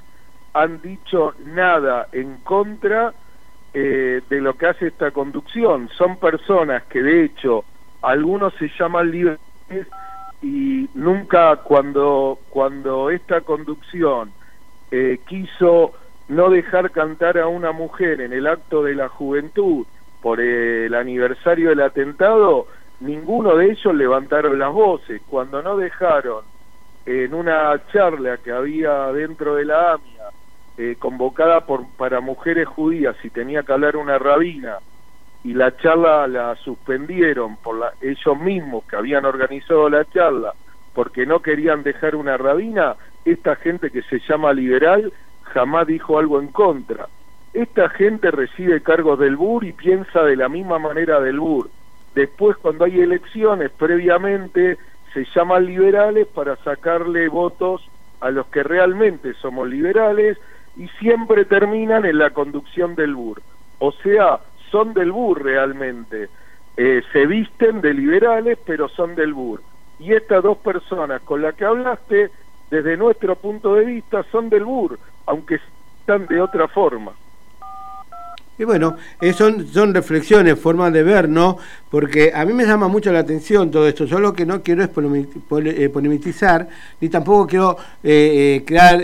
han 0.55 0.81
dicho 0.81 1.35
nada 1.44 2.09
en 2.12 2.36
contra 2.39 3.12
eh, 3.74 4.22
de 4.31 4.40
lo 4.40 4.55
que 4.56 4.66
hace 4.66 4.86
esta 4.86 5.10
conducción. 5.10 5.89
Son 5.98 6.16
personas 6.16 6.85
que 6.85 7.02
de 7.02 7.24
hecho 7.24 7.64
algunos 8.02 8.55
se 8.55 8.70
llaman 8.78 9.10
liberales 9.10 9.40
y 10.40 10.89
nunca 10.94 11.56
cuando, 11.56 12.39
cuando 12.51 13.10
esta 13.10 13.40
conducción 13.40 14.32
eh, 14.90 15.18
quiso 15.26 15.93
no 16.28 16.51
dejar 16.51 16.90
cantar 16.93 17.39
a 17.39 17.48
una 17.48 17.72
mujer 17.72 18.20
en 18.20 18.32
el 18.32 18.47
acto 18.47 18.82
de 18.82 18.94
la 18.94 19.09
juventud 19.09 19.86
por 20.22 20.40
el 20.40 20.94
aniversario 20.94 21.70
del 21.70 21.81
atentado, 21.81 22.68
ninguno 23.01 23.56
de 23.56 23.72
ellos 23.72 23.94
levantaron 23.94 24.59
las 24.59 24.72
voces. 24.72 25.20
Cuando 25.28 25.62
no 25.62 25.76
dejaron 25.76 26.44
en 27.06 27.35
una 27.35 27.78
charla 27.93 28.39
que 28.39 28.52
había 28.52 29.12
dentro 29.12 29.56
de 29.56 29.64
la 29.64 29.93
AMIA, 29.94 30.31
eh, 30.77 30.97
convocada 30.99 31.67
por, 31.67 31.87
para 31.97 32.21
mujeres 32.21 32.67
judías 32.67 33.17
y 33.23 33.31
tenía 33.31 33.63
que 33.63 33.73
hablar 33.73 33.97
una 33.97 34.19
rabina, 34.19 34.79
y 35.45 35.53
la 35.53 35.77
charla 35.77 36.27
la 36.27 36.57
suspendieron 36.57 37.57
por 37.57 37.79
la, 37.79 37.93
ellos 38.01 38.39
mismos 38.41 38.85
que 38.85 38.97
habían 38.97 39.25
organizado 39.25 39.89
la 39.91 40.05
charla 40.07 40.55
porque 40.95 41.27
no 41.27 41.41
querían 41.41 41.83
dejar 41.83 42.17
una 42.17 42.37
rabina, 42.37 42.95
esta 43.25 43.57
gente 43.57 43.91
que 43.91 44.03
se 44.03 44.21
llama 44.21 44.53
liberal 44.53 45.13
jamás 45.43 45.87
dijo 45.87 46.19
algo 46.19 46.41
en 46.41 46.49
contra. 46.49 47.09
Esta 47.53 47.89
gente 47.91 48.31
recibe 48.31 48.83
cargos 48.83 49.19
del 49.19 49.37
BUR 49.37 49.65
y 49.65 49.73
piensa 49.73 50.23
de 50.23 50.37
la 50.37 50.49
misma 50.49 50.79
manera 50.79 51.21
del 51.21 51.39
BUR. 51.39 51.69
Después, 52.15 52.57
cuando 52.57 52.85
hay 52.85 53.01
elecciones, 53.01 53.71
previamente 53.73 54.79
se 55.13 55.25
llaman 55.35 55.67
liberales 55.67 56.27
para 56.29 56.57
sacarle 56.57 57.29
votos 57.29 57.89
a 58.21 58.31
los 58.31 58.47
que 58.47 58.63
realmente 58.63 59.35
somos 59.35 59.69
liberales 59.69 60.39
y 60.77 60.89
siempre 61.01 61.45
terminan 61.45 62.05
en 62.05 62.19
la 62.19 62.31
conducción 62.31 62.95
del 62.95 63.15
BUR. 63.15 63.43
O 63.79 63.93
sea, 63.93 64.41
son 64.71 64.95
del 64.95 65.13
BUR 65.13 65.43
realmente. 65.43 66.29
Eh, 66.77 67.03
se 67.13 67.27
visten 67.27 67.81
de 67.81 67.95
liberales, 67.95 68.59
pero 68.65 68.89
son 68.89 69.15
del 69.15 69.33
BUR. 69.33 69.63
Y 69.99 70.13
estas 70.13 70.43
dos 70.43 70.59
personas 70.59 71.23
con 71.23 71.43
las 71.43 71.55
que 71.55 71.65
hablaste, 71.65 72.31
desde 72.71 72.97
nuestro 72.97 73.37
punto 73.37 73.75
de 73.75 73.85
vista, 73.85 74.25
son 74.33 74.49
del 74.49 74.65
BUR, 74.65 74.99
aunque 75.27 75.61
están 76.01 76.27
de 76.27 76.41
otra 76.41 76.67
forma. 76.69 77.13
Y 78.56 78.62
bueno, 78.64 78.97
eh, 79.20 79.32
son, 79.32 79.66
son 79.66 79.93
reflexiones, 79.93 80.56
formas 80.59 80.93
de 80.93 81.02
ver, 81.02 81.28
¿no? 81.28 81.59
Porque 81.90 82.31
a 82.32 82.44
mí 82.44 82.52
me 82.52 82.64
llama 82.64 82.86
mucho 82.86 83.10
la 83.10 83.18
atención 83.18 83.68
todo 83.70 83.89
esto. 83.89 84.05
Yo 84.05 84.20
lo 84.20 84.32
que 84.32 84.47
no 84.47 84.62
quiero 84.62 84.85
es 84.85 84.90
eh, 84.90 85.89
polemizar, 85.89 86.68
ni 87.01 87.09
tampoco 87.09 87.48
quiero 87.48 87.76
eh, 88.02 88.62
crear 88.64 89.02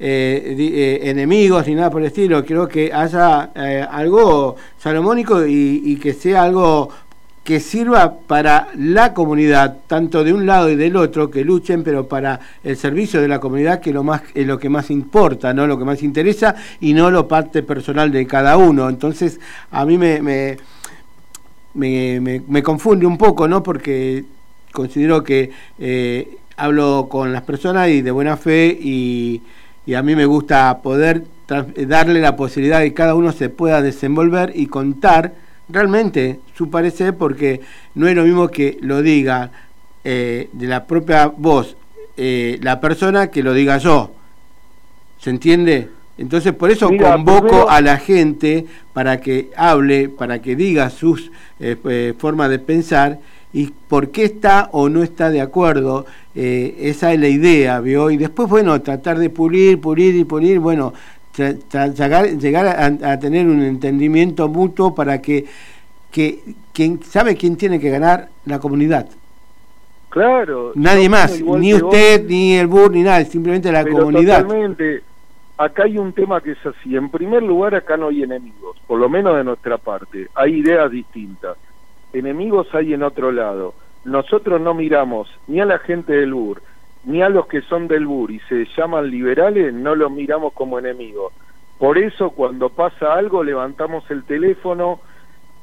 enemigos 0.00 1.66
ni 1.68 1.76
nada 1.76 1.90
por 1.90 2.00
el 2.00 2.08
estilo. 2.08 2.44
Quiero 2.44 2.66
que 2.66 2.92
haya 2.92 3.52
algo 3.90 4.56
salomónico 4.76 5.46
y 5.46 5.96
que 5.96 6.12
sea 6.12 6.42
algo 6.42 6.88
que 7.48 7.60
sirva 7.60 8.18
para 8.26 8.68
la 8.76 9.14
comunidad, 9.14 9.78
tanto 9.86 10.22
de 10.22 10.34
un 10.34 10.44
lado 10.44 10.68
y 10.68 10.76
del 10.76 10.96
otro, 10.96 11.30
que 11.30 11.46
luchen, 11.46 11.82
pero 11.82 12.06
para 12.06 12.38
el 12.62 12.76
servicio 12.76 13.22
de 13.22 13.28
la 13.28 13.40
comunidad, 13.40 13.80
que 13.80 13.90
lo 13.90 14.04
más, 14.04 14.20
es 14.34 14.46
lo 14.46 14.58
que 14.58 14.68
más 14.68 14.90
importa, 14.90 15.54
¿no? 15.54 15.66
lo 15.66 15.78
que 15.78 15.86
más 15.86 16.02
interesa, 16.02 16.54
y 16.78 16.92
no 16.92 17.10
lo 17.10 17.26
parte 17.26 17.62
personal 17.62 18.12
de 18.12 18.26
cada 18.26 18.58
uno. 18.58 18.90
Entonces, 18.90 19.40
a 19.70 19.86
mí 19.86 19.96
me, 19.96 20.20
me, 21.72 22.20
me, 22.46 22.62
confunde 22.62 23.06
un 23.06 23.16
poco, 23.16 23.48
¿no? 23.48 23.62
porque 23.62 24.26
considero 24.70 25.24
que 25.24 25.50
eh, 25.78 26.36
hablo 26.58 27.08
con 27.08 27.32
las 27.32 27.44
personas 27.44 27.88
y 27.88 28.02
de 28.02 28.10
buena 28.10 28.36
fe, 28.36 28.78
y, 28.78 29.40
y 29.86 29.94
a 29.94 30.02
mí 30.02 30.14
me 30.14 30.26
gusta 30.26 30.80
poder 30.82 31.24
darle 31.46 32.20
la 32.20 32.36
posibilidad 32.36 32.80
de 32.80 32.88
que 32.88 32.94
cada 32.94 33.14
uno 33.14 33.32
se 33.32 33.48
pueda 33.48 33.80
desenvolver 33.80 34.52
y 34.54 34.66
contar 34.66 35.47
realmente 35.68 36.40
su 36.54 36.70
parecer 36.70 37.16
porque 37.16 37.60
no 37.94 38.08
es 38.08 38.16
lo 38.16 38.24
mismo 38.24 38.48
que 38.48 38.78
lo 38.80 39.02
diga 39.02 39.50
eh, 40.04 40.48
de 40.52 40.66
la 40.66 40.86
propia 40.86 41.26
voz 41.26 41.76
eh, 42.16 42.58
la 42.62 42.80
persona 42.80 43.28
que 43.28 43.42
lo 43.42 43.52
diga 43.54 43.78
yo. 43.78 44.10
¿Se 45.18 45.30
entiende? 45.30 45.88
Entonces 46.16 46.52
por 46.52 46.70
eso 46.70 46.90
convoco 46.96 47.70
a 47.70 47.80
la 47.80 47.98
gente 47.98 48.66
para 48.92 49.20
que 49.20 49.50
hable, 49.56 50.08
para 50.08 50.40
que 50.40 50.56
diga 50.56 50.90
sus 50.90 51.30
eh, 51.60 52.14
formas 52.18 52.50
de 52.50 52.58
pensar 52.58 53.20
y 53.52 53.72
por 53.88 54.10
qué 54.10 54.24
está 54.24 54.68
o 54.72 54.88
no 54.88 55.02
está 55.02 55.30
de 55.30 55.40
acuerdo. 55.40 56.06
esa 56.34 57.12
es 57.12 57.20
la 57.20 57.28
idea, 57.28 57.80
¿vio? 57.80 58.10
Y 58.10 58.16
después, 58.16 58.48
bueno, 58.48 58.80
tratar 58.82 59.18
de 59.18 59.30
pulir, 59.30 59.80
pulir 59.80 60.14
y 60.16 60.24
pulir, 60.24 60.58
bueno, 60.58 60.92
llegar, 61.38 62.66
a, 63.02 63.18
tener 63.18 63.46
un 63.46 63.62
entendimiento 63.62 64.48
mutuo 64.48 64.94
para 64.94 65.20
que, 65.20 65.46
que 66.10 66.40
quien 66.72 67.02
sabe 67.02 67.36
quién 67.36 67.56
tiene 67.56 67.80
que 67.80 67.90
ganar 67.90 68.28
la 68.44 68.58
comunidad. 68.58 69.08
Claro. 70.08 70.72
Nadie 70.74 71.08
más, 71.08 71.40
ni 71.40 71.74
usted, 71.74 72.26
ni 72.26 72.56
el 72.56 72.66
BUR, 72.66 72.90
ni 72.90 73.02
nada, 73.02 73.24
simplemente 73.24 73.70
la 73.70 73.84
comunidad. 73.84 74.42
Totalmente. 74.42 75.02
Acá 75.58 75.84
hay 75.84 75.98
un 75.98 76.12
tema 76.12 76.40
que 76.40 76.52
es 76.52 76.66
así. 76.66 76.96
En 76.96 77.10
primer 77.10 77.42
lugar, 77.42 77.74
acá 77.74 77.96
no 77.96 78.08
hay 78.08 78.22
enemigos, 78.22 78.76
por 78.86 78.98
lo 78.98 79.08
menos 79.08 79.36
de 79.36 79.44
nuestra 79.44 79.76
parte. 79.76 80.28
Hay 80.34 80.60
ideas 80.60 80.90
distintas. 80.90 81.56
Enemigos 82.12 82.68
hay 82.74 82.94
en 82.94 83.02
otro 83.02 83.32
lado. 83.32 83.74
Nosotros 84.04 84.60
no 84.60 84.72
miramos 84.72 85.28
ni 85.48 85.60
a 85.60 85.66
la 85.66 85.78
gente 85.80 86.12
del 86.12 86.32
BUR, 86.32 86.62
ni 87.08 87.22
a 87.22 87.30
los 87.30 87.46
que 87.46 87.62
son 87.62 87.88
del 87.88 88.06
BUR 88.06 88.30
y 88.30 88.38
se 88.40 88.66
llaman 88.76 89.10
liberales, 89.10 89.72
no 89.72 89.94
los 89.94 90.10
miramos 90.10 90.52
como 90.52 90.78
enemigos. 90.78 91.32
Por 91.78 91.96
eso 91.96 92.30
cuando 92.30 92.68
pasa 92.68 93.14
algo 93.14 93.42
levantamos 93.42 94.04
el 94.10 94.24
teléfono 94.24 95.00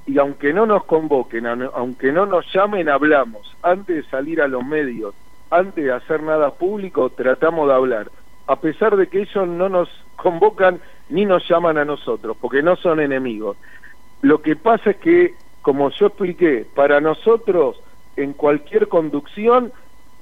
y 0.07 0.17
aunque 0.17 0.53
no 0.53 0.65
nos 0.65 0.85
convoquen, 0.85 1.45
aunque 1.45 2.11
no 2.11 2.25
nos 2.25 2.51
llamen, 2.51 2.89
hablamos. 2.89 3.55
Antes 3.61 3.95
de 3.95 4.09
salir 4.09 4.41
a 4.41 4.47
los 4.47 4.65
medios, 4.65 5.13
antes 5.51 5.85
de 5.85 5.91
hacer 5.91 6.23
nada 6.23 6.49
público, 6.49 7.11
tratamos 7.11 7.67
de 7.67 7.75
hablar. 7.75 8.09
A 8.47 8.55
pesar 8.55 8.95
de 8.95 9.05
que 9.05 9.21
ellos 9.21 9.47
no 9.47 9.69
nos 9.69 9.87
convocan 10.15 10.79
ni 11.09 11.25
nos 11.25 11.47
llaman 11.47 11.77
a 11.77 11.85
nosotros, 11.85 12.35
porque 12.41 12.63
no 12.63 12.75
son 12.75 12.99
enemigos. 12.99 13.55
Lo 14.23 14.41
que 14.41 14.55
pasa 14.55 14.91
es 14.91 14.97
que, 14.97 15.35
como 15.61 15.91
yo 15.91 16.07
expliqué, 16.07 16.65
para 16.73 17.01
nosotros, 17.01 17.79
en 18.15 18.33
cualquier 18.33 18.87
conducción, 18.87 19.71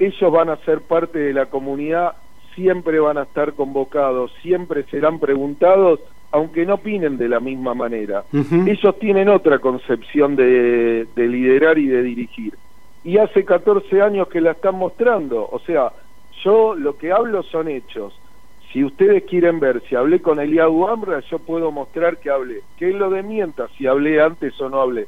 ellos 0.05 0.31
van 0.31 0.49
a 0.49 0.57
ser 0.57 0.81
parte 0.81 1.19
de 1.19 1.33
la 1.33 1.47
comunidad, 1.47 2.13
siempre 2.55 2.99
van 2.99 3.17
a 3.17 3.23
estar 3.23 3.53
convocados, 3.53 4.31
siempre 4.41 4.83
serán 4.83 5.19
preguntados, 5.19 5.99
aunque 6.31 6.65
no 6.65 6.75
opinen 6.75 7.17
de 7.17 7.29
la 7.29 7.39
misma 7.39 7.73
manera. 7.73 8.23
Ellos 8.33 8.97
tienen 8.99 9.29
otra 9.29 9.59
concepción 9.59 10.35
de, 10.35 11.07
de 11.15 11.27
liderar 11.27 11.77
y 11.77 11.87
de 11.87 12.01
dirigir. 12.01 12.55
Y 13.03 13.17
hace 13.17 13.45
14 13.45 14.01
años 14.01 14.27
que 14.29 14.41
la 14.41 14.51
están 14.51 14.75
mostrando. 14.75 15.47
O 15.51 15.59
sea, 15.59 15.91
yo 16.43 16.75
lo 16.75 16.97
que 16.97 17.11
hablo 17.11 17.43
son 17.43 17.67
hechos. 17.67 18.17
Si 18.71 18.83
ustedes 18.83 19.23
quieren 19.25 19.59
ver 19.59 19.83
si 19.87 19.95
hablé 19.95 20.21
con 20.21 20.39
Eliadu 20.39 20.87
Ambra, 20.87 21.19
yo 21.29 21.37
puedo 21.37 21.71
mostrar 21.71 22.17
que 22.17 22.31
hablé. 22.31 22.61
¿Qué 22.77 22.89
es 22.89 22.95
lo 22.95 23.11
de 23.11 23.21
mientras? 23.21 23.69
Si 23.77 23.85
hablé 23.85 24.19
antes 24.19 24.59
o 24.59 24.69
no 24.69 24.81
hablé. 24.81 25.05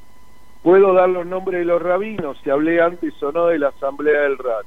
Puedo 0.61 0.93
dar 0.93 1.09
los 1.09 1.26
nombres 1.26 1.59
de 1.61 1.65
los 1.65 1.81
rabinos, 1.81 2.38
si 2.43 2.49
hablé 2.51 2.81
antes 2.81 3.22
o 3.23 3.31
no 3.31 3.47
de 3.47 3.57
la 3.57 3.69
asamblea 3.69 4.22
del 4.22 4.38
RAT. 4.38 4.65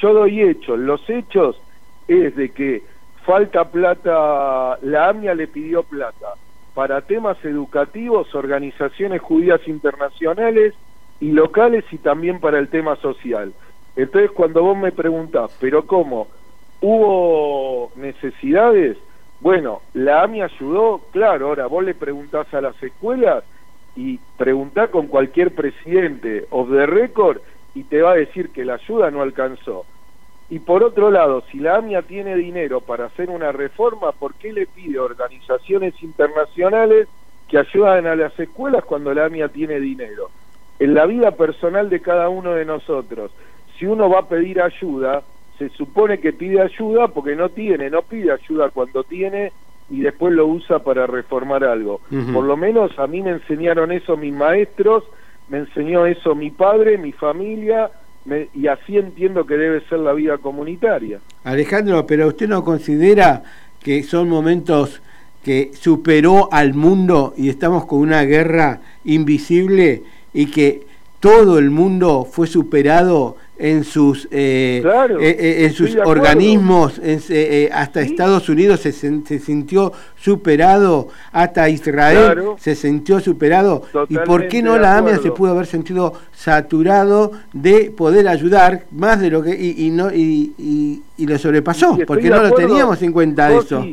Yo 0.00 0.14
doy 0.14 0.42
hechos. 0.42 0.78
Los 0.78 1.08
hechos 1.08 1.60
es 2.06 2.34
de 2.36 2.50
que 2.50 2.82
falta 3.24 3.64
plata, 3.64 4.78
la 4.82 5.08
AMIA 5.08 5.34
le 5.34 5.48
pidió 5.48 5.82
plata 5.82 6.34
para 6.74 7.00
temas 7.02 7.36
educativos, 7.44 8.34
organizaciones 8.34 9.20
judías 9.20 9.60
internacionales 9.66 10.74
y 11.20 11.32
locales 11.32 11.84
y 11.90 11.98
también 11.98 12.40
para 12.40 12.58
el 12.58 12.68
tema 12.68 12.96
social. 12.96 13.52
Entonces 13.96 14.30
cuando 14.30 14.62
vos 14.62 14.78
me 14.78 14.92
preguntás, 14.92 15.56
pero 15.60 15.86
¿cómo? 15.86 16.28
¿Hubo 16.80 17.90
necesidades? 17.96 18.96
Bueno, 19.40 19.82
la 19.92 20.22
AMIA 20.22 20.44
ayudó, 20.44 21.00
claro, 21.10 21.48
ahora 21.48 21.66
vos 21.66 21.84
le 21.84 21.94
preguntás 21.94 22.52
a 22.54 22.60
las 22.60 22.80
escuelas 22.82 23.44
y 23.96 24.20
preguntá 24.36 24.88
con 24.88 25.08
cualquier 25.08 25.54
presidente 25.54 26.46
of 26.50 26.70
the 26.70 26.86
record 26.86 27.40
y 27.78 27.84
te 27.84 28.02
va 28.02 28.10
a 28.10 28.16
decir 28.16 28.50
que 28.50 28.64
la 28.64 28.74
ayuda 28.74 29.08
no 29.12 29.22
alcanzó. 29.22 29.86
Y 30.50 30.58
por 30.58 30.82
otro 30.82 31.12
lado, 31.12 31.44
si 31.52 31.60
la 31.60 31.76
AMIA 31.76 32.02
tiene 32.02 32.34
dinero 32.34 32.80
para 32.80 33.04
hacer 33.04 33.30
una 33.30 33.52
reforma, 33.52 34.10
¿por 34.10 34.34
qué 34.34 34.52
le 34.52 34.66
pide 34.66 34.98
a 34.98 35.04
organizaciones 35.04 35.94
internacionales 36.02 37.06
que 37.46 37.58
ayudan 37.58 38.08
a 38.08 38.16
las 38.16 38.36
escuelas 38.40 38.84
cuando 38.84 39.14
la 39.14 39.26
AMIA 39.26 39.48
tiene 39.50 39.78
dinero? 39.78 40.30
En 40.80 40.92
la 40.94 41.06
vida 41.06 41.30
personal 41.36 41.88
de 41.88 42.00
cada 42.00 42.28
uno 42.28 42.54
de 42.54 42.64
nosotros, 42.64 43.30
si 43.78 43.86
uno 43.86 44.10
va 44.10 44.20
a 44.20 44.28
pedir 44.28 44.60
ayuda, 44.60 45.22
se 45.56 45.68
supone 45.68 46.18
que 46.18 46.32
pide 46.32 46.60
ayuda 46.60 47.06
porque 47.06 47.36
no 47.36 47.50
tiene, 47.50 47.90
no 47.90 48.02
pide 48.02 48.32
ayuda 48.32 48.70
cuando 48.70 49.04
tiene 49.04 49.52
y 49.88 50.00
después 50.00 50.34
lo 50.34 50.48
usa 50.48 50.80
para 50.80 51.06
reformar 51.06 51.62
algo. 51.62 52.00
Por 52.32 52.44
lo 52.44 52.56
menos 52.56 52.98
a 52.98 53.06
mí 53.06 53.22
me 53.22 53.30
enseñaron 53.30 53.92
eso 53.92 54.16
mis 54.16 54.32
maestros, 54.32 55.04
me 55.48 55.58
enseñó 55.58 56.06
eso 56.06 56.34
mi 56.34 56.50
padre, 56.50 56.98
mi 56.98 57.12
familia, 57.12 57.90
y 58.54 58.66
así 58.66 58.98
entiendo 58.98 59.46
que 59.46 59.56
debe 59.56 59.80
ser 59.88 60.00
la 60.00 60.12
vida 60.12 60.38
comunitaria. 60.38 61.20
Alejandro, 61.44 62.06
pero 62.06 62.28
usted 62.28 62.48
no 62.48 62.62
considera 62.62 63.42
que 63.82 64.02
son 64.02 64.28
momentos 64.28 65.00
que 65.42 65.70
superó 65.72 66.48
al 66.52 66.74
mundo 66.74 67.32
y 67.36 67.48
estamos 67.48 67.86
con 67.86 68.00
una 68.00 68.22
guerra 68.24 68.80
invisible 69.04 70.02
y 70.34 70.46
que 70.46 70.86
todo 71.20 71.58
el 71.58 71.70
mundo 71.70 72.26
fue 72.30 72.46
superado 72.46 73.36
en 73.58 73.82
sus 73.84 74.28
eh, 74.30 74.78
Claro, 74.82 75.18
eh, 75.20 75.36
eh, 75.38 75.64
en 75.64 75.72
sus 75.72 75.96
organismos 75.96 76.98
en- 77.02 77.20
eh, 77.30 77.68
hasta 77.72 78.00
Estados 78.02 78.48
Unidos 78.48 78.80
se, 78.80 78.92
se 78.92 79.38
sintió 79.40 79.92
superado 80.16 81.08
hasta 81.32 81.68
Israel 81.68 82.18
Claro. 82.34 82.56
se 82.58 82.74
sintió 82.74 83.18
superado. 83.20 83.82
Y 84.08 84.16
por 84.18 84.46
qué 84.48 84.62
no 84.62 84.78
la 84.78 84.96
AMIA 84.98 85.18
se 85.18 85.32
pudo 85.32 85.50
haber 85.52 85.66
sentido 85.66 86.12
saturado 86.32 87.32
de 87.52 87.90
poder 87.90 88.28
ayudar 88.28 88.84
más 88.92 89.20
de 89.20 89.30
lo 89.30 89.42
que 89.42 89.50
y, 89.60 89.86
y 89.86 89.90
no 89.90 90.12
y, 90.12 90.52
y- 90.58 91.02
y 91.16 91.26
lo 91.26 91.36
sobrepasó 91.38 91.98
porque 92.06 92.30
no 92.30 92.42
lo 92.42 92.52
teníamos 92.52 93.02
en 93.02 93.12
cuenta 93.12 93.50
Josi, 93.50 93.66
eso. 93.66 93.84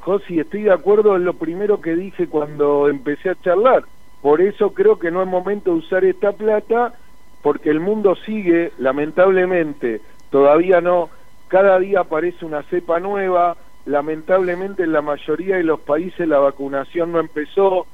Josi, 0.00 0.38
estoy 0.40 0.62
de 0.64 0.72
acuerdo 0.72 1.16
en 1.16 1.24
lo 1.24 1.32
primero 1.34 1.80
que 1.80 1.96
dije 1.96 2.26
cuando 2.26 2.88
empecé 2.88 3.30
a 3.30 3.40
charlar. 3.42 3.84
Por 4.20 4.40
eso 4.42 4.70
creo 4.74 4.98
que 4.98 5.10
no 5.10 5.22
es 5.22 5.28
momento 5.28 5.72
de 5.72 5.78
usar 5.78 6.04
esta 6.04 6.32
plata, 6.32 6.92
porque 7.44 7.68
el 7.68 7.78
mundo 7.78 8.16
sigue, 8.24 8.72
lamentablemente, 8.78 10.00
todavía 10.30 10.80
no, 10.80 11.10
cada 11.48 11.78
día 11.78 12.00
aparece 12.00 12.46
una 12.46 12.62
cepa 12.62 13.00
nueva, 13.00 13.58
lamentablemente 13.84 14.82
en 14.82 14.94
la 14.94 15.02
mayoría 15.02 15.56
de 15.56 15.62
los 15.62 15.80
países 15.80 16.26
la 16.26 16.38
vacunación 16.38 17.12
no 17.12 17.20
empezó, 17.20 17.86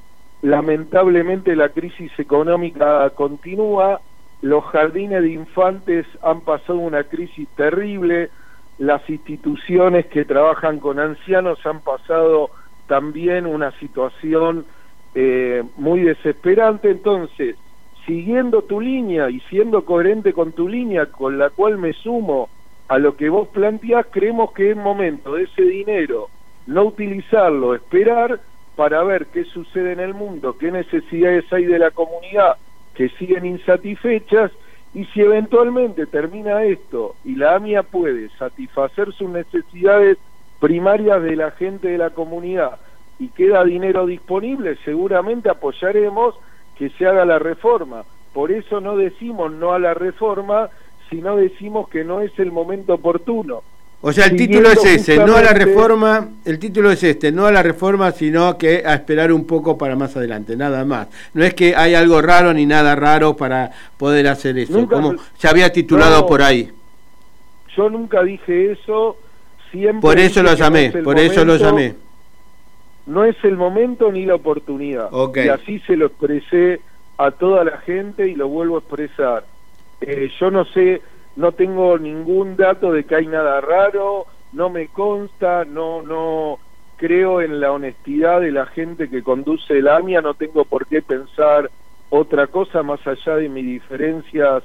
lamentablemente 0.42 1.56
la 1.56 1.70
crisis 1.70 2.12
económica 2.16 3.10
continúa, 3.10 4.00
los 4.40 4.62
jardines 4.66 5.20
de 5.20 5.30
infantes 5.30 6.06
han 6.22 6.42
pasado 6.42 6.78
una 6.78 7.02
crisis 7.02 7.48
terrible, 7.56 8.30
las 8.78 9.02
instituciones 9.10 10.06
que 10.06 10.24
trabajan 10.24 10.78
con 10.78 11.00
ancianos 11.00 11.58
han 11.66 11.80
pasado 11.80 12.50
también 12.86 13.46
una 13.46 13.72
situación 13.80 14.64
eh, 15.16 15.64
muy 15.76 16.02
desesperante. 16.02 16.92
Entonces, 16.92 17.56
siguiendo 18.06 18.62
tu 18.62 18.80
línea 18.80 19.30
y 19.30 19.40
siendo 19.48 19.84
coherente 19.84 20.32
con 20.32 20.52
tu 20.52 20.68
línea, 20.68 21.06
con 21.06 21.38
la 21.38 21.50
cual 21.50 21.78
me 21.78 21.92
sumo 21.92 22.48
a 22.88 22.98
lo 22.98 23.16
que 23.16 23.28
vos 23.28 23.48
planteás, 23.48 24.06
creemos 24.10 24.52
que 24.52 24.70
es 24.70 24.76
momento 24.76 25.34
de 25.34 25.44
ese 25.44 25.62
dinero 25.62 26.28
no 26.66 26.84
utilizarlo, 26.84 27.74
esperar 27.74 28.40
para 28.76 29.02
ver 29.02 29.26
qué 29.26 29.44
sucede 29.44 29.92
en 29.92 30.00
el 30.00 30.14
mundo, 30.14 30.56
qué 30.58 30.70
necesidades 30.70 31.44
hay 31.52 31.66
de 31.66 31.78
la 31.78 31.90
comunidad 31.90 32.56
que 32.94 33.08
siguen 33.10 33.44
insatisfechas 33.44 34.50
y 34.94 35.04
si 35.06 35.20
eventualmente 35.20 36.06
termina 36.06 36.64
esto 36.64 37.14
y 37.24 37.36
la 37.36 37.54
AMIA 37.56 37.82
puede 37.82 38.28
satisfacer 38.38 39.12
sus 39.12 39.28
necesidades 39.28 40.18
primarias 40.58 41.22
de 41.22 41.36
la 41.36 41.50
gente 41.52 41.88
de 41.88 41.98
la 41.98 42.10
comunidad 42.10 42.80
y 43.18 43.28
queda 43.28 43.64
dinero 43.64 44.06
disponible, 44.06 44.76
seguramente 44.84 45.50
apoyaremos 45.50 46.34
que 46.80 46.88
se 46.98 47.06
haga 47.06 47.24
la 47.26 47.38
reforma. 47.38 48.02
Por 48.32 48.50
eso 48.50 48.80
no 48.80 48.96
decimos 48.96 49.52
no 49.52 49.72
a 49.74 49.78
la 49.78 49.92
reforma, 49.92 50.70
sino 51.10 51.36
decimos 51.36 51.88
que 51.90 52.04
no 52.04 52.22
es 52.22 52.32
el 52.38 52.50
momento 52.50 52.94
oportuno. 52.94 53.62
o 54.00 54.12
sea 54.12 54.24
el 54.24 54.30
Siguiendo 54.38 54.70
título 54.70 54.88
es 54.88 55.00
ese 55.08 55.18
no 55.26 55.36
a 55.36 55.42
la 55.42 55.52
reforma 55.52 56.26
el 56.46 56.58
título 56.58 56.90
es 56.90 57.02
este 57.04 57.30
no 57.32 57.44
a 57.44 57.52
la 57.52 57.62
reforma 57.62 58.10
sino 58.12 58.56
que 58.56 58.82
a 58.86 58.94
esperar 58.94 59.30
un 59.30 59.44
poco 59.46 59.76
para 59.76 59.94
más 59.94 60.16
adelante 60.16 60.56
nada 60.56 60.86
más 60.86 61.08
no 61.34 61.44
es 61.44 61.52
que 61.52 61.76
hay 61.76 61.94
algo 61.94 62.22
raro 62.22 62.54
ni 62.54 62.64
nada 62.64 62.96
raro 62.96 63.36
para 63.36 63.70
poder 63.98 64.26
hacer 64.28 64.56
eso 64.58 64.72
Nunca 64.72 64.96
como 64.96 65.16
se 65.36 65.48
había 65.48 65.70
titulado 65.70 66.20
No. 66.22 66.26
por 66.26 66.40
ahí 66.40 66.70
Yo 67.76 67.90
nunca 67.90 68.22
dije 68.22 68.72
eso, 68.72 69.18
siempre 69.70 70.00
por 70.00 70.18
eso 70.18 70.42
lo 70.42 70.52
no 70.52 70.56
llamé 70.56 70.86
es 70.86 70.96
por 71.04 71.18
eso 71.18 71.44
lo 71.44 71.56
llamé 71.56 71.94
No 73.06 73.24
es 73.24 73.36
el 73.44 73.56
momento 73.56 74.12
ni 74.12 74.26
la 74.26 74.34
oportunidad. 74.34 75.08
Ok. 75.10 75.38
Y 75.38 75.48
así 75.48 75.78
se 75.80 75.96
lo 75.96 76.06
expresé 76.06 76.80
a 77.16 77.30
toda 77.32 77.64
la 77.64 77.78
gente 77.78 78.28
y 78.28 78.34
lo 78.34 78.48
vuelvo 78.48 78.76
a 78.76 78.80
expresar. 78.80 79.44
Eh, 80.00 80.30
yo 80.38 80.50
no 80.50 80.64
sé, 80.64 81.02
no 81.36 81.52
tengo 81.52 81.98
ningún 81.98 82.56
dato 82.56 82.92
de 82.92 83.04
que 83.04 83.16
hay 83.16 83.26
nada 83.26 83.60
raro, 83.60 84.26
no 84.52 84.70
me 84.70 84.88
consta, 84.88 85.64
no, 85.64 86.02
no 86.02 86.58
creo 86.96 87.40
en 87.40 87.60
la 87.60 87.72
honestidad 87.72 88.40
de 88.40 88.52
la 88.52 88.66
gente 88.66 89.08
que 89.08 89.22
conduce 89.22 89.78
el 89.78 89.88
AMIA, 89.88 90.20
no 90.20 90.34
tengo 90.34 90.64
por 90.64 90.86
qué 90.86 91.02
pensar 91.02 91.70
otra 92.10 92.46
cosa 92.46 92.82
más 92.82 93.06
allá 93.06 93.36
de 93.36 93.48
mis 93.48 93.64
diferencias 93.64 94.62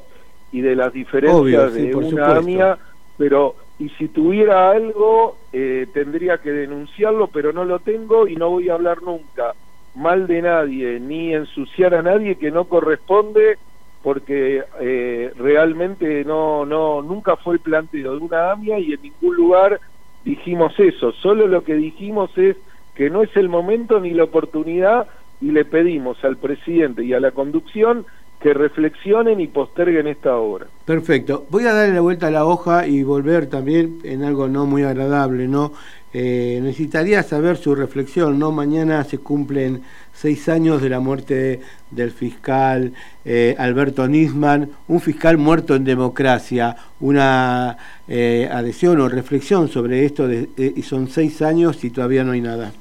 y 0.51 0.61
de 0.61 0.75
las 0.75 0.91
diferencias 0.93 1.39
Obvio, 1.39 1.69
sí, 1.71 1.87
de 1.87 1.95
una 1.95 2.09
supuesto. 2.09 2.35
AMIA, 2.35 2.77
pero 3.17 3.55
y 3.77 3.89
si 3.89 4.07
tuviera 4.07 4.71
algo 4.71 5.37
eh, 5.51 5.87
tendría 5.93 6.37
que 6.37 6.51
denunciarlo, 6.51 7.27
pero 7.27 7.51
no 7.51 7.65
lo 7.65 7.79
tengo 7.79 8.27
y 8.27 8.35
no 8.35 8.49
voy 8.49 8.69
a 8.69 8.75
hablar 8.75 9.01
nunca 9.01 9.53
mal 9.95 10.27
de 10.27 10.41
nadie 10.41 10.99
ni 10.99 11.33
ensuciar 11.33 11.95
a 11.95 12.01
nadie 12.01 12.35
que 12.35 12.51
no 12.51 12.65
corresponde 12.65 13.57
porque 14.01 14.63
eh, 14.81 15.31
realmente 15.37 16.23
no 16.25 16.65
no 16.65 17.01
nunca 17.01 17.37
fue 17.37 17.55
el 17.55 17.59
planteo 17.61 18.11
de 18.11 18.17
una 18.17 18.51
AMIA 18.51 18.79
y 18.79 18.93
en 18.93 19.01
ningún 19.01 19.35
lugar 19.35 19.79
dijimos 20.23 20.73
eso, 20.79 21.11
solo 21.13 21.47
lo 21.47 21.63
que 21.63 21.75
dijimos 21.75 22.29
es 22.37 22.57
que 22.93 23.09
no 23.09 23.23
es 23.23 23.35
el 23.35 23.49
momento 23.49 23.99
ni 23.99 24.11
la 24.11 24.23
oportunidad 24.23 25.07
y 25.41 25.51
le 25.51 25.65
pedimos 25.65 26.23
al 26.23 26.37
presidente 26.37 27.03
y 27.03 27.13
a 27.13 27.19
la 27.19 27.31
conducción 27.31 28.05
que 28.45 28.53
reflexionen 28.53 29.39
y 29.39 29.47
posterguen 29.47 30.05
esta 30.05 30.37
obra. 30.37 30.67
Perfecto. 30.85 31.47
Voy 31.49 31.63
a 31.63 31.73
darle 31.73 31.95
la 31.95 32.01
vuelta 32.01 32.27
a 32.27 32.29
la 32.29 32.45
hoja 32.45 32.85
y 32.85 33.01
volver 33.01 33.47
también 33.47 33.97
en 34.03 34.23
algo 34.23 34.47
no 34.47 34.67
muy 34.67 34.83
agradable, 34.83 35.47
¿no? 35.47 35.73
Eh, 36.13 36.59
necesitaría 36.61 37.23
saber 37.23 37.57
su 37.57 37.73
reflexión, 37.73 38.37
¿no? 38.37 38.51
Mañana 38.51 39.03
se 39.03 39.17
cumplen 39.17 39.81
seis 40.13 40.47
años 40.47 40.79
de 40.83 40.89
la 40.89 40.99
muerte 40.99 41.61
del 41.89 42.11
fiscal 42.11 42.93
eh, 43.25 43.55
Alberto 43.57 44.07
Nisman, 44.07 44.69
un 44.89 45.01
fiscal 45.01 45.39
muerto 45.39 45.73
en 45.73 45.83
democracia, 45.83 46.75
una 46.99 47.75
eh, 48.07 48.47
adhesión 48.51 49.01
o 49.01 49.09
reflexión 49.09 49.69
sobre 49.69 50.05
esto, 50.05 50.27
de, 50.27 50.47
y 50.55 50.83
son 50.83 51.07
seis 51.07 51.41
años 51.41 51.83
y 51.83 51.89
todavía 51.89 52.23
no 52.23 52.33
hay 52.33 52.41
nada. 52.41 52.71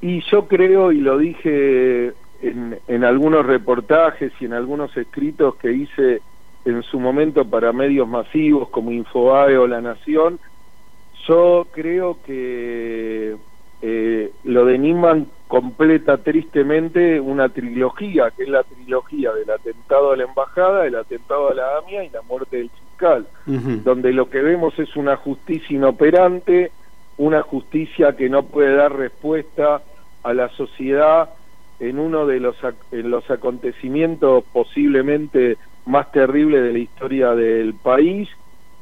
Y 0.00 0.22
yo 0.30 0.46
creo, 0.46 0.92
y 0.92 1.00
lo 1.00 1.18
dije 1.18 2.14
en, 2.42 2.78
en 2.86 3.04
algunos 3.04 3.44
reportajes 3.44 4.32
y 4.40 4.44
en 4.44 4.52
algunos 4.52 4.96
escritos 4.96 5.56
que 5.56 5.72
hice 5.72 6.22
en 6.64 6.82
su 6.82 7.00
momento 7.00 7.44
para 7.44 7.72
medios 7.72 8.06
masivos 8.06 8.68
como 8.68 8.92
Infobae 8.92 9.56
o 9.56 9.66
La 9.66 9.80
Nación, 9.80 10.38
yo 11.26 11.66
creo 11.72 12.18
que 12.24 13.36
eh, 13.82 14.32
lo 14.44 14.64
de 14.64 14.78
Niman 14.78 15.26
completa 15.46 16.18
tristemente 16.18 17.20
una 17.20 17.48
trilogía, 17.48 18.30
que 18.36 18.42
es 18.42 18.48
la 18.48 18.62
trilogía 18.64 19.32
del 19.32 19.50
atentado 19.50 20.12
a 20.12 20.16
la 20.16 20.24
embajada, 20.24 20.86
el 20.86 20.96
atentado 20.96 21.50
a 21.50 21.54
la 21.54 21.78
AMIA 21.78 22.04
y 22.04 22.10
la 22.10 22.22
muerte 22.22 22.58
del 22.58 22.70
fiscal 22.70 23.26
donde 23.46 24.12
lo 24.12 24.28
que 24.28 24.40
vemos 24.40 24.78
es 24.78 24.96
una 24.96 25.16
justicia 25.16 25.74
inoperante, 25.74 26.72
una 27.16 27.42
justicia 27.42 28.16
que 28.16 28.28
no 28.28 28.44
puede 28.44 28.74
dar 28.74 28.94
respuesta 28.96 29.82
a 30.22 30.34
la 30.34 30.48
sociedad 30.50 31.30
en 31.80 31.98
uno 31.98 32.26
de 32.26 32.40
los, 32.40 32.56
en 32.92 33.10
los 33.10 33.30
acontecimientos 33.30 34.44
posiblemente 34.52 35.56
más 35.86 36.10
terribles 36.12 36.62
de 36.62 36.72
la 36.72 36.78
historia 36.78 37.34
del 37.34 37.74
país 37.74 38.28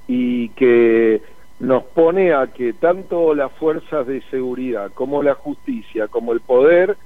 y 0.09 0.49
que 0.51 1.21
nos 1.61 1.85
pone 1.85 2.35
a 2.35 2.49
que 2.49 2.73
tanto 2.75 3.35
las 3.35 3.53
fuerzas 3.53 4.07
de 4.07 4.21
seguridad 4.31 4.93
como 4.93 5.23
la 5.23 5.35
justicia 5.35 6.09
como 6.09 6.33
el 6.33 6.41
poder 6.41 6.97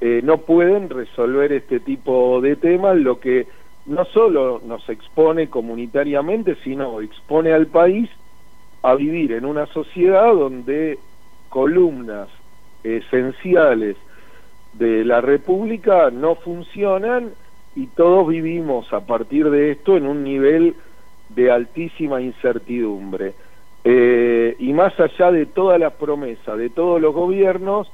eh, 0.00 0.20
no 0.22 0.38
pueden 0.38 0.90
resolver 0.90 1.52
este 1.52 1.80
tipo 1.80 2.40
de 2.40 2.54
temas, 2.54 2.96
lo 2.96 3.18
que 3.18 3.48
no 3.86 4.04
solo 4.04 4.60
nos 4.64 4.88
expone 4.88 5.48
comunitariamente, 5.48 6.56
sino 6.62 7.00
expone 7.00 7.52
al 7.52 7.66
país 7.66 8.08
a 8.82 8.94
vivir 8.94 9.32
en 9.32 9.44
una 9.44 9.66
sociedad 9.66 10.32
donde 10.32 10.98
columnas 11.48 12.28
esenciales 12.84 13.96
de 14.78 15.04
la 15.04 15.20
República 15.20 16.10
no 16.10 16.36
funcionan 16.36 17.32
y 17.74 17.86
todos 17.88 18.28
vivimos 18.28 18.92
a 18.92 19.00
partir 19.06 19.50
de 19.50 19.72
esto 19.72 19.96
en 19.96 20.06
un 20.06 20.24
nivel 20.24 20.74
de 21.30 21.50
altísima 21.50 22.20
incertidumbre. 22.20 23.34
Eh, 23.84 24.56
y 24.58 24.72
más 24.72 24.98
allá 24.98 25.30
de 25.30 25.46
todas 25.46 25.78
las 25.78 25.92
promesas 25.94 26.58
de 26.58 26.70
todos 26.70 27.00
los 27.00 27.14
gobiernos, 27.14 27.90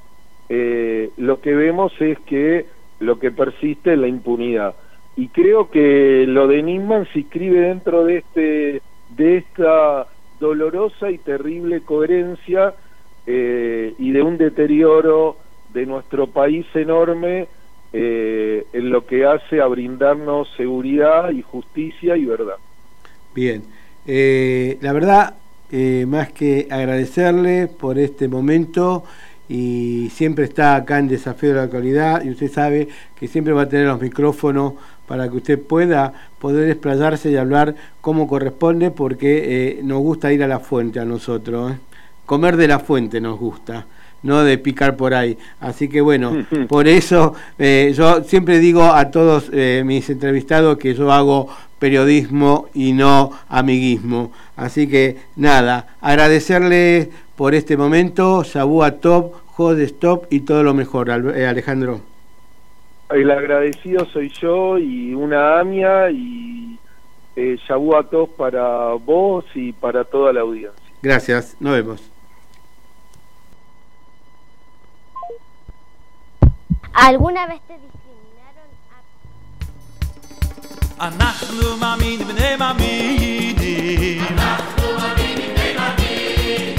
eh, 0.48 1.10
lo 1.16 1.40
que 1.40 1.54
vemos 1.54 1.92
es 2.00 2.18
que 2.20 2.66
lo 3.00 3.18
que 3.18 3.30
persiste 3.30 3.92
es 3.92 3.98
la 3.98 4.08
impunidad. 4.08 4.74
Y 5.16 5.28
creo 5.28 5.70
que 5.70 6.24
lo 6.26 6.48
de 6.48 6.62
Nisman 6.62 7.06
se 7.12 7.20
inscribe 7.20 7.60
dentro 7.60 8.04
de 8.04 8.18
este 8.18 8.82
de 9.10 9.36
esta 9.36 10.06
dolorosa 10.40 11.10
y 11.10 11.18
terrible 11.18 11.82
coherencia 11.82 12.74
eh, 13.26 13.94
y 13.98 14.10
de 14.10 14.22
un 14.22 14.36
deterioro 14.36 15.36
de 15.74 15.86
nuestro 15.86 16.28
país 16.28 16.66
enorme 16.74 17.48
eh, 17.92 18.66
en 18.72 18.90
lo 18.90 19.04
que 19.06 19.26
hace 19.26 19.60
a 19.60 19.66
brindarnos 19.66 20.48
seguridad 20.56 21.30
y 21.30 21.42
justicia 21.42 22.16
y 22.16 22.24
verdad. 22.24 22.56
Bien, 23.34 23.62
Eh, 24.06 24.76
la 24.82 24.92
verdad, 24.92 25.34
eh, 25.70 26.04
más 26.06 26.30
que 26.30 26.68
agradecerle 26.70 27.68
por 27.68 27.98
este 27.98 28.28
momento 28.28 29.04
y 29.48 30.10
siempre 30.10 30.44
está 30.44 30.76
acá 30.76 30.98
en 30.98 31.08
Desafío 31.08 31.50
de 31.50 31.54
la 31.56 31.62
Actualidad 31.64 32.22
y 32.22 32.30
usted 32.30 32.50
sabe 32.50 32.88
que 33.16 33.28
siempre 33.28 33.54
va 33.54 33.62
a 33.62 33.68
tener 33.68 33.86
los 33.86 34.00
micrófonos 34.00 34.74
para 35.06 35.28
que 35.28 35.36
usted 35.36 35.58
pueda 35.60 36.12
poder 36.38 36.70
explayarse 36.70 37.30
y 37.30 37.36
hablar 37.36 37.74
como 38.02 38.26
corresponde 38.28 38.90
porque 38.90 39.78
eh, 39.78 39.80
nos 39.82 40.00
gusta 40.00 40.32
ir 40.32 40.42
a 40.44 40.48
la 40.48 40.60
fuente 40.60 41.00
a 41.00 41.04
nosotros. 41.06 41.72
¿eh? 41.72 41.78
Comer 42.26 42.56
de 42.56 42.68
la 42.68 42.78
fuente 42.78 43.20
nos 43.20 43.38
gusta 43.38 43.86
no 44.24 44.42
de 44.42 44.58
picar 44.58 44.96
por 44.96 45.14
ahí. 45.14 45.38
Así 45.60 45.88
que 45.88 46.00
bueno, 46.00 46.44
por 46.68 46.88
eso 46.88 47.34
eh, 47.58 47.92
yo 47.96 48.24
siempre 48.24 48.58
digo 48.58 48.82
a 48.82 49.12
todos 49.12 49.50
mis 49.52 50.10
entrevistados 50.10 50.78
que 50.78 50.94
yo 50.94 51.12
hago 51.12 51.48
periodismo 51.78 52.68
y 52.74 52.92
no 52.92 53.30
amiguismo. 53.48 54.32
Así 54.56 54.88
que 54.88 55.18
nada, 55.36 55.96
agradecerle 56.00 57.10
por 57.36 57.54
este 57.54 57.76
momento, 57.76 58.42
Shabua 58.42 58.92
Top, 58.92 59.34
Jode 59.56 59.84
Stop 59.84 60.26
y 60.30 60.40
todo 60.40 60.62
lo 60.62 60.74
mejor, 60.74 61.10
Alejandro. 61.10 62.00
El 63.10 63.30
agradecido 63.30 64.06
soy 64.06 64.30
yo 64.40 64.78
y 64.78 65.14
una 65.14 65.60
AMIA 65.60 66.10
y 66.10 66.78
eh, 67.36 67.58
Shabua 67.68 68.04
Top 68.04 68.34
para 68.36 68.94
vos 68.94 69.44
y 69.54 69.72
para 69.72 70.04
toda 70.04 70.32
la 70.32 70.40
audiencia. 70.40 70.80
Gracias, 71.02 71.56
nos 71.60 71.74
vemos. 71.74 72.13
¿Alguna 76.93 77.47
vez 77.47 77.61
te 77.67 77.79
אנחנו 80.99 81.77
מאמינים 81.77 82.27
בני 82.27 82.55
מאמינים 82.59 84.21
אנחנו 84.29 84.87
מאמינים 84.97 85.55
בני 85.55 85.73
מאמינים 85.77 86.75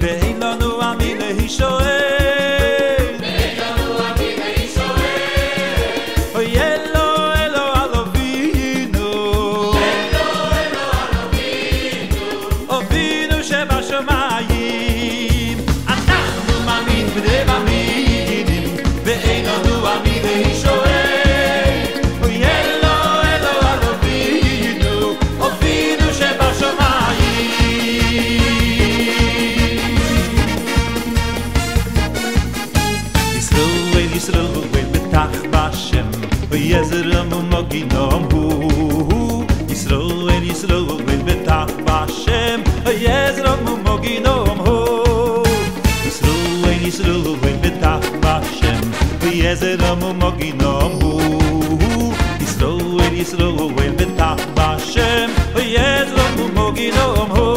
ואין 0.00 0.42
לנו 0.42 0.92
אמין 0.92 1.18
להישואל 37.78 37.78
Yezram 37.78 37.78
moginom 37.78 38.22
hu 38.32 39.46
Yisroel 39.68 40.42
Yisroel 40.42 41.22
betach 41.26 41.72
Bashem 41.86 42.60
Yezram 43.04 43.64
moginom 43.84 44.58
hu 44.64 44.76
Yisroel 46.04 46.78
Yisroel 46.84 47.56
betach 47.62 48.06
Bashem 48.22 48.84
Yezram 49.42 50.02
moginom 50.20 50.92
hu 51.00 51.12
Yisroel 52.40 53.14
Yisroel 53.20 53.92
betach 53.98 54.42
Bashem 54.56 55.28
Yezram 55.74 56.36
moginom 56.54 57.28
hu 57.36 57.44
אנחנו 57.44 57.47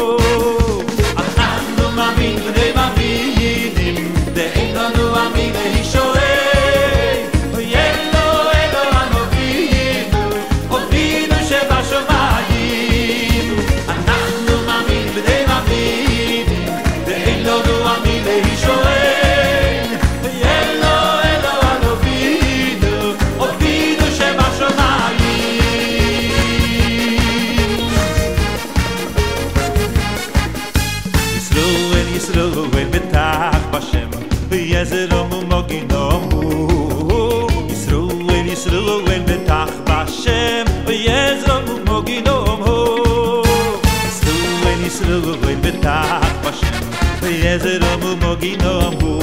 Yisrael 44.83 45.23
Uvoin 45.23 45.61
betach 45.63 46.23
Hashem. 46.43 46.75
Vezer 47.21 47.81
omu 47.93 48.15
mogin 48.21 48.63
omu 48.65 49.13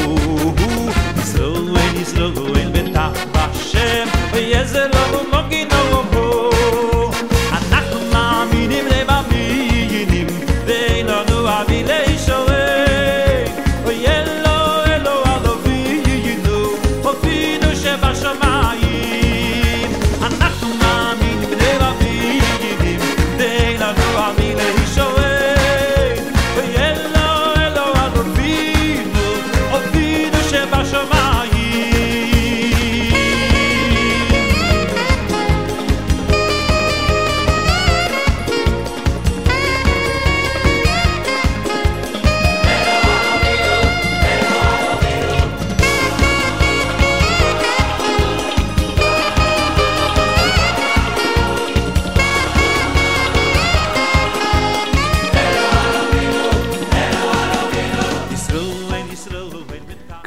Yisrael 1.17 1.57
Uvoin 1.61 1.93
Yisrael 1.99 2.33
Uvoin 2.37 2.73
betach 2.73 3.19
Hashem. 3.35 4.09
Vezer 4.33 4.91
omu 5.05 5.40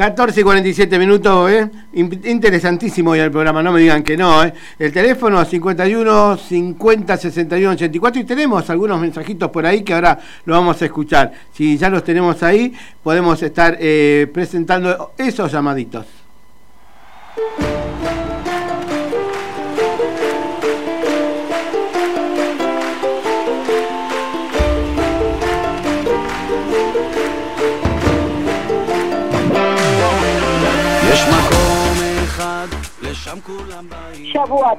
14 0.04 0.42
y 0.42 0.44
47 0.44 1.00
minutos, 1.00 1.50
¿eh? 1.50 1.70
In- 1.94 2.20
Interesantísimo 2.26 3.12
hoy 3.12 3.20
el 3.20 3.32
programa, 3.32 3.64
no 3.64 3.72
me 3.72 3.80
digan 3.80 4.04
que 4.04 4.18
no, 4.18 4.44
¿eh? 4.44 4.54
El 4.78 4.92
teléfono 4.92 5.46
51 5.46 6.36
50 6.36 7.16
61 7.16 7.72
84 7.72 8.22
y 8.22 8.26
tenemos 8.26 8.70
algunos 8.70 9.00
mensajitos 9.00 9.50
por 9.50 9.66
ahí 9.66 9.82
que 9.82 9.94
ahora 9.94 10.20
lo 10.44 10.56
vamos 10.56 10.82
a 10.82 10.86
escuchar. 10.86 11.32
Si 11.54 11.78
ya 11.78 11.90
los 11.90 12.04
tenemos 12.04 12.44
ahí, 12.44 12.74
podemos 13.02 13.42
estar 13.44 13.78
eh, 13.80 14.30
presentando 14.34 15.14
esos 15.18 15.50
llamaditos. 15.50 16.06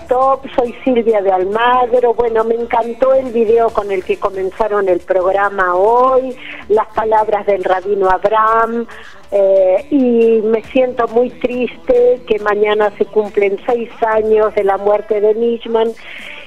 Top, 0.09 0.45
soy 0.55 0.75
Silvia 0.85 1.21
de 1.21 1.33
Almagro. 1.33 2.15
Bueno, 2.15 2.45
me 2.45 2.55
encantó 2.55 3.13
el 3.15 3.33
video 3.33 3.71
con 3.71 3.91
el 3.91 4.05
que 4.05 4.19
comenzaron 4.19 4.89
el 4.89 5.01
programa 5.01 5.75
hoy, 5.75 6.37
las 6.69 6.87
palabras 6.89 7.47
del 7.47 7.65
rabino 7.65 8.09
Abraham, 8.09 8.87
eh, 9.33 9.87
y 9.91 10.41
me 10.43 10.63
siento 10.65 11.09
muy 11.09 11.31
triste 11.31 12.23
que 12.29 12.39
mañana 12.39 12.93
se 12.97 13.07
cumplen 13.07 13.59
seis 13.67 13.91
años 14.07 14.55
de 14.55 14.65
la 14.65 14.77
muerte 14.77 15.21
de 15.21 15.35
Nishman, 15.35 15.93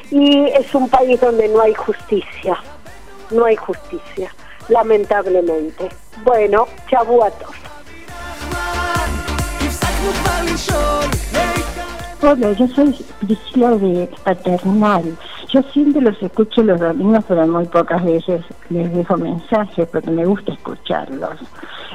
y 0.10 0.46
es 0.46 0.74
un 0.74 0.90
país 0.90 1.20
donde 1.20 1.50
no 1.50 1.62
hay 1.62 1.74
justicia, 1.74 2.58
no 3.32 3.46
hay 3.46 3.58
justicia, 3.58 4.34
lamentablemente. 4.70 5.90
Bueno, 6.24 6.68
Shabua 6.90 7.32
Top. 7.32 7.54
Hola, 12.22 12.52
yo 12.54 12.68
soy 12.70 12.96
Priscila 13.20 13.72
de 13.78 14.10
Paternal 14.24 15.04
Yo 15.54 15.62
siempre 15.72 16.02
los 16.02 16.22
escucho 16.22 16.64
los 16.64 16.80
domingos, 16.80 17.24
pero 17.28 17.46
muy 17.48 17.66
pocas 17.66 18.04
veces 18.04 18.42
les 18.70 18.92
dejo 18.94 19.18
mensajes 19.18 19.88
porque 19.90 20.10
me 20.12 20.26
gusta 20.26 20.52
escucharlos. 20.54 21.38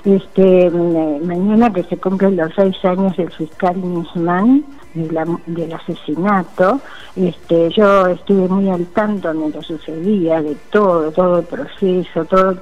Este, 0.05 0.71
mañana 0.71 1.73
que 1.73 1.83
se 1.85 1.97
cumplen 1.97 2.37
los 2.37 2.51
seis 2.55 2.77
años 2.85 3.17
del 3.17 3.31
fiscal 3.33 3.77
Nisman, 3.81 4.65
de 4.95 5.11
la- 5.13 5.39
del 5.47 5.73
asesinato, 5.73 6.81
este, 7.17 7.71
yo 7.71 8.07
estuve 8.09 8.47
muy 8.49 8.69
al 8.71 8.87
tanto 8.87 9.33
mientras 9.35 9.67
sucedía 9.67 10.41
de 10.43 10.55
todo, 10.71 11.11
todo 11.13 11.41
el 11.41 11.47
proceso, 11.47 12.25
todo 12.27 12.57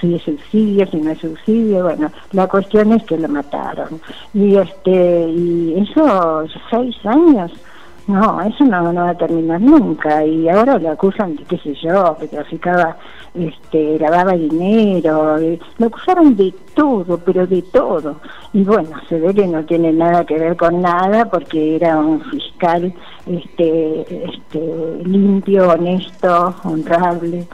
si 0.00 0.14
es 0.14 0.22
suicidio, 0.22 0.86
si 0.86 0.96
no 0.98 1.10
es 1.10 1.18
suicidio, 1.18 1.84
bueno, 1.84 2.10
la 2.32 2.46
cuestión 2.46 2.92
es 2.92 3.02
que 3.04 3.16
lo 3.18 3.28
mataron. 3.28 4.00
Y 4.34 4.56
este, 4.56 5.28
y 5.28 5.74
eso, 5.88 6.44
seis 6.70 6.94
años, 7.04 7.52
no, 8.06 8.40
eso 8.42 8.64
no, 8.64 8.92
no 8.92 9.02
va 9.02 9.10
a 9.10 9.18
terminar 9.18 9.60
nunca. 9.60 10.24
Y 10.24 10.48
ahora 10.48 10.78
le 10.78 10.88
acusan 10.88 11.34
de, 11.36 11.42
qué 11.44 11.58
sé 11.58 11.74
yo, 11.82 12.16
que 12.20 12.28
traficaba, 12.28 12.96
este, 13.34 13.98
lavaba 13.98 14.32
dinero, 14.32 15.42
y- 15.42 15.58
lo 15.78 15.86
acusaron 15.88 16.36
de 16.36 16.54
todo, 16.74 17.18
pero 17.18 17.46
de 17.46 17.62
todo. 17.62 18.16
Y 18.52 18.62
bueno, 18.62 18.90
se 19.08 19.18
ve 19.18 19.34
que 19.34 19.46
no 19.48 19.64
tiene 19.64 19.92
nada 19.92 20.24
que 20.24 20.38
ver 20.38 20.56
con 20.56 20.80
nada 20.80 21.24
porque 21.28 21.76
era 21.76 21.98
un 21.98 22.20
fiscal 22.22 22.94
este, 23.26 24.02
este, 24.24 25.00
limpio, 25.04 25.70
honesto, 25.70 26.54
honrable. 26.64 27.46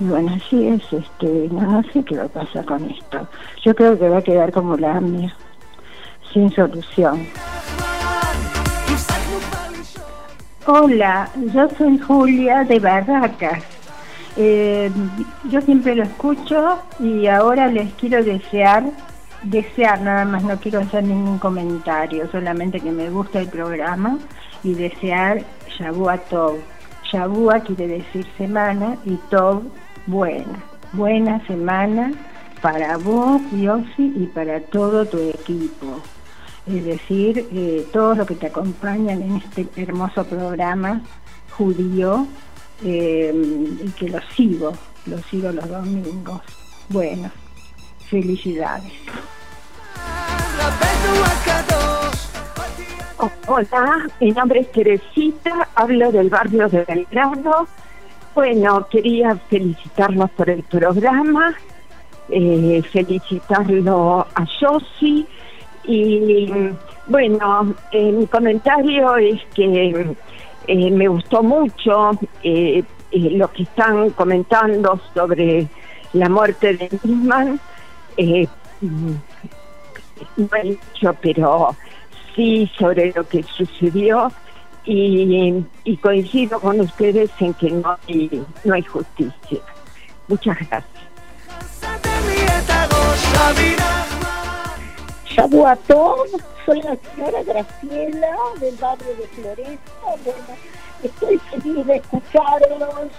Y 0.00 0.04
bueno, 0.04 0.32
así 0.34 0.66
es, 0.66 0.82
este, 0.92 1.48
no, 1.52 1.82
sé 1.92 2.02
qué 2.02 2.16
va 2.16 2.24
a 2.24 2.28
pasar 2.28 2.64
con 2.64 2.90
esto. 2.90 3.28
Yo 3.64 3.74
creo 3.74 3.96
que 3.96 4.08
va 4.08 4.18
a 4.18 4.22
quedar 4.22 4.50
como 4.50 4.76
la 4.76 4.96
AMIA, 4.96 5.34
sin 6.32 6.50
solución. 6.50 7.26
Hola, 10.66 11.28
yo 11.52 11.68
soy 11.78 11.98
Julia 11.98 12.64
de 12.64 12.80
Barracas. 12.80 13.62
Eh, 14.36 14.90
yo 15.48 15.60
siempre 15.60 15.94
lo 15.94 16.02
escucho 16.02 16.80
y 16.98 17.28
ahora 17.28 17.68
les 17.68 17.92
quiero 17.94 18.24
desear, 18.24 18.82
desear 19.44 20.00
nada 20.00 20.24
más, 20.24 20.42
no 20.42 20.56
quiero 20.56 20.80
hacer 20.80 21.04
ningún 21.04 21.38
comentario, 21.38 22.28
solamente 22.32 22.80
que 22.80 22.90
me 22.90 23.10
gusta 23.10 23.40
el 23.40 23.48
programa 23.48 24.18
y 24.64 24.74
desear 24.74 25.42
Shabua 25.78 26.18
Tov. 26.18 26.56
Shabua 27.12 27.60
quiere 27.60 27.86
decir 27.86 28.26
semana 28.36 28.96
y 29.04 29.14
Tov 29.30 29.62
buena. 30.06 30.62
Buena 30.92 31.44
semana 31.46 32.12
para 32.62 32.96
vos, 32.96 33.42
Yossi, 33.52 34.12
y 34.16 34.26
para 34.34 34.60
todo 34.60 35.04
tu 35.04 35.18
equipo. 35.18 36.00
Es 36.66 36.84
decir, 36.84 37.46
eh, 37.52 37.86
todos 37.92 38.16
los 38.16 38.26
que 38.26 38.36
te 38.36 38.46
acompañan 38.46 39.20
en 39.20 39.36
este 39.36 39.68
hermoso 39.76 40.24
programa 40.24 41.02
judío 41.50 42.26
eh, 42.82 43.32
y 43.84 43.90
que 43.90 44.08
lo 44.08 44.20
sigo, 44.34 44.72
lo 45.06 45.18
sigo 45.18 45.52
los 45.52 45.68
domingos. 45.68 46.40
Bueno, 46.88 47.30
felicidades. 48.08 48.92
Hola, 53.46 54.06
mi 54.20 54.32
nombre 54.32 54.60
es 54.60 54.72
Teresita, 54.72 55.68
hablo 55.74 56.10
del 56.12 56.30
barrio 56.30 56.68
de 56.68 56.84
Belgrano. 56.84 57.66
Bueno, 58.34 58.86
quería 58.88 59.36
felicitarlos 59.48 60.28
por 60.30 60.50
el 60.50 60.64
programa, 60.64 61.54
eh, 62.28 62.82
felicitarlo 62.90 64.26
a 64.34 64.44
Yossi 64.60 65.24
y 65.84 66.50
bueno, 67.06 67.74
eh, 67.92 68.10
mi 68.10 68.26
comentario 68.26 69.16
es 69.16 69.40
que 69.54 70.16
eh, 70.66 70.90
me 70.90 71.06
gustó 71.06 71.42
mucho 71.42 72.12
eh, 72.42 72.82
lo 73.12 73.52
que 73.52 73.64
están 73.64 74.10
comentando 74.10 74.98
sobre 75.14 75.68
la 76.14 76.28
muerte 76.28 76.74
de 76.74 76.88
Nisman. 77.02 77.60
Mm, 78.80 79.12
no 80.38 80.48
he 80.56 80.62
dicho, 80.62 81.16
pero 81.20 81.76
sí 82.34 82.68
sobre 82.76 83.12
lo 83.12 83.28
que 83.28 83.42
sucedió 83.42 84.32
y, 84.84 85.64
y 85.84 85.96
coincido 85.96 86.60
con 86.60 86.80
ustedes 86.80 87.30
en 87.40 87.54
que 87.54 87.70
no 87.70 87.96
hay, 88.06 88.44
no 88.64 88.74
hay 88.74 88.82
justicia. 88.82 89.60
Muchas 90.28 90.56
gracias. 90.58 90.84
Shabuatón, 95.26 96.28
soy 96.64 96.80
la 96.82 96.96
señora 96.96 97.42
Graciela 97.42 98.36
del 98.60 98.76
barrio 98.76 99.16
de 99.16 99.26
Floresta. 99.28 100.16
Bueno, 100.24 100.58
estoy 101.02 101.38
feliz 101.38 101.86
de 101.86 101.96
escucharlos, 101.96 103.10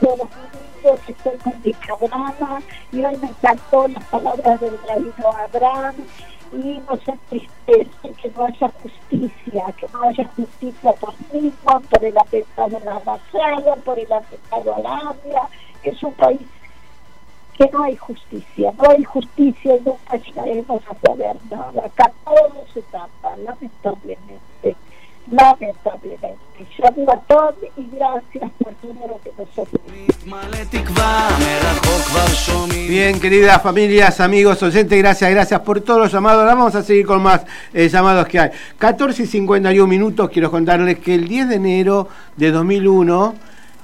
todos 0.00 0.18
los 0.18 0.28
amigos, 0.32 1.00
estoy 1.08 1.36
con 1.38 1.54
mi 1.64 1.72
programa 1.72 2.62
y 2.92 3.04
hoy 3.04 3.16
me 3.16 3.28
encantó 3.28 3.88
las 3.88 4.04
palabras 4.04 4.60
del 4.60 4.78
rabino 4.86 5.32
Abraham 5.44 5.94
y 6.52 6.80
nos 6.88 7.08
entristece 7.08 8.14
que 8.22 8.30
no 8.36 8.44
haya 8.44 8.70
justicia, 8.82 9.64
que 9.78 9.86
no 9.92 10.02
haya 10.02 10.24
justicia 10.36 10.92
por 10.92 11.14
mismo, 11.32 11.80
por 11.90 12.04
el 12.04 12.18
atentado 12.18 12.76
a 12.76 12.80
la 12.80 13.76
por 13.84 13.98
el 13.98 14.12
atentado 14.12 14.74
a 14.74 14.80
la 14.80 15.14
que 15.82 15.90
es 15.90 16.02
un 16.02 16.12
país 16.14 16.40
que 17.56 17.70
no 17.70 17.84
hay 17.84 17.96
justicia, 17.96 18.72
no 18.76 18.90
hay 18.90 19.02
justicia 19.04 19.76
y 19.76 19.80
nunca 19.80 20.16
llegaremos 20.16 20.82
a 20.88 20.94
poder 20.94 21.36
nada. 21.50 21.86
Acá 21.86 22.12
todo 22.24 22.64
se 22.74 22.82
tapa, 22.82 23.36
lamentablemente, 23.36 24.40
Yo 25.28 26.86
a 26.86 27.54
y 27.76 27.88
gracias 27.96 28.50
por 28.58 28.74
todo 28.74 29.20
que 29.24 29.32
nosotros 29.36 29.80
Bien, 32.88 33.18
queridas 33.18 33.60
familias, 33.60 34.20
amigos, 34.20 34.62
oyentes, 34.62 34.96
gracias, 34.98 35.30
gracias 35.30 35.60
por 35.60 35.80
todos 35.80 36.00
los 36.00 36.12
llamados. 36.12 36.40
Ahora 36.40 36.54
vamos 36.54 36.74
a 36.76 36.82
seguir 36.82 37.06
con 37.06 37.22
más 37.22 37.44
eh, 37.74 37.88
llamados 37.88 38.28
que 38.28 38.38
hay. 38.38 38.50
14 38.78 39.24
y 39.24 39.26
51 39.26 39.86
minutos, 39.86 40.30
quiero 40.30 40.50
contarles 40.50 41.00
que 41.00 41.14
el 41.14 41.26
10 41.26 41.48
de 41.48 41.54
enero 41.56 42.08
de 42.36 42.52
2001, 42.52 43.34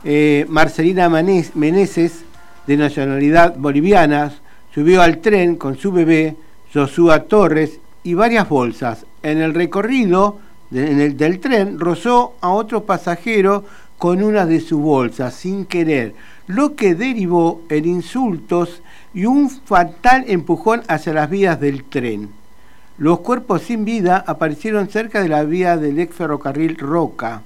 eh, 0.05 0.47
Marcelina 0.49 1.09
Meneses, 1.09 2.25
de 2.67 2.77
nacionalidad 2.77 3.57
boliviana, 3.57 4.33
subió 4.73 5.03
al 5.03 5.19
tren 5.19 5.57
con 5.57 5.77
su 5.77 5.91
bebé, 5.91 6.37
Joshua 6.73 7.25
Torres, 7.25 7.81
y 8.05 8.15
varias 8.15 8.49
bolsas. 8.49 9.07
En 9.23 9.41
el 9.41 9.55
recorrido 9.55 10.39
en 10.75 11.01
el, 11.01 11.17
del 11.17 11.41
tren 11.41 11.79
rozó 11.79 12.35
a 12.41 12.51
otro 12.51 12.85
pasajero 12.85 13.65
con 13.99 14.23
una 14.23 14.47
de 14.47 14.61
sus 14.61 14.81
bolsas 14.81 15.35
sin 15.35 15.65
querer, 15.65 16.15
lo 16.47 16.75
que 16.75 16.95
derivó 16.95 17.63
en 17.69 17.85
insultos 17.85 18.83
y 19.15 19.27
un 19.27 19.49
fatal 19.49 20.25
empujón 20.27 20.83
hacia 20.89 21.13
las 21.13 21.31
vías 21.31 21.61
del 21.61 21.85
tren. 21.85 22.31
Los 22.99 23.21
cuerpos 23.21 23.63
sin 23.63 23.85
vida 23.85 24.23
aparecieron 24.27 24.89
cerca 24.89 25.23
de 25.23 25.29
la 25.29 25.45
vía 25.45 25.77
del 25.77 25.99
ex 25.99 26.15
ferrocarril 26.15 26.77
Roca. 26.77 27.43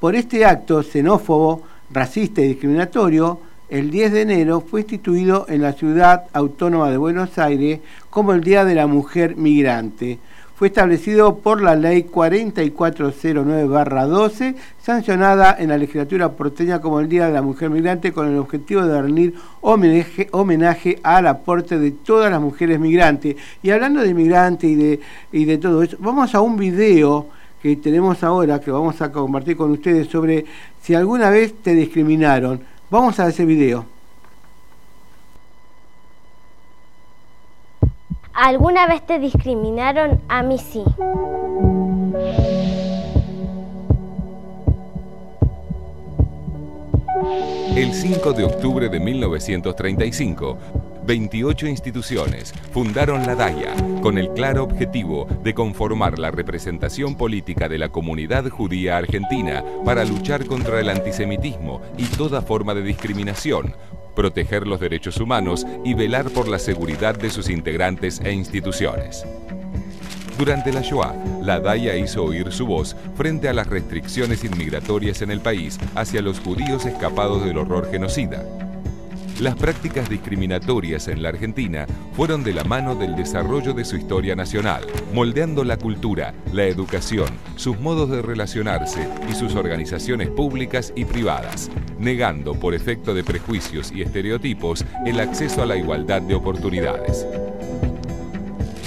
Por 0.00 0.14
este 0.14 0.44
acto 0.44 0.82
xenófobo, 0.82 1.62
racista 1.90 2.40
y 2.40 2.48
discriminatorio, 2.48 3.40
el 3.68 3.90
10 3.90 4.12
de 4.12 4.20
enero 4.22 4.60
fue 4.60 4.82
instituido 4.82 5.46
en 5.48 5.62
la 5.62 5.72
ciudad 5.72 6.24
autónoma 6.32 6.90
de 6.90 6.96
Buenos 6.98 7.38
Aires 7.38 7.80
como 8.10 8.32
el 8.32 8.42
Día 8.42 8.64
de 8.64 8.74
la 8.74 8.86
Mujer 8.86 9.36
Migrante. 9.36 10.18
Fue 10.62 10.68
establecido 10.68 11.38
por 11.38 11.60
la 11.60 11.74
ley 11.74 12.04
4409-12, 12.04 14.54
sancionada 14.80 15.56
en 15.58 15.70
la 15.70 15.76
legislatura 15.76 16.30
porteña 16.30 16.80
como 16.80 17.00
el 17.00 17.08
Día 17.08 17.26
de 17.26 17.32
la 17.32 17.42
Mujer 17.42 17.68
Migrante 17.68 18.12
con 18.12 18.28
el 18.28 18.38
objetivo 18.38 18.82
de 18.82 19.02
rendir 19.02 19.34
homenaje, 19.60 20.28
homenaje 20.30 21.00
al 21.02 21.26
aporte 21.26 21.80
de 21.80 21.90
todas 21.90 22.30
las 22.30 22.40
mujeres 22.40 22.78
migrantes. 22.78 23.34
Y 23.60 23.70
hablando 23.70 24.02
de 24.02 24.14
migrantes 24.14 24.70
y 24.70 24.76
de, 24.76 25.00
y 25.32 25.46
de 25.46 25.58
todo 25.58 25.82
eso, 25.82 25.96
vamos 25.98 26.32
a 26.32 26.40
un 26.40 26.56
video 26.56 27.26
que 27.60 27.74
tenemos 27.74 28.22
ahora, 28.22 28.60
que 28.60 28.70
vamos 28.70 29.02
a 29.02 29.10
compartir 29.10 29.56
con 29.56 29.72
ustedes 29.72 30.06
sobre 30.06 30.44
si 30.80 30.94
alguna 30.94 31.28
vez 31.28 31.54
te 31.60 31.74
discriminaron. 31.74 32.60
Vamos 32.88 33.18
a 33.18 33.26
ese 33.26 33.44
video. 33.44 33.84
¿Alguna 38.34 38.86
vez 38.86 39.04
te 39.04 39.18
discriminaron? 39.18 40.20
A 40.28 40.42
mí 40.42 40.58
sí. 40.58 40.82
El 47.76 47.92
5 47.92 48.32
de 48.32 48.44
octubre 48.44 48.88
de 48.88 49.00
1935, 49.00 50.58
28 51.04 51.66
instituciones 51.66 52.52
fundaron 52.70 53.26
la 53.26 53.34
DAIA 53.34 53.74
con 54.00 54.16
el 54.16 54.30
claro 54.30 54.64
objetivo 54.64 55.26
de 55.42 55.52
conformar 55.52 56.18
la 56.18 56.30
representación 56.30 57.16
política 57.16 57.68
de 57.68 57.78
la 57.78 57.90
comunidad 57.90 58.48
judía 58.48 58.96
argentina 58.96 59.62
para 59.84 60.04
luchar 60.04 60.46
contra 60.46 60.80
el 60.80 60.88
antisemitismo 60.88 61.82
y 61.98 62.04
toda 62.04 62.40
forma 62.40 62.74
de 62.74 62.82
discriminación, 62.82 63.74
proteger 64.14 64.66
los 64.66 64.80
derechos 64.80 65.18
humanos 65.18 65.66
y 65.84 65.94
velar 65.94 66.30
por 66.30 66.48
la 66.48 66.58
seguridad 66.58 67.16
de 67.16 67.30
sus 67.30 67.48
integrantes 67.48 68.20
e 68.20 68.32
instituciones. 68.32 69.24
Durante 70.38 70.72
la 70.72 70.80
Shoah, 70.80 71.14
la 71.42 71.60
Daya 71.60 71.96
hizo 71.96 72.24
oír 72.24 72.50
su 72.52 72.66
voz 72.66 72.96
frente 73.16 73.48
a 73.48 73.52
las 73.52 73.66
restricciones 73.66 74.42
inmigratorias 74.44 75.22
en 75.22 75.30
el 75.30 75.40
país 75.40 75.78
hacia 75.94 76.22
los 76.22 76.40
judíos 76.40 76.86
escapados 76.86 77.44
del 77.44 77.58
horror 77.58 77.90
genocida. 77.90 78.42
Las 79.42 79.56
prácticas 79.56 80.08
discriminatorias 80.08 81.08
en 81.08 81.20
la 81.20 81.30
Argentina 81.30 81.84
fueron 82.12 82.44
de 82.44 82.52
la 82.52 82.62
mano 82.62 82.94
del 82.94 83.16
desarrollo 83.16 83.72
de 83.72 83.84
su 83.84 83.96
historia 83.96 84.36
nacional, 84.36 84.86
moldeando 85.12 85.64
la 85.64 85.78
cultura, 85.78 86.32
la 86.52 86.66
educación, 86.66 87.26
sus 87.56 87.76
modos 87.80 88.08
de 88.08 88.22
relacionarse 88.22 89.08
y 89.28 89.32
sus 89.34 89.56
organizaciones 89.56 90.28
públicas 90.30 90.92
y 90.94 91.06
privadas, 91.06 91.72
negando 91.98 92.54
por 92.54 92.72
efecto 92.72 93.14
de 93.14 93.24
prejuicios 93.24 93.90
y 93.90 94.02
estereotipos 94.02 94.84
el 95.04 95.18
acceso 95.18 95.60
a 95.60 95.66
la 95.66 95.76
igualdad 95.76 96.22
de 96.22 96.36
oportunidades. 96.36 97.26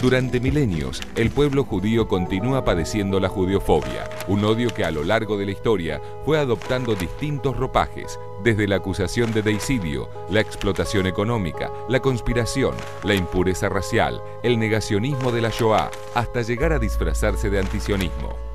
Durante 0.02 0.40
milenios, 0.40 1.02
el 1.16 1.32
pueblo 1.32 1.64
judío 1.64 2.08
continúa 2.08 2.66
padeciendo 2.66 3.20
la 3.20 3.30
judiofobia, 3.30 4.10
un 4.28 4.44
odio 4.44 4.70
que 4.70 4.84
a 4.84 4.92
lo 4.92 5.04
largo 5.04 5.38
de 5.38 5.46
la 5.46 5.52
historia 5.52 6.02
fue 6.26 6.38
adoptando 6.38 6.96
distintos 6.96 7.56
ropajes, 7.56 8.20
desde 8.44 8.68
la 8.68 8.76
acusación 8.76 9.32
de 9.32 9.42
deicidio, 9.42 10.10
la 10.30 10.42
explotación 10.42 11.08
económica, 11.08 11.72
la 11.90 12.02
conspiración, 12.02 12.76
la 13.04 13.16
impureza 13.16 13.70
racial, 13.70 14.22
el 14.44 14.60
negacionismo 14.60 15.32
de 15.32 15.42
la 15.42 15.50
Shoah, 15.50 15.90
hasta 16.14 16.42
llegar 16.42 16.74
a 16.74 16.80
disfrazarse 16.80 17.50
de 17.50 17.60
antisionismo. 17.60 18.55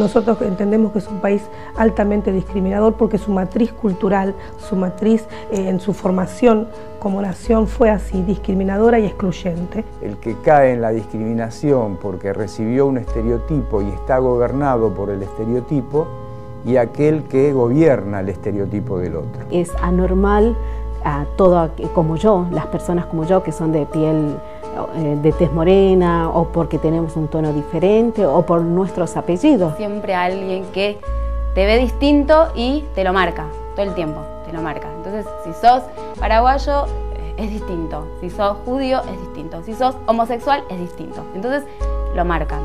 Nosotros 0.00 0.40
entendemos 0.40 0.92
que 0.92 0.98
es 1.00 1.08
un 1.08 1.20
país 1.20 1.42
altamente 1.76 2.32
discriminador 2.32 2.94
porque 2.94 3.18
su 3.18 3.32
matriz 3.32 3.70
cultural, 3.70 4.34
su 4.58 4.74
matriz 4.74 5.26
eh, 5.52 5.68
en 5.68 5.78
su 5.78 5.92
formación 5.92 6.68
como 6.98 7.20
nación 7.20 7.68
fue 7.68 7.90
así, 7.90 8.22
discriminadora 8.22 8.98
y 8.98 9.04
excluyente. 9.04 9.84
El 10.00 10.16
que 10.16 10.36
cae 10.40 10.72
en 10.72 10.80
la 10.80 10.88
discriminación 10.88 11.98
porque 12.00 12.32
recibió 12.32 12.86
un 12.86 12.96
estereotipo 12.96 13.82
y 13.82 13.90
está 13.90 14.16
gobernado 14.20 14.88
por 14.94 15.10
el 15.10 15.22
estereotipo 15.22 16.06
y 16.64 16.76
aquel 16.76 17.24
que 17.24 17.52
gobierna 17.52 18.20
el 18.20 18.30
estereotipo 18.30 18.98
del 18.98 19.16
otro. 19.16 19.42
Es 19.50 19.70
anormal 19.82 20.56
a 21.04 21.26
todo 21.36 21.70
como 21.94 22.16
yo, 22.16 22.46
las 22.50 22.66
personas 22.66 23.04
como 23.04 23.24
yo 23.24 23.42
que 23.42 23.52
son 23.52 23.72
de 23.72 23.84
piel 23.84 24.36
de 24.86 25.32
tez 25.32 25.52
morena 25.52 26.28
o 26.30 26.48
porque 26.48 26.78
tenemos 26.78 27.16
un 27.16 27.28
tono 27.28 27.52
diferente 27.52 28.26
o 28.26 28.44
por 28.44 28.62
nuestros 28.62 29.16
apellidos. 29.16 29.76
Siempre 29.76 30.14
alguien 30.14 30.64
que 30.72 30.98
te 31.54 31.66
ve 31.66 31.78
distinto 31.78 32.48
y 32.54 32.84
te 32.94 33.04
lo 33.04 33.12
marca 33.12 33.46
todo 33.74 33.86
el 33.86 33.94
tiempo, 33.94 34.20
te 34.46 34.52
lo 34.52 34.62
marca. 34.62 34.88
Entonces, 34.96 35.26
si 35.44 35.52
sos 35.52 35.82
paraguayo 36.18 36.86
eh, 36.86 37.34
es 37.38 37.50
distinto, 37.50 38.06
si 38.20 38.30
sos 38.30 38.56
judío 38.64 39.00
es 39.02 39.20
distinto, 39.20 39.62
si 39.64 39.74
sos 39.74 39.96
homosexual 40.06 40.62
es 40.70 40.78
distinto. 40.78 41.24
Entonces, 41.34 41.64
lo 42.14 42.24
marcan. 42.24 42.60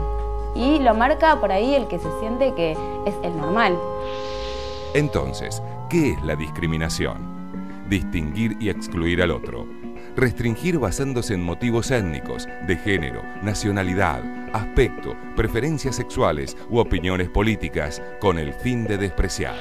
Y 0.56 0.80
lo 0.80 0.94
marca 0.94 1.40
por 1.40 1.52
ahí 1.52 1.76
el 1.76 1.88
que 1.88 2.00
se 2.00 2.08
siente 2.20 2.54
que 2.54 2.72
es 3.06 3.16
el 3.24 3.36
normal. 3.36 3.78
Entonces, 4.94 5.62
¿qué 5.90 6.12
es 6.12 6.24
la 6.24 6.36
discriminación? 6.36 7.18
Distinguir 7.90 8.56
y 8.60 8.70
excluir 8.70 9.22
al 9.22 9.32
otro 9.32 9.66
restringir 10.16 10.80
basándose 10.80 11.34
en 11.34 11.44
motivos 11.44 11.92
étnicos, 11.92 12.48
de 12.68 12.76
género, 12.76 13.22
nacionalidad, 13.42 14.22
aspecto, 14.54 15.16
preferencias 15.36 15.96
sexuales 15.96 16.56
u 16.70 16.80
opiniones 16.80 17.30
políticas 17.30 18.02
con 18.20 18.40
el 18.40 18.54
fin 18.54 18.86
de 18.86 18.98
despreciar. 18.98 19.56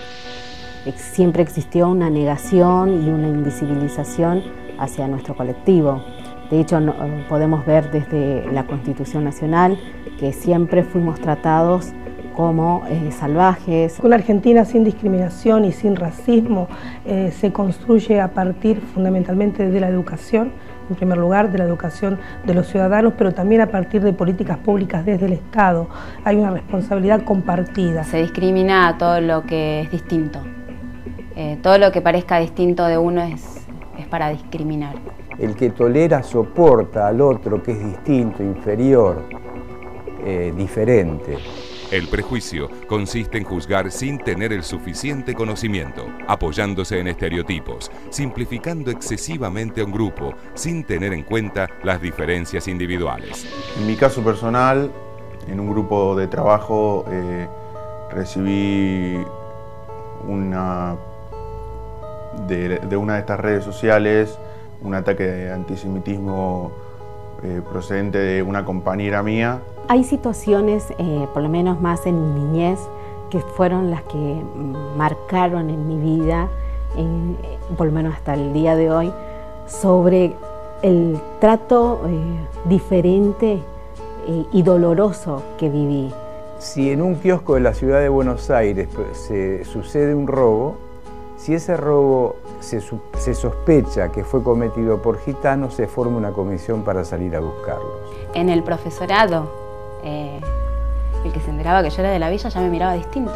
Siempre 0.96 1.42
existió 1.42 1.88
una 1.88 2.10
negación 2.10 3.04
y 3.04 3.08
una 3.08 3.28
invisibilización 3.28 4.42
hacia 4.78 5.08
nuestro 5.08 5.34
colectivo. 5.34 6.04
De 6.50 6.60
hecho, 6.60 6.78
podemos 7.28 7.64
ver 7.64 7.90
desde 7.90 8.50
la 8.52 8.66
Constitución 8.66 9.24
Nacional 9.24 9.78
que 10.20 10.32
siempre 10.32 10.84
fuimos 10.84 11.20
tratados 11.20 11.92
como 12.34 12.82
eh, 12.88 13.10
salvajes. 13.12 14.00
Una 14.00 14.16
Argentina 14.16 14.64
sin 14.64 14.84
discriminación 14.84 15.64
y 15.64 15.72
sin 15.72 15.96
racismo 15.96 16.68
eh, 17.06 17.32
se 17.32 17.52
construye 17.52 18.20
a 18.20 18.28
partir 18.28 18.80
fundamentalmente 18.80 19.70
de 19.70 19.80
la 19.80 19.88
educación, 19.88 20.52
en 20.90 20.96
primer 20.96 21.16
lugar 21.16 21.50
de 21.50 21.58
la 21.58 21.64
educación 21.64 22.18
de 22.44 22.54
los 22.54 22.66
ciudadanos, 22.66 23.14
pero 23.16 23.32
también 23.32 23.60
a 23.60 23.68
partir 23.68 24.02
de 24.02 24.12
políticas 24.12 24.58
públicas 24.58 25.04
desde 25.04 25.26
el 25.26 25.32
Estado. 25.32 25.88
Hay 26.24 26.36
una 26.36 26.50
responsabilidad 26.50 27.22
compartida. 27.24 28.04
Se 28.04 28.20
discrimina 28.20 28.88
a 28.88 28.98
todo 28.98 29.20
lo 29.20 29.44
que 29.44 29.82
es 29.82 29.90
distinto. 29.90 30.40
Eh, 31.36 31.58
todo 31.62 31.78
lo 31.78 31.90
que 31.90 32.00
parezca 32.00 32.38
distinto 32.38 32.84
de 32.86 32.98
uno 32.98 33.22
es, 33.22 33.66
es 33.98 34.06
para 34.06 34.28
discriminar. 34.28 34.96
El 35.38 35.54
que 35.54 35.70
tolera 35.70 36.22
soporta 36.22 37.08
al 37.08 37.20
otro 37.20 37.62
que 37.62 37.72
es 37.72 37.84
distinto, 37.84 38.42
inferior, 38.42 39.24
diferente. 40.56 41.36
El 41.94 42.08
prejuicio 42.08 42.68
consiste 42.88 43.38
en 43.38 43.44
juzgar 43.44 43.88
sin 43.92 44.18
tener 44.18 44.52
el 44.52 44.64
suficiente 44.64 45.32
conocimiento, 45.32 46.08
apoyándose 46.26 46.98
en 46.98 47.06
estereotipos, 47.06 47.88
simplificando 48.10 48.90
excesivamente 48.90 49.80
a 49.80 49.84
un 49.84 49.92
grupo 49.92 50.34
sin 50.54 50.82
tener 50.82 51.12
en 51.12 51.22
cuenta 51.22 51.68
las 51.84 52.02
diferencias 52.02 52.66
individuales. 52.66 53.46
En 53.78 53.86
mi 53.86 53.94
caso 53.94 54.24
personal, 54.24 54.90
en 55.46 55.60
un 55.60 55.70
grupo 55.70 56.16
de 56.16 56.26
trabajo 56.26 57.04
eh, 57.12 57.46
recibí 58.10 59.16
una 60.26 60.96
de, 62.48 62.96
una 62.96 63.14
de 63.14 63.20
estas 63.20 63.38
redes 63.38 63.62
sociales 63.62 64.36
un 64.82 64.96
ataque 64.96 65.22
de 65.22 65.52
antisemitismo 65.52 66.72
eh, 67.44 67.62
procedente 67.70 68.18
de 68.18 68.42
una 68.42 68.64
compañera 68.64 69.22
mía 69.22 69.60
hay 69.88 70.04
situaciones, 70.04 70.86
eh, 70.98 71.26
por 71.32 71.42
lo 71.42 71.48
menos 71.48 71.80
más 71.80 72.06
en 72.06 72.20
mi 72.20 72.40
niñez, 72.40 72.78
que 73.30 73.40
fueron 73.40 73.90
las 73.90 74.02
que 74.04 74.42
marcaron 74.96 75.70
en 75.70 75.88
mi 75.88 75.96
vida, 75.96 76.48
por 77.76 77.88
lo 77.88 77.92
menos 77.92 78.14
hasta 78.14 78.34
el 78.34 78.52
día 78.52 78.76
de 78.76 78.90
hoy, 78.90 79.12
sobre 79.66 80.34
el 80.82 81.18
trato 81.40 82.02
eh, 82.06 82.68
diferente 82.68 83.62
eh, 84.26 84.46
y 84.52 84.62
doloroso 84.62 85.42
que 85.58 85.68
viví. 85.68 86.12
Si 86.58 86.90
en 86.90 87.02
un 87.02 87.16
kiosco 87.16 87.54
de 87.54 87.60
la 87.60 87.74
ciudad 87.74 88.00
de 88.00 88.08
Buenos 88.08 88.50
Aires 88.50 88.88
pues, 88.94 89.18
se 89.18 89.64
sucede 89.64 90.14
un 90.14 90.26
robo, 90.26 90.76
si 91.36 91.54
ese 91.54 91.76
robo 91.76 92.36
se, 92.60 92.80
se, 93.18 93.34
sospecha 93.34 94.12
que 94.12 94.24
fue 94.24 94.42
cometido 94.42 95.02
por 95.02 95.18
gitanos, 95.18 95.74
se 95.74 95.88
forma 95.88 96.16
una 96.16 96.30
comisión 96.30 96.82
para 96.82 97.04
salir 97.04 97.34
a 97.36 97.40
buscarlos. 97.40 97.92
En 98.34 98.48
el 98.48 98.62
profesorado 98.62 99.63
eh, 100.04 100.40
el 101.24 101.32
que 101.32 101.40
se 101.40 101.50
enteraba 101.50 101.82
que 101.82 101.90
yo 101.90 102.00
era 102.00 102.10
de 102.10 102.18
la 102.18 102.28
villa 102.28 102.48
ya 102.48 102.60
me 102.60 102.68
miraba 102.68 102.94
distinto. 102.94 103.32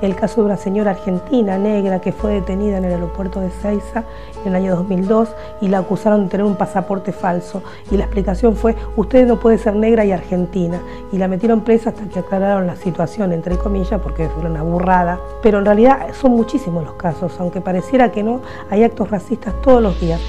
El 0.00 0.14
caso 0.14 0.40
de 0.40 0.46
una 0.46 0.56
señora 0.56 0.92
argentina 0.92 1.58
negra 1.58 2.00
que 2.00 2.12
fue 2.12 2.32
detenida 2.32 2.78
en 2.78 2.84
el 2.84 2.92
aeropuerto 2.92 3.40
de 3.40 3.50
Ceiza 3.50 4.04
en 4.44 4.48
el 4.48 4.54
año 4.54 4.76
2002 4.76 5.28
y 5.60 5.68
la 5.68 5.78
acusaron 5.78 6.24
de 6.24 6.30
tener 6.30 6.46
un 6.46 6.56
pasaporte 6.56 7.12
falso. 7.12 7.62
Y 7.90 7.96
la 7.96 8.04
explicación 8.04 8.56
fue, 8.56 8.76
usted 8.96 9.26
no 9.26 9.40
puede 9.40 9.58
ser 9.58 9.74
negra 9.74 10.04
y 10.04 10.12
argentina. 10.12 10.80
Y 11.12 11.18
la 11.18 11.28
metieron 11.28 11.62
presa 11.62 11.90
hasta 11.90 12.04
que 12.04 12.20
aclararon 12.20 12.66
la 12.66 12.76
situación, 12.76 13.32
entre 13.32 13.56
comillas, 13.56 14.00
porque 14.00 14.28
fue 14.28 14.48
una 14.48 14.62
burrada. 14.62 15.18
Pero 15.42 15.58
en 15.58 15.64
realidad 15.64 16.08
son 16.20 16.32
muchísimos 16.32 16.84
los 16.84 16.94
casos, 16.94 17.32
aunque 17.40 17.60
pareciera 17.60 18.12
que 18.12 18.22
no, 18.22 18.40
hay 18.70 18.84
actos 18.84 19.10
racistas 19.10 19.54
todos 19.62 19.82
los 19.82 20.00
días. 20.00 20.20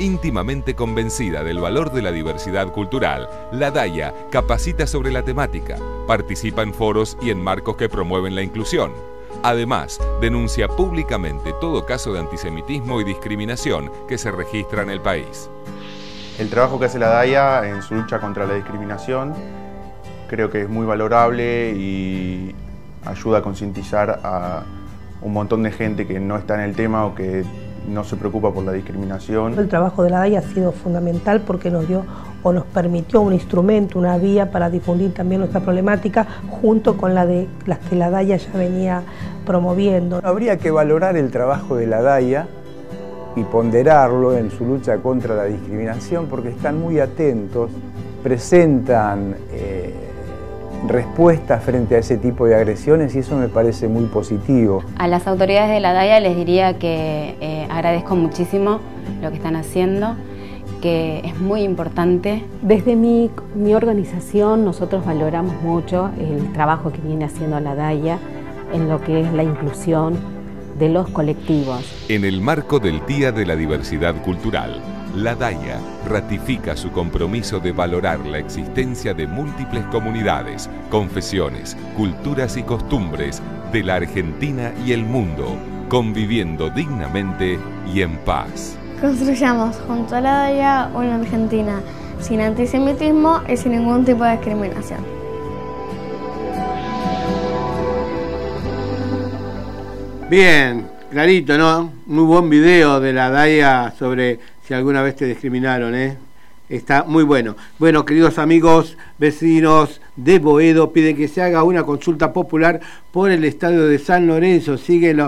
Íntimamente 0.00 0.74
convencida 0.74 1.44
del 1.44 1.60
valor 1.60 1.92
de 1.92 2.02
la 2.02 2.10
diversidad 2.10 2.72
cultural, 2.72 3.28
la 3.52 3.70
DAIA 3.70 4.12
capacita 4.28 4.88
sobre 4.88 5.12
la 5.12 5.22
temática, 5.22 5.76
participa 6.08 6.62
en 6.62 6.74
foros 6.74 7.16
y 7.22 7.30
en 7.30 7.40
marcos 7.40 7.76
que 7.76 7.88
promueven 7.88 8.34
la 8.34 8.42
inclusión. 8.42 8.92
Además, 9.44 10.00
denuncia 10.20 10.66
públicamente 10.66 11.54
todo 11.60 11.86
caso 11.86 12.12
de 12.12 12.18
antisemitismo 12.18 13.00
y 13.00 13.04
discriminación 13.04 13.92
que 14.08 14.18
se 14.18 14.32
registra 14.32 14.82
en 14.82 14.90
el 14.90 15.00
país. 15.00 15.48
El 16.40 16.50
trabajo 16.50 16.80
que 16.80 16.86
hace 16.86 16.98
la 16.98 17.10
DAIA 17.10 17.68
en 17.68 17.80
su 17.80 17.94
lucha 17.94 18.18
contra 18.18 18.46
la 18.46 18.54
discriminación 18.54 19.32
creo 20.26 20.50
que 20.50 20.62
es 20.62 20.68
muy 20.68 20.86
valorable 20.86 21.70
y 21.70 22.52
ayuda 23.04 23.38
a 23.38 23.42
concientizar 23.42 24.18
a 24.24 24.64
un 25.22 25.32
montón 25.32 25.62
de 25.62 25.70
gente 25.70 26.04
que 26.04 26.18
no 26.18 26.36
está 26.36 26.56
en 26.56 26.62
el 26.62 26.74
tema 26.74 27.06
o 27.06 27.14
que 27.14 27.44
no 27.88 28.04
se 28.04 28.16
preocupa 28.16 28.52
por 28.52 28.64
la 28.64 28.72
discriminación. 28.72 29.58
El 29.58 29.68
trabajo 29.68 30.02
de 30.02 30.10
la 30.10 30.18
DAI 30.18 30.36
ha 30.36 30.42
sido 30.42 30.72
fundamental 30.72 31.40
porque 31.40 31.70
nos 31.70 31.86
dio 31.86 32.04
o 32.42 32.52
nos 32.52 32.64
permitió 32.66 33.20
un 33.20 33.32
instrumento, 33.32 33.98
una 33.98 34.18
vía 34.18 34.50
para 34.50 34.70
difundir 34.70 35.14
también 35.14 35.40
nuestra 35.40 35.60
problemática 35.60 36.26
junto 36.50 36.96
con 36.96 37.14
la 37.14 37.26
de 37.26 37.48
las 37.66 37.78
que 37.80 37.96
la 37.96 38.10
DAIA 38.10 38.36
ya 38.36 38.52
venía 38.52 39.02
promoviendo. 39.46 40.20
Habría 40.22 40.58
que 40.58 40.70
valorar 40.70 41.16
el 41.16 41.30
trabajo 41.30 41.76
de 41.76 41.86
la 41.86 42.02
DAIA 42.02 42.46
y 43.36 43.42
ponderarlo 43.44 44.36
en 44.36 44.50
su 44.50 44.64
lucha 44.64 44.98
contra 44.98 45.34
la 45.34 45.44
discriminación 45.44 46.26
porque 46.26 46.50
están 46.50 46.78
muy 46.78 47.00
atentos, 47.00 47.70
presentan 48.22 49.34
eh, 49.50 50.03
respuesta 50.88 51.58
frente 51.58 51.96
a 51.96 51.98
ese 51.98 52.16
tipo 52.16 52.46
de 52.46 52.54
agresiones 52.54 53.14
y 53.14 53.20
eso 53.20 53.36
me 53.36 53.48
parece 53.48 53.88
muy 53.88 54.04
positivo. 54.06 54.82
A 54.98 55.08
las 55.08 55.26
autoridades 55.26 55.70
de 55.70 55.80
la 55.80 55.92
DAIA 55.92 56.20
les 56.20 56.36
diría 56.36 56.78
que 56.78 57.36
eh, 57.40 57.66
agradezco 57.70 58.16
muchísimo 58.16 58.80
lo 59.22 59.30
que 59.30 59.36
están 59.36 59.56
haciendo, 59.56 60.16
que 60.80 61.20
es 61.24 61.38
muy 61.40 61.62
importante. 61.62 62.44
Desde 62.62 62.96
mi, 62.96 63.30
mi 63.54 63.74
organización 63.74 64.64
nosotros 64.64 65.04
valoramos 65.04 65.60
mucho 65.62 66.10
el 66.18 66.52
trabajo 66.52 66.92
que 66.92 67.00
viene 67.00 67.24
haciendo 67.24 67.58
la 67.60 67.74
DAIA 67.74 68.18
en 68.72 68.88
lo 68.88 69.00
que 69.00 69.20
es 69.20 69.32
la 69.32 69.42
inclusión 69.42 70.14
de 70.78 70.88
los 70.88 71.08
colectivos. 71.10 71.84
En 72.08 72.24
el 72.24 72.40
marco 72.40 72.80
del 72.80 73.04
Día 73.06 73.32
de 73.32 73.46
la 73.46 73.56
Diversidad 73.56 74.14
Cultural, 74.22 74.80
la 75.16 75.34
DAIA 75.34 75.78
ratifica 76.08 76.76
su 76.76 76.90
compromiso 76.90 77.60
de 77.60 77.72
valorar 77.72 78.18
la 78.26 78.38
existencia 78.38 79.14
de 79.14 79.26
múltiples 79.26 79.84
comunidades, 79.86 80.68
confesiones, 80.90 81.76
culturas 81.96 82.56
y 82.56 82.62
costumbres 82.62 83.40
de 83.72 83.84
la 83.84 83.96
Argentina 83.96 84.72
y 84.84 84.92
el 84.92 85.04
mundo, 85.04 85.56
conviviendo 85.88 86.68
dignamente 86.70 87.58
y 87.92 88.02
en 88.02 88.16
paz. 88.18 88.76
Construyamos 89.00 89.76
junto 89.86 90.16
a 90.16 90.20
la 90.20 90.32
DAIA 90.38 90.90
una 90.94 91.16
Argentina 91.16 91.80
sin 92.20 92.40
antisemitismo 92.40 93.42
y 93.48 93.56
sin 93.56 93.72
ningún 93.72 94.04
tipo 94.04 94.24
de 94.24 94.32
discriminación. 94.32 95.00
Bien, 100.28 100.88
clarito, 101.10 101.56
¿no? 101.56 101.92
Muy 102.06 102.24
buen 102.24 102.50
video 102.50 102.98
de 102.98 103.12
la 103.12 103.30
DAIA 103.30 103.92
sobre 103.96 104.40
si 104.66 104.72
alguna 104.74 105.02
vez 105.02 105.16
te 105.16 105.26
discriminaron, 105.26 105.94
¿eh? 105.94 106.16
Está 106.68 107.04
muy 107.04 107.22
bueno. 107.22 107.56
Bueno, 107.78 108.06
queridos 108.06 108.38
amigos, 108.38 108.96
vecinos 109.18 110.00
de 110.16 110.38
Boedo, 110.38 110.92
piden 110.92 111.16
que 111.16 111.28
se 111.28 111.42
haga 111.42 111.64
una 111.64 111.84
consulta 111.84 112.32
popular 112.32 112.80
por 113.12 113.30
el 113.30 113.44
estadio 113.44 113.86
de 113.86 113.98
San 113.98 114.26
Lorenzo. 114.26 114.78
Siguen 114.78 115.20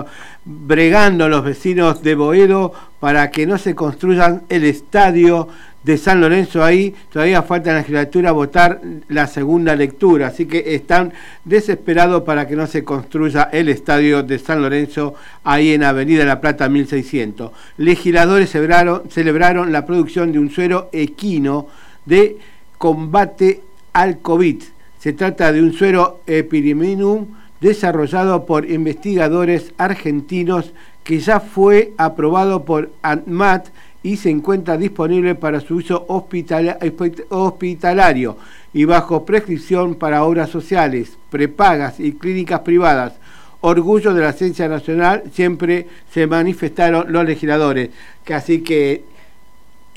bregando 0.45 1.27
los 1.29 1.43
vecinos 1.43 2.03
de 2.03 2.15
Boedo 2.15 2.73
para 2.99 3.29
que 3.31 3.45
no 3.45 3.57
se 3.57 3.75
construyan 3.75 4.43
el 4.49 4.63
estadio 4.63 5.47
de 5.83 5.97
San 5.97 6.21
Lorenzo 6.21 6.63
ahí. 6.63 6.93
Todavía 7.11 7.43
falta 7.43 7.69
en 7.69 7.75
la 7.75 7.81
legislatura 7.81 8.31
votar 8.31 8.81
la 9.07 9.27
segunda 9.27 9.75
lectura, 9.75 10.27
así 10.27 10.45
que 10.45 10.75
están 10.75 11.13
desesperados 11.45 12.23
para 12.23 12.47
que 12.47 12.55
no 12.55 12.67
se 12.67 12.83
construya 12.83 13.49
el 13.51 13.69
estadio 13.69 14.23
de 14.23 14.39
San 14.39 14.61
Lorenzo 14.61 15.15
ahí 15.43 15.73
en 15.73 15.83
Avenida 15.83 16.25
La 16.25 16.41
Plata 16.41 16.69
1600. 16.69 17.51
Legisladores 17.77 18.49
celebraron 18.49 19.71
la 19.71 19.85
producción 19.85 20.31
de 20.31 20.39
un 20.39 20.51
suero 20.51 20.89
equino 20.91 21.67
de 22.05 22.37
combate 22.77 23.61
al 23.93 24.19
COVID. 24.19 24.61
Se 24.99 25.13
trata 25.13 25.51
de 25.51 25.61
un 25.61 25.73
suero 25.73 26.21
epidemium 26.27 27.27
desarrollado 27.61 28.45
por 28.45 28.69
investigadores 28.69 29.73
argentinos 29.77 30.73
que 31.03 31.19
ya 31.19 31.39
fue 31.39 31.93
aprobado 31.97 32.65
por 32.65 32.91
ANMAT 33.01 33.67
y 34.03 34.17
se 34.17 34.29
encuentra 34.29 34.77
disponible 34.77 35.35
para 35.35 35.59
su 35.59 35.75
uso 35.75 36.05
hospitalario 37.29 38.37
y 38.73 38.85
bajo 38.85 39.25
prescripción 39.25 39.95
para 39.95 40.23
obras 40.23 40.49
sociales, 40.49 41.17
prepagas 41.29 41.99
y 41.99 42.13
clínicas 42.13 42.61
privadas. 42.61 43.13
Orgullo 43.61 44.13
de 44.13 44.21
la 44.21 44.33
ciencia 44.33 44.67
nacional, 44.67 45.23
siempre 45.33 45.87
se 46.13 46.27
manifestaron 46.27 47.11
los 47.11 47.25
legisladores. 47.25 47.89
Que 48.23 48.35
así 48.35 48.61
que 48.61 49.03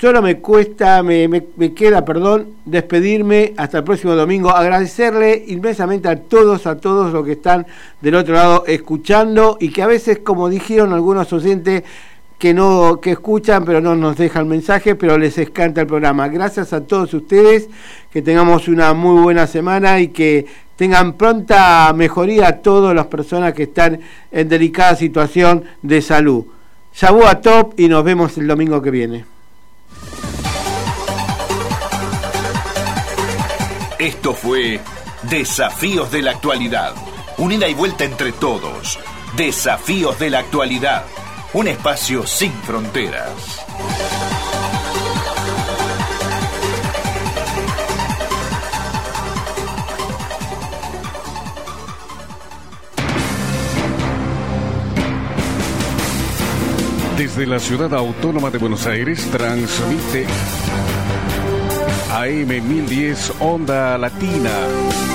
solo 0.01 0.23
me 0.23 0.39
cuesta, 0.39 1.03
me, 1.03 1.29
queda, 1.75 2.03
perdón, 2.03 2.55
despedirme 2.65 3.53
hasta 3.55 3.77
el 3.77 3.83
próximo 3.83 4.15
domingo. 4.15 4.49
Agradecerle 4.49 5.45
inmensamente 5.47 6.09
a 6.09 6.15
todos, 6.15 6.65
a 6.65 6.77
todos 6.77 7.13
los 7.13 7.23
que 7.23 7.33
están 7.33 7.67
del 8.01 8.15
otro 8.15 8.33
lado 8.33 8.63
escuchando 8.65 9.57
y 9.59 9.69
que 9.69 9.83
a 9.83 9.87
veces, 9.87 10.17
como 10.23 10.49
dijeron 10.49 10.91
algunos 10.91 11.31
oyentes, 11.31 11.83
que 12.39 12.55
no 12.55 12.99
que 12.99 13.11
escuchan 13.11 13.63
pero 13.63 13.79
no 13.79 13.95
nos 13.95 14.17
dejan 14.17 14.47
mensaje, 14.47 14.95
pero 14.95 15.19
les 15.19 15.37
encanta 15.37 15.81
el 15.81 15.87
programa. 15.87 16.27
Gracias 16.29 16.73
a 16.73 16.81
todos 16.81 17.13
ustedes, 17.13 17.69
que 18.11 18.23
tengamos 18.23 18.67
una 18.67 18.95
muy 18.95 19.21
buena 19.21 19.45
semana 19.45 19.99
y 19.99 20.07
que 20.07 20.47
tengan 20.77 21.13
pronta 21.13 21.93
mejoría 21.93 22.47
a 22.47 22.57
todas 22.57 22.95
las 22.95 23.05
personas 23.05 23.53
que 23.53 23.63
están 23.63 23.99
en 24.31 24.49
delicada 24.49 24.95
situación 24.95 25.63
de 25.83 26.01
salud. 26.01 26.45
Shabu 26.91 27.23
a 27.23 27.39
top 27.39 27.79
y 27.79 27.87
nos 27.87 28.03
vemos 28.03 28.35
el 28.39 28.47
domingo 28.47 28.81
que 28.81 28.89
viene. 28.89 29.40
Esto 34.01 34.33
fue 34.33 34.79
Desafíos 35.29 36.11
de 36.11 36.23
la 36.23 36.31
Actualidad. 36.31 36.95
Unida 37.37 37.67
y 37.67 37.75
vuelta 37.75 38.03
entre 38.03 38.31
todos. 38.31 38.97
Desafíos 39.37 40.17
de 40.17 40.31
la 40.31 40.39
Actualidad 40.39 41.05
un 41.53 41.67
espacio 41.67 42.25
sin 42.25 42.51
fronteras. 42.51 43.63
Desde 57.17 57.45
la 57.45 57.59
ciudad 57.59 57.93
autónoma 57.93 58.49
de 58.49 58.57
Buenos 58.57 58.87
Aires 58.87 59.29
transmite 59.29 60.25
AM 62.11 62.49
1010 62.49 63.31
Onda 63.39 63.97
Latina 63.97 65.10